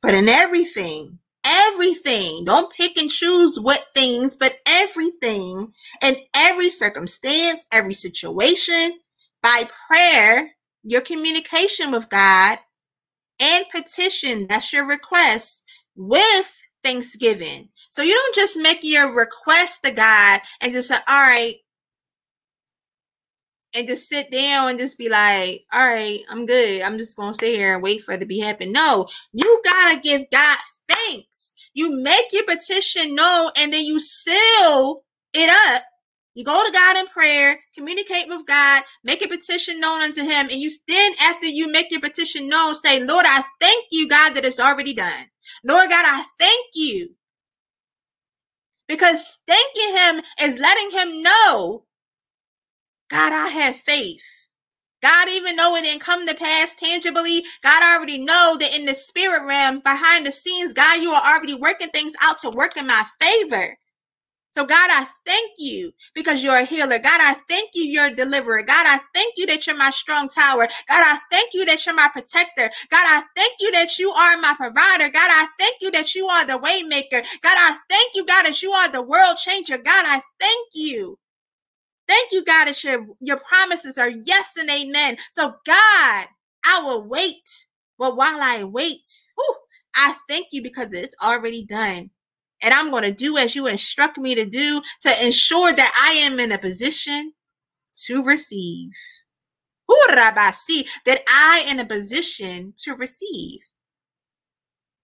but 0.01 0.13
in 0.13 0.29
everything, 0.29 1.19
everything. 1.45 2.45
Don't 2.45 2.73
pick 2.73 2.97
and 2.97 3.11
choose 3.11 3.59
what 3.59 3.85
things, 3.95 4.35
but 4.35 4.59
everything 4.67 5.73
in 6.03 6.15
every 6.35 6.69
circumstance, 6.69 7.67
every 7.71 7.93
situation, 7.93 8.99
by 9.43 9.63
prayer, 9.87 10.51
your 10.83 11.01
communication 11.01 11.91
with 11.91 12.09
God, 12.09 12.59
and 13.41 13.65
petition, 13.75 14.47
that's 14.47 14.73
your 14.73 14.87
request, 14.87 15.64
with 15.95 16.51
thanksgiving. 16.83 17.69
So 17.89 18.01
you 18.01 18.13
don't 18.13 18.35
just 18.35 18.57
make 18.57 18.79
your 18.81 19.13
request 19.13 19.83
to 19.83 19.91
God 19.91 20.41
and 20.61 20.73
just 20.73 20.89
say, 20.89 20.95
all 21.07 21.21
right, 21.21 21.55
and 23.75 23.87
just 23.87 24.07
sit 24.07 24.31
down 24.31 24.69
and 24.69 24.79
just 24.79 24.97
be 24.97 25.09
like, 25.09 25.65
all 25.73 25.87
right, 25.87 26.19
I'm 26.29 26.45
good. 26.45 26.81
I'm 26.81 26.97
just 26.97 27.17
gonna 27.17 27.33
sit 27.33 27.55
here 27.55 27.73
and 27.73 27.83
wait 27.83 28.03
for 28.03 28.13
it 28.13 28.19
to 28.19 28.25
be 28.25 28.39
happen. 28.39 28.71
No, 28.71 29.07
you 29.33 29.61
gotta 29.65 29.99
give 29.99 30.23
God 30.31 30.57
thanks. 30.87 31.55
You 31.73 32.01
make 32.01 32.31
your 32.31 32.45
petition 32.45 33.15
known 33.15 33.51
and 33.57 33.73
then 33.73 33.83
you 33.83 33.99
seal 33.99 35.03
it 35.33 35.73
up. 35.73 35.83
You 36.35 36.43
go 36.43 36.61
to 36.65 36.71
God 36.71 36.97
in 36.97 37.07
prayer, 37.07 37.57
communicate 37.77 38.27
with 38.27 38.45
God, 38.45 38.83
make 39.05 39.23
a 39.23 39.27
petition 39.27 39.79
known 39.79 40.01
unto 40.01 40.21
Him, 40.21 40.47
and 40.49 40.59
you 40.59 40.69
then, 40.87 41.13
after 41.21 41.47
you 41.47 41.71
make 41.71 41.91
your 41.91 42.01
petition 42.01 42.49
known, 42.49 42.75
say, 42.75 43.01
Lord, 43.05 43.25
I 43.25 43.41
thank 43.61 43.85
you, 43.91 44.09
God, 44.09 44.33
that 44.33 44.43
it's 44.43 44.59
already 44.59 44.93
done. 44.93 45.27
Lord 45.63 45.89
God, 45.89 46.05
I 46.07 46.23
thank 46.39 46.67
you. 46.75 47.11
Because 48.87 49.39
thanking 49.47 49.97
Him 49.97 50.23
is 50.43 50.59
letting 50.59 50.91
Him 50.91 51.23
know, 51.23 51.85
God, 53.09 53.33
I 53.33 53.47
have 53.49 53.75
faith. 53.77 54.23
God, 55.03 55.29
even 55.29 55.55
though 55.55 55.75
it 55.77 55.83
didn't 55.83 56.01
come 56.01 56.27
to 56.27 56.35
pass 56.35 56.75
tangibly, 56.75 57.43
God 57.63 57.83
already 57.97 58.19
know 58.23 58.57
that 58.59 58.77
in 58.77 58.85
the 58.85 58.95
spirit 58.95 59.47
realm, 59.47 59.81
behind 59.81 60.25
the 60.25 60.31
scenes, 60.31 60.73
God, 60.73 61.01
you 61.01 61.11
are 61.11 61.35
already 61.35 61.55
working 61.55 61.89
things 61.89 62.13
out 62.23 62.39
to 62.41 62.51
work 62.51 62.77
in 62.77 62.87
my 62.87 63.03
favor. 63.21 63.77
So, 64.55 64.63
God, 64.65 64.89
I 64.89 65.05
thank 65.25 65.55
you 65.57 65.91
because 66.13 66.41
you're 66.41 66.55
a 66.55 66.63
healer. 66.63 66.97
God, 66.97 67.19
I 67.21 67.35
thank 67.49 67.71
you, 67.73 67.83
you're 67.83 68.05
a 68.05 68.15
deliverer. 68.15 68.63
God, 68.63 68.85
I 68.87 69.01
thank 69.13 69.33
you 69.35 69.45
that 69.47 69.67
you're 69.67 69.75
my 69.75 69.89
strong 69.89 70.29
tower. 70.29 70.69
God, 70.87 71.03
I 71.03 71.19
thank 71.29 71.53
you 71.53 71.65
that 71.65 71.85
you're 71.85 71.93
my 71.93 72.07
protector. 72.13 72.71
God, 72.89 73.03
I 73.05 73.25
thank 73.35 73.55
you 73.59 73.69
that 73.73 73.99
you 73.99 74.11
are 74.11 74.37
my 74.37 74.53
provider. 74.55 75.09
God, 75.09 75.29
I 75.29 75.49
thank 75.59 75.75
you 75.81 75.91
that 75.91 76.15
you 76.15 76.27
are 76.27 76.45
the 76.47 76.53
waymaker. 76.53 77.21
God, 77.43 77.57
I 77.57 77.79
thank 77.89 78.15
you, 78.15 78.25
God, 78.25 78.45
that 78.45 78.61
you 78.61 78.71
are 78.71 78.89
the 78.89 79.01
world 79.01 79.35
changer. 79.35 79.77
God, 79.77 80.05
I 80.07 80.21
thank 80.39 80.69
you. 80.73 81.19
Thank 82.07 82.31
you, 82.31 82.45
God, 82.45 82.67
that 82.69 82.81
your, 82.81 83.07
your 83.19 83.41
promises 83.41 83.97
are 83.97 84.09
yes 84.09 84.53
and 84.57 84.69
amen. 84.69 85.17
So, 85.33 85.55
God, 85.65 86.27
I 86.65 86.81
will 86.81 87.05
wait. 87.05 87.65
But 87.99 88.15
while 88.15 88.39
I 88.41 88.63
wait, 88.63 89.03
whew, 89.35 89.55
I 89.97 90.15
thank 90.29 90.47
you 90.53 90.63
because 90.63 90.93
it's 90.93 91.15
already 91.21 91.65
done 91.65 92.11
and 92.61 92.73
I'm 92.73 92.91
going 92.91 93.03
to 93.03 93.11
do 93.11 93.37
as 93.37 93.55
you 93.55 93.67
instruct 93.67 94.17
me 94.17 94.35
to 94.35 94.45
do 94.45 94.81
to 95.01 95.25
ensure 95.25 95.73
that 95.73 95.91
I 96.01 96.25
am 96.25 96.39
in 96.39 96.51
a 96.51 96.57
position 96.57 97.33
to 98.05 98.23
receive. 98.23 98.91
That 101.05 101.23
I 101.27 101.65
in 101.69 101.79
a 101.79 101.85
position 101.85 102.73
to 102.77 102.95
receive. 102.95 103.59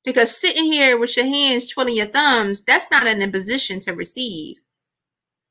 Because 0.04 0.36
sitting 0.36 0.66
here 0.66 0.98
with 0.98 1.16
your 1.16 1.28
hands 1.28 1.70
twiddling 1.70 1.96
your 1.96 2.08
thumbs, 2.08 2.64
that's 2.64 2.88
not 2.90 3.06
in 3.06 3.22
a 3.22 3.28
position 3.28 3.80
to 3.82 3.94
receive. 3.94 4.58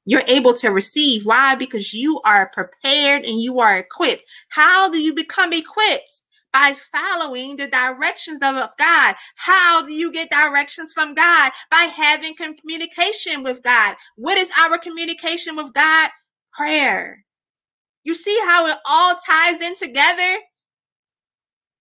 You're 0.04 0.24
able 0.26 0.54
to 0.54 0.70
receive. 0.70 1.24
Why? 1.24 1.54
Because 1.54 1.94
you 1.94 2.20
are 2.24 2.50
prepared 2.50 3.24
and 3.24 3.40
you 3.40 3.60
are 3.60 3.78
equipped. 3.78 4.24
How 4.48 4.90
do 4.90 4.98
you 4.98 5.14
become 5.14 5.52
equipped? 5.52 6.22
By 6.52 6.74
following 6.92 7.56
the 7.56 7.68
directions 7.68 8.38
of 8.42 8.70
God. 8.76 9.14
How 9.36 9.84
do 9.84 9.92
you 9.92 10.12
get 10.12 10.30
directions 10.30 10.92
from 10.92 11.14
God? 11.14 11.52
By 11.70 11.90
having 11.94 12.34
communication 12.34 13.42
with 13.42 13.62
God. 13.62 13.96
What 14.16 14.38
is 14.38 14.50
our 14.60 14.78
communication 14.78 15.56
with 15.56 15.72
God? 15.72 16.10
Prayer. 16.52 17.24
You 18.04 18.14
see 18.14 18.38
how 18.46 18.66
it 18.66 18.76
all 18.88 19.14
ties 19.26 19.60
in 19.60 19.76
together? 19.76 20.38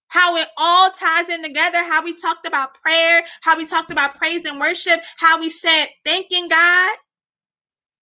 How 0.09 0.35
it 0.37 0.47
all 0.57 0.89
ties 0.89 1.29
in 1.29 1.43
together, 1.43 1.83
how 1.83 2.03
we 2.03 2.19
talked 2.19 2.47
about 2.47 2.73
prayer, 2.81 3.21
how 3.41 3.55
we 3.55 3.67
talked 3.67 3.91
about 3.91 4.15
praise 4.15 4.43
and 4.43 4.59
worship, 4.59 4.99
how 5.17 5.39
we 5.39 5.51
said 5.51 5.85
thanking 6.03 6.47
God. 6.49 6.97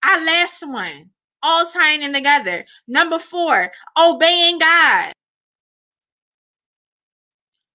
Our 0.05 0.25
last 0.25 0.65
one, 0.65 1.09
all 1.43 1.65
tying 1.65 2.03
in 2.03 2.13
together. 2.13 2.65
Number 2.87 3.19
four, 3.19 3.69
obeying 3.97 4.57
God 4.57 5.11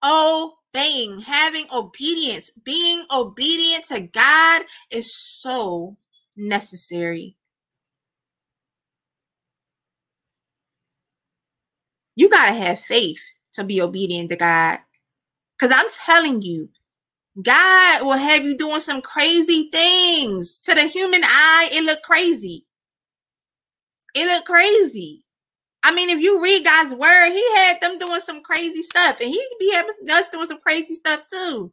obeying, 0.05 1.21
having 1.21 1.67
obedience, 1.75 2.51
being 2.65 3.05
obedient 3.15 3.87
to 3.87 4.01
God 4.03 4.63
is 4.91 5.15
so 5.15 5.97
necessary. 6.37 7.37
You 12.17 12.29
got 12.29 12.51
to 12.51 12.55
have 12.55 12.81
faith 12.81 13.23
to 13.53 13.65
be 13.65 13.81
obedient 13.81 14.31
to 14.31 14.37
God. 14.37 14.79
Because 15.59 15.75
I'm 15.77 15.91
telling 16.05 16.43
you, 16.43 16.69
God 17.43 18.03
will 18.05 18.19
have 18.19 18.45
you 18.45 18.57
doing 18.57 18.81
some 18.81 19.01
crazy 19.01 19.71
things. 19.73 20.59
To 20.61 20.75
the 20.75 20.87
human 20.87 21.23
eye, 21.25 21.71
it 21.73 21.85
look 21.85 22.03
crazy. 22.03 22.67
It 24.15 24.27
look 24.27 24.45
crazy. 24.45 25.22
I 25.85 25.93
mean, 25.95 26.11
if 26.11 26.21
you 26.21 26.41
read 26.43 26.65
God's 26.65 26.95
word, 26.95 27.31
He 27.31 27.57
had 27.57 27.81
them 27.81 27.99
doing 27.99 28.21
some 28.21 28.43
crazy 28.43 28.83
stuff, 28.83 29.21
and 29.21 29.29
He 29.29 29.47
be 29.59 29.73
having 29.73 29.95
us 30.11 30.29
doing 30.29 30.47
some 30.49 30.61
crazy 30.61 30.95
stuff 30.95 31.27
too. 31.27 31.73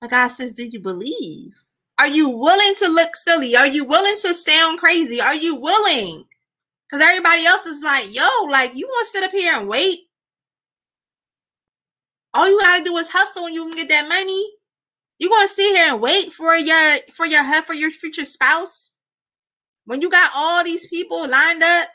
But 0.00 0.10
God 0.10 0.28
says, 0.28 0.54
"Do 0.54 0.66
you 0.66 0.80
believe? 0.80 1.52
Are 1.98 2.08
you 2.08 2.28
willing 2.28 2.74
to 2.78 2.88
look 2.88 3.16
silly? 3.16 3.56
Are 3.56 3.66
you 3.66 3.84
willing 3.84 4.16
to 4.22 4.34
sound 4.34 4.78
crazy? 4.78 5.20
Are 5.20 5.34
you 5.34 5.56
willing?" 5.56 6.24
Because 6.88 7.06
everybody 7.06 7.44
else 7.44 7.66
is 7.66 7.82
like, 7.82 8.14
"Yo, 8.14 8.28
like 8.44 8.74
you 8.74 8.86
want 8.86 9.06
to 9.06 9.12
sit 9.12 9.24
up 9.24 9.32
here 9.32 9.54
and 9.54 9.68
wait? 9.68 10.08
All 12.32 12.48
you 12.48 12.58
gotta 12.60 12.84
do 12.84 12.96
is 12.98 13.08
hustle, 13.08 13.46
and 13.46 13.54
you 13.54 13.66
can 13.66 13.76
get 13.76 13.88
that 13.88 14.08
money. 14.08 14.52
You 15.18 15.30
gonna 15.30 15.48
sit 15.48 15.74
here 15.74 15.92
and 15.92 16.00
wait 16.00 16.32
for 16.32 16.56
your 16.56 16.98
for 17.12 17.26
your 17.26 17.42
for 17.62 17.74
your 17.74 17.90
future 17.90 18.24
spouse?" 18.24 18.90
When 19.84 20.00
you 20.00 20.10
got 20.10 20.32
all 20.34 20.64
these 20.64 20.86
people 20.86 21.28
lined 21.28 21.62
up 21.62 21.88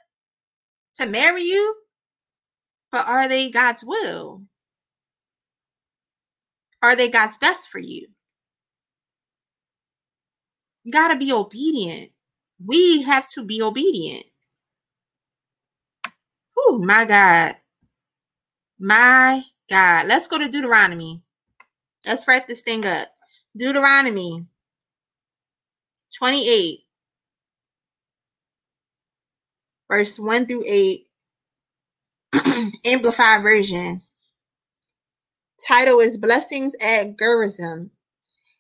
to 0.95 1.05
marry 1.05 1.43
you, 1.43 1.75
but 2.91 3.07
are 3.07 3.27
they 3.27 3.49
God's 3.49 3.83
will? 3.83 4.43
Are 6.83 6.95
they 6.95 7.09
God's 7.09 7.37
best 7.37 7.69
for 7.69 7.79
you? 7.79 8.07
You 10.83 10.91
got 10.91 11.09
to 11.09 11.17
be 11.17 11.31
obedient. 11.31 12.11
We 12.65 13.03
have 13.03 13.29
to 13.31 13.43
be 13.43 13.61
obedient. 13.61 14.25
Oh, 16.57 16.79
my 16.83 17.05
God. 17.05 17.55
My 18.79 19.43
God. 19.69 20.07
Let's 20.07 20.27
go 20.27 20.39
to 20.39 20.49
Deuteronomy. 20.49 21.21
Let's 22.07 22.27
wrap 22.27 22.47
this 22.47 22.61
thing 22.61 22.85
up. 22.85 23.09
Deuteronomy 23.55 24.45
28, 26.17 26.79
verse 29.91 30.17
1 30.17 30.47
through 30.47 30.63
8, 30.67 31.07
Amplified 32.87 33.43
Version. 33.43 34.01
Title 35.67 35.99
is 35.99 36.17
Blessings 36.17 36.75
at 36.83 37.19
Gerizim. 37.19 37.91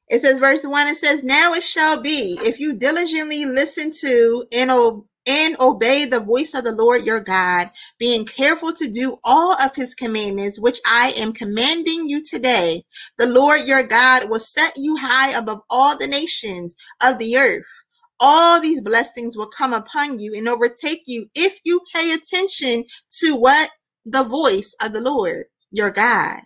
It 0.09 0.21
says, 0.21 0.39
verse 0.39 0.65
1, 0.65 0.87
it 0.87 0.97
says, 0.97 1.23
Now 1.23 1.53
it 1.53 1.63
shall 1.63 2.01
be, 2.01 2.37
if 2.41 2.59
you 2.59 2.73
diligently 2.73 3.45
listen 3.45 3.91
to 4.01 4.45
and 4.53 4.71
obey 4.71 5.05
and 5.27 5.55
obey 5.59 6.05
the 6.05 6.19
voice 6.19 6.53
of 6.53 6.63
the 6.63 6.71
Lord 6.71 7.05
your 7.05 7.19
God, 7.19 7.69
being 7.99 8.25
careful 8.25 8.73
to 8.73 8.89
do 8.89 9.17
all 9.23 9.53
of 9.61 9.75
his 9.75 9.95
commandments, 9.95 10.59
which 10.59 10.79
I 10.85 11.13
am 11.19 11.33
commanding 11.33 12.09
you 12.09 12.23
today. 12.23 12.83
The 13.17 13.27
Lord 13.27 13.61
your 13.65 13.83
God 13.83 14.29
will 14.29 14.39
set 14.39 14.73
you 14.77 14.97
high 14.97 15.31
above 15.37 15.61
all 15.69 15.97
the 15.97 16.07
nations 16.07 16.75
of 17.03 17.19
the 17.19 17.37
earth. 17.37 17.80
All 18.21 18.61
these 18.61 18.81
blessings 18.81 19.35
will 19.35 19.49
come 19.49 19.73
upon 19.73 20.19
you 20.19 20.33
and 20.35 20.47
overtake 20.47 21.01
you 21.07 21.25
if 21.35 21.59
you 21.65 21.81
pay 21.93 22.13
attention 22.13 22.85
to 23.19 23.35
what 23.35 23.71
the 24.05 24.23
voice 24.23 24.75
of 24.81 24.93
the 24.93 25.01
Lord 25.01 25.45
your 25.71 25.91
God. 25.91 26.41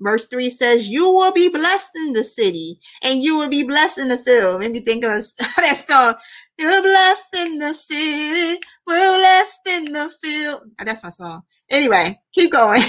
Verse 0.00 0.26
3 0.28 0.50
says, 0.50 0.88
You 0.88 1.10
will 1.10 1.32
be 1.32 1.48
blessed 1.48 1.90
in 1.96 2.12
the 2.12 2.24
city 2.24 2.78
and 3.02 3.22
you 3.22 3.36
will 3.36 3.48
be 3.48 3.64
blessed 3.64 3.98
in 3.98 4.08
the 4.08 4.18
field. 4.18 4.62
And 4.62 4.74
you 4.74 4.80
think 4.80 5.04
of 5.04 5.22
that 5.38 5.76
song, 5.76 6.14
You're 6.58 6.82
blessed 6.82 7.36
in 7.36 7.58
the 7.58 7.74
city, 7.74 8.60
we're 8.86 9.18
blessed 9.18 9.60
in 9.68 9.84
the 9.92 10.10
field. 10.22 10.62
That's 10.84 11.02
my 11.02 11.10
song. 11.10 11.42
Anyway, 11.70 12.18
keep 12.34 12.52
going. 12.52 12.82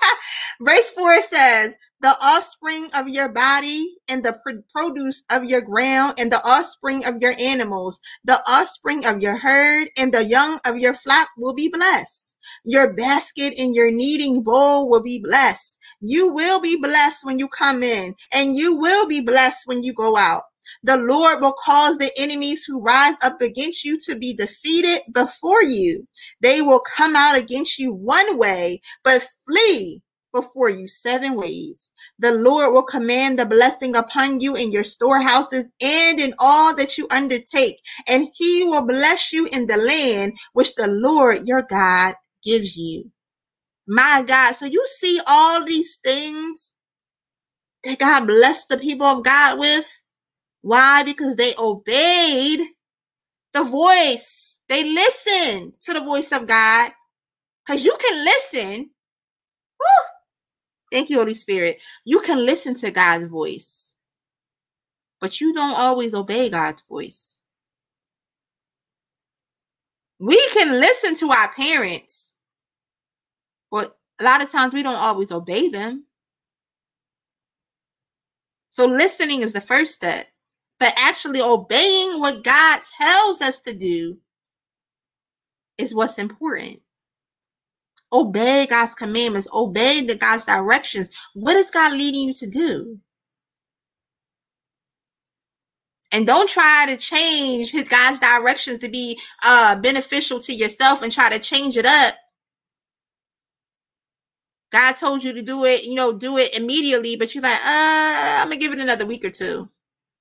Verse 0.60 0.90
4 0.90 1.22
says, 1.22 1.76
the 2.00 2.16
offspring 2.22 2.88
of 2.96 3.08
your 3.08 3.28
body 3.28 3.96
and 4.08 4.24
the 4.24 4.38
produce 4.74 5.24
of 5.30 5.44
your 5.44 5.60
ground 5.60 6.14
and 6.18 6.30
the 6.30 6.40
offspring 6.44 7.04
of 7.04 7.16
your 7.20 7.34
animals, 7.40 7.98
the 8.24 8.40
offspring 8.46 9.04
of 9.04 9.20
your 9.20 9.36
herd 9.36 9.88
and 9.98 10.12
the 10.12 10.24
young 10.24 10.60
of 10.64 10.78
your 10.78 10.94
flock 10.94 11.28
will 11.36 11.54
be 11.54 11.68
blessed. 11.68 12.36
Your 12.64 12.94
basket 12.94 13.54
and 13.58 13.74
your 13.74 13.90
kneading 13.90 14.42
bowl 14.42 14.88
will 14.88 15.02
be 15.02 15.20
blessed. 15.22 15.78
You 16.00 16.32
will 16.32 16.60
be 16.60 16.80
blessed 16.80 17.24
when 17.24 17.38
you 17.38 17.48
come 17.48 17.82
in 17.82 18.14
and 18.32 18.56
you 18.56 18.76
will 18.76 19.08
be 19.08 19.20
blessed 19.20 19.66
when 19.66 19.82
you 19.82 19.92
go 19.92 20.16
out. 20.16 20.42
The 20.82 20.96
Lord 20.98 21.40
will 21.40 21.54
cause 21.64 21.98
the 21.98 22.10
enemies 22.18 22.64
who 22.64 22.80
rise 22.80 23.16
up 23.22 23.40
against 23.40 23.84
you 23.84 23.98
to 24.06 24.16
be 24.16 24.34
defeated 24.34 25.00
before 25.12 25.62
you. 25.62 26.06
They 26.42 26.62
will 26.62 26.80
come 26.80 27.16
out 27.16 27.36
against 27.38 27.78
you 27.78 27.92
one 27.92 28.38
way, 28.38 28.82
but 29.02 29.26
flee 29.46 30.02
before 30.32 30.70
you 30.70 30.88
seven 30.88 31.34
ways. 31.36 31.90
The 32.18 32.32
Lord 32.32 32.72
will 32.72 32.84
command 32.84 33.38
the 33.38 33.46
blessing 33.46 33.96
upon 33.96 34.40
you 34.40 34.56
in 34.56 34.72
your 34.72 34.84
storehouses 34.84 35.68
and 35.82 36.20
in 36.20 36.34
all 36.38 36.74
that 36.76 36.98
you 36.98 37.06
undertake, 37.10 37.76
and 38.08 38.28
he 38.34 38.64
will 38.66 38.86
bless 38.86 39.32
you 39.32 39.48
in 39.52 39.66
the 39.66 39.76
land 39.78 40.34
which 40.52 40.74
the 40.76 40.88
Lord 40.88 41.46
your 41.46 41.62
God 41.62 42.14
gives 42.44 42.76
you. 42.76 43.10
My 43.88 44.22
God. 44.26 44.54
So 44.54 44.66
you 44.66 44.84
see 44.98 45.20
all 45.26 45.64
these 45.64 45.98
things 46.04 46.72
that 47.84 47.98
God 47.98 48.26
blessed 48.26 48.68
the 48.70 48.78
people 48.78 49.06
of 49.06 49.24
God 49.24 49.58
with. 49.58 50.02
Why? 50.62 51.02
Because 51.04 51.36
they 51.36 51.52
obeyed 51.58 52.60
the 53.54 53.64
voice. 53.64 54.60
They 54.68 54.84
listened 54.84 55.74
to 55.82 55.94
the 55.94 56.00
voice 56.00 56.32
of 56.32 56.46
God. 56.46 56.92
Because 57.66 57.84
you 57.84 57.96
can 58.00 58.24
listen. 58.24 58.90
Woo, 59.80 60.17
Thank 60.90 61.10
you, 61.10 61.18
Holy 61.18 61.34
Spirit. 61.34 61.80
You 62.04 62.20
can 62.20 62.44
listen 62.46 62.74
to 62.76 62.90
God's 62.90 63.24
voice, 63.24 63.94
but 65.20 65.40
you 65.40 65.52
don't 65.52 65.78
always 65.78 66.14
obey 66.14 66.50
God's 66.50 66.82
voice. 66.88 67.40
We 70.18 70.48
can 70.50 70.72
listen 70.80 71.14
to 71.16 71.30
our 71.30 71.52
parents, 71.52 72.34
but 73.70 73.98
a 74.20 74.24
lot 74.24 74.42
of 74.42 74.50
times 74.50 74.72
we 74.72 74.82
don't 74.82 74.96
always 74.96 75.30
obey 75.32 75.68
them. 75.68 76.06
So, 78.70 78.86
listening 78.86 79.42
is 79.42 79.52
the 79.52 79.60
first 79.60 79.94
step, 79.94 80.28
but 80.80 80.94
actually 80.98 81.40
obeying 81.40 82.20
what 82.20 82.44
God 82.44 82.80
tells 82.98 83.42
us 83.42 83.60
to 83.60 83.74
do 83.74 84.18
is 85.78 85.94
what's 85.94 86.18
important. 86.18 86.80
Obey 88.12 88.66
God's 88.68 88.94
commandments, 88.94 89.48
obey 89.52 90.02
the 90.06 90.16
God's 90.16 90.44
directions. 90.46 91.10
What 91.34 91.56
is 91.56 91.70
God 91.70 91.92
leading 91.92 92.28
you 92.28 92.34
to 92.34 92.46
do? 92.46 92.98
And 96.10 96.26
don't 96.26 96.48
try 96.48 96.86
to 96.88 96.96
change 96.96 97.70
his 97.70 97.88
God's 97.88 98.20
directions 98.20 98.78
to 98.78 98.88
be 98.88 99.18
uh 99.44 99.76
beneficial 99.76 100.40
to 100.40 100.54
yourself 100.54 101.02
and 101.02 101.12
try 101.12 101.28
to 101.28 101.38
change 101.38 101.76
it 101.76 101.84
up. 101.86 102.14
God 104.72 104.92
told 104.92 105.24
you 105.24 105.32
to 105.34 105.42
do 105.42 105.64
it, 105.64 105.84
you 105.84 105.94
know, 105.94 106.12
do 106.12 106.38
it 106.38 106.54
immediately, 106.56 107.16
but 107.16 107.34
you're 107.34 107.42
like, 107.42 107.60
uh, 107.60 108.40
I'm 108.40 108.48
gonna 108.48 108.56
give 108.56 108.72
it 108.72 108.80
another 108.80 109.06
week 109.06 109.24
or 109.24 109.30
two 109.30 109.68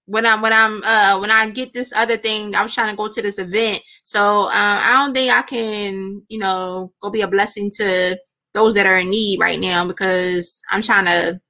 when 0.07 0.25
I'm 0.25 0.41
when 0.41 0.53
I'm 0.53 0.81
uh 0.84 1.19
when 1.19 1.31
I 1.31 1.49
get 1.49 1.73
this 1.73 1.93
other 1.93 2.17
thing, 2.17 2.55
I 2.55 2.63
was 2.63 2.73
trying 2.73 2.89
to 2.89 2.95
go 2.95 3.09
to 3.09 3.21
this 3.21 3.38
event. 3.38 3.81
So 4.05 4.47
uh, 4.47 4.51
I 4.53 5.03
don't 5.03 5.13
think 5.13 5.31
I 5.31 5.41
can, 5.43 6.23
you 6.29 6.39
know, 6.39 6.93
go 7.01 7.09
be 7.09 7.21
a 7.21 7.27
blessing 7.27 7.69
to 7.75 8.17
those 8.53 8.73
that 8.75 8.85
are 8.88 8.97
in 8.97 9.09
need 9.09 9.39
right 9.39 9.59
now 9.59 9.85
because 9.85 10.61
I'm 10.71 10.81
trying 10.81 11.05
to 11.05 11.41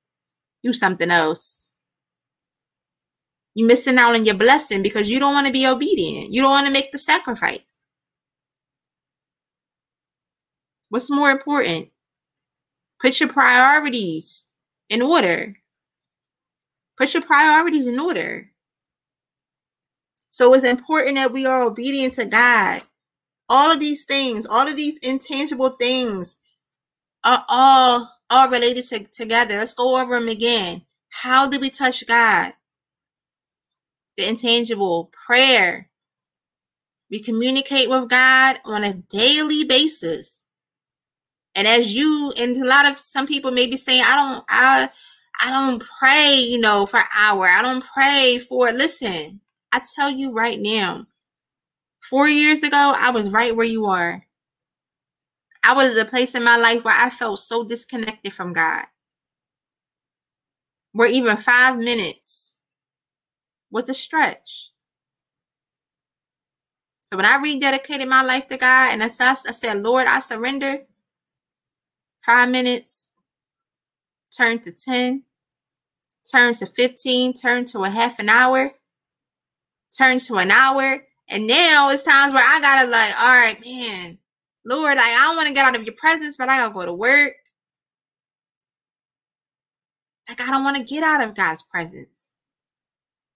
do 0.63 0.73
something 0.73 1.11
else. 1.11 1.71
You're 3.53 3.67
missing 3.67 3.97
out 3.97 4.15
on 4.15 4.25
your 4.25 4.35
blessing 4.35 4.83
because 4.83 5.09
you 5.09 5.19
don't 5.19 5.33
want 5.33 5.47
to 5.47 5.53
be 5.53 5.67
obedient. 5.67 6.31
You 6.31 6.41
don't 6.41 6.51
want 6.51 6.67
to 6.67 6.73
make 6.73 6.91
the 6.91 6.97
sacrifice. 6.97 7.85
What's 10.89 11.11
more 11.11 11.29
important? 11.29 11.89
Put 12.99 13.19
your 13.19 13.29
priorities 13.29 14.49
in 14.89 15.01
order. 15.01 15.55
Put 16.97 17.13
your 17.13 17.23
priorities 17.23 17.87
in 17.87 17.99
order. 17.99 18.49
So 20.31 20.53
it's 20.53 20.65
important 20.65 21.15
that 21.15 21.31
we 21.31 21.45
are 21.45 21.63
obedient 21.63 22.15
to 22.15 22.25
God. 22.25 22.83
All 23.49 23.71
of 23.71 23.79
these 23.79 24.05
things, 24.05 24.45
all 24.45 24.67
of 24.67 24.75
these 24.75 24.97
intangible 24.99 25.71
things 25.71 26.37
are 27.23 27.45
all 27.49 28.11
all 28.29 28.49
related 28.49 28.83
to, 28.83 29.03
together. 29.05 29.55
Let's 29.55 29.73
go 29.73 29.99
over 30.01 30.19
them 30.19 30.27
again. 30.27 30.81
How 31.09 31.47
do 31.47 31.59
we 31.59 31.69
touch 31.69 32.05
God? 32.05 32.53
The 34.17 34.27
intangible 34.27 35.11
prayer. 35.25 35.89
We 37.09 37.21
communicate 37.21 37.89
with 37.89 38.09
God 38.09 38.59
on 38.65 38.83
a 38.83 38.93
daily 38.93 39.63
basis. 39.63 40.45
And 41.55 41.67
as 41.67 41.91
you 41.91 42.33
and 42.39 42.57
a 42.57 42.67
lot 42.67 42.85
of 42.85 42.97
some 42.97 43.25
people 43.25 43.51
may 43.51 43.67
be 43.67 43.77
saying, 43.77 44.03
I 44.05 44.15
don't 44.15 44.45
I 44.49 44.89
I 45.41 45.51
don't 45.51 45.83
pray, 45.99 46.35
you 46.47 46.59
know, 46.59 46.85
for 46.85 46.99
hour. 47.15 47.45
I 47.45 47.61
don't 47.61 47.83
pray 47.85 48.39
for 48.47 48.71
listen. 48.71 49.41
I 49.71 49.81
tell 49.95 50.09
you 50.09 50.31
right 50.31 50.59
now, 50.59 51.05
four 52.01 52.27
years 52.27 52.63
ago, 52.63 52.93
I 52.97 53.11
was 53.11 53.29
right 53.29 53.55
where 53.55 53.65
you 53.67 53.85
are. 53.85 54.25
I 55.63 55.73
was 55.73 55.97
at 55.97 56.07
a 56.07 56.09
place 56.09 56.33
in 56.35 56.43
my 56.43 56.57
life 56.57 56.83
where 56.83 56.95
I 56.97 57.09
felt 57.09 57.39
so 57.39 57.63
disconnected 57.63 58.33
from 58.33 58.53
God. 58.53 58.85
Where 60.93 61.09
even 61.09 61.37
five 61.37 61.77
minutes 61.77 62.57
was 63.69 63.89
a 63.89 63.93
stretch. 63.93 64.69
So 67.05 67.17
when 67.17 67.25
I 67.25 67.37
rededicated 67.37 68.07
my 68.07 68.21
life 68.21 68.47
to 68.49 68.57
God 68.57 68.93
and 68.93 69.03
I 69.03 69.07
said, 69.07 69.83
Lord, 69.83 70.07
I 70.07 70.19
surrender, 70.19 70.79
five 72.21 72.49
minutes 72.49 73.11
turned 74.35 74.63
to 74.63 74.71
10, 74.71 75.23
turn 76.31 76.53
to 76.55 76.65
15, 76.65 77.33
turn 77.33 77.65
to 77.65 77.83
a 77.83 77.89
half 77.89 78.19
an 78.19 78.29
hour, 78.29 78.71
turn 79.97 80.19
to 80.19 80.35
an 80.37 80.51
hour. 80.51 81.03
And 81.29 81.47
now 81.47 81.89
it's 81.91 82.03
times 82.03 82.33
where 82.33 82.43
I 82.43 82.59
gotta 82.61 82.89
like, 82.89 83.21
all 83.21 83.29
right, 83.29 83.59
man, 83.65 84.17
Lord, 84.65 84.97
like, 84.97 85.05
I 85.05 85.23
don't 85.27 85.35
want 85.35 85.47
to 85.47 85.53
get 85.53 85.65
out 85.65 85.75
of 85.75 85.83
your 85.85 85.95
presence, 85.95 86.37
but 86.37 86.49
I 86.49 86.57
gotta 86.57 86.73
go 86.73 86.85
to 86.85 86.93
work. 86.93 87.33
Like 90.29 90.41
I 90.41 90.51
don't 90.51 90.63
want 90.63 90.77
to 90.77 90.83
get 90.83 91.03
out 91.03 91.27
of 91.27 91.35
God's 91.35 91.63
presence. 91.63 92.31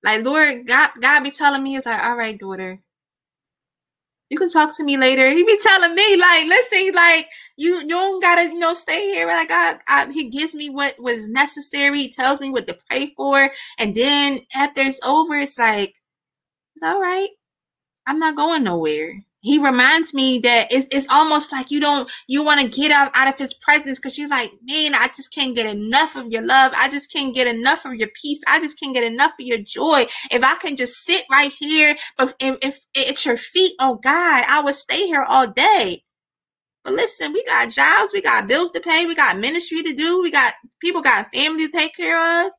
Like 0.03 0.26
Lord, 0.26 0.68
God, 0.68 0.91
God 1.01 1.23
be 1.23 1.31
telling 1.31 1.63
me, 1.63 1.76
it's 1.76 1.85
like, 1.85 2.03
all 2.03 2.18
right, 2.18 2.38
daughter, 2.38 2.81
you 4.32 4.38
can 4.38 4.49
talk 4.49 4.74
to 4.78 4.84
me 4.86 4.98
later. 4.98 5.30
He 5.30 5.44
be 5.44 5.60
telling 5.62 5.94
me, 5.94 6.18
like, 6.18 6.48
listen, 6.48 6.95
like, 6.95 7.28
you, 7.58 7.82
you 7.82 7.90
don't 7.90 8.22
gotta, 8.22 8.44
you 8.44 8.60
know, 8.60 8.74
stay 8.74 9.08
here. 9.08 9.28
Like, 9.28 9.49
God, 9.49 9.80
I, 9.90 10.10
he 10.10 10.30
gives 10.30 10.56
me 10.56 10.70
what 10.70 10.95
was 10.99 11.28
necessary. 11.28 11.98
He 11.98 12.14
tells 12.14 12.40
me 12.40 12.49
what 12.49 12.66
to 12.70 12.80
pray 12.90 13.14
for. 13.18 13.52
And 13.78 13.94
then 13.94 14.40
after 14.56 14.84
it's 14.84 15.02
over, 15.06 15.36
it's 15.36 15.60
like, 15.60 15.94
it's 16.76 16.84
all 16.84 17.02
right. 17.02 17.30
I'm 18.08 18.20
not 18.20 18.38
going 18.38 18.64
nowhere. 18.64 19.24
He 19.41 19.57
reminds 19.57 20.13
me 20.13 20.39
that 20.39 20.68
it's, 20.72 20.88
it's 20.95 21.11
almost 21.11 21.51
like 21.51 21.72
you 21.72 21.80
don't 21.80 22.09
you 22.27 22.43
want 22.43 22.61
to 22.61 22.68
get 22.68 22.91
out, 22.91 23.11
out 23.15 23.27
of 23.27 23.38
his 23.38 23.53
presence 23.55 23.99
because 23.99 24.18
you're 24.18 24.30
like 24.30 24.51
man 24.68 24.93
i 24.95 25.07
just 25.15 25.34
can't 25.34 25.55
get 25.55 25.65
enough 25.65 26.15
of 26.15 26.31
your 26.31 26.45
love. 26.45 26.72
I 26.76 26.89
just 26.89 27.11
can't 27.11 27.35
get 27.35 27.47
enough 27.47 27.85
of 27.85 27.95
your 27.95 28.09
peace. 28.22 28.39
I 28.47 28.59
just 28.59 28.80
can't 28.80 28.93
get 28.93 29.03
enough 29.03 29.31
of 29.39 29.45
your 29.45 29.59
joy. 29.59 30.05
If 30.31 30.43
i 30.43 30.55
can 30.55 30.76
just 30.76 31.03
sit 31.03 31.26
right 31.30 31.51
here 31.59 31.95
but 32.18 32.35
if, 32.39 32.57
if 32.61 32.85
it's 32.95 33.26
your 33.26 33.38
feet 33.38 33.73
oh 33.80 33.95
god 33.95 34.43
i 34.47 34.61
would 34.63 34.76
stay 34.76 35.05
here 35.07 35.26
all 35.27 35.47
day. 35.47 36.03
But 36.84 36.93
listen 36.93 37.34
we 37.34 37.43
got 37.45 37.69
jobs 37.69 38.11
we 38.13 38.22
got 38.22 38.47
bills 38.47 38.72
to 38.72 38.80
pay 38.80 39.05
we 39.05 39.15
got 39.15 39.38
ministry 39.38 39.81
to 39.84 39.93
do 39.93 40.22
we 40.22 40.31
got 40.31 40.53
people 40.80 41.01
got 41.01 41.34
family 41.34 41.65
to 41.65 41.72
take 41.72 41.95
care 41.95 42.45
of 42.45 42.51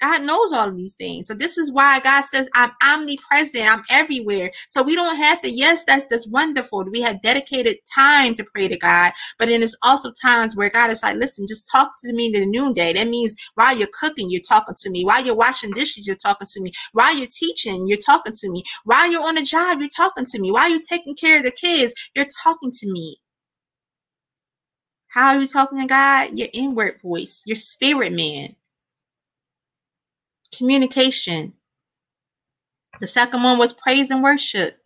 God 0.00 0.24
knows 0.24 0.52
all 0.52 0.68
of 0.68 0.76
these 0.76 0.94
things. 0.94 1.26
So 1.26 1.34
this 1.34 1.56
is 1.56 1.72
why 1.72 2.00
God 2.00 2.22
says 2.24 2.48
I'm 2.54 2.70
omnipresent. 2.86 3.72
I'm 3.72 3.82
everywhere. 3.90 4.50
So 4.68 4.82
we 4.82 4.94
don't 4.94 5.16
have 5.16 5.40
to, 5.42 5.50
yes, 5.50 5.84
that's 5.84 6.06
that's 6.06 6.28
wonderful. 6.28 6.84
We 6.92 7.00
have 7.00 7.22
dedicated 7.22 7.76
time 7.94 8.34
to 8.34 8.44
pray 8.44 8.68
to 8.68 8.76
God. 8.76 9.12
But 9.38 9.48
then 9.48 9.60
there's 9.60 9.76
also 9.82 10.12
times 10.12 10.54
where 10.56 10.70
God 10.70 10.90
is 10.90 11.02
like, 11.02 11.16
listen, 11.16 11.46
just 11.48 11.70
talk 11.70 11.92
to 12.04 12.12
me 12.12 12.26
in 12.26 12.32
the 12.32 12.46
noonday. 12.46 12.92
That 12.92 13.08
means 13.08 13.36
while 13.54 13.76
you're 13.76 13.88
cooking, 13.98 14.30
you're 14.30 14.42
talking 14.42 14.74
to 14.78 14.90
me. 14.90 15.04
While 15.04 15.24
you're 15.24 15.34
washing 15.36 15.70
dishes, 15.72 16.06
you're 16.06 16.16
talking 16.16 16.48
to 16.50 16.60
me. 16.60 16.72
While 16.92 17.16
you're 17.16 17.28
teaching, 17.30 17.86
you're 17.88 17.98
talking 17.98 18.34
to 18.34 18.50
me. 18.50 18.62
While 18.84 19.10
you're 19.10 19.26
on 19.26 19.38
a 19.38 19.42
job, 19.42 19.80
you're 19.80 19.88
talking 19.88 20.26
to 20.26 20.40
me. 20.40 20.50
While 20.52 20.70
you're 20.70 20.80
taking 20.80 21.14
care 21.14 21.38
of 21.38 21.44
the 21.44 21.52
kids, 21.52 21.94
you're 22.14 22.26
talking 22.42 22.70
to 22.70 22.92
me. 22.92 23.18
How 25.08 25.28
are 25.28 25.40
you 25.40 25.46
talking 25.46 25.80
to 25.80 25.86
God? 25.86 26.36
Your 26.36 26.48
inward 26.52 27.00
voice, 27.00 27.42
your 27.46 27.56
spirit 27.56 28.12
man 28.12 28.56
communication. 30.56 31.54
The 33.00 33.08
second 33.08 33.42
one 33.42 33.58
was 33.58 33.72
praise 33.72 34.10
and 34.10 34.22
worship. 34.22 34.78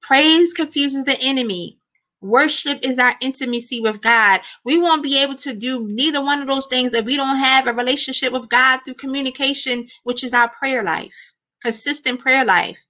Praise 0.00 0.52
confuses 0.52 1.04
the 1.04 1.18
enemy. 1.20 1.78
Worship 2.20 2.80
is 2.82 2.98
our 2.98 3.14
intimacy 3.20 3.80
with 3.80 4.00
God. 4.00 4.40
We 4.64 4.78
won't 4.78 5.02
be 5.02 5.22
able 5.22 5.36
to 5.36 5.54
do 5.54 5.86
neither 5.88 6.22
one 6.22 6.40
of 6.40 6.48
those 6.48 6.66
things 6.66 6.92
if 6.94 7.04
we 7.04 7.16
don't 7.16 7.36
have 7.36 7.66
a 7.68 7.72
relationship 7.72 8.32
with 8.32 8.48
God 8.48 8.80
through 8.84 8.94
communication, 8.94 9.88
which 10.04 10.24
is 10.24 10.34
our 10.34 10.48
prayer 10.48 10.82
life, 10.82 11.34
consistent 11.62 12.20
prayer 12.20 12.44
life. 12.44 12.84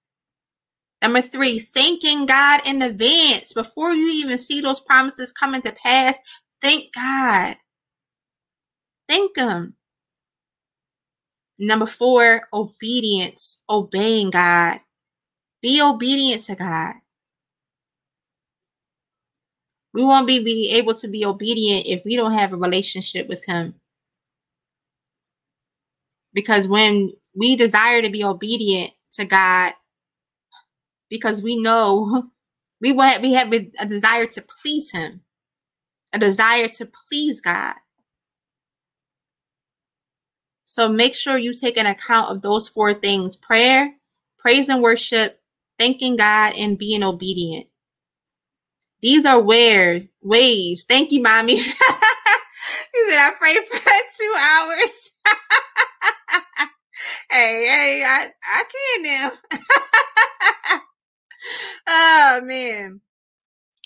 Number 1.03 1.23
three, 1.23 1.61
thanking 1.61 2.27
God 2.27 2.61
in 2.67 2.83
advance 2.83 3.53
before 3.53 3.93
you 3.93 4.11
even 4.25 4.39
see 4.39 4.61
those 4.61 4.81
promises 4.81 5.31
coming 5.33 5.63
to 5.63 5.73
pass. 5.73 6.19
Thank 6.63 6.93
God. 6.95 7.57
Thank 9.09 9.37
Him. 9.37 9.78
Number 11.59 11.87
four, 11.87 12.43
obedience, 12.53 13.59
obeying 13.69 14.31
God. 14.31 14.81
Be 15.61 15.83
obedient 15.83 16.43
to 16.43 16.55
God. 16.55 16.95
We 19.93 20.05
won't 20.05 20.29
be, 20.29 20.45
be 20.45 20.75
able 20.77 20.95
to 20.95 21.09
be 21.09 21.25
obedient 21.25 21.87
if 21.87 22.05
we 22.05 22.15
don't 22.15 22.33
have 22.33 22.53
a 22.53 22.57
relationship 22.57 23.29
with 23.29 23.45
Him. 23.47 23.75
Because 26.33 26.69
when 26.69 27.13
we 27.35 27.57
desire 27.57 28.03
to 28.03 28.11
be 28.11 28.23
obedient 28.23 28.93
to 29.13 29.25
God, 29.25 29.73
because 31.11 31.43
we 31.43 31.61
know 31.61 32.31
we 32.81 32.93
want 32.93 33.23
we 33.23 33.33
have 33.33 33.53
a 33.53 33.87
desire 33.87 34.27
to 34.27 34.43
please 34.43 34.93
Him, 34.93 35.23
a 36.13 36.19
desire 36.19 36.69
to 36.69 36.87
please 36.87 37.41
God. 37.41 37.75
So 40.69 40.93
make 40.93 41.15
sure 41.15 41.39
you 41.39 41.55
take 41.55 41.79
an 41.79 41.87
account 41.87 42.31
of 42.31 42.43
those 42.43 42.69
four 42.69 42.93
things 42.93 43.37
prayer, 43.37 43.95
praise 44.39 44.69
and 44.69 44.83
worship, 44.83 45.41
thanking 45.79 46.17
God, 46.17 46.53
and 46.59 46.79
being 46.79 47.03
obedient. 47.03 47.69
These 49.01 49.25
are 49.25 49.41
ways, 49.41 50.09
ways. 50.23 50.85
Thank 50.87 51.11
you, 51.11 51.23
mommy. 51.23 51.57
he 51.57 51.63
said, 51.63 51.75
I 52.93 53.33
prayed 53.39 53.65
for 53.67 53.79
two 54.19 54.35
hours. 54.39 55.11
hey, 57.31 57.67
hey, 57.67 58.05
I, 58.07 58.31
I 58.45 58.65
can 58.73 59.03
now. 59.05 59.33
oh, 61.89 62.41
man. 62.45 63.01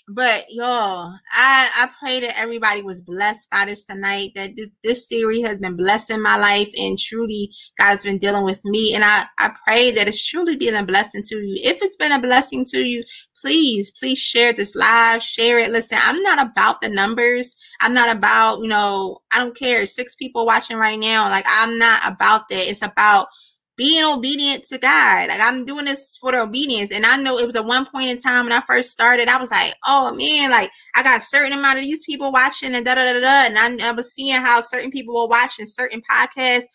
But 0.08 0.44
y'all, 0.50 1.14
I 1.32 1.70
I 1.76 1.88
pray 1.98 2.20
that 2.20 2.38
everybody 2.38 2.82
was 2.82 3.00
blessed 3.00 3.48
by 3.50 3.64
this 3.64 3.84
tonight. 3.84 4.30
That 4.34 4.50
this, 4.56 4.68
this 4.82 5.08
series 5.08 5.46
has 5.46 5.58
been 5.58 5.76
blessing 5.76 6.20
my 6.20 6.36
life, 6.36 6.68
and 6.76 6.98
truly 6.98 7.50
God 7.78 7.86
has 7.86 8.02
been 8.02 8.18
dealing 8.18 8.44
with 8.44 8.60
me. 8.64 8.94
And 8.94 9.04
I 9.04 9.24
I 9.38 9.54
pray 9.66 9.92
that 9.92 10.08
it's 10.08 10.22
truly 10.22 10.56
been 10.56 10.74
a 10.74 10.84
blessing 10.84 11.22
to 11.28 11.36
you. 11.36 11.54
If 11.64 11.82
it's 11.82 11.96
been 11.96 12.12
a 12.12 12.20
blessing 12.20 12.66
to 12.70 12.78
you, 12.78 13.02
please 13.40 13.92
please 13.92 14.18
share 14.18 14.52
this 14.52 14.74
live, 14.74 15.22
share 15.22 15.58
it. 15.58 15.70
Listen, 15.70 15.98
I'm 16.00 16.22
not 16.22 16.46
about 16.46 16.80
the 16.82 16.90
numbers. 16.90 17.56
I'm 17.80 17.94
not 17.94 18.14
about 18.14 18.58
you 18.58 18.68
know 18.68 19.20
I 19.32 19.38
don't 19.38 19.56
care. 19.56 19.86
Six 19.86 20.16
people 20.16 20.44
watching 20.44 20.76
right 20.76 20.98
now. 20.98 21.30
Like 21.30 21.46
I'm 21.48 21.78
not 21.78 22.02
about 22.06 22.48
that. 22.50 22.68
It's 22.68 22.82
about 22.82 23.28
being 23.82 24.04
obedient 24.04 24.62
to 24.62 24.78
God. 24.78 25.28
Like 25.28 25.40
I'm 25.40 25.64
doing 25.64 25.86
this 25.86 26.16
for 26.16 26.30
the 26.30 26.42
obedience. 26.42 26.92
And 26.92 27.04
I 27.04 27.16
know 27.16 27.36
it 27.38 27.48
was 27.48 27.56
at 27.56 27.64
one 27.64 27.84
point 27.84 28.10
in 28.10 28.20
time 28.20 28.44
when 28.44 28.52
I 28.52 28.60
first 28.60 28.92
started, 28.92 29.26
I 29.26 29.40
was 29.40 29.50
like, 29.50 29.74
oh 29.84 30.14
man, 30.14 30.52
like 30.52 30.70
I 30.94 31.02
got 31.02 31.18
a 31.18 31.24
certain 31.24 31.58
amount 31.58 31.78
of 31.78 31.84
these 31.84 32.04
people 32.04 32.30
watching 32.30 32.76
and 32.76 32.86
da 32.86 32.94
da 32.94 33.12
da 33.12 33.20
da. 33.20 33.46
And 33.48 33.58
I, 33.58 33.88
I 33.88 33.90
was 33.90 34.12
seeing 34.14 34.40
how 34.40 34.60
certain 34.60 34.92
people 34.92 35.20
were 35.20 35.26
watching 35.26 35.66
certain 35.66 36.00
podcasts. 36.08 36.66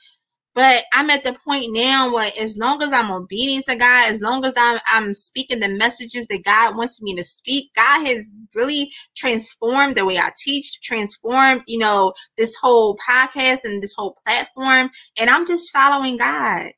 But 0.53 0.83
I'm 0.93 1.09
at 1.09 1.23
the 1.23 1.37
point 1.47 1.67
now 1.69 2.11
where 2.11 2.29
as 2.41 2.57
long 2.57 2.83
as 2.83 2.91
I'm 2.91 3.11
obedient 3.11 3.65
to 3.69 3.77
God, 3.77 4.11
as 4.11 4.21
long 4.21 4.43
as 4.43 4.53
I'm 4.57 4.79
I'm 4.87 5.13
speaking 5.13 5.61
the 5.61 5.69
messages 5.69 6.27
that 6.27 6.43
God 6.43 6.75
wants 6.75 7.01
me 7.01 7.15
to 7.15 7.23
speak, 7.23 7.71
God 7.73 8.05
has 8.05 8.35
really 8.53 8.91
transformed 9.15 9.95
the 9.95 10.05
way 10.05 10.17
I 10.17 10.31
teach, 10.43 10.81
transformed, 10.81 11.61
you 11.67 11.77
know, 11.77 12.11
this 12.37 12.53
whole 12.61 12.97
podcast 12.97 13.63
and 13.63 13.81
this 13.81 13.93
whole 13.95 14.17
platform. 14.27 14.89
And 15.17 15.29
I'm 15.29 15.47
just 15.47 15.71
following 15.71 16.17
God. 16.17 16.71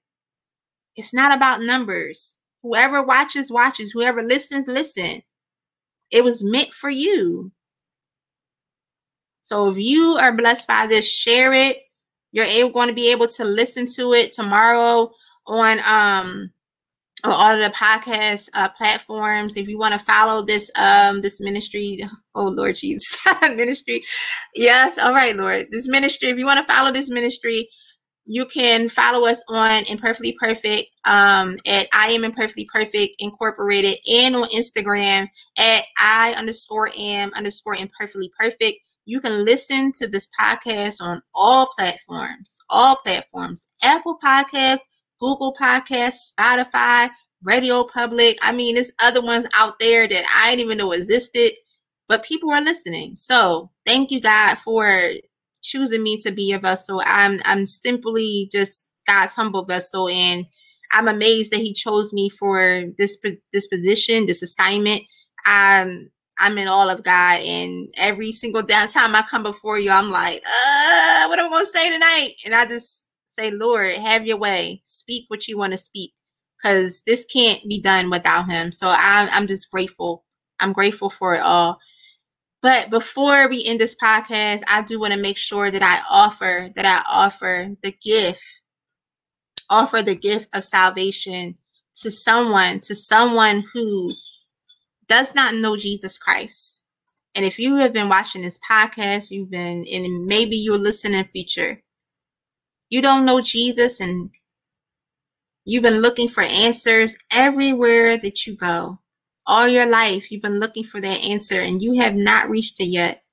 It's 1.00 1.14
not 1.14 1.34
about 1.34 1.62
numbers. 1.62 2.38
Whoever 2.62 3.02
watches, 3.02 3.50
watches. 3.50 3.92
Whoever 3.92 4.22
listens, 4.22 4.68
listen. 4.68 5.22
It 6.12 6.26
was 6.26 6.44
meant 6.44 6.74
for 6.74 6.90
you. 6.90 7.54
So 9.42 9.70
if 9.70 9.78
you 9.78 10.18
are 10.20 10.36
blessed 10.36 10.68
by 10.68 10.88
this, 10.88 11.08
share 11.08 11.54
it. 11.54 11.78
You're 12.34 12.44
able, 12.44 12.72
going 12.72 12.90
to 12.90 12.94
be 12.94 13.14
able 13.14 13.30
to 13.30 13.46
listen 13.46 13.86
to 13.96 14.12
it 14.12 14.34
tomorrow 14.34 15.10
on 15.48 15.80
um 15.80 16.52
on 17.24 17.32
all 17.32 17.52
of 17.56 17.60
the 17.60 17.74
podcast 17.76 18.50
uh, 18.54 18.68
platforms. 18.70 19.56
If 19.56 19.70
you 19.70 19.78
want 19.78 19.94
to 19.94 20.06
follow 20.06 20.44
this 20.44 20.70
um 20.78 21.22
this 21.22 21.40
ministry, 21.40 22.02
oh 22.36 22.50
Lord 22.50 22.76
Jesus, 22.76 23.18
ministry, 23.42 24.04
yes, 24.54 24.98
all 24.98 25.14
right, 25.14 25.36
Lord, 25.36 25.68
this 25.72 25.88
ministry. 25.88 26.28
If 26.28 26.38
you 26.38 26.46
want 26.46 26.60
to 26.60 26.74
follow 26.74 26.92
this 26.92 27.10
ministry, 27.10 27.70
you 28.32 28.46
can 28.46 28.90
follow 28.90 29.28
us 29.28 29.44
on 29.50 29.82
Imperfectly 29.90 30.38
Perfect 30.40 30.84
um, 31.06 31.58
at 31.66 31.88
I 31.92 32.12
am 32.12 32.24
Imperfectly 32.24 32.70
Perfect 32.72 33.16
Incorporated 33.18 33.98
and 34.08 34.36
on 34.36 34.44
Instagram 34.50 35.28
at 35.58 35.84
I 35.98 36.36
underscore 36.38 36.92
am 36.96 37.32
underscore 37.34 37.74
imperfectly 37.74 38.32
perfect. 38.40 38.78
You 39.06 39.20
can 39.20 39.44
listen 39.46 39.92
to 39.94 40.08
this 40.08 40.28
podcast 40.40 41.02
on 41.02 41.24
all 41.34 41.72
platforms, 41.76 42.56
all 42.70 42.98
platforms, 42.98 43.66
Apple 43.82 44.20
Podcasts, 44.24 44.82
Google 45.20 45.56
Podcasts, 45.60 46.32
Spotify, 46.32 47.10
Radio 47.42 47.84
Public. 47.84 48.38
I 48.44 48.52
mean, 48.52 48.76
there's 48.76 48.92
other 49.02 49.24
ones 49.24 49.48
out 49.56 49.80
there 49.80 50.08
that 50.08 50.44
I 50.44 50.52
didn't 50.52 50.66
even 50.66 50.78
know 50.78 50.92
existed, 50.92 51.54
but 52.08 52.24
people 52.24 52.52
are 52.52 52.62
listening. 52.62 53.16
So 53.16 53.72
thank 53.88 54.12
you, 54.12 54.22
God, 54.22 54.60
for 54.60 54.88
choosing 55.61 56.03
me 56.03 56.19
to 56.22 56.31
be 56.31 56.53
a 56.53 56.60
vessel. 56.60 57.02
I'm 57.06 57.40
I'm 57.45 57.65
simply 57.65 58.49
just 58.52 58.94
God's 59.07 59.34
humble 59.34 59.65
vessel, 59.65 60.10
and 60.10 60.45
I'm 60.91 61.07
amazed 61.07 61.52
that 61.52 61.60
He 61.61 61.73
chose 61.73 62.14
me 62.14 62.30
for 62.30 62.84
this 62.98 63.18
this 63.53 63.68
position, 63.68 64.26
this 64.26 64.41
assignment. 64.44 65.02
I'm 65.45 66.10
I'm 66.40 66.57
in 66.57 66.68
all 66.68 66.90
of 66.90 67.03
God, 67.03 67.41
and 67.41 67.90
every 67.98 68.31
single 68.31 68.64
time 68.64 69.15
I 69.15 69.23
come 69.30 69.44
before 69.44 69.80
you, 69.80 69.91
I'm 69.91 70.10
like, 70.11 70.38
uh, 70.38 71.27
what 71.27 71.40
am 71.40 71.48
I 71.48 71.49
going 71.49 71.65
to 71.65 71.72
say 71.72 71.90
tonight? 71.91 72.30
And 72.45 72.56
I 72.56 72.65
just 72.65 73.07
say, 73.27 73.52
Lord, 73.52 73.91
have 73.94 74.26
your 74.26 74.38
way. 74.38 74.81
Speak 74.86 75.26
what 75.30 75.48
you 75.48 75.57
want 75.57 75.73
to 75.73 75.77
speak, 75.77 76.14
because 76.61 77.02
this 77.06 77.26
can't 77.26 77.61
be 77.69 77.81
done 77.81 78.10
without 78.10 78.49
Him. 78.52 78.72
So 78.72 78.88
I'm 78.90 79.30
I'm 79.31 79.48
just 79.48 79.72
grateful. 79.72 80.26
I'm 80.60 80.73
grateful 80.73 81.10
for 81.10 81.36
it 81.36 81.41
all. 81.41 81.80
But 82.61 82.90
before 82.90 83.48
we 83.48 83.65
end 83.65 83.80
this 83.80 83.95
podcast, 83.95 84.64
I 84.68 84.81
do 84.81 84.99
want 84.99 85.14
to 85.14 85.19
make 85.19 85.38
sure 85.38 85.72
that 85.72 85.81
I 85.81 86.02
offer 86.14 86.69
that 86.76 86.86
I 86.86 87.03
offer 87.10 87.76
the 87.81 87.91
gift, 87.91 88.44
offer 89.69 90.02
the 90.02 90.15
gift 90.15 90.49
of 90.53 90.64
salvation 90.64 91.57
to 91.95 92.11
someone, 92.11 92.81
to 92.81 92.95
someone 92.95 93.64
who 93.73 94.11
does 95.07 95.34
not 95.34 95.56
know 95.56 95.77
Jesus 95.77 96.18
Christ. 96.18 96.81
And 97.36 97.45
if 97.45 97.60
you 97.60 97.77
have 97.77 97.94
been 97.94 98.10
watching 98.10 98.41
this 98.41 98.60
podcast, 98.60 99.31
you've 99.31 99.52
been, 99.52 99.86
and 99.91 100.26
maybe 100.26 100.57
you're 100.57 100.77
listening 100.77 101.23
future, 101.26 101.81
you 102.90 103.02
don't 103.02 103.26
know 103.26 103.40
Jesus 103.40 104.02
and 104.02 104.31
you've 105.65 105.84
been 105.84 106.02
looking 106.02 106.27
for 106.27 106.41
answers 106.41 107.15
everywhere 107.31 108.18
that 108.18 108.45
you 108.45 108.56
go 108.56 108.99
All 109.50 109.68
your 109.68 109.90
life, 109.90 110.32
you've 110.32 110.44
been 110.44 110.60
looking 110.60 110.84
for 110.84 111.02
that 111.02 111.24
answer 111.26 111.60
and 111.60 111.82
you 111.82 112.00
have 112.00 112.16
not 112.16 112.50
reached 112.52 112.80
it 112.80 112.86
yet. 112.86 113.24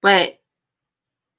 But 0.00 0.38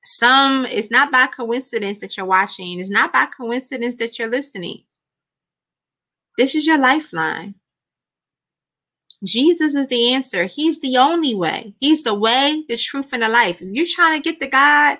some, 0.05 0.65
it's 0.68 0.91
not 0.91 1.11
by 1.11 1.27
coincidence 1.27 1.99
that 1.99 2.15
you're 2.15 2.27
watching, 2.27 2.80
it's 2.80 2.91
not 2.91 3.11
by 3.11 3.26
coincidence 3.26 3.95
that 3.95 4.19
you're 4.19 4.30
listening. 4.30 4.84
This 6.38 6.53
is 6.53 6.68
your 6.68 6.77
lifeline. 6.77 7.55
Jesus 9.26 9.73
is 9.73 9.88
the 9.88 10.14
answer. 10.14 10.45
He's 10.45 10.80
the 10.80 10.97
only 10.97 11.34
way. 11.34 11.73
He's 11.80 12.03
the 12.03 12.14
way, 12.14 12.64
the 12.69 12.77
truth, 12.77 13.14
and 13.14 13.23
the 13.23 13.30
life. 13.30 13.61
If 13.61 13.69
you're 13.72 13.88
trying 13.89 14.22
to 14.22 14.30
get 14.30 14.39
to 14.39 14.47
God, 14.47 14.99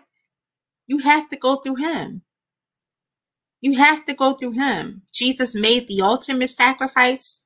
you 0.88 0.98
have 1.00 1.30
to 1.30 1.38
go 1.38 1.58
through 1.58 1.76
Him. 1.76 2.24
You 3.62 3.78
have 3.78 4.06
to 4.06 4.14
go 4.14 4.34
through 4.34 4.52
Him. 4.52 5.04
Jesus 5.12 5.56
made 5.56 5.88
the 5.88 6.02
ultimate 6.02 6.50
sacrifice 6.50 7.44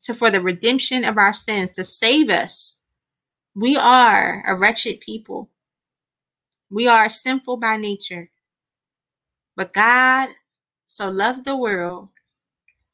to, 0.00 0.14
for 0.14 0.30
the 0.30 0.40
redemption 0.40 1.04
of 1.04 1.18
our 1.18 1.34
sins 1.34 1.72
to 1.72 1.84
save 1.84 2.30
us. 2.30 2.78
We 3.54 3.76
are 3.76 4.42
a 4.46 4.54
wretched 4.56 5.00
people. 5.00 5.50
We 6.70 6.88
are 6.88 7.08
sinful 7.10 7.58
by 7.58 7.76
nature. 7.76 8.30
But 9.56 9.74
God 9.74 10.30
so 10.86 11.10
loved 11.10 11.44
the 11.44 11.56
world 11.56 12.08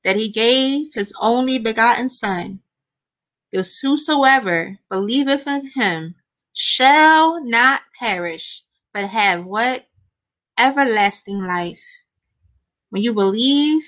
that 0.05 0.17
he 0.17 0.31
gave 0.31 0.95
his 0.95 1.13
only 1.21 1.59
begotten 1.59 2.09
Son, 2.09 2.61
that 3.53 3.69
whosoever 3.83 4.79
believeth 4.91 5.47
in 5.47 5.71
him 5.75 6.17
shall 6.53 7.45
not 7.45 7.83
perish, 7.99 8.65
but 8.93 9.09
have 9.09 9.45
what? 9.45 9.88
Everlasting 10.59 11.43
life. 11.45 11.83
When 12.91 13.03
you 13.03 13.13
believe, 13.13 13.83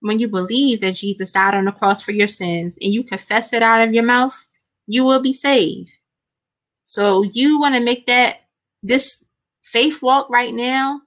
when 0.00 0.18
you 0.18 0.28
believe 0.28 0.80
that 0.80 0.96
Jesus 0.96 1.32
died 1.32 1.54
on 1.54 1.64
the 1.64 1.72
cross 1.72 2.02
for 2.02 2.12
your 2.12 2.28
sins 2.28 2.78
and 2.82 2.92
you 2.92 3.02
confess 3.02 3.52
it 3.52 3.62
out 3.62 3.86
of 3.86 3.94
your 3.94 4.04
mouth, 4.04 4.46
you 4.86 5.04
will 5.04 5.20
be 5.20 5.32
saved. 5.32 5.90
So 6.84 7.22
you 7.22 7.60
want 7.60 7.74
to 7.74 7.84
make 7.84 8.06
that 8.06 8.42
this 8.82 9.22
faith 9.62 10.00
walk 10.02 10.30
right 10.30 10.54
now? 10.54 11.02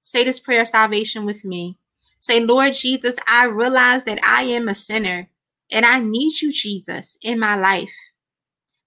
Say 0.00 0.24
this 0.24 0.40
prayer 0.40 0.62
of 0.62 0.68
salvation 0.68 1.24
with 1.26 1.44
me. 1.44 1.78
Say, 2.20 2.44
Lord 2.44 2.74
Jesus, 2.74 3.14
I 3.28 3.46
realize 3.46 4.04
that 4.04 4.18
I 4.24 4.42
am 4.42 4.68
a 4.68 4.74
sinner 4.74 5.28
and 5.70 5.84
I 5.84 6.00
need 6.00 6.40
you, 6.40 6.52
Jesus, 6.52 7.16
in 7.22 7.38
my 7.38 7.54
life. 7.56 7.92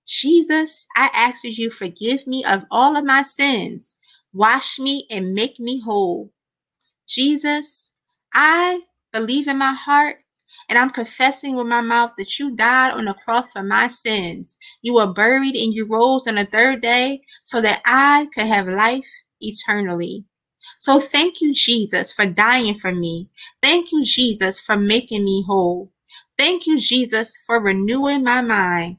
Jesus, 0.06 0.88
I 0.96 1.10
ask 1.14 1.44
that 1.44 1.58
you 1.58 1.70
forgive 1.70 2.28
me 2.28 2.44
of 2.44 2.66
all 2.70 2.98
of 2.98 3.06
my 3.06 3.22
sins, 3.22 3.96
wash 4.34 4.80
me 4.80 5.06
and 5.10 5.34
make 5.34 5.60
me 5.60 5.82
whole. 5.82 6.32
Jesus, 7.08 7.92
I 8.34 8.82
believe 9.12 9.48
in 9.48 9.58
my 9.58 9.74
heart 9.74 10.18
and 10.70 10.78
I'm 10.78 10.90
confessing 10.90 11.56
with 11.56 11.68
my 11.68 11.82
mouth 11.82 12.14
that 12.18 12.40
you 12.40 12.56
died 12.56 12.94
on 12.94 13.06
the 13.06 13.14
cross 13.14 13.52
for 13.52 13.64
my 13.64 13.88
sins. 13.88 14.58
You 14.82 14.96
were 14.96 15.14
buried 15.14 15.56
and 15.56 15.74
you 15.74 15.86
rose 15.86 16.28
on 16.28 16.36
the 16.36 16.46
third 16.46 16.82
day 16.82 17.22
so 17.44 17.62
that 17.62 17.82
I 17.86 18.28
could 18.34 18.48
have 18.48 18.68
life 18.68 19.08
eternally. 19.40 20.26
So 20.80 21.00
thank 21.00 21.42
you, 21.42 21.54
Jesus, 21.54 22.12
for 22.12 22.26
dying 22.26 22.76
for 22.76 22.94
me. 22.94 23.30
Thank 23.62 23.92
you, 23.92 24.04
Jesus, 24.06 24.60
for 24.60 24.78
making 24.78 25.26
me 25.26 25.44
whole. 25.48 25.92
Thank 26.38 26.66
you, 26.66 26.80
Jesus, 26.80 27.36
for 27.46 27.64
renewing 27.64 28.24
my 28.24 28.42
mind. 28.42 28.98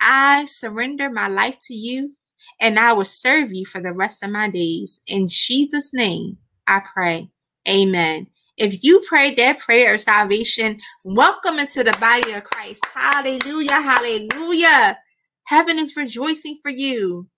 I 0.00 0.44
surrender 0.46 1.10
my 1.10 1.28
life 1.28 1.58
to 1.62 1.74
you 1.74 2.12
and 2.60 2.78
I 2.78 2.92
will 2.92 3.04
serve 3.04 3.52
you 3.52 3.66
for 3.66 3.80
the 3.80 3.92
rest 3.92 4.24
of 4.24 4.30
my 4.30 4.48
days. 4.48 5.00
In 5.06 5.28
Jesus' 5.28 5.92
name, 5.94 6.38
I 6.68 6.82
pray. 6.94 7.30
Amen. 7.68 8.28
If 8.58 8.84
you 8.84 9.00
prayed 9.08 9.36
that 9.38 9.58
prayer 9.60 9.94
of 9.94 10.00
salvation, 10.00 10.78
welcome 11.04 11.58
into 11.58 11.84
the 11.84 11.96
body 12.00 12.32
of 12.32 12.44
Christ. 12.44 12.84
Hallelujah. 12.94 13.72
Hallelujah. 13.80 14.98
Heaven 15.46 15.78
is 15.78 15.96
rejoicing 15.96 16.58
for 16.62 16.70
you. 16.70 17.28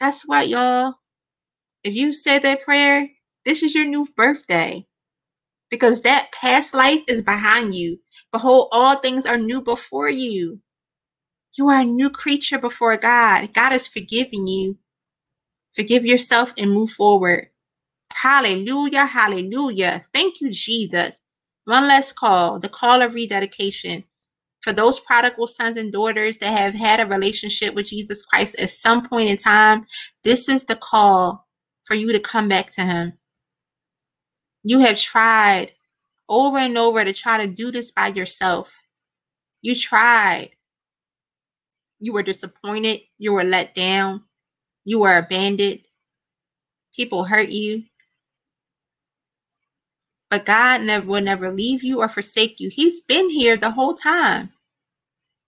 That's 0.00 0.22
what, 0.22 0.48
y'all. 0.48 0.94
If 1.84 1.94
you 1.94 2.12
said 2.12 2.40
that 2.40 2.62
prayer, 2.62 3.08
this 3.44 3.62
is 3.62 3.74
your 3.74 3.86
new 3.86 4.06
birthday 4.16 4.86
because 5.70 6.02
that 6.02 6.30
past 6.32 6.74
life 6.74 7.02
is 7.08 7.22
behind 7.22 7.74
you. 7.74 7.98
Behold, 8.32 8.68
all 8.72 8.96
things 8.96 9.26
are 9.26 9.38
new 9.38 9.62
before 9.62 10.10
you. 10.10 10.60
You 11.60 11.68
are 11.68 11.82
a 11.82 11.84
new 11.84 12.08
creature 12.08 12.58
before 12.58 12.96
God. 12.96 13.52
God 13.52 13.74
is 13.74 13.86
forgiving 13.86 14.46
you. 14.46 14.78
Forgive 15.76 16.06
yourself 16.06 16.54
and 16.56 16.72
move 16.72 16.88
forward. 16.88 17.48
Hallelujah. 18.14 19.04
Hallelujah. 19.04 20.06
Thank 20.14 20.40
you, 20.40 20.52
Jesus. 20.52 21.18
One 21.66 21.86
last 21.86 22.16
call 22.16 22.60
the 22.60 22.70
call 22.70 23.02
of 23.02 23.12
rededication 23.12 24.04
for 24.62 24.72
those 24.72 25.00
prodigal 25.00 25.48
sons 25.48 25.76
and 25.76 25.92
daughters 25.92 26.38
that 26.38 26.58
have 26.58 26.72
had 26.72 26.98
a 26.98 27.06
relationship 27.06 27.74
with 27.74 27.88
Jesus 27.88 28.22
Christ 28.22 28.58
at 28.58 28.70
some 28.70 29.06
point 29.06 29.28
in 29.28 29.36
time. 29.36 29.84
This 30.24 30.48
is 30.48 30.64
the 30.64 30.76
call 30.76 31.46
for 31.84 31.94
you 31.94 32.10
to 32.10 32.20
come 32.20 32.48
back 32.48 32.70
to 32.76 32.84
Him. 32.84 33.12
You 34.64 34.78
have 34.78 34.98
tried 34.98 35.72
over 36.26 36.56
and 36.56 36.78
over 36.78 37.04
to 37.04 37.12
try 37.12 37.44
to 37.44 37.52
do 37.52 37.70
this 37.70 37.90
by 37.90 38.06
yourself. 38.06 38.72
You 39.60 39.76
tried. 39.76 40.52
You 42.00 42.14
were 42.14 42.22
disappointed. 42.22 43.00
You 43.18 43.34
were 43.34 43.44
let 43.44 43.74
down. 43.74 44.22
You 44.84 45.00
were 45.00 45.18
abandoned. 45.18 45.88
People 46.96 47.24
hurt 47.24 47.50
you. 47.50 47.84
But 50.30 50.46
God 50.46 50.82
never 50.82 51.06
will 51.06 51.20
never 51.20 51.52
leave 51.52 51.82
you 51.82 52.00
or 52.00 52.08
forsake 52.08 52.58
you. 52.58 52.70
He's 52.70 53.00
been 53.02 53.28
here 53.28 53.56
the 53.56 53.70
whole 53.70 53.94
time, 53.94 54.50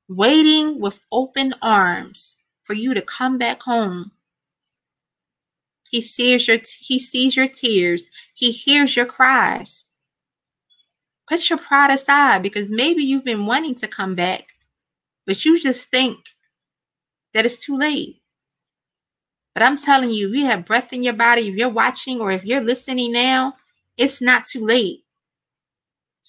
waiting 0.08 0.80
with 0.80 1.00
open 1.10 1.54
arms 1.62 2.36
for 2.64 2.74
you 2.74 2.92
to 2.92 3.02
come 3.02 3.38
back 3.38 3.62
home. 3.62 4.10
He 5.90 6.02
sees 6.02 6.48
your 6.48 6.58
he 6.78 6.98
sees 6.98 7.36
your 7.36 7.48
tears. 7.48 8.08
He 8.34 8.52
hears 8.52 8.96
your 8.96 9.06
cries. 9.06 9.84
Put 11.28 11.48
your 11.48 11.58
pride 11.58 11.90
aside 11.90 12.42
because 12.42 12.70
maybe 12.70 13.02
you've 13.02 13.24
been 13.24 13.46
wanting 13.46 13.76
to 13.76 13.88
come 13.88 14.14
back, 14.14 14.48
but 15.26 15.44
you 15.44 15.60
just 15.60 15.90
think 15.90 16.18
that 17.34 17.46
it's 17.46 17.58
too 17.58 17.76
late. 17.76 18.22
But 19.54 19.62
I'm 19.62 19.76
telling 19.76 20.10
you, 20.10 20.28
you 20.30 20.46
have 20.46 20.64
breath 20.64 20.92
in 20.92 21.02
your 21.02 21.14
body. 21.14 21.48
If 21.48 21.56
you're 21.56 21.68
watching 21.68 22.20
or 22.20 22.30
if 22.30 22.44
you're 22.44 22.60
listening 22.62 23.12
now, 23.12 23.54
it's 23.98 24.22
not 24.22 24.46
too 24.46 24.64
late. 24.64 25.04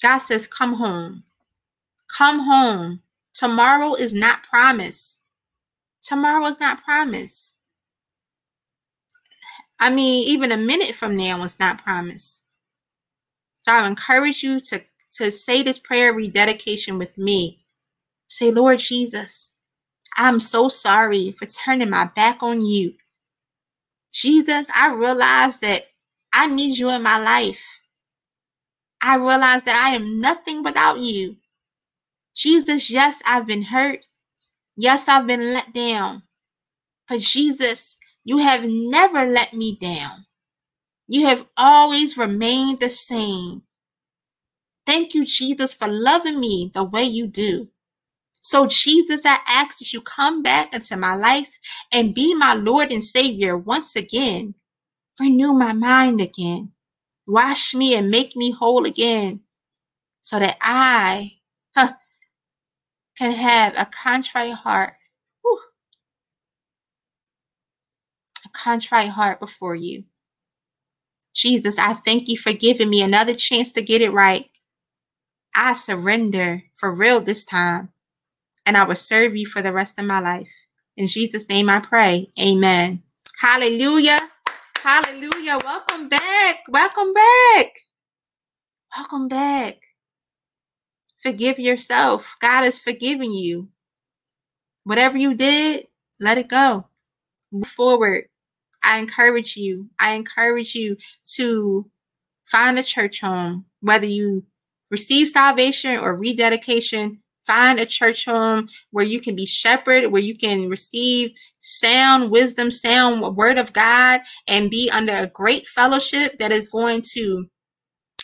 God 0.02 0.20
says, 0.20 0.48
Come 0.48 0.76
home. 0.76 1.24
Come 2.18 2.40
home. 2.40 3.02
Tomorrow 3.34 3.96
is 3.96 4.14
not 4.14 4.44
promised. 4.44 5.20
Tomorrow 6.02 6.46
is 6.48 6.60
not 6.60 6.84
promised. 6.84 7.56
I 9.80 9.90
mean, 9.90 10.28
even 10.30 10.52
a 10.52 10.58
minute 10.58 10.96
from 10.96 11.18
now 11.18 11.44
is 11.44 11.60
not 11.60 11.84
promised. 11.84 12.44
So 13.62 13.74
I 13.74 13.88
encourage 13.88 14.44
you 14.44 14.60
to, 14.62 14.84
to 15.14 15.32
say 15.32 15.64
this 15.64 15.80
prayer 15.80 16.14
rededication 16.14 16.98
with 16.98 17.18
me. 17.18 17.66
Say, 18.28 18.52
Lord 18.52 18.80
Jesus, 18.80 19.43
I'm 20.18 20.40
so 20.40 20.70
sorry 20.70 21.32
for 21.32 21.46
turning 21.46 21.90
my 21.90 22.06
back 22.06 22.44
on 22.44 22.66
you. 22.66 22.96
Jesus, 24.14 24.68
I 24.76 24.94
realize 24.94 25.60
that 25.60 25.84
I 26.34 26.48
need 26.48 26.78
you 26.78 26.90
in 26.92 27.04
my 27.04 27.20
life. 27.20 27.80
I 29.02 29.18
realize 29.18 29.64
that 29.64 29.76
I 29.76 29.96
am 29.96 30.20
nothing 30.22 30.64
without 30.64 31.00
you. 31.00 31.38
Jesus, 32.36 32.90
yes, 32.90 33.22
I've 33.26 33.48
been 33.48 33.64
hurt. 33.64 34.02
Yes, 34.78 35.08
I've 35.08 35.28
been 35.28 35.54
let 35.54 35.74
down. 35.74 36.24
But 37.10 37.22
Jesus, 37.22 37.98
you 38.24 38.40
have 38.40 38.64
never 38.66 39.26
let 39.26 39.54
me 39.54 39.78
down. 39.80 40.26
You 41.08 41.28
have 41.28 41.46
always 41.58 42.18
remained 42.18 42.80
the 42.80 42.90
same. 42.90 43.64
Thank 44.86 45.14
you, 45.14 45.26
Jesus, 45.26 45.74
for 45.74 45.88
loving 45.88 46.40
me 46.40 46.72
the 46.74 46.84
way 46.84 47.04
you 47.04 47.28
do. 47.28 47.70
So, 48.44 48.68
Jesus, 48.68 49.24
I 49.26 49.40
ask 49.50 49.80
that 49.80 49.94
you 49.94 50.02
come 50.02 50.44
back 50.44 50.76
into 50.76 50.98
my 50.98 51.16
life 51.16 51.60
and 51.94 52.16
be 52.16 52.36
my 52.36 52.56
Lord 52.56 52.92
and 52.92 53.04
Savior 53.04 53.58
once 53.58 53.96
again. 53.96 54.56
Renew 55.20 55.54
my 55.54 55.74
mind 55.74 56.22
again. 56.22 56.74
Wash 57.28 57.74
me 57.76 57.96
and 57.96 58.12
make 58.12 58.36
me 58.36 58.52
whole 58.52 58.86
again 58.86 59.42
so 60.22 60.40
that 60.40 60.58
I 60.62 61.34
huh, 61.76 61.94
can 63.18 63.32
have 63.34 63.78
a 63.78 63.86
contrite 63.86 64.54
heart 64.54 64.96
A 68.46 68.50
contrite 68.50 69.10
heart 69.10 69.40
before 69.40 69.76
you. 69.76 70.04
Jesus, 71.34 71.80
I 71.80 71.94
thank 71.94 72.30
you 72.30 72.38
for 72.38 72.54
giving 72.54 72.90
me 72.90 73.02
another 73.04 73.34
chance 73.36 73.72
to 73.74 73.82
get 73.82 74.02
it 74.02 74.12
right. 74.12 74.50
I 75.56 75.76
surrender 75.76 76.64
for 76.74 76.94
real 76.94 77.22
this 77.22 77.46
time, 77.46 77.90
and 78.66 78.78
I 78.78 78.86
will 78.86 78.96
serve 78.96 79.36
you 79.36 79.46
for 79.46 79.62
the 79.62 79.74
rest 79.74 80.00
of 80.00 80.06
my 80.06 80.20
life. 80.20 80.50
In 80.98 81.08
Jesus' 81.08 81.50
name 81.50 81.70
I 81.70 81.80
pray. 81.80 82.30
Amen. 82.40 83.04
Hallelujah. 83.40 84.20
Hallelujah. 84.82 85.58
Welcome 85.64 86.10
back. 86.10 86.64
Welcome 86.70 87.14
back. 87.14 87.68
Welcome 88.98 89.28
back. 89.28 89.76
Forgive 91.22 91.60
yourself. 91.60 92.36
God 92.42 92.66
is 92.66 92.80
forgiving 92.80 93.32
you. 93.34 93.70
Whatever 94.84 95.18
you 95.18 95.34
did, 95.34 95.88
let 96.20 96.38
it 96.38 96.50
go. 96.50 96.88
Move 97.52 97.68
forward. 97.68 98.26
I 98.84 99.00
encourage 99.00 99.56
you. 99.58 99.90
I 100.00 100.14
encourage 100.14 100.76
you 100.76 100.98
to 101.36 101.90
find 102.46 102.78
a 102.78 102.84
church 102.84 103.22
home, 103.22 103.66
whether 103.82 104.06
you 104.06 104.44
receive 104.92 105.30
salvation 105.30 105.98
or 105.98 106.16
rededication. 106.16 107.23
Find 107.46 107.80
a 107.80 107.86
church 107.86 108.26
home 108.26 108.70
where 108.92 109.06
you 109.06 109.20
can 109.20 109.36
be 109.36 109.46
shepherded, 109.46 110.12
where 110.12 110.22
you 110.22 110.38
can 110.38 110.70
receive 110.70 111.32
sound 111.60 112.32
wisdom, 112.32 112.72
sound 112.72 113.36
word 113.36 113.58
of 113.58 113.74
God, 113.74 114.22
and 114.48 114.72
be 114.72 114.90
under 114.94 115.14
a 115.14 115.28
great 115.28 115.68
fellowship 115.68 116.38
that 116.40 116.52
is 116.52 116.70
going 116.70 117.02
to 117.14 117.46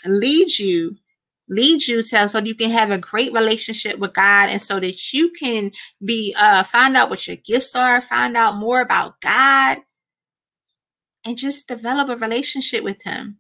lead 0.06 0.58
you 0.58 0.96
lead 1.50 1.86
you 1.88 2.04
to 2.04 2.30
so 2.30 2.40
you 2.40 2.54
can 2.56 2.70
have 2.70 2.92
a 2.92 2.98
great 2.98 3.34
relationship 3.34 3.98
with 3.98 4.14
God 4.14 4.50
and 4.50 4.62
so 4.62 4.80
that 4.80 5.14
you 5.14 5.32
can 5.32 5.72
be 6.06 6.36
uh 6.40 6.64
find 6.64 6.96
out 6.96 7.10
what 7.10 7.28
your 7.28 7.38
gifts 7.38 7.76
are, 7.76 8.02
find 8.02 8.38
out 8.38 8.58
more 8.58 8.82
about 8.82 9.20
God 9.20 9.80
and 11.26 11.38
just 11.38 11.68
develop 11.68 12.10
a 12.10 12.18
relationship 12.18 12.84
with 12.84 13.04
him. 13.04 13.38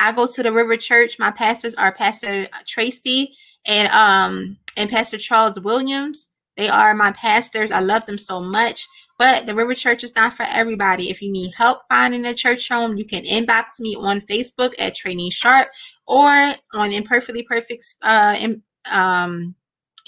I 0.00 0.12
go 0.12 0.26
to 0.26 0.42
the 0.42 0.52
River 0.52 0.76
Church. 0.76 1.18
My 1.18 1.30
pastors 1.30 1.74
are 1.74 1.90
Pastor 1.90 2.46
Tracy 2.66 3.34
and 3.68 3.88
um 3.92 4.56
and 4.76 4.90
Pastor 4.90 5.18
Charles 5.18 5.60
Williams. 5.60 6.28
They 6.56 6.68
are 6.68 6.92
my 6.94 7.12
pastors. 7.12 7.70
I 7.70 7.80
love 7.80 8.04
them 8.06 8.18
so 8.18 8.40
much. 8.40 8.88
But 9.18 9.46
the 9.46 9.54
River 9.54 9.74
Church 9.74 10.04
is 10.04 10.14
not 10.14 10.32
for 10.32 10.44
everybody. 10.48 11.10
If 11.10 11.20
you 11.20 11.30
need 11.30 11.52
help 11.56 11.80
finding 11.88 12.24
a 12.24 12.34
church 12.34 12.68
home, 12.68 12.96
you 12.96 13.04
can 13.04 13.24
inbox 13.24 13.80
me 13.80 13.96
on 13.96 14.20
Facebook 14.22 14.74
at 14.78 14.94
Training 14.94 15.30
Sharp 15.30 15.68
or 16.06 16.28
on 16.74 16.92
Imperfectly 16.92 17.42
Perfect 17.42 17.84
uh, 18.02 18.36
in, 18.40 18.62
um, 18.92 19.56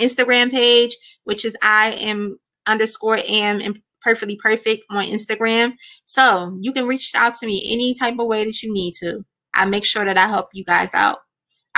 Instagram 0.01 0.51
page, 0.51 0.97
which 1.25 1.45
is 1.45 1.57
I 1.63 1.97
am 2.01 2.39
underscore 2.67 3.19
am 3.29 3.75
perfectly 4.01 4.37
perfect 4.37 4.85
on 4.91 5.05
Instagram. 5.05 5.75
So 6.05 6.57
you 6.61 6.73
can 6.73 6.87
reach 6.87 7.13
out 7.15 7.35
to 7.37 7.47
me 7.47 7.69
any 7.73 7.95
type 7.95 8.19
of 8.19 8.27
way 8.27 8.45
that 8.45 8.63
you 8.63 8.73
need 8.73 8.95
to. 9.01 9.25
I 9.55 9.67
make 9.67 9.85
sure 9.85 10.05
that 10.05 10.19
I 10.19 10.27
help 10.27 10.49
you 10.53 10.65
guys 10.65 10.91
out. 10.95 11.19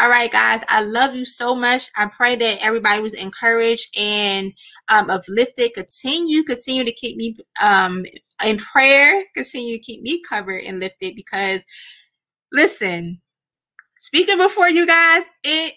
All 0.02 0.08
right, 0.08 0.32
guys, 0.32 0.64
I 0.68 0.82
love 0.82 1.14
you 1.14 1.24
so 1.24 1.54
much. 1.54 1.88
I 1.96 2.06
pray 2.06 2.34
that 2.34 2.58
everybody 2.60 3.00
was 3.00 3.14
encouraged 3.14 3.96
and 3.96 4.52
um, 4.92 5.08
uplifted. 5.08 5.74
Continue, 5.74 6.42
continue 6.42 6.82
to 6.82 6.90
keep 6.90 7.16
me 7.16 7.36
um, 7.62 8.04
in 8.44 8.58
prayer. 8.58 9.22
Continue 9.36 9.76
to 9.76 9.82
keep 9.82 10.02
me 10.02 10.20
covered 10.28 10.64
and 10.64 10.80
lifted 10.80 11.14
because, 11.14 11.64
listen, 12.50 13.20
speaking 14.00 14.38
before 14.38 14.68
you 14.68 14.88
guys, 14.88 15.22
it 15.44 15.74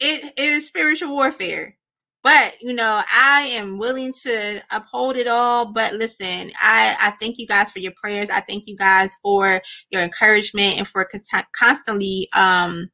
it, 0.00 0.34
it 0.36 0.42
is 0.42 0.66
spiritual 0.66 1.08
warfare. 1.08 1.74
But 2.22 2.52
you 2.60 2.74
know, 2.74 3.00
I 3.10 3.52
am 3.54 3.78
willing 3.78 4.12
to 4.24 4.60
uphold 4.70 5.16
it 5.16 5.28
all. 5.28 5.72
But 5.72 5.94
listen, 5.94 6.50
I 6.60 6.94
I 7.00 7.12
thank 7.22 7.38
you 7.38 7.46
guys 7.46 7.70
for 7.70 7.78
your 7.78 7.92
prayers. 7.96 8.28
I 8.28 8.40
thank 8.40 8.66
you 8.66 8.76
guys 8.76 9.12
for 9.22 9.62
your 9.88 10.02
encouragement 10.02 10.76
and 10.76 10.86
for 10.86 11.08
constantly 11.56 12.28
um 12.36 12.90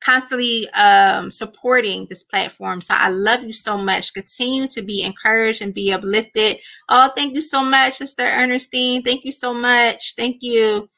constantly 0.00 0.68
um, 0.70 1.30
supporting 1.30 2.06
this 2.08 2.22
platform. 2.22 2.80
So 2.80 2.94
I 2.96 3.08
love 3.10 3.44
you 3.44 3.52
so 3.52 3.78
much. 3.78 4.14
Continue 4.14 4.68
to 4.68 4.82
be 4.82 5.04
encouraged 5.04 5.62
and 5.62 5.74
be 5.74 5.92
uplifted. 5.92 6.58
Oh, 6.88 7.10
thank 7.16 7.34
you 7.34 7.40
so 7.42 7.64
much, 7.64 7.94
Sister 7.94 8.24
Ernestine. 8.24 9.02
Thank 9.02 9.24
you 9.24 9.32
so 9.32 9.54
much. 9.54 10.14
Thank 10.16 10.38
you. 10.40 10.88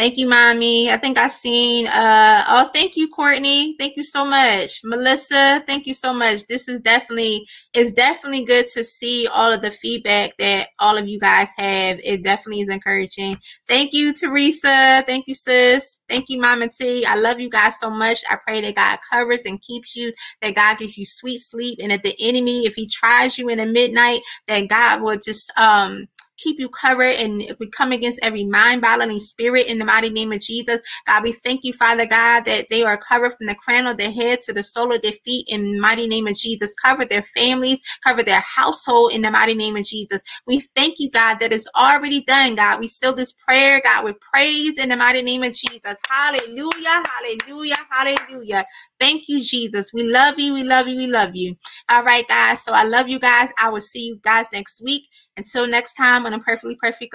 Thank 0.00 0.16
you, 0.16 0.30
mommy. 0.30 0.90
I 0.90 0.96
think 0.96 1.18
I 1.18 1.28
seen 1.28 1.86
uh 1.86 2.44
oh 2.48 2.70
thank 2.72 2.96
you, 2.96 3.10
Courtney. 3.10 3.76
Thank 3.78 3.98
you 3.98 4.02
so 4.02 4.24
much. 4.24 4.80
Melissa, 4.82 5.62
thank 5.66 5.86
you 5.86 5.92
so 5.92 6.14
much. 6.14 6.46
This 6.46 6.68
is 6.68 6.80
definitely 6.80 7.46
it's 7.74 7.92
definitely 7.92 8.46
good 8.46 8.66
to 8.68 8.82
see 8.82 9.28
all 9.34 9.52
of 9.52 9.60
the 9.60 9.70
feedback 9.70 10.30
that 10.38 10.68
all 10.78 10.96
of 10.96 11.06
you 11.06 11.20
guys 11.20 11.48
have. 11.58 12.00
It 12.02 12.24
definitely 12.24 12.62
is 12.62 12.70
encouraging. 12.70 13.36
Thank 13.68 13.92
you, 13.92 14.14
Teresa. 14.14 15.04
Thank 15.06 15.28
you, 15.28 15.34
sis. 15.34 15.98
Thank 16.08 16.30
you, 16.30 16.40
Mama 16.40 16.68
T. 16.70 17.04
I 17.06 17.16
love 17.16 17.38
you 17.38 17.50
guys 17.50 17.78
so 17.78 17.90
much. 17.90 18.20
I 18.30 18.38
pray 18.46 18.62
that 18.62 18.76
God 18.76 18.98
covers 19.12 19.42
and 19.44 19.60
keeps 19.60 19.94
you, 19.94 20.14
that 20.40 20.54
God 20.54 20.78
gives 20.78 20.96
you 20.96 21.04
sweet 21.04 21.40
sleep, 21.40 21.78
and 21.82 21.92
that 21.92 22.04
the 22.04 22.16
enemy, 22.22 22.66
if 22.66 22.74
he 22.74 22.88
tries 22.88 23.36
you 23.36 23.48
in 23.50 23.58
the 23.58 23.66
midnight, 23.66 24.20
that 24.48 24.66
God 24.70 25.02
will 25.02 25.18
just 25.22 25.52
um 25.58 26.08
keep 26.42 26.58
you 26.60 26.68
covered 26.68 27.14
and 27.18 27.42
we 27.58 27.68
come 27.68 27.92
against 27.92 28.20
every 28.22 28.44
mind 28.44 28.82
boggling 28.82 29.18
spirit 29.18 29.66
in 29.68 29.78
the 29.78 29.84
mighty 29.84 30.10
name 30.10 30.32
of 30.32 30.40
Jesus. 30.40 30.80
God, 31.06 31.24
we 31.24 31.32
thank 31.32 31.64
you, 31.64 31.72
Father 31.74 32.06
God, 32.06 32.44
that 32.46 32.66
they 32.70 32.82
are 32.82 32.96
covered 32.96 33.36
from 33.36 33.46
the 33.46 33.54
crown 33.54 33.86
of 33.86 33.98
their 33.98 34.12
head 34.12 34.42
to 34.42 34.52
the 34.52 34.64
sole 34.64 34.92
of 34.92 35.02
their 35.02 35.12
feet 35.24 35.48
in 35.50 35.64
the 35.72 35.80
mighty 35.80 36.06
name 36.06 36.26
of 36.26 36.36
Jesus. 36.36 36.74
Cover 36.74 37.04
their 37.04 37.22
families, 37.22 37.80
cover 38.06 38.22
their 38.22 38.40
household 38.40 39.12
in 39.14 39.22
the 39.22 39.30
mighty 39.30 39.54
name 39.54 39.76
of 39.76 39.84
Jesus. 39.84 40.22
We 40.46 40.60
thank 40.76 40.98
you, 40.98 41.10
God, 41.10 41.40
that 41.40 41.52
it's 41.52 41.68
already 41.76 42.24
done, 42.24 42.56
God. 42.56 42.80
We 42.80 42.88
seal 42.88 43.14
this 43.14 43.32
prayer, 43.32 43.80
God, 43.84 44.04
with 44.04 44.16
praise 44.20 44.78
in 44.78 44.90
the 44.90 44.96
mighty 44.96 45.22
name 45.22 45.42
of 45.42 45.54
Jesus. 45.54 45.96
Hallelujah, 46.08 47.02
hallelujah, 47.08 47.76
hallelujah. 47.90 48.64
Thank 49.00 49.28
you, 49.28 49.40
Jesus. 49.42 49.92
We 49.94 50.04
love 50.04 50.38
you. 50.38 50.52
We 50.52 50.62
love 50.62 50.86
you. 50.86 50.96
We 50.96 51.06
love 51.06 51.30
you. 51.34 51.56
All 51.88 52.04
right, 52.04 52.28
guys. 52.28 52.62
So 52.62 52.72
I 52.72 52.84
love 52.84 53.08
you 53.08 53.18
guys. 53.18 53.48
I 53.58 53.70
will 53.70 53.80
see 53.80 54.06
you 54.06 54.20
guys 54.22 54.46
next 54.52 54.82
week. 54.84 55.08
Until 55.38 55.66
next 55.66 55.94
time 55.94 56.26
on 56.26 56.34
a 56.34 56.38
perfectly 56.38 56.76
perfect, 56.76 57.14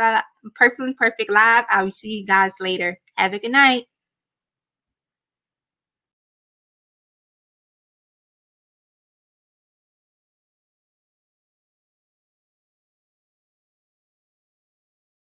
perfectly 0.55 0.95
perfect 0.95 1.29
live. 1.31 1.65
I 1.69 1.83
will 1.83 1.91
see 1.91 2.17
you 2.19 2.25
guys 2.25 2.51
later. 2.59 2.97
Have 3.17 3.33
a 3.33 3.39
good 3.39 3.51
night. 3.51 3.83